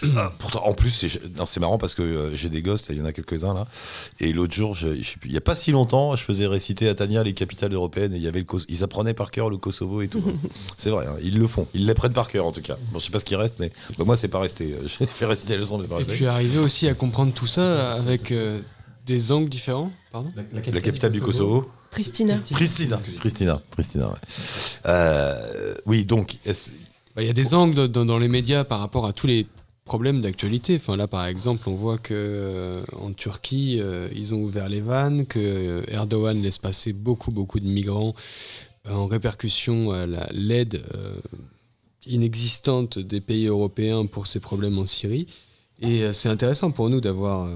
euh, 0.04 0.28
pourtant, 0.38 0.64
en 0.64 0.72
plus, 0.72 1.06
c'est 1.46 1.60
marrant 1.60 1.78
parce 1.78 1.94
que 1.94 2.02
euh, 2.02 2.34
j'ai 2.34 2.48
des 2.48 2.62
gosses, 2.62 2.86
il 2.90 2.98
y 2.98 3.00
en 3.00 3.04
a 3.04 3.12
quelques-uns 3.12 3.54
là. 3.54 3.66
Et 4.20 4.32
l'autre 4.32 4.54
jour, 4.54 4.74
je, 4.74 4.88
il 4.88 5.30
n'y 5.30 5.36
a 5.36 5.40
pas 5.40 5.54
si 5.54 5.70
longtemps, 5.72 6.16
je 6.16 6.22
faisais 6.22 6.46
réciter 6.46 6.88
à 6.88 6.94
Tania 6.94 7.22
les 7.22 7.34
capitales 7.34 7.72
européennes 7.72 8.12
et 8.14 8.16
il 8.16 8.22
y 8.22 8.28
avait 8.28 8.40
le 8.40 8.46
ils 8.68 8.82
apprenaient 8.82 9.14
par 9.14 9.30
cœur 9.30 9.50
le 9.50 9.56
Kosovo 9.56 10.02
et 10.02 10.08
tout. 10.08 10.22
c'est 10.76 10.90
vrai, 10.90 11.06
hein, 11.06 11.16
ils 11.22 11.38
le 11.38 11.46
font, 11.46 11.66
ils 11.74 11.86
l'apprennent 11.86 12.12
par 12.12 12.28
cœur 12.28 12.46
en 12.46 12.52
tout 12.52 12.62
cas. 12.62 12.76
Bon, 12.92 12.98
je 12.98 13.04
sais 13.04 13.10
pas 13.10 13.20
ce 13.20 13.24
qui 13.24 13.36
reste, 13.36 13.56
mais 13.58 13.70
bah, 13.98 14.04
moi, 14.04 14.16
c'est 14.16 14.28
pas 14.28 14.40
resté. 14.40 14.74
J'ai 14.98 15.06
fait 15.06 15.26
réciter 15.26 15.54
les 15.54 15.60
leçons, 15.60 15.78
mais 15.78 15.86
pas 15.86 15.98
resté. 15.98 16.12
Et 16.12 16.16
puis 16.16 16.26
arriver 16.26 16.58
aussi 16.58 16.88
à 16.88 16.94
comprendre 16.94 17.32
tout 17.32 17.46
ça 17.46 17.92
avec 17.92 18.32
des 19.06 19.32
angles 19.32 19.48
différents. 19.48 19.92
Pardon? 20.10 20.30
La, 20.72 20.80
capitale, 20.80 21.12
du 21.12 21.20
Kosovo. 21.20 21.70
Pristina. 21.90 22.36
Pristina. 22.50 22.98
Pristina. 23.18 23.62
Pristina. 23.70 24.14
oui, 25.86 26.04
donc. 26.04 26.36
Il 27.20 27.26
y 27.26 27.30
a 27.30 27.34
des 27.34 27.54
angles 27.54 27.88
dans, 27.88 28.18
les 28.18 28.28
médias 28.28 28.64
par 28.64 28.80
rapport 28.80 29.06
à 29.06 29.12
tous 29.12 29.26
les 29.26 29.46
problèmes 29.84 30.20
d'actualité. 30.20 30.76
Enfin, 30.76 30.96
là, 30.96 31.06
par 31.06 31.26
exemple, 31.26 31.68
on 31.68 31.74
voit 31.74 31.98
que 31.98 32.14
euh, 32.14 32.82
en 33.00 33.12
Turquie, 33.12 33.78
euh, 33.80 34.08
ils 34.14 34.34
ont 34.34 34.38
ouvert 34.38 34.68
les 34.68 34.80
vannes, 34.80 35.26
que 35.26 35.38
euh, 35.38 35.82
Erdogan 35.88 36.40
laisse 36.40 36.58
passer 36.58 36.92
beaucoup, 36.92 37.30
beaucoup 37.30 37.60
de 37.60 37.66
migrants 37.66 38.14
en 38.88 39.06
répercussion 39.06 39.92
à 39.92 40.06
l'aide 40.32 40.82
inexistante 42.06 42.98
des 42.98 43.20
pays 43.20 43.46
européens 43.46 44.06
pour 44.06 44.26
ces 44.26 44.40
problèmes 44.40 44.78
en 44.78 44.86
Syrie. 44.86 45.26
Et 45.82 46.10
c'est 46.14 46.30
intéressant 46.30 46.70
pour 46.70 46.88
nous 46.88 47.02
d'avoir 47.02 47.50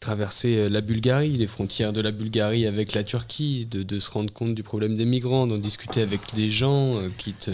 traversé 0.00 0.70
la 0.70 0.80
Bulgarie, 0.80 1.32
les 1.32 1.46
frontières 1.46 1.92
de 1.92 2.00
la 2.00 2.10
Bulgarie 2.10 2.66
avec 2.66 2.94
la 2.94 3.04
Turquie, 3.04 3.66
de, 3.66 3.82
de 3.82 3.98
se 3.98 4.10
rendre 4.10 4.32
compte 4.32 4.54
du 4.54 4.62
problème 4.62 4.96
des 4.96 5.04
migrants, 5.04 5.46
d'en 5.46 5.58
discuter 5.58 6.00
avec 6.00 6.20
des 6.34 6.48
gens 6.48 7.02
qui 7.18 7.34
te 7.34 7.50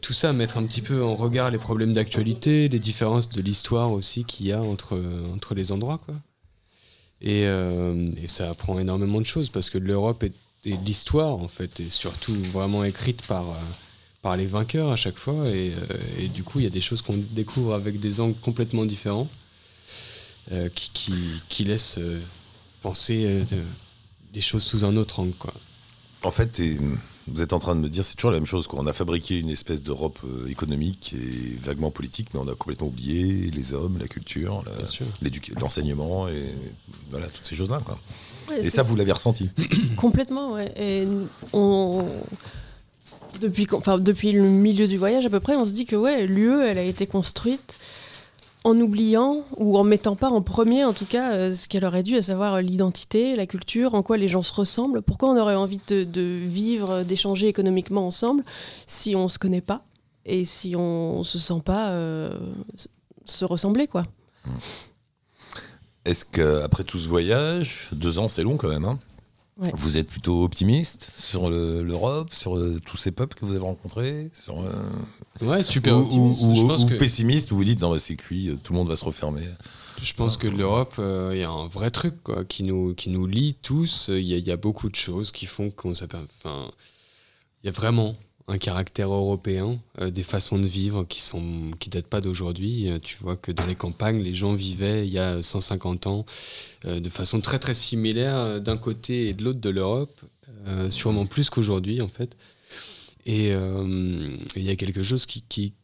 tout 0.00 0.12
ça, 0.12 0.32
mettre 0.32 0.58
un 0.58 0.64
petit 0.64 0.80
peu 0.80 1.02
en 1.02 1.14
regard 1.16 1.50
les 1.50 1.58
problèmes 1.58 1.92
d'actualité, 1.92 2.68
les 2.68 2.78
différences 2.78 3.28
de 3.28 3.40
l'histoire 3.40 3.92
aussi 3.92 4.24
qu'il 4.24 4.46
y 4.46 4.52
a 4.52 4.62
entre, 4.62 5.00
entre 5.34 5.54
les 5.54 5.72
endroits. 5.72 5.98
Quoi. 5.98 6.14
Et, 7.20 7.46
euh, 7.46 8.10
et, 8.22 8.28
ça 8.28 8.50
apprend 8.50 8.78
énormément 8.78 9.20
de 9.20 9.26
choses 9.26 9.48
parce 9.48 9.70
que 9.70 9.78
l'Europe 9.78 10.24
et, 10.24 10.32
l'histoire, 10.84 11.36
en 11.36 11.48
fait, 11.48 11.80
est 11.80 11.88
surtout 11.88 12.34
vraiment 12.34 12.84
écrite 12.84 13.22
par, 13.22 13.50
euh, 13.50 13.54
par 14.22 14.36
les 14.36 14.46
vainqueurs 14.46 14.92
à 14.92 14.96
chaque 14.96 15.18
fois. 15.18 15.48
Et, 15.48 15.72
et 16.18 16.28
du 16.28 16.44
coup, 16.44 16.60
il 16.60 16.64
y 16.64 16.68
a 16.68 16.70
des 16.70 16.80
choses 16.80 17.02
qu'on 17.02 17.16
découvre 17.16 17.74
avec 17.74 17.98
des 17.98 18.20
angles 18.20 18.38
complètement 18.40 18.84
différents 18.84 19.28
qui, 20.74 20.90
qui, 20.92 21.14
qui, 21.48 21.64
laissent 21.64 22.00
penser 22.82 23.44
des 24.32 24.40
choses 24.40 24.64
sous 24.64 24.84
un 24.84 24.96
autre 24.96 25.20
angle. 25.20 25.34
Quoi. 25.34 25.54
En 26.24 26.30
fait, 26.30 26.60
vous 27.28 27.42
êtes 27.42 27.52
en 27.52 27.58
train 27.58 27.74
de 27.74 27.80
me 27.80 27.88
dire, 27.88 28.04
c'est 28.04 28.16
toujours 28.16 28.32
la 28.32 28.38
même 28.38 28.46
chose. 28.46 28.66
On 28.72 28.86
a 28.86 28.92
fabriqué 28.92 29.38
une 29.38 29.50
espèce 29.50 29.82
d'Europe 29.82 30.18
euh, 30.24 30.48
économique 30.48 31.14
et 31.14 31.56
vaguement 31.56 31.90
politique, 31.90 32.28
mais 32.34 32.40
on 32.40 32.48
a 32.48 32.54
complètement 32.54 32.88
oublié 32.88 33.50
les 33.50 33.72
hommes, 33.72 33.98
la 33.98 34.08
culture, 34.08 34.64
l'enseignement 35.60 36.28
et 36.28 36.52
voilà, 37.10 37.28
toutes 37.28 37.46
ces 37.46 37.54
choses-là. 37.54 37.80
et 38.56 38.70
ça, 38.70 38.82
vous 38.82 38.96
l'avez 38.96 39.12
ressenti? 39.12 39.50
Complètement, 39.96 40.54
ouais. 40.54 40.72
Et 40.76 41.06
on... 41.52 42.04
Depuis, 43.40 43.66
enfin, 43.72 43.96
depuis 43.96 44.32
le 44.32 44.42
milieu 44.42 44.86
du 44.86 44.98
voyage 44.98 45.24
à 45.24 45.30
peu 45.30 45.40
près, 45.40 45.56
on 45.56 45.64
se 45.64 45.72
dit 45.72 45.86
que 45.86 45.96
ouais, 45.96 46.26
l'UE, 46.26 46.62
elle 46.62 46.76
a 46.76 46.82
été 46.82 47.06
construite 47.06 47.78
en 48.64 48.78
oubliant 48.78 49.44
ou 49.56 49.76
en 49.76 49.84
mettant 49.84 50.16
pas 50.16 50.28
en 50.28 50.42
premier 50.42 50.84
en 50.84 50.92
tout 50.92 51.06
cas 51.06 51.32
euh, 51.32 51.54
ce 51.54 51.68
qu'elle 51.68 51.84
aurait 51.84 52.02
dû, 52.02 52.16
à 52.16 52.22
savoir 52.22 52.54
euh, 52.54 52.60
l'identité, 52.60 53.34
la 53.36 53.46
culture, 53.46 53.94
en 53.94 54.02
quoi 54.02 54.16
les 54.16 54.28
gens 54.28 54.42
se 54.42 54.52
ressemblent, 54.52 55.02
pourquoi 55.02 55.30
on 55.30 55.36
aurait 55.36 55.54
envie 55.54 55.80
de, 55.88 56.22
vivre, 56.22 57.02
d'échanger 57.02 57.48
économiquement 57.48 58.06
ensemble 58.06 58.44
si 58.86 59.16
on 59.16 59.28
se 59.28 59.38
connaît 59.38 59.60
pas 59.60 59.82
et 60.24 60.44
si 60.44 60.76
on 60.76 61.24
se 61.24 61.38
sent 61.38 61.62
pas 61.64 61.90
euh, 61.90 62.38
se 63.24 63.44
ressembler 63.44 63.86
quoi. 63.86 64.06
Est-ce 66.04 66.24
qu'après 66.24 66.84
tout 66.84 66.98
ce 66.98 67.08
voyage, 67.08 67.88
deux 67.92 68.18
ans 68.18 68.28
c'est 68.28 68.42
long 68.42 68.56
quand 68.56 68.68
même, 68.68 68.84
hein? 68.84 68.98
Vous 69.74 69.98
êtes 69.98 70.08
plutôt 70.08 70.42
optimiste 70.42 71.12
sur 71.16 71.50
l'Europe, 71.50 72.32
sur 72.32 72.56
euh, 72.56 72.78
tous 72.84 72.96
ces 72.96 73.12
peuples 73.12 73.36
que 73.38 73.44
vous 73.44 73.52
avez 73.52 73.64
rencontrés 73.64 74.30
sur, 74.32 74.60
euh, 74.60 74.72
Ouais, 75.40 75.62
super 75.62 75.96
optimiste. 75.96 76.42
Ou, 76.42 76.86
pessimiste, 76.98 77.52
où 77.52 77.56
vous 77.56 77.64
dites 77.64 77.80
non, 77.80 77.96
c'est 77.98 78.16
cuit, 78.16 78.48
euh, 78.48 78.56
tout 78.62 78.72
le 78.72 78.78
monde 78.78 78.88
va 78.88 78.96
se 78.96 79.04
refermer. 79.04 79.46
Je 80.02 80.14
pense 80.14 80.36
que 80.36 80.48
l'Europe, 80.48 80.94
il 80.98 81.38
y 81.38 81.44
a 81.44 81.50
un 81.50 81.66
vrai 81.66 81.90
truc 81.90 82.14
qui, 82.48 82.64
nous, 82.64 82.94
qui 82.94 83.10
nous 83.10 83.26
lie 83.26 83.54
tous. 83.62 84.08
Il 84.08 84.22
y, 84.22 84.50
a 84.50 84.56
beaucoup 84.56 84.88
de 84.88 84.96
choses 84.96 85.30
qui 85.30 85.46
font 85.46 85.70
qu'on 85.70 85.94
s'appelle. 85.94 86.24
Enfin, 86.24 86.70
il 87.62 87.66
y 87.66 87.68
a 87.68 87.72
vraiment 87.72 88.16
un 88.48 88.58
caractère 88.58 89.12
européen, 89.12 89.78
euh, 90.00 90.10
des 90.10 90.22
façons 90.22 90.58
de 90.58 90.66
vivre 90.66 91.04
qui 91.04 91.20
sont 91.20 91.70
qui 91.78 91.90
datent 91.90 92.06
pas 92.06 92.20
d'aujourd'hui. 92.20 92.90
Euh, 92.90 92.98
tu 92.98 93.16
vois 93.18 93.36
que 93.36 93.52
dans 93.52 93.66
les 93.66 93.74
campagnes, 93.74 94.20
les 94.20 94.34
gens 94.34 94.52
vivaient 94.52 95.06
il 95.06 95.12
y 95.12 95.18
a 95.18 95.42
150 95.42 96.06
ans 96.06 96.26
euh, 96.84 97.00
de 97.00 97.08
façon 97.08 97.40
très 97.40 97.58
très 97.58 97.74
similaire 97.74 98.60
d'un 98.60 98.76
côté 98.76 99.28
et 99.28 99.32
de 99.32 99.44
l'autre 99.44 99.60
de 99.60 99.70
l'Europe, 99.70 100.20
sûrement 100.90 101.26
plus 101.26 101.50
qu'aujourd'hui 101.50 102.00
en 102.02 102.08
fait. 102.08 102.36
Et 103.26 103.50
il 103.50 104.62
y 104.62 104.70
a 104.70 104.76
quelque 104.76 105.02
chose 105.02 105.26
qui, 105.26 105.42
qui, 105.42 105.74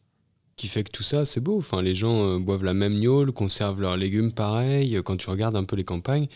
qui 0.57 0.67
fait 0.67 0.83
que 0.83 0.91
tout 0.91 1.03
ça, 1.03 1.25
c'est 1.25 1.39
beau. 1.39 1.57
Enfin, 1.57 1.81
les 1.81 1.95
gens 1.95 2.39
boivent 2.39 2.63
la 2.63 2.73
même 2.73 2.99
gnôle, 2.99 3.31
conservent 3.31 3.81
leurs 3.81 3.97
légumes 3.97 4.31
pareil. 4.33 4.99
Quand 5.03 5.17
tu 5.17 5.29
regardes 5.29 5.55
un 5.55 5.63
peu 5.63 5.75
les 5.75 5.85
campagnes, 5.85 6.27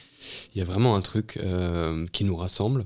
il 0.53 0.59
y 0.59 0.61
a 0.61 0.65
vraiment 0.65 0.95
un 0.95 1.01
truc 1.01 1.39
qui 2.11 2.23
nous 2.23 2.35
rassemble 2.35 2.85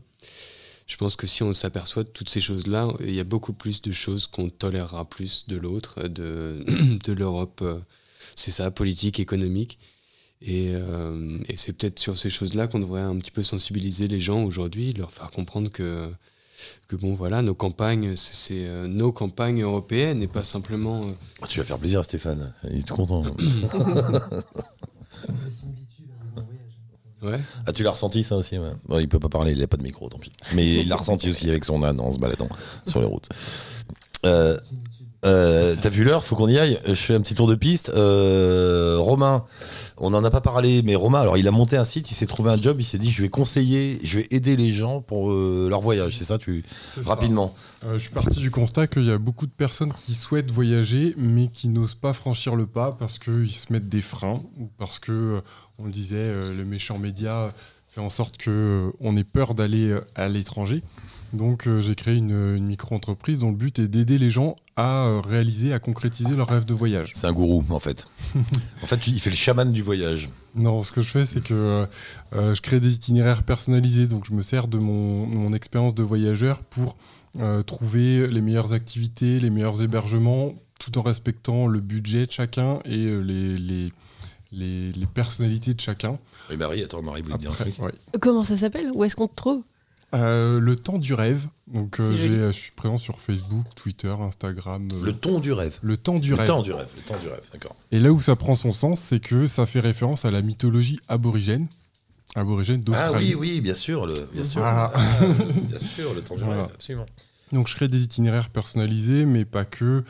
je 0.87 0.95
pense 0.95 1.17
que 1.17 1.27
si 1.27 1.43
on 1.43 1.51
s'aperçoit 1.51 2.03
de 2.03 2.09
toutes 2.09 2.29
ces 2.29 2.39
choses-là, 2.39 2.87
il 3.01 3.13
y 3.13 3.19
a 3.19 3.25
beaucoup 3.25 3.51
plus 3.51 3.81
de 3.81 3.91
choses 3.91 4.27
qu'on 4.27 4.49
tolérera 4.49 5.05
plus 5.05 5.45
de 5.47 5.57
l'autre, 5.57 6.07
de, 6.07 6.63
de 7.03 7.13
l'Europe. 7.13 7.59
Euh, 7.61 7.79
c'est 8.35 8.51
ça, 8.51 8.71
politique, 8.71 9.19
économique. 9.19 9.79
Et, 10.41 10.71
euh, 10.73 11.39
et 11.49 11.57
c'est 11.57 11.73
peut-être 11.73 11.99
sur 11.99 12.17
ces 12.17 12.29
choses-là 12.29 12.67
qu'on 12.67 12.79
devrait 12.79 13.01
un 13.01 13.17
petit 13.17 13.31
peu 13.31 13.43
sensibiliser 13.43 14.07
les 14.07 14.19
gens 14.19 14.43
aujourd'hui, 14.43 14.93
leur 14.93 15.11
faire 15.11 15.31
comprendre 15.31 15.69
que, 15.69 16.09
que 16.87 16.95
bon, 16.95 17.13
voilà, 17.13 17.41
nos 17.41 17.55
campagnes, 17.55 18.15
c'est 18.15 18.67
euh, 18.67 18.87
nos 18.87 19.11
campagnes 19.11 19.63
européennes 19.63 20.23
et 20.23 20.27
pas 20.27 20.43
simplement. 20.43 21.11
Tu 21.49 21.59
vas 21.59 21.65
faire 21.65 21.79
plaisir, 21.79 22.05
Stéphane. 22.05 22.53
Il 22.69 22.77
est 22.77 22.87
tout 22.87 22.95
content. 22.95 23.23
Ah, 27.65 27.73
tu 27.73 27.83
l'as 27.83 27.91
ressenti 27.91 28.23
ça 28.23 28.35
aussi 28.35 28.57
ouais. 28.57 28.71
bon, 28.85 28.99
Il 28.99 29.09
peut 29.09 29.19
pas 29.19 29.29
parler, 29.29 29.53
il 29.53 29.63
a 29.63 29.67
pas 29.67 29.77
de 29.77 29.83
micro, 29.83 30.07
tant 30.07 30.19
pis. 30.19 30.31
Mais 30.53 30.81
il 30.81 30.87
l'a 30.87 30.95
ressenti 30.95 31.29
aussi 31.29 31.49
avec 31.49 31.65
son 31.65 31.81
âne 31.83 31.99
en 31.99 32.11
se 32.11 32.19
baladant 32.19 32.49
sur 32.85 32.99
les 32.99 33.07
routes. 33.07 33.29
Euh, 34.25 34.57
euh, 35.27 35.75
T'as 35.79 35.89
vu 35.89 36.03
l'heure 36.03 36.23
Faut 36.23 36.35
qu'on 36.35 36.47
y 36.47 36.57
aille. 36.57 36.79
Je 36.85 36.93
fais 36.93 37.13
un 37.13 37.21
petit 37.21 37.35
tour 37.35 37.47
de 37.47 37.55
piste. 37.55 37.89
Euh, 37.89 38.97
Romain, 38.99 39.43
on 39.99 40.11
n'en 40.11 40.23
a 40.23 40.29
pas 40.29 40.41
parlé, 40.41 40.81
mais 40.83 40.95
Romain, 40.95 41.21
alors 41.21 41.37
il 41.37 41.47
a 41.47 41.51
monté 41.51 41.75
un 41.75 41.85
site, 41.85 42.11
il 42.11 42.13
s'est 42.13 42.27
trouvé 42.27 42.51
un 42.51 42.55
job, 42.55 42.77
il 42.79 42.83
s'est 42.83 42.99
dit 42.99 43.11
je 43.11 43.21
vais 43.21 43.29
conseiller, 43.29 43.99
je 44.03 44.19
vais 44.19 44.27
aider 44.31 44.55
les 44.55 44.71
gens 44.71 45.01
pour 45.01 45.31
euh, 45.31 45.67
leur 45.69 45.81
voyage. 45.81 46.17
C'est 46.17 46.23
ça, 46.23 46.37
tu 46.37 46.63
rapidement. 47.05 47.53
Euh, 47.85 47.93
je 47.93 47.99
suis 47.99 48.11
parti 48.11 48.39
du 48.39 48.51
constat 48.51 48.87
qu'il 48.87 49.05
y 49.05 49.11
a 49.11 49.17
beaucoup 49.17 49.47
de 49.47 49.51
personnes 49.51 49.93
qui 49.93 50.13
souhaitent 50.13 50.51
voyager, 50.51 51.15
mais 51.17 51.47
qui 51.47 51.67
n'osent 51.67 51.95
pas 51.95 52.13
franchir 52.13 52.55
le 52.55 52.67
pas 52.67 52.91
parce 52.91 53.17
qu'ils 53.17 53.51
se 53.51 53.73
mettent 53.73 53.89
des 53.89 54.01
freins 54.01 54.41
ou 54.59 54.69
parce 54.77 54.99
que, 54.99 55.11
euh, 55.11 55.41
on 55.79 55.85
le 55.85 55.91
disait, 55.91 56.33
le 56.53 56.65
méchant 56.65 56.97
média 56.97 57.53
fait 57.87 58.01
en 58.01 58.09
sorte 58.09 58.37
que 58.37 58.91
on 58.99 59.15
ait 59.15 59.23
peur 59.23 59.53
d'aller 59.53 59.95
à 60.15 60.27
l'étranger. 60.27 60.83
Donc 61.33 61.67
j'ai 61.79 61.95
créé 61.95 62.15
une, 62.15 62.55
une 62.55 62.65
micro-entreprise 62.65 63.39
dont 63.39 63.51
le 63.51 63.57
but 63.57 63.79
est 63.79 63.87
d'aider 63.87 64.17
les 64.17 64.29
gens 64.29 64.55
à 64.77 65.07
euh, 65.07 65.19
réaliser, 65.19 65.73
à 65.73 65.79
concrétiser 65.79 66.35
leur 66.35 66.47
rêve 66.47 66.63
de 66.63 66.73
voyage. 66.73 67.11
C'est 67.15 67.25
un 67.25 67.33
gourou 67.33 67.65
en 67.69 67.79
fait. 67.79 68.05
en 68.83 68.85
fait, 68.85 69.07
il 69.07 69.19
fait 69.19 69.31
le 69.31 69.35
chaman 69.35 69.73
du 69.73 69.81
voyage. 69.81 70.29
Non, 70.55 70.83
ce 70.83 70.91
que 70.91 71.01
je 71.01 71.09
fais, 71.09 71.25
c'est 71.25 71.41
que 71.41 71.53
euh, 71.53 71.85
euh, 72.33 72.55
je 72.55 72.61
crée 72.61 72.79
des 72.79 72.93
itinéraires 72.93 73.43
personnalisés. 73.43 74.07
Donc, 74.07 74.25
je 74.27 74.33
me 74.33 74.43
sers 74.43 74.67
de 74.67 74.77
mon, 74.77 75.25
mon 75.25 75.51
expérience 75.53 75.95
de 75.95 76.03
voyageur 76.03 76.61
pour 76.61 76.95
trouver 77.67 78.25
les 78.25 78.41
meilleures 78.41 78.73
activités, 78.73 79.39
les 79.39 79.51
meilleurs 79.51 79.83
hébergements, 79.83 80.55
tout 80.79 80.97
en 80.97 81.03
respectant 81.03 81.67
le 81.67 81.79
budget 81.79 82.25
de 82.25 82.31
chacun 82.31 82.79
et 82.83 82.97
les, 82.97 83.59
les, 83.59 83.93
les, 84.51 84.91
les, 84.91 85.05
personnalités 85.05 85.75
de 85.75 85.79
chacun. 85.79 86.17
Et 86.49 86.57
Marie, 86.57 86.81
attends, 86.81 87.03
Marie 87.03 87.21
voulait 87.21 87.37
dire 87.37 87.51
un 87.51 87.53
truc. 87.53 87.75
Comment 88.19 88.43
ça 88.43 88.57
s'appelle? 88.57 88.89
Où 88.91 89.03
est-ce 89.03 89.15
qu'on 89.15 89.27
te 89.27 89.35
trouve? 89.35 89.61
Euh, 90.13 90.59
le 90.59 90.75
temps 90.75 90.97
du 90.97 91.13
rêve. 91.13 91.47
Donc, 91.67 91.99
euh, 91.99 92.15
je 92.15 92.51
suis 92.51 92.71
présent 92.71 92.97
sur 92.97 93.19
Facebook, 93.19 93.65
Twitter, 93.75 94.07
Instagram. 94.07 94.87
Euh, 94.93 95.05
le 95.05 95.13
ton 95.13 95.39
du 95.39 95.51
rêve. 95.51 95.79
Le 95.81 95.97
temps 95.97 96.19
du 96.19 96.33
rêve. 96.33 96.41
Le 96.41 96.47
temps 96.47 96.61
du 96.61 96.71
rêve. 96.71 96.87
Le 96.95 97.01
temps 97.01 97.19
du 97.19 97.27
rêve. 97.27 97.43
D'accord. 97.51 97.75
Et 97.91 97.99
là 97.99 98.13
où 98.13 98.21
ça 98.21 98.37
prend 98.37 98.55
son 98.55 98.71
sens, 98.71 99.01
c'est 99.01 99.19
que 99.19 99.47
ça 99.47 99.65
fait 99.65 99.81
référence 99.81 100.23
à 100.23 100.31
la 100.31 100.41
mythologie 100.41 100.99
aborigène. 101.09 101.67
Aborigène 102.35 102.81
d'Australie. 102.81 103.33
Ah 103.33 103.37
oui, 103.37 103.55
oui, 103.55 103.61
bien 103.61 103.75
sûr. 103.75 104.05
Le, 104.05 104.13
bien, 104.33 104.45
sûr 104.45 104.61
ah. 104.63 104.93
Ah, 104.95 105.25
bien 105.63 105.79
sûr, 105.79 106.13
le 106.13 106.21
temps 106.21 106.35
du 106.35 106.43
rêve, 106.43 106.67
absolument. 106.73 107.05
Donc 107.53 107.69
je 107.69 107.75
crée 107.75 107.87
des 107.87 108.03
itinéraires 108.03 108.49
personnalisés, 108.49 109.25
mais 109.25 109.45
pas 109.45 109.65
que. 109.65 110.03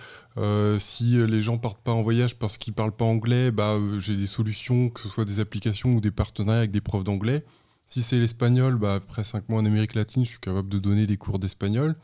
si 0.79 1.17
les 1.27 1.41
gens 1.41 1.57
partent 1.57 1.81
pas 1.81 1.91
en 1.91 2.03
voyage 2.03 2.35
parce 2.35 2.57
qu'ils 2.57 2.73
parlent 2.73 2.95
pas 2.95 3.05
anglais, 3.05 3.51
bah, 3.51 3.77
j'ai 3.99 4.15
des 4.15 4.27
solutions, 4.27 4.89
que 4.89 5.01
ce 5.01 5.07
soit 5.07 5.25
des 5.25 5.39
applications 5.39 5.89
ou 5.93 6.01
des 6.01 6.11
partenariats 6.11 6.59
avec 6.59 6.71
des 6.71 6.81
profs 6.81 7.03
d'anglais. 7.03 7.43
Si 7.87 8.01
c'est 8.01 8.19
l'espagnol, 8.19 8.75
bah, 8.75 8.95
après 8.95 9.23
5 9.23 9.47
mois 9.47 9.61
en 9.61 9.65
Amérique 9.65 9.95
latine, 9.95 10.25
je 10.25 10.31
suis 10.31 10.39
capable 10.39 10.67
de 10.67 10.77
donner 10.77 11.07
des 11.07 11.15
cours 11.15 11.39
d'espagnol. 11.39 11.95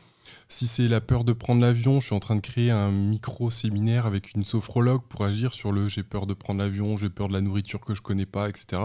Si 0.48 0.66
c'est 0.66 0.88
la 0.88 1.02
peur 1.02 1.24
de 1.24 1.34
prendre 1.34 1.60
l'avion, 1.60 2.00
je 2.00 2.06
suis 2.06 2.14
en 2.14 2.20
train 2.20 2.36
de 2.36 2.40
créer 2.40 2.70
un 2.70 2.90
micro-séminaire 2.90 4.06
avec 4.06 4.32
une 4.32 4.44
sophrologue 4.44 5.02
pour 5.08 5.24
agir 5.24 5.52
sur 5.52 5.72
le 5.72 5.88
j'ai 5.88 6.02
peur 6.02 6.26
de 6.26 6.32
prendre 6.32 6.60
l'avion, 6.60 6.96
j'ai 6.96 7.10
peur 7.10 7.28
de 7.28 7.34
la 7.34 7.42
nourriture 7.42 7.80
que 7.80 7.94
je 7.94 8.00
connais 8.00 8.24
pas, 8.24 8.48
etc. 8.48 8.80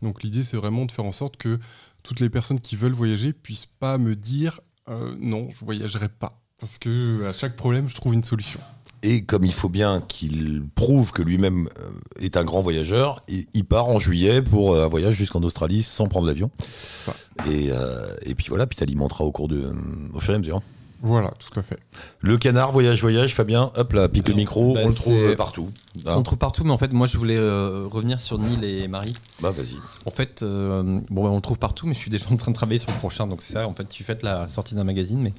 Donc 0.00 0.22
l'idée, 0.22 0.42
c'est 0.42 0.56
vraiment 0.56 0.86
de 0.86 0.92
faire 0.92 1.04
en 1.04 1.12
sorte 1.12 1.36
que 1.36 1.58
toutes 2.02 2.20
les 2.20 2.30
personnes 2.30 2.60
qui 2.60 2.76
veulent 2.76 2.92
voyager 2.92 3.34
puissent 3.34 3.66
pas 3.66 3.98
me 3.98 4.16
dire 4.16 4.60
euh, 4.88 5.14
non, 5.20 5.48
je 5.50 5.64
voyagerai 5.64 6.08
pas. 6.08 6.40
Parce 6.58 6.78
que 6.78 7.26
à 7.26 7.32
chaque 7.34 7.56
problème, 7.56 7.90
je 7.90 7.94
trouve 7.94 8.14
une 8.14 8.24
solution. 8.24 8.60
Et 9.02 9.22
comme 9.22 9.44
il 9.44 9.52
faut 9.52 9.68
bien 9.68 10.00
qu'il 10.00 10.64
prouve 10.74 11.12
que 11.12 11.22
lui-même 11.22 11.68
euh, 11.78 11.90
est 12.20 12.36
un 12.36 12.44
grand 12.44 12.62
voyageur, 12.62 13.22
il 13.28 13.64
part 13.64 13.86
en 13.86 13.98
juillet 13.98 14.42
pour 14.42 14.74
euh, 14.74 14.84
un 14.84 14.88
voyage 14.88 15.14
jusqu'en 15.14 15.42
Australie 15.42 15.82
sans 15.82 16.08
prendre 16.08 16.26
l'avion. 16.26 16.50
Et, 17.46 17.68
euh, 17.70 18.08
et, 18.22 18.34
puis 18.34 18.46
voilà, 18.48 18.66
puis 18.66 18.76
t'alimenteras 18.76 19.24
au 19.24 19.30
cours 19.30 19.46
de, 19.46 19.72
au 20.12 20.20
fur 20.20 20.32
et 20.32 20.36
à 20.36 20.38
mesure. 20.38 20.62
Voilà, 21.00 21.30
tout 21.38 21.60
à 21.60 21.62
fait. 21.62 21.78
Le 22.18 22.38
canard, 22.38 22.72
voyage, 22.72 23.00
voyage, 23.00 23.32
Fabien, 23.32 23.70
hop 23.76 23.92
là, 23.92 24.08
pique 24.08 24.26
le 24.26 24.34
micro, 24.34 24.74
bah, 24.74 24.80
on 24.82 24.88
le 24.88 24.94
trouve 24.94 25.36
partout. 25.36 25.68
On 26.04 26.16
le 26.16 26.24
trouve 26.24 26.38
partout, 26.38 26.64
mais 26.64 26.72
en 26.72 26.78
fait, 26.78 26.92
moi 26.92 27.06
je 27.06 27.16
voulais 27.16 27.38
revenir 27.38 28.20
sur 28.20 28.36
Neil 28.38 28.64
et 28.64 28.88
Marie. 28.88 29.14
Bah 29.40 29.52
vas-y. 29.52 29.76
En 30.06 30.10
fait, 30.10 30.42
bon, 30.42 31.02
on 31.28 31.36
le 31.36 31.40
trouve 31.40 31.60
partout, 31.60 31.86
mais 31.86 31.94
je 31.94 32.00
suis 32.00 32.10
déjà 32.10 32.26
en 32.32 32.36
train 32.36 32.50
de 32.50 32.56
travailler 32.56 32.80
sur 32.80 32.90
le 32.90 32.98
prochain, 32.98 33.28
donc 33.28 33.42
c'est 33.42 33.52
ça, 33.52 33.68
en 33.68 33.74
fait, 33.74 33.88
tu 33.88 34.02
fais 34.02 34.18
la 34.22 34.48
sortie 34.48 34.74
d'un 34.74 34.82
magazine, 34.82 35.20
mais 35.20 35.32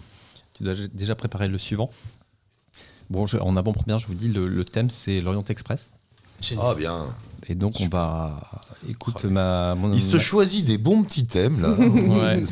tu 0.53 0.63
dois 0.63 0.75
déjà 0.93 1.15
préparer 1.15 1.49
le 1.49 1.57
suivant. 1.57 1.89
Bon, 3.09 3.25
en 3.41 3.57
avant-première, 3.57 3.99
je 3.99 4.07
vous 4.07 4.13
dis, 4.13 4.27
le, 4.27 4.65
thème, 4.65 4.89
c'est 4.89 5.21
l'Orient 5.21 5.43
Express. 5.43 5.89
Ah, 6.59 6.75
bien. 6.75 7.05
Et 7.47 7.55
donc, 7.55 7.75
on 7.79 7.87
va. 7.87 8.39
Écoute, 8.87 9.21
oh, 9.25 9.29
ma. 9.29 9.75
Il 9.93 10.01
se 10.01 10.19
choisit 10.19 10.65
des 10.65 10.77
bons 10.77 11.03
petits 11.03 11.25
thèmes, 11.25 11.61
là. 11.61 11.71
ouais. 11.79 12.43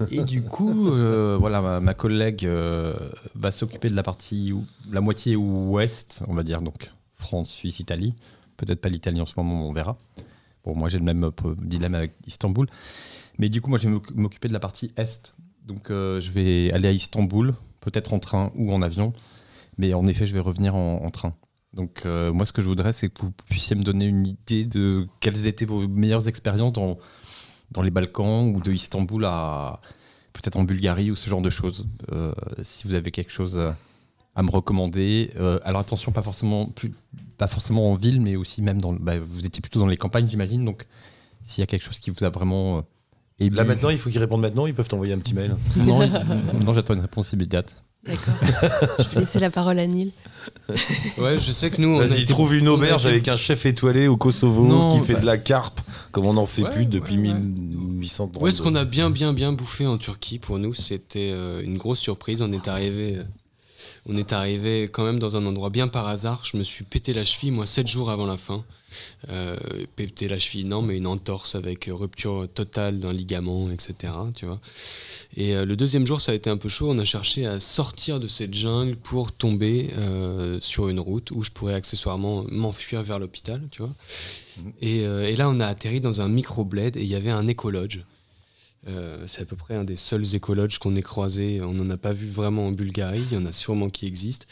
Et 0.10 0.22
du 0.24 0.42
coup, 0.42 0.88
euh, 0.88 1.36
voilà, 1.38 1.80
ma, 1.80 1.94
collègue 1.94 2.46
euh, 2.46 2.94
va 3.34 3.50
s'occuper 3.50 3.88
de 3.88 3.96
la 3.96 4.02
partie, 4.02 4.52
la 4.92 5.00
moitié 5.00 5.34
ouest, 5.34 6.22
on 6.28 6.34
va 6.34 6.44
dire, 6.44 6.62
donc 6.62 6.92
France, 7.16 7.50
Suisse, 7.50 7.80
Italie. 7.80 8.14
Peut-être 8.56 8.80
pas 8.80 8.88
l'Italie 8.88 9.20
en 9.20 9.26
ce 9.26 9.34
moment, 9.36 9.68
on 9.68 9.72
verra. 9.72 9.96
Bon, 10.64 10.76
moi, 10.76 10.88
j'ai 10.88 10.98
le 10.98 11.04
même 11.04 11.24
euh, 11.24 11.54
dilemme 11.60 11.94
avec 11.94 12.12
Istanbul. 12.26 12.68
Mais 13.38 13.48
du 13.48 13.60
coup, 13.60 13.70
moi, 13.70 13.78
je 13.78 13.88
vais 13.88 14.00
m'occuper 14.14 14.48
de 14.48 14.52
la 14.52 14.60
partie 14.60 14.92
est. 14.96 15.34
Donc, 15.66 15.88
je 15.90 16.30
vais 16.30 16.72
aller 16.72 16.88
à 16.88 16.92
Istanbul, 16.92 17.54
peut-être 17.80 18.14
en 18.14 18.18
train 18.18 18.50
ou 18.56 18.72
en 18.72 18.80
avion. 18.80 19.12
Mais 19.78 19.94
en 19.94 20.06
effet, 20.06 20.26
je 20.26 20.34
vais 20.34 20.40
revenir 20.40 20.74
en, 20.74 21.10
train. 21.10 21.34
Donc 21.72 22.02
euh, 22.04 22.32
moi, 22.32 22.44
ce 22.44 22.52
que 22.52 22.62
je 22.62 22.68
voudrais, 22.68 22.92
c'est 22.92 23.08
que 23.08 23.22
vous 23.22 23.32
puissiez 23.48 23.76
me 23.76 23.82
donner 23.82 24.06
une 24.06 24.26
idée 24.26 24.64
de 24.64 25.06
quelles 25.20 25.46
étaient 25.46 25.64
vos 25.64 25.86
meilleures 25.86 26.28
expériences 26.28 26.72
dans, 26.72 26.98
dans 27.70 27.82
les 27.82 27.90
Balkans 27.90 28.54
ou 28.54 28.60
de 28.60 28.72
Istanbul 28.72 29.24
à 29.24 29.80
peut-être 30.32 30.56
en 30.56 30.64
Bulgarie 30.64 31.10
ou 31.10 31.16
ce 31.16 31.30
genre 31.30 31.42
de 31.42 31.50
choses. 31.50 31.88
Euh, 32.12 32.34
si 32.62 32.88
vous 32.88 32.94
avez 32.94 33.10
quelque 33.10 33.32
chose 33.32 33.60
à 34.38 34.42
me 34.44 34.50
recommander. 34.52 35.32
Euh, 35.36 35.58
alors 35.64 35.80
attention, 35.80 36.12
pas 36.12 36.22
forcément, 36.22 36.66
plus, 36.66 36.92
pas 37.38 37.48
forcément 37.48 37.90
en 37.90 37.96
ville, 37.96 38.20
mais 38.20 38.36
aussi 38.36 38.62
même 38.62 38.80
dans... 38.80 38.92
Bah, 38.92 39.18
vous 39.18 39.44
étiez 39.44 39.60
plutôt 39.60 39.80
dans 39.80 39.88
les 39.88 39.96
campagnes, 39.96 40.28
j'imagine. 40.28 40.64
Donc 40.64 40.86
s'il 41.42 41.60
y 41.60 41.64
a 41.64 41.66
quelque 41.66 41.82
chose 41.82 41.98
qui 41.98 42.10
vous 42.10 42.22
a 42.24 42.28
vraiment... 42.28 42.84
Là 43.40 43.64
maintenant, 43.64 43.90
il 43.90 43.98
faut 43.98 44.10
qu'ils 44.10 44.20
répondent 44.20 44.40
maintenant, 44.40 44.66
ils 44.66 44.74
peuvent 44.74 44.88
t'envoyer 44.88 45.12
un 45.12 45.18
petit 45.18 45.34
mail. 45.34 45.56
non, 45.76 45.98
non 46.64 46.72
j'attends 46.72 46.94
une 46.94 47.00
réponse 47.00 47.32
immédiate. 47.32 47.84
D'accord. 48.06 48.34
je 48.98 49.14
vais 49.14 49.20
laisser 49.20 49.40
la 49.40 49.50
parole 49.50 49.78
à 49.78 49.86
Neil. 49.86 50.12
Ouais, 51.18 51.38
je 51.38 51.52
sais 51.52 51.70
que 51.70 51.80
nous. 51.80 51.98
Vas-y, 51.98 52.24
trouve 52.24 52.54
une 52.54 52.68
auberge 52.68 53.06
avec 53.06 53.28
un 53.28 53.36
chef 53.36 53.66
étoilé 53.66 54.06
au 54.06 54.16
Kosovo 54.16 54.96
qui 54.96 55.04
fait 55.04 55.14
bah- 55.14 55.20
de 55.20 55.26
la 55.26 55.36
carpe, 55.36 55.80
comme 56.10 56.24
on 56.26 56.34
n'en 56.34 56.46
fait 56.46 56.62
plus 56.62 56.86
depuis 56.86 57.18
1800 57.18 58.32
Où 58.40 58.46
est-ce 58.46 58.62
qu'on 58.62 58.74
a 58.74 58.84
bien, 58.84 59.10
bien, 59.10 59.32
bien 59.32 59.52
bouffé 59.52 59.86
en 59.86 59.98
Turquie 59.98 60.38
Pour 60.38 60.58
nous, 60.58 60.72
c'était 60.72 61.30
euh, 61.32 61.60
une 61.62 61.76
grosse 61.76 61.98
surprise. 61.98 62.40
On 62.40 62.52
est 62.52 62.68
arrivé. 62.68 63.16
Euh, 63.16 63.24
on 64.06 64.16
est 64.16 64.32
arrivé 64.32 64.88
quand 64.90 65.04
même 65.04 65.18
dans 65.18 65.36
un 65.36 65.44
endroit 65.44 65.70
bien 65.70 65.88
par 65.88 66.06
hasard. 66.06 66.40
Je 66.44 66.56
me 66.56 66.62
suis 66.62 66.84
pété 66.84 67.12
la 67.12 67.24
cheville, 67.24 67.50
moi, 67.50 67.66
7 67.66 67.86
jours 67.86 68.10
avant 68.10 68.26
la 68.26 68.38
fin. 68.38 68.64
Euh, 69.30 69.56
péter 69.96 70.28
la 70.28 70.38
cheville, 70.38 70.64
non, 70.64 70.82
mais 70.82 70.96
une 70.96 71.06
entorse 71.06 71.54
avec 71.54 71.88
rupture 71.90 72.48
totale 72.52 73.00
d'un 73.00 73.12
ligament, 73.12 73.70
etc. 73.70 74.12
Tu 74.34 74.46
vois. 74.46 74.60
Et 75.36 75.54
euh, 75.54 75.64
le 75.64 75.76
deuxième 75.76 76.06
jour, 76.06 76.20
ça 76.20 76.32
a 76.32 76.34
été 76.34 76.50
un 76.50 76.56
peu 76.56 76.68
chaud. 76.68 76.90
On 76.90 76.98
a 76.98 77.04
cherché 77.04 77.46
à 77.46 77.60
sortir 77.60 78.20
de 78.20 78.28
cette 78.28 78.54
jungle 78.54 78.96
pour 78.96 79.32
tomber 79.32 79.90
euh, 79.98 80.58
sur 80.60 80.88
une 80.88 81.00
route 81.00 81.30
où 81.30 81.42
je 81.42 81.50
pourrais 81.50 81.74
accessoirement 81.74 82.44
m'enfuir 82.50 83.02
vers 83.02 83.18
l'hôpital, 83.18 83.62
tu 83.70 83.82
vois. 83.82 83.94
Mhm. 84.58 84.72
Et, 84.80 84.98
et, 85.00 85.36
là, 85.36 85.48
on 85.48 85.60
a 85.60 85.66
atterri 85.66 86.00
dans 86.00 86.20
un 86.20 86.28
micro-bled 86.28 86.96
et 86.96 87.02
il 87.02 87.08
y 87.08 87.14
avait 87.14 87.30
un 87.30 87.46
écologe 87.46 88.04
Euh, 88.86 89.24
c'est 89.26 89.42
à 89.42 89.44
peu 89.44 89.56
près 89.56 89.74
un 89.74 89.84
des 89.84 89.96
seuls 89.96 90.34
écologes 90.34 90.78
qu'on 90.78 90.96
ait 90.96 91.02
croisé. 91.02 91.60
On 91.60 91.74
n'en 91.74 91.90
a 91.90 91.96
pas 91.96 92.12
vu 92.12 92.28
vraiment 92.28 92.68
en 92.68 92.72
Bulgarie. 92.72 93.24
Il 93.30 93.36
y 93.36 93.40
en 93.40 93.46
a 93.46 93.52
sûrement 93.52 93.90
qui 93.90 94.06
existent. 94.06 94.46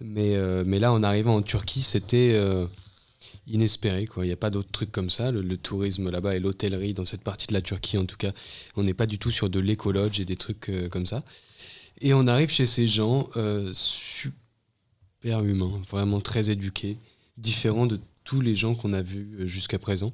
Mais, 0.00 0.34
euh, 0.34 0.64
mais 0.66 0.78
là, 0.78 0.92
en 0.92 1.02
arrivant 1.02 1.36
en 1.36 1.42
Turquie, 1.42 1.82
c'était 1.82 2.32
euh, 2.34 2.66
inespéré. 3.46 4.06
Quoi. 4.06 4.24
Il 4.24 4.28
n'y 4.28 4.32
a 4.32 4.36
pas 4.36 4.50
d'autres 4.50 4.70
trucs 4.70 4.92
comme 4.92 5.10
ça. 5.10 5.30
Le, 5.30 5.56
tourisme 5.56 6.10
là-bas 6.10 6.36
et 6.36 6.40
l'hôtellerie, 6.40 6.92
dans 6.92 7.06
cette 7.06 7.22
partie 7.22 7.46
de 7.46 7.52
la 7.54 7.62
Turquie 7.62 7.98
en 7.98 8.06
tout 8.06 8.16
cas, 8.16 8.32
on 8.76 8.82
n'est 8.82 8.94
pas 8.94 9.06
du 9.06 9.18
tout 9.18 9.30
sur 9.30 9.50
de 9.50 9.60
l'écologe 9.60 10.20
et 10.20 10.24
des 10.24 10.36
trucs 10.36 10.70
comme 10.90 11.06
ça. 11.06 11.22
Et 12.00 12.14
on 12.14 12.26
arrive 12.26 12.50
chez 12.50 12.66
ces 12.66 12.86
gens 12.86 13.28
super 13.72 15.44
humains, 15.44 15.80
vraiment 15.88 16.20
très 16.20 16.50
éduqués, 16.50 16.96
différents 17.36 17.86
de 17.86 18.00
tous 18.24 18.40
les 18.40 18.54
gens 18.54 18.74
qu'on 18.74 18.92
a 18.92 19.02
vus 19.02 19.36
euh, 19.38 19.46
jusqu'à 19.46 19.78
présent. 19.78 20.12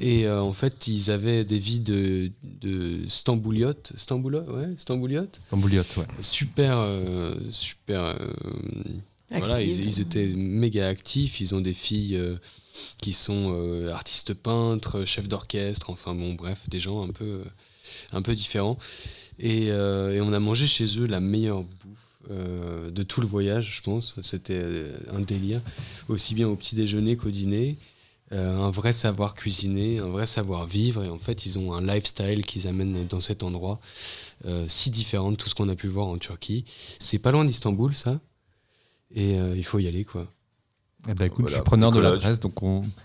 Et 0.00 0.26
euh, 0.26 0.40
en 0.40 0.52
fait, 0.52 0.86
ils 0.86 1.10
avaient 1.10 1.44
des 1.44 1.58
vies 1.58 1.80
de, 1.80 2.30
de 2.42 3.06
stambouliotes. 3.08 3.92
Stambouliotes, 3.96 4.48
ouais, 4.48 4.68
stambouliotes. 4.76 5.38
Stambouliotes, 5.46 5.96
ouais. 5.96 6.06
Super, 6.20 6.78
euh, 6.78 7.34
super. 7.50 8.16
Voilà, 9.30 9.60
ils, 9.60 10.00
étaient 10.00 10.26
méga 10.34 10.88
actifs. 10.88 11.40
Ils 11.40 11.54
ont 11.54 11.60
des 11.60 11.74
filles 11.74 12.18
qui 13.00 13.12
sont 13.12 13.88
artistes 13.92 14.34
peintres, 14.34 15.04
chefs 15.04 15.28
d'orchestre, 15.28 15.90
enfin 15.90 16.14
bon, 16.14 16.34
bref, 16.34 16.68
des 16.68 16.80
gens 16.80 17.02
un 17.02 17.10
peu, 17.10 17.42
un 18.12 18.22
peu 18.22 18.34
différents. 18.34 18.78
Et, 19.38 19.66
et 19.66 20.20
on 20.20 20.32
a 20.32 20.40
mangé 20.40 20.66
chez 20.66 20.86
eux 20.98 21.06
la 21.06 21.20
meilleure 21.20 21.62
bouffe 21.62 22.08
euh, 22.30 22.90
de 22.90 23.02
tout 23.02 23.20
le 23.20 23.26
voyage, 23.26 23.76
je 23.76 23.82
pense. 23.82 24.14
C'était 24.22 24.60
euh, 24.62 24.96
un 25.14 25.20
délire, 25.20 25.60
aussi 26.08 26.34
bien 26.34 26.48
au 26.48 26.56
petit 26.56 26.74
déjeuner 26.74 27.16
qu'au 27.16 27.30
dîner. 27.30 27.76
Euh, 28.32 28.58
un 28.58 28.70
vrai 28.70 28.92
savoir 28.92 29.34
cuisiner, 29.34 29.98
un 29.98 30.08
vrai 30.08 30.26
savoir 30.26 30.66
vivre. 30.66 31.04
Et 31.04 31.08
en 31.08 31.18
fait, 31.18 31.46
ils 31.46 31.58
ont 31.58 31.72
un 31.72 31.80
lifestyle 31.80 32.44
qu'ils 32.44 32.66
amènent 32.68 33.06
dans 33.06 33.20
cet 33.20 33.42
endroit, 33.42 33.80
si 34.66 34.90
différent 34.90 35.32
de 35.32 35.36
tout 35.36 35.48
ce 35.48 35.54
qu'on 35.54 35.68
a 35.68 35.74
pu 35.74 35.88
voir 35.88 36.06
en 36.06 36.18
Turquie. 36.18 36.64
C'est 36.98 37.18
pas 37.18 37.32
loin 37.32 37.44
d'Istanbul, 37.44 37.94
ça? 37.94 38.20
Et 39.14 39.34
il 39.34 39.64
faut 39.64 39.78
y 39.78 39.88
aller, 39.88 40.04
quoi. 40.04 40.26
Eh 41.08 41.14
ben, 41.14 41.26
écoute, 41.26 41.48
je 41.48 41.54
suis 41.54 41.62
preneur 41.62 41.92
de 41.92 42.00
l'adresse, 42.00 42.40
donc 42.40 42.54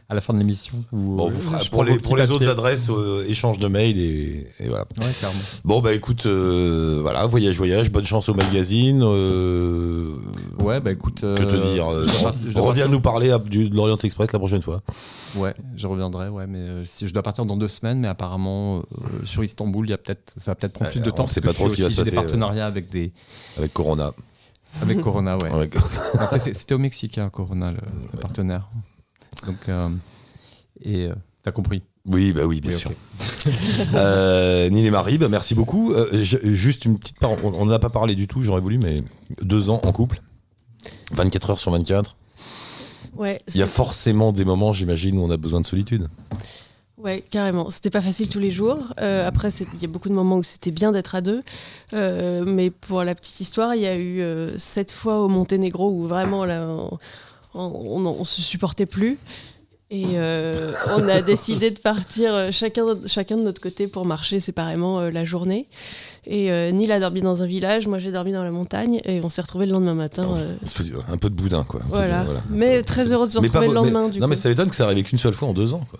à 0.09 0.15
la 0.15 0.21
fin 0.21 0.33
de 0.33 0.39
l'émission. 0.39 0.83
Bon, 0.91 1.31
pour 1.71 1.83
les, 1.83 1.97
pour 1.97 2.17
les 2.17 2.31
autres 2.31 2.49
adresses, 2.49 2.89
euh, 2.89 3.23
échange 3.29 3.59
de 3.59 3.67
mails 3.67 3.99
et, 3.99 4.47
voilà. 4.65 4.85
Bon, 5.63 5.79
bah 5.79 5.93
écoute, 5.93 6.25
euh, 6.25 6.99
voilà, 7.01 7.25
voyage, 7.27 7.55
voyage, 7.55 7.91
bonne 7.91 8.03
chance 8.03 8.29
au 8.29 8.33
magazine. 8.33 9.01
Euh, 9.03 10.15
ouais, 10.59 10.79
bah 10.79 10.91
écoute. 10.91 11.21
que 11.21 11.43
te 11.43 11.73
dire 11.73 11.85
Reviens 12.55 12.87
nous 12.87 12.99
parler 12.99 13.29
de 13.29 13.75
l'Orient 13.75 13.97
Express 13.97 14.31
la 14.33 14.39
prochaine 14.39 14.63
fois. 14.63 14.81
Ouais, 15.35 15.53
je 15.75 15.85
reviendrai, 15.85 16.29
ouais, 16.29 16.47
mais 16.47 16.85
si 16.85 17.07
je 17.07 17.13
dois 17.13 17.23
partir 17.23 17.45
dans 17.45 17.57
deux 17.57 17.67
semaines, 17.67 17.99
mais 17.99 18.07
apparemment 18.07 18.83
sur 19.23 19.43
Istanbul, 19.43 19.85
il 19.87 19.91
y 19.91 19.93
a 19.93 19.97
peut-être, 19.99 20.33
ça 20.35 20.51
va 20.51 20.55
peut-être 20.55 20.73
prendre 20.73 20.89
plus 20.89 20.99
de 20.99 21.11
temps. 21.11 21.27
C'est 21.27 21.41
pas 21.41 21.53
trop 21.53 21.69
ce 21.69 21.75
qui 21.75 21.83
va 21.83 21.91
se 21.91 21.95
passer. 21.95 22.09
des 22.09 22.15
partenariats 22.15 22.65
avec 22.65 22.89
des. 22.89 23.13
Avec 23.57 23.71
Corona. 23.71 24.13
Avec 24.81 25.01
Corona, 25.01 25.37
ouais. 25.37 25.69
C'était 26.39 26.73
au 26.73 26.79
Mexique, 26.79 27.17
hein, 27.17 27.29
Corona, 27.29 27.71
le, 27.71 28.17
partenaire. 28.19 28.69
Donc, 29.45 29.69
euh, 29.69 29.89
et 30.81 31.07
euh, 31.07 31.15
t'as 31.43 31.51
compris 31.51 31.83
oui, 32.05 32.33
bah 32.33 32.43
oui, 32.45 32.59
bien 32.59 32.73
sûr. 32.73 32.91
euh, 33.95 34.69
Neil 34.69 34.85
et 34.85 34.91
Marie, 34.91 35.17
bah 35.17 35.29
merci 35.29 35.55
beaucoup. 35.55 35.93
Euh, 35.93 36.21
juste 36.21 36.83
une 36.83 36.99
petite 36.99 37.17
part, 37.17 37.31
on 37.45 37.65
n'en 37.65 37.69
a 37.69 37.79
pas 37.79 37.89
parlé 37.89 38.13
du 38.13 38.27
tout, 38.27 38.41
j'aurais 38.41 38.59
voulu, 38.59 38.77
mais 38.77 39.03
deux 39.41 39.69
ans 39.69 39.79
en 39.85 39.93
couple, 39.93 40.21
24 41.13 41.51
heures 41.51 41.59
sur 41.59 41.71
24. 41.71 42.17
Ouais, 43.15 43.39
Il 43.53 43.57
y 43.57 43.61
a 43.61 43.67
forcément 43.67 44.33
des 44.33 44.43
moments, 44.43 44.73
j'imagine, 44.73 45.17
où 45.17 45.23
on 45.23 45.29
a 45.29 45.37
besoin 45.37 45.61
de 45.61 45.65
solitude. 45.65 46.09
Ouais, 47.03 47.21
carrément. 47.29 47.69
C'était 47.69 47.89
pas 47.89 48.01
facile 48.01 48.29
tous 48.29 48.39
les 48.39 48.49
jours. 48.49 48.79
Euh, 49.01 49.27
après, 49.27 49.49
il 49.49 49.81
y 49.81 49.85
a 49.85 49.89
beaucoup 49.89 50.07
de 50.07 50.13
moments 50.13 50.37
où 50.37 50.43
c'était 50.43 50.71
bien 50.71 50.93
d'être 50.93 51.15
à 51.15 51.21
deux. 51.21 51.43
Euh, 51.91 52.45
mais 52.45 52.69
pour 52.69 53.03
la 53.03 53.13
petite 53.13 53.41
histoire, 53.41 53.75
il 53.75 53.81
y 53.81 53.87
a 53.87 53.97
eu 53.97 54.21
euh, 54.21 54.57
sept 54.57 54.91
fois 54.91 55.19
au 55.19 55.27
Monténégro 55.27 55.91
où 55.91 56.07
vraiment 56.07 56.45
là, 56.45 56.65
on, 57.53 57.69
on, 58.05 58.23
se 58.23 58.41
supportait 58.41 58.85
plus. 58.85 59.17
Et 59.91 60.17
on 60.17 61.07
a 61.07 61.21
décidé 61.25 61.69
de 61.69 61.77
partir 61.77 62.51
chacun, 62.51 62.85
chacun 63.05 63.37
de 63.37 63.43
notre 63.43 63.61
côté 63.61 63.87
pour 63.87 64.05
marcher 64.05 64.39
séparément 64.39 65.01
la 65.01 65.25
journée. 65.25 65.67
Et 66.25 66.51
euh, 66.51 66.71
Neil 66.71 66.91
a 66.91 66.99
dormi 66.99 67.21
dans 67.21 67.43
un 67.43 67.45
village, 67.45 67.87
moi 67.87 67.99
j'ai 67.99 68.11
dormi 68.11 68.31
dans 68.31 68.43
la 68.43 68.51
montagne, 68.51 69.01
et 69.03 69.19
on 69.21 69.29
s'est 69.29 69.41
retrouvés 69.41 69.65
le 69.65 69.73
lendemain 69.73 69.93
matin. 69.93 70.33
Euh. 70.37 70.55
Un 71.11 71.17
peu 71.17 71.29
de 71.29 71.35
boudin, 71.35 71.63
quoi. 71.63 71.81
Voilà. 71.89 72.25
Mais 72.49 72.81
très 72.83 73.11
heureux 73.11 73.27
de 73.27 73.33
se 73.33 73.39
retrouver 73.39 73.67
le 73.67 73.73
lendemain. 73.73 74.09
non, 74.19 74.27
mais 74.27 74.35
ça 74.35 74.49
m'étonne 74.49 74.69
que 74.69 74.75
ça 74.75 74.85
arrive 74.85 75.03
qu'une 75.03 75.19
seule 75.19 75.33
fois 75.33 75.49
en 75.49 75.53
deux 75.53 75.73
ans. 75.73 75.85
Quoi. 75.89 75.99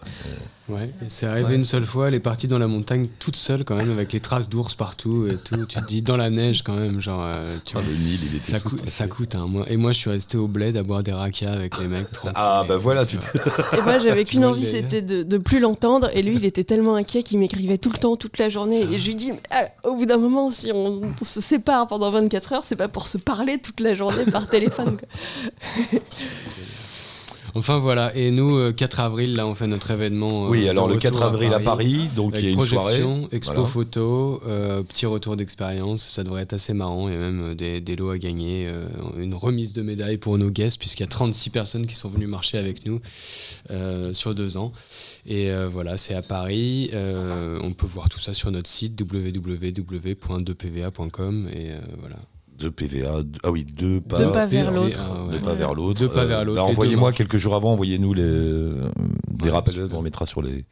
Ouais, 0.69 0.89
c'est 1.09 1.25
arrivé 1.25 1.55
une 1.55 1.65
seule 1.65 1.85
fois, 1.85 2.07
elle 2.07 2.13
est 2.13 2.21
partie 2.21 2.47
dans 2.47 2.57
la 2.57 2.67
montagne 2.67 3.07
toute 3.19 3.35
seule 3.35 3.65
quand 3.65 3.75
même, 3.75 3.91
avec 3.91 4.13
les 4.13 4.21
traces 4.21 4.47
d'ours 4.47 4.75
partout 4.75 5.27
et 5.27 5.35
tout. 5.35 5.65
tu 5.65 5.77
te 5.77 5.85
dis, 5.85 6.01
dans 6.01 6.15
la 6.15 6.29
neige 6.29 6.61
quand 6.63 6.75
même, 6.75 7.01
genre. 7.01 7.21
Euh, 7.21 7.57
tu 7.65 7.75
ah, 7.77 7.81
le 7.81 7.93
Nil, 7.93 8.19
il 8.31 8.37
était 8.37 8.51
ça, 8.51 8.61
coûte, 8.61 8.87
ça 8.87 9.07
coûte 9.07 9.35
mois. 9.35 9.69
Et 9.69 9.75
moi, 9.75 9.91
je 9.91 9.97
suis 9.97 10.09
resté 10.09 10.37
au 10.37 10.47
bled 10.47 10.77
à 10.77 10.83
boire 10.83 11.03
des 11.03 11.11
rakas 11.11 11.51
avec 11.51 11.77
les 11.79 11.87
mecs. 11.87 12.07
Ah, 12.35 12.63
bah 12.65 12.77
voilà, 12.77 13.05
tu 13.05 13.17
Et 13.17 13.81
moi, 13.81 13.99
j'avais 13.99 14.23
qu'une 14.25 14.45
envie, 14.45 14.65
c'était 14.65 15.01
de, 15.01 15.23
de, 15.23 15.37
plus 15.37 15.59
l'entendre. 15.59 16.09
Et 16.13 16.21
lui, 16.21 16.35
il 16.35 16.45
était 16.45 16.63
tellement 16.63 16.95
inquiet 16.95 17.23
qu'il 17.23 17.39
m'écrivait 17.39 17.77
tout 17.77 17.91
le 17.91 17.97
temps, 17.97 18.15
toute 18.15 18.37
la 18.37 18.47
journée. 18.47 18.87
Et 18.89 18.99
je 18.99 19.07
lui 19.07 19.15
dis, 19.15 19.33
ah, 19.51 19.65
au 19.83 19.95
bout 19.95 20.05
d'un 20.05 20.17
moment, 20.17 20.49
si 20.49 20.71
on, 20.73 21.01
se 21.21 21.41
sépare 21.41 21.87
pendant 21.87 22.09
24 22.09 22.53
heures, 22.53 22.63
c'est 22.63 22.77
pas 22.77 22.87
pour 22.87 23.07
se 23.07 23.17
parler 23.17 23.57
toute 23.59 23.81
la 23.81 23.93
journée 23.93 24.23
par 24.31 24.47
téléphone. 24.47 24.97
Enfin 27.55 27.77
voilà, 27.77 28.15
et 28.15 28.31
nous, 28.31 28.73
4 28.73 28.99
euh, 28.99 29.03
avril, 29.03 29.35
là, 29.35 29.45
on 29.45 29.53
fait 29.53 29.67
notre 29.67 29.91
événement. 29.91 30.45
Euh, 30.45 30.49
oui, 30.49 30.67
alors 30.67 30.87
le 30.87 30.97
4 30.97 31.21
avril 31.21 31.53
à 31.53 31.59
Paris, 31.59 32.09
donc 32.15 32.33
il 32.35 32.45
y 32.45 32.47
a 32.47 32.51
une 32.51 32.65
soirée. 32.65 33.03
expo 33.31 33.65
photo, 33.65 34.41
euh, 34.47 34.81
petit 34.81 35.05
retour 35.05 35.37
d'expérience, 35.37 36.01
ça 36.01 36.23
devrait 36.23 36.41
être 36.41 36.53
assez 36.53 36.73
marrant. 36.73 37.07
Il 37.09 37.13
y 37.13 37.17
a 37.17 37.19
même 37.19 37.53
des, 37.53 37.79
des 37.79 37.95
lots 37.95 38.09
à 38.09 38.17
gagner, 38.17 38.67
une 39.17 39.35
remise 39.35 39.73
de 39.73 39.83
médailles 39.83 40.17
pour 40.17 40.39
nos 40.39 40.49
guests, 40.49 40.79
puisqu'il 40.79 41.03
y 41.03 41.05
a 41.05 41.07
36 41.07 41.51
personnes 41.51 41.85
qui 41.85 41.93
sont 41.95 42.09
venues 42.09 42.25
marcher 42.25 42.57
avec 42.57 42.87
nous 42.87 43.01
sur 44.13 44.33
deux 44.33 44.57
ans. 44.57 44.71
Et 45.27 45.51
voilà, 45.71 45.95
c'est 45.97 46.15
à 46.15 46.23
Paris. 46.23 46.89
on 46.93 47.73
peut 47.73 47.85
voir 47.85 48.09
tout 48.09 48.19
ça 48.19 48.33
sur 48.33 48.49
notre 48.49 48.69
site 48.69 48.99
www.2pva.com. 48.99 51.49
Et 51.53 51.69
voilà 51.99 52.17
deux 52.63 52.71
PVA, 52.71 53.21
ah 53.43 53.51
oui, 53.51 53.65
deux 53.65 53.99
pas, 53.99 54.19
deux 54.19 54.31
pas 54.31 54.45
vers 54.45 54.71
l'autre. 54.71 55.05
Deux 55.31 55.39
pas 55.39 55.53
vers 55.53 55.73
l'autre. 55.73 55.99
Deux 55.99 56.09
pas 56.09 56.25
vers 56.25 56.45
l'autre. 56.45 56.63
envoyez-moi 56.63 57.11
quelques 57.11 57.37
jours 57.37 57.55
avant, 57.55 57.73
envoyez-nous 57.73 58.13
les, 58.13 58.71
des 59.27 59.49
rappels, 59.49 59.89
on 59.91 60.01
mettra 60.01 60.25
sur 60.25 60.41
les, 60.41 60.65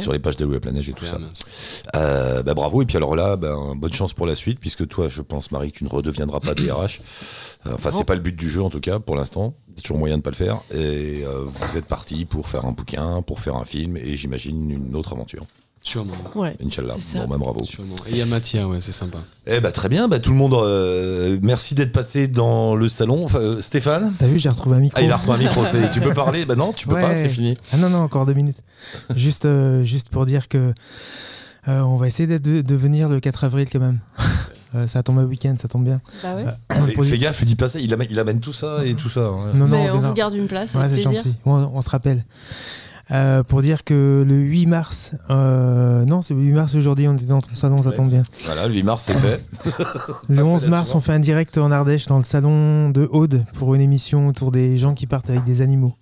sur 0.00 0.12
les 0.12 0.18
pages 0.18 0.36
de 0.36 0.46
la 0.46 0.60
planète 0.60 0.88
et 0.88 0.92
tout 0.92 1.04
ça. 1.04 1.18
Euh, 1.96 2.42
bah, 2.42 2.54
bravo, 2.54 2.80
et 2.80 2.86
puis 2.86 2.96
alors 2.96 3.14
là, 3.14 3.36
bah, 3.36 3.54
bonne 3.76 3.92
chance 3.92 4.14
pour 4.14 4.26
la 4.26 4.34
suite, 4.34 4.58
puisque 4.58 4.88
toi, 4.88 5.08
je 5.08 5.20
pense, 5.20 5.52
Marie, 5.52 5.70
tu 5.70 5.84
ne 5.84 5.88
redeviendras 5.90 6.40
pas 6.40 6.54
DRH. 6.54 7.02
Enfin, 7.66 7.90
c'est 7.92 8.04
pas 8.04 8.14
le 8.14 8.20
but 8.20 8.36
du 8.36 8.48
jeu 8.48 8.62
en 8.62 8.70
tout 8.70 8.80
cas, 8.80 8.98
pour 8.98 9.16
l'instant. 9.16 9.54
C'est 9.76 9.82
toujours 9.82 9.98
moyen 9.98 10.16
de 10.16 10.22
pas 10.22 10.30
le 10.30 10.36
faire. 10.36 10.62
Et 10.72 11.24
euh, 11.24 11.44
vous 11.44 11.76
êtes 11.76 11.86
parti 11.86 12.24
pour 12.24 12.48
faire 12.48 12.64
un 12.64 12.72
bouquin, 12.72 13.22
pour 13.22 13.40
faire 13.40 13.56
un 13.56 13.64
film, 13.64 13.96
et 13.96 14.16
j'imagine 14.16 14.70
une 14.70 14.96
autre 14.96 15.12
aventure. 15.12 15.46
Sûrement. 15.84 16.14
Ouais, 16.34 16.56
Inch'Allah. 16.64 16.94
Bon, 17.14 17.28
bah, 17.28 17.36
bravo. 17.38 17.62
Sûrement. 17.62 17.94
Et 18.08 18.12
il 18.12 18.16
y 18.16 18.22
a 18.22 18.26
matière, 18.26 18.70
ouais, 18.70 18.80
c'est 18.80 18.90
sympa. 18.90 19.18
Eh 19.46 19.60
bah, 19.60 19.70
très 19.70 19.90
bien, 19.90 20.08
bah, 20.08 20.18
tout 20.18 20.30
le 20.30 20.36
monde, 20.36 20.54
euh, 20.54 21.38
merci 21.42 21.74
d'être 21.74 21.92
passé 21.92 22.26
dans 22.26 22.74
le 22.74 22.88
salon. 22.88 23.26
Euh, 23.34 23.60
Stéphane 23.60 24.14
T'as 24.18 24.26
vu, 24.26 24.38
j'ai 24.38 24.48
retrouvé 24.48 24.78
un 24.78 24.80
micro. 24.80 24.98
Ah, 24.98 25.04
il 25.04 25.12
a 25.12 25.18
retrouvé 25.18 25.36
un 25.36 25.48
micro. 25.48 25.62
tu 25.92 26.00
peux 26.00 26.14
parler 26.14 26.46
Bah 26.46 26.56
non, 26.56 26.72
tu 26.72 26.88
peux 26.88 26.94
pas, 26.94 27.14
c'est 27.14 27.28
fini. 27.28 27.58
Ah 27.70 27.76
non, 27.76 27.90
non, 27.90 27.98
encore 27.98 28.24
deux 28.24 28.32
minutes. 28.32 28.56
juste, 29.14 29.44
euh, 29.44 29.84
juste 29.84 30.08
pour 30.08 30.24
dire 30.24 30.48
que 30.48 30.72
on 31.66 31.98
va 31.98 32.06
essayer 32.06 32.26
de, 32.26 32.62
de, 32.62 32.74
venir 32.74 33.10
le 33.10 33.20
4 33.20 33.44
avril 33.44 33.68
quand 33.70 33.80
même. 33.80 34.00
ça 34.86 35.02
tombe 35.02 35.18
un 35.18 35.24
week-end, 35.24 35.54
ça 35.60 35.68
tombe 35.68 35.84
bien. 35.84 36.00
Bah 36.22 36.34
ouais. 36.34 37.04
fais, 37.04 37.18
gaffe, 37.18 37.42
il 37.42 37.44
dit 37.44 37.56
pas 37.56 37.68
ça, 37.68 37.78
il 37.78 37.92
amène, 37.92 38.08
il 38.10 38.18
amène 38.18 38.40
tout 38.40 38.54
ça 38.54 38.86
et 38.86 38.94
tout 38.94 39.10
ça. 39.10 39.26
Hein. 39.26 39.52
Non, 39.54 39.68
non, 39.68 39.86
on, 39.92 39.98
vous 40.00 40.14
garde 40.14 40.34
une 40.34 40.46
place. 40.46 40.74
Ouais, 40.74 40.88
c'est 40.88 41.02
gentil. 41.02 41.34
on 41.44 41.80
se 41.82 41.90
rappelle. 41.90 42.24
Euh, 43.10 43.42
pour 43.42 43.60
dire 43.60 43.84
que 43.84 44.24
le 44.26 44.34
8 44.34 44.66
mars, 44.66 45.12
euh, 45.28 46.04
non, 46.06 46.22
c'est 46.22 46.32
le 46.32 46.40
8 46.40 46.52
mars 46.52 46.74
aujourd'hui, 46.74 47.06
on 47.06 47.14
était 47.14 47.26
dans 47.26 47.42
ton 47.42 47.54
salon, 47.54 47.82
ça 47.82 47.92
tombe 47.92 48.08
bien. 48.08 48.22
Voilà, 48.46 48.66
le 48.66 48.74
8 48.74 48.82
mars, 48.82 49.04
c'est 49.04 49.14
fait. 49.14 49.44
le 50.28 50.42
11 50.42 50.68
mars, 50.68 50.94
on 50.94 51.00
fait 51.00 51.12
un 51.12 51.20
direct 51.20 51.58
en 51.58 51.70
Ardèche 51.70 52.06
dans 52.06 52.16
le 52.16 52.24
salon 52.24 52.88
de 52.90 53.06
Aude 53.12 53.44
pour 53.54 53.74
une 53.74 53.82
émission 53.82 54.28
autour 54.28 54.50
des 54.50 54.78
gens 54.78 54.94
qui 54.94 55.06
partent 55.06 55.28
avec 55.28 55.44
des 55.44 55.60
animaux. 55.60 55.94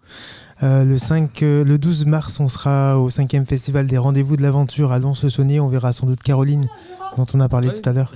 Euh, 0.62 0.84
le, 0.84 0.96
5, 0.96 1.40
le 1.40 1.76
12 1.76 2.06
mars, 2.06 2.38
on 2.38 2.46
sera 2.46 2.96
au 2.98 3.08
5e 3.08 3.46
festival 3.46 3.88
des 3.88 3.98
rendez-vous 3.98 4.36
de 4.36 4.42
l'aventure 4.42 4.92
à 4.92 5.00
Lons-le-Saunier. 5.00 5.58
On 5.58 5.66
verra 5.66 5.92
sans 5.92 6.06
doute 6.06 6.22
Caroline, 6.22 6.68
dont 7.16 7.26
on 7.34 7.40
a 7.40 7.48
parlé 7.48 7.68
tout 7.70 7.88
à 7.88 7.92
l'heure. 7.92 8.12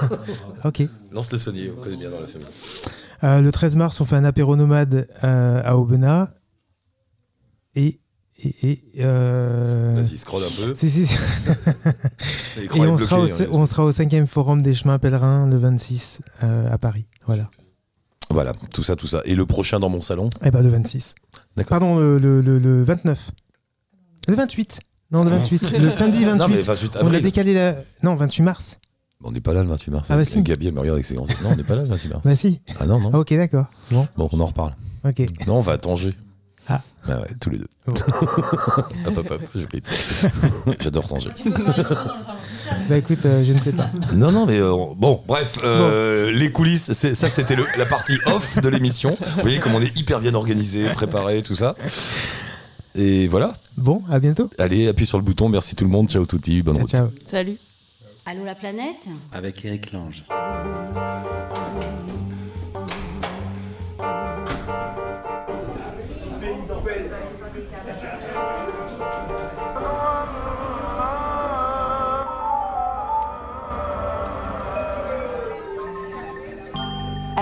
ok. 0.64 0.84
Lons-le-Saunier, 1.12 1.72
on 1.76 1.82
connaît 1.82 1.98
bien 1.98 2.10
dans 2.10 2.20
la 2.20 2.26
famille. 2.26 3.44
le 3.44 3.50
13 3.50 3.76
mars, 3.76 4.00
on 4.00 4.06
fait 4.06 4.16
un 4.16 4.24
apéro 4.24 4.56
nomade 4.56 5.08
à 5.20 5.76
Aubenas. 5.76 6.30
Et 7.76 8.00
et, 8.42 8.82
euh... 8.98 9.94
Vas-y, 9.96 10.16
scroll 10.16 10.42
un 10.42 10.64
peu. 10.64 10.74
Si, 10.74 10.90
si, 10.90 11.02
et 12.60 12.68
on, 12.80 12.98
sera 12.98 13.20
au, 13.20 13.24
hein, 13.24 13.46
on 13.52 13.64
sera 13.64 13.84
au 13.84 13.92
cinquième 13.92 14.26
forum 14.26 14.60
des 14.60 14.74
chemins 14.74 14.98
pèlerins 14.98 15.46
le 15.46 15.56
26 15.56 16.20
euh, 16.42 16.70
à 16.72 16.78
Paris. 16.78 17.06
Voilà. 17.26 17.48
Voilà, 18.30 18.52
tout 18.72 18.82
ça, 18.82 18.96
tout 18.96 19.06
ça. 19.06 19.22
Et 19.24 19.34
le 19.34 19.46
prochain 19.46 19.78
dans 19.78 19.88
mon 19.88 20.00
salon? 20.00 20.30
Eh 20.44 20.50
ben 20.50 20.62
le 20.62 20.68
26. 20.68 21.14
D'accord. 21.56 21.78
Pardon, 21.78 21.98
le, 21.98 22.18
le, 22.18 22.40
le, 22.40 22.82
29. 22.82 23.30
Le 24.26 24.34
28. 24.34 24.80
Non, 25.12 25.22
le 25.22 25.30
28. 25.30 25.78
le 25.78 25.90
samedi 25.90 26.24
28. 26.24 26.38
Non, 26.38 26.48
mais 26.48 26.60
28 26.60 26.98
on 27.02 27.14
a 27.14 27.20
décalé 27.20 27.54
la. 27.54 27.76
Non, 28.02 28.16
28 28.16 28.42
mars. 28.42 28.80
On 29.22 29.30
n'est 29.30 29.40
pas 29.40 29.54
là 29.54 29.62
le 29.62 29.68
28 29.68 29.90
mars. 29.90 30.08
Ah 30.10 30.16
bah 30.16 30.24
si. 30.24 30.42
Gabi, 30.42 30.66
elle 30.66 30.74
me 30.74 30.80
regarde 30.80 30.96
avec 30.96 31.04
ses 31.04 31.14
grands 31.14 31.26
yeux. 31.26 31.36
Non, 31.42 31.50
on 31.52 31.56
n'est 31.56 31.62
pas 31.62 31.76
là 31.76 31.82
le 31.82 31.88
28 31.88 32.08
mars. 32.08 32.22
Bah 32.24 32.34
si. 32.34 32.60
Ah 32.80 32.86
non, 32.86 32.98
non. 32.98 33.10
Ah, 33.12 33.18
ok, 33.20 33.32
d'accord. 33.34 33.66
Bon, 33.90 34.08
Bon, 34.16 34.28
on 34.32 34.40
en 34.40 34.46
reparle. 34.46 34.74
ok. 35.04 35.22
Non, 35.46 35.58
on 35.58 35.60
va 35.60 35.72
à 35.74 35.78
Tanger. 35.78 36.14
Ah. 36.68 36.80
Bah 37.06 37.20
ouais, 37.20 37.28
tous 37.38 37.50
les 37.50 37.58
deux. 37.58 37.68
Bon. 37.86 37.92
hop, 39.06 39.18
hop, 39.18 39.30
hop. 39.30 39.42
J'adore 40.80 41.06
Tanger. 41.06 41.30
Bah 42.88 42.96
écoute, 42.96 43.26
euh, 43.26 43.44
je 43.44 43.52
ne 43.52 43.58
sais 43.58 43.72
pas. 43.72 43.90
Non, 44.14 44.32
non, 44.32 44.46
mais 44.46 44.58
euh, 44.58 44.72
bon, 44.96 45.22
bref, 45.26 45.58
euh, 45.62 46.30
les 46.32 46.50
coulisses, 46.50 46.92
ça 46.92 47.28
c'était 47.28 47.56
la 47.76 47.84
partie 47.84 48.16
off 48.26 48.58
de 48.60 48.68
l'émission. 48.68 49.16
Vous 49.20 49.42
voyez 49.42 49.58
comme 49.58 49.74
on 49.74 49.82
est 49.82 49.98
hyper 49.98 50.20
bien 50.20 50.34
organisé, 50.34 50.88
préparé, 50.90 51.42
tout 51.42 51.54
ça. 51.54 51.76
Et 52.94 53.26
voilà. 53.26 53.54
Bon, 53.76 54.02
à 54.10 54.18
bientôt. 54.18 54.48
Allez, 54.58 54.88
appuie 54.88 55.06
sur 55.06 55.18
le 55.18 55.24
bouton. 55.24 55.48
Merci 55.48 55.76
tout 55.76 55.84
le 55.84 55.90
monde. 55.90 56.08
Ciao 56.08 56.24
touti. 56.24 56.62
Bonne 56.62 56.76
Ciao, 56.76 56.82
route. 56.82 56.90
ciao. 56.90 57.08
Salut. 57.26 57.58
Allô 58.24 58.44
la 58.44 58.54
planète? 58.54 59.08
Avec 59.32 59.62
Eric 59.64 59.92
Lange. 59.92 60.24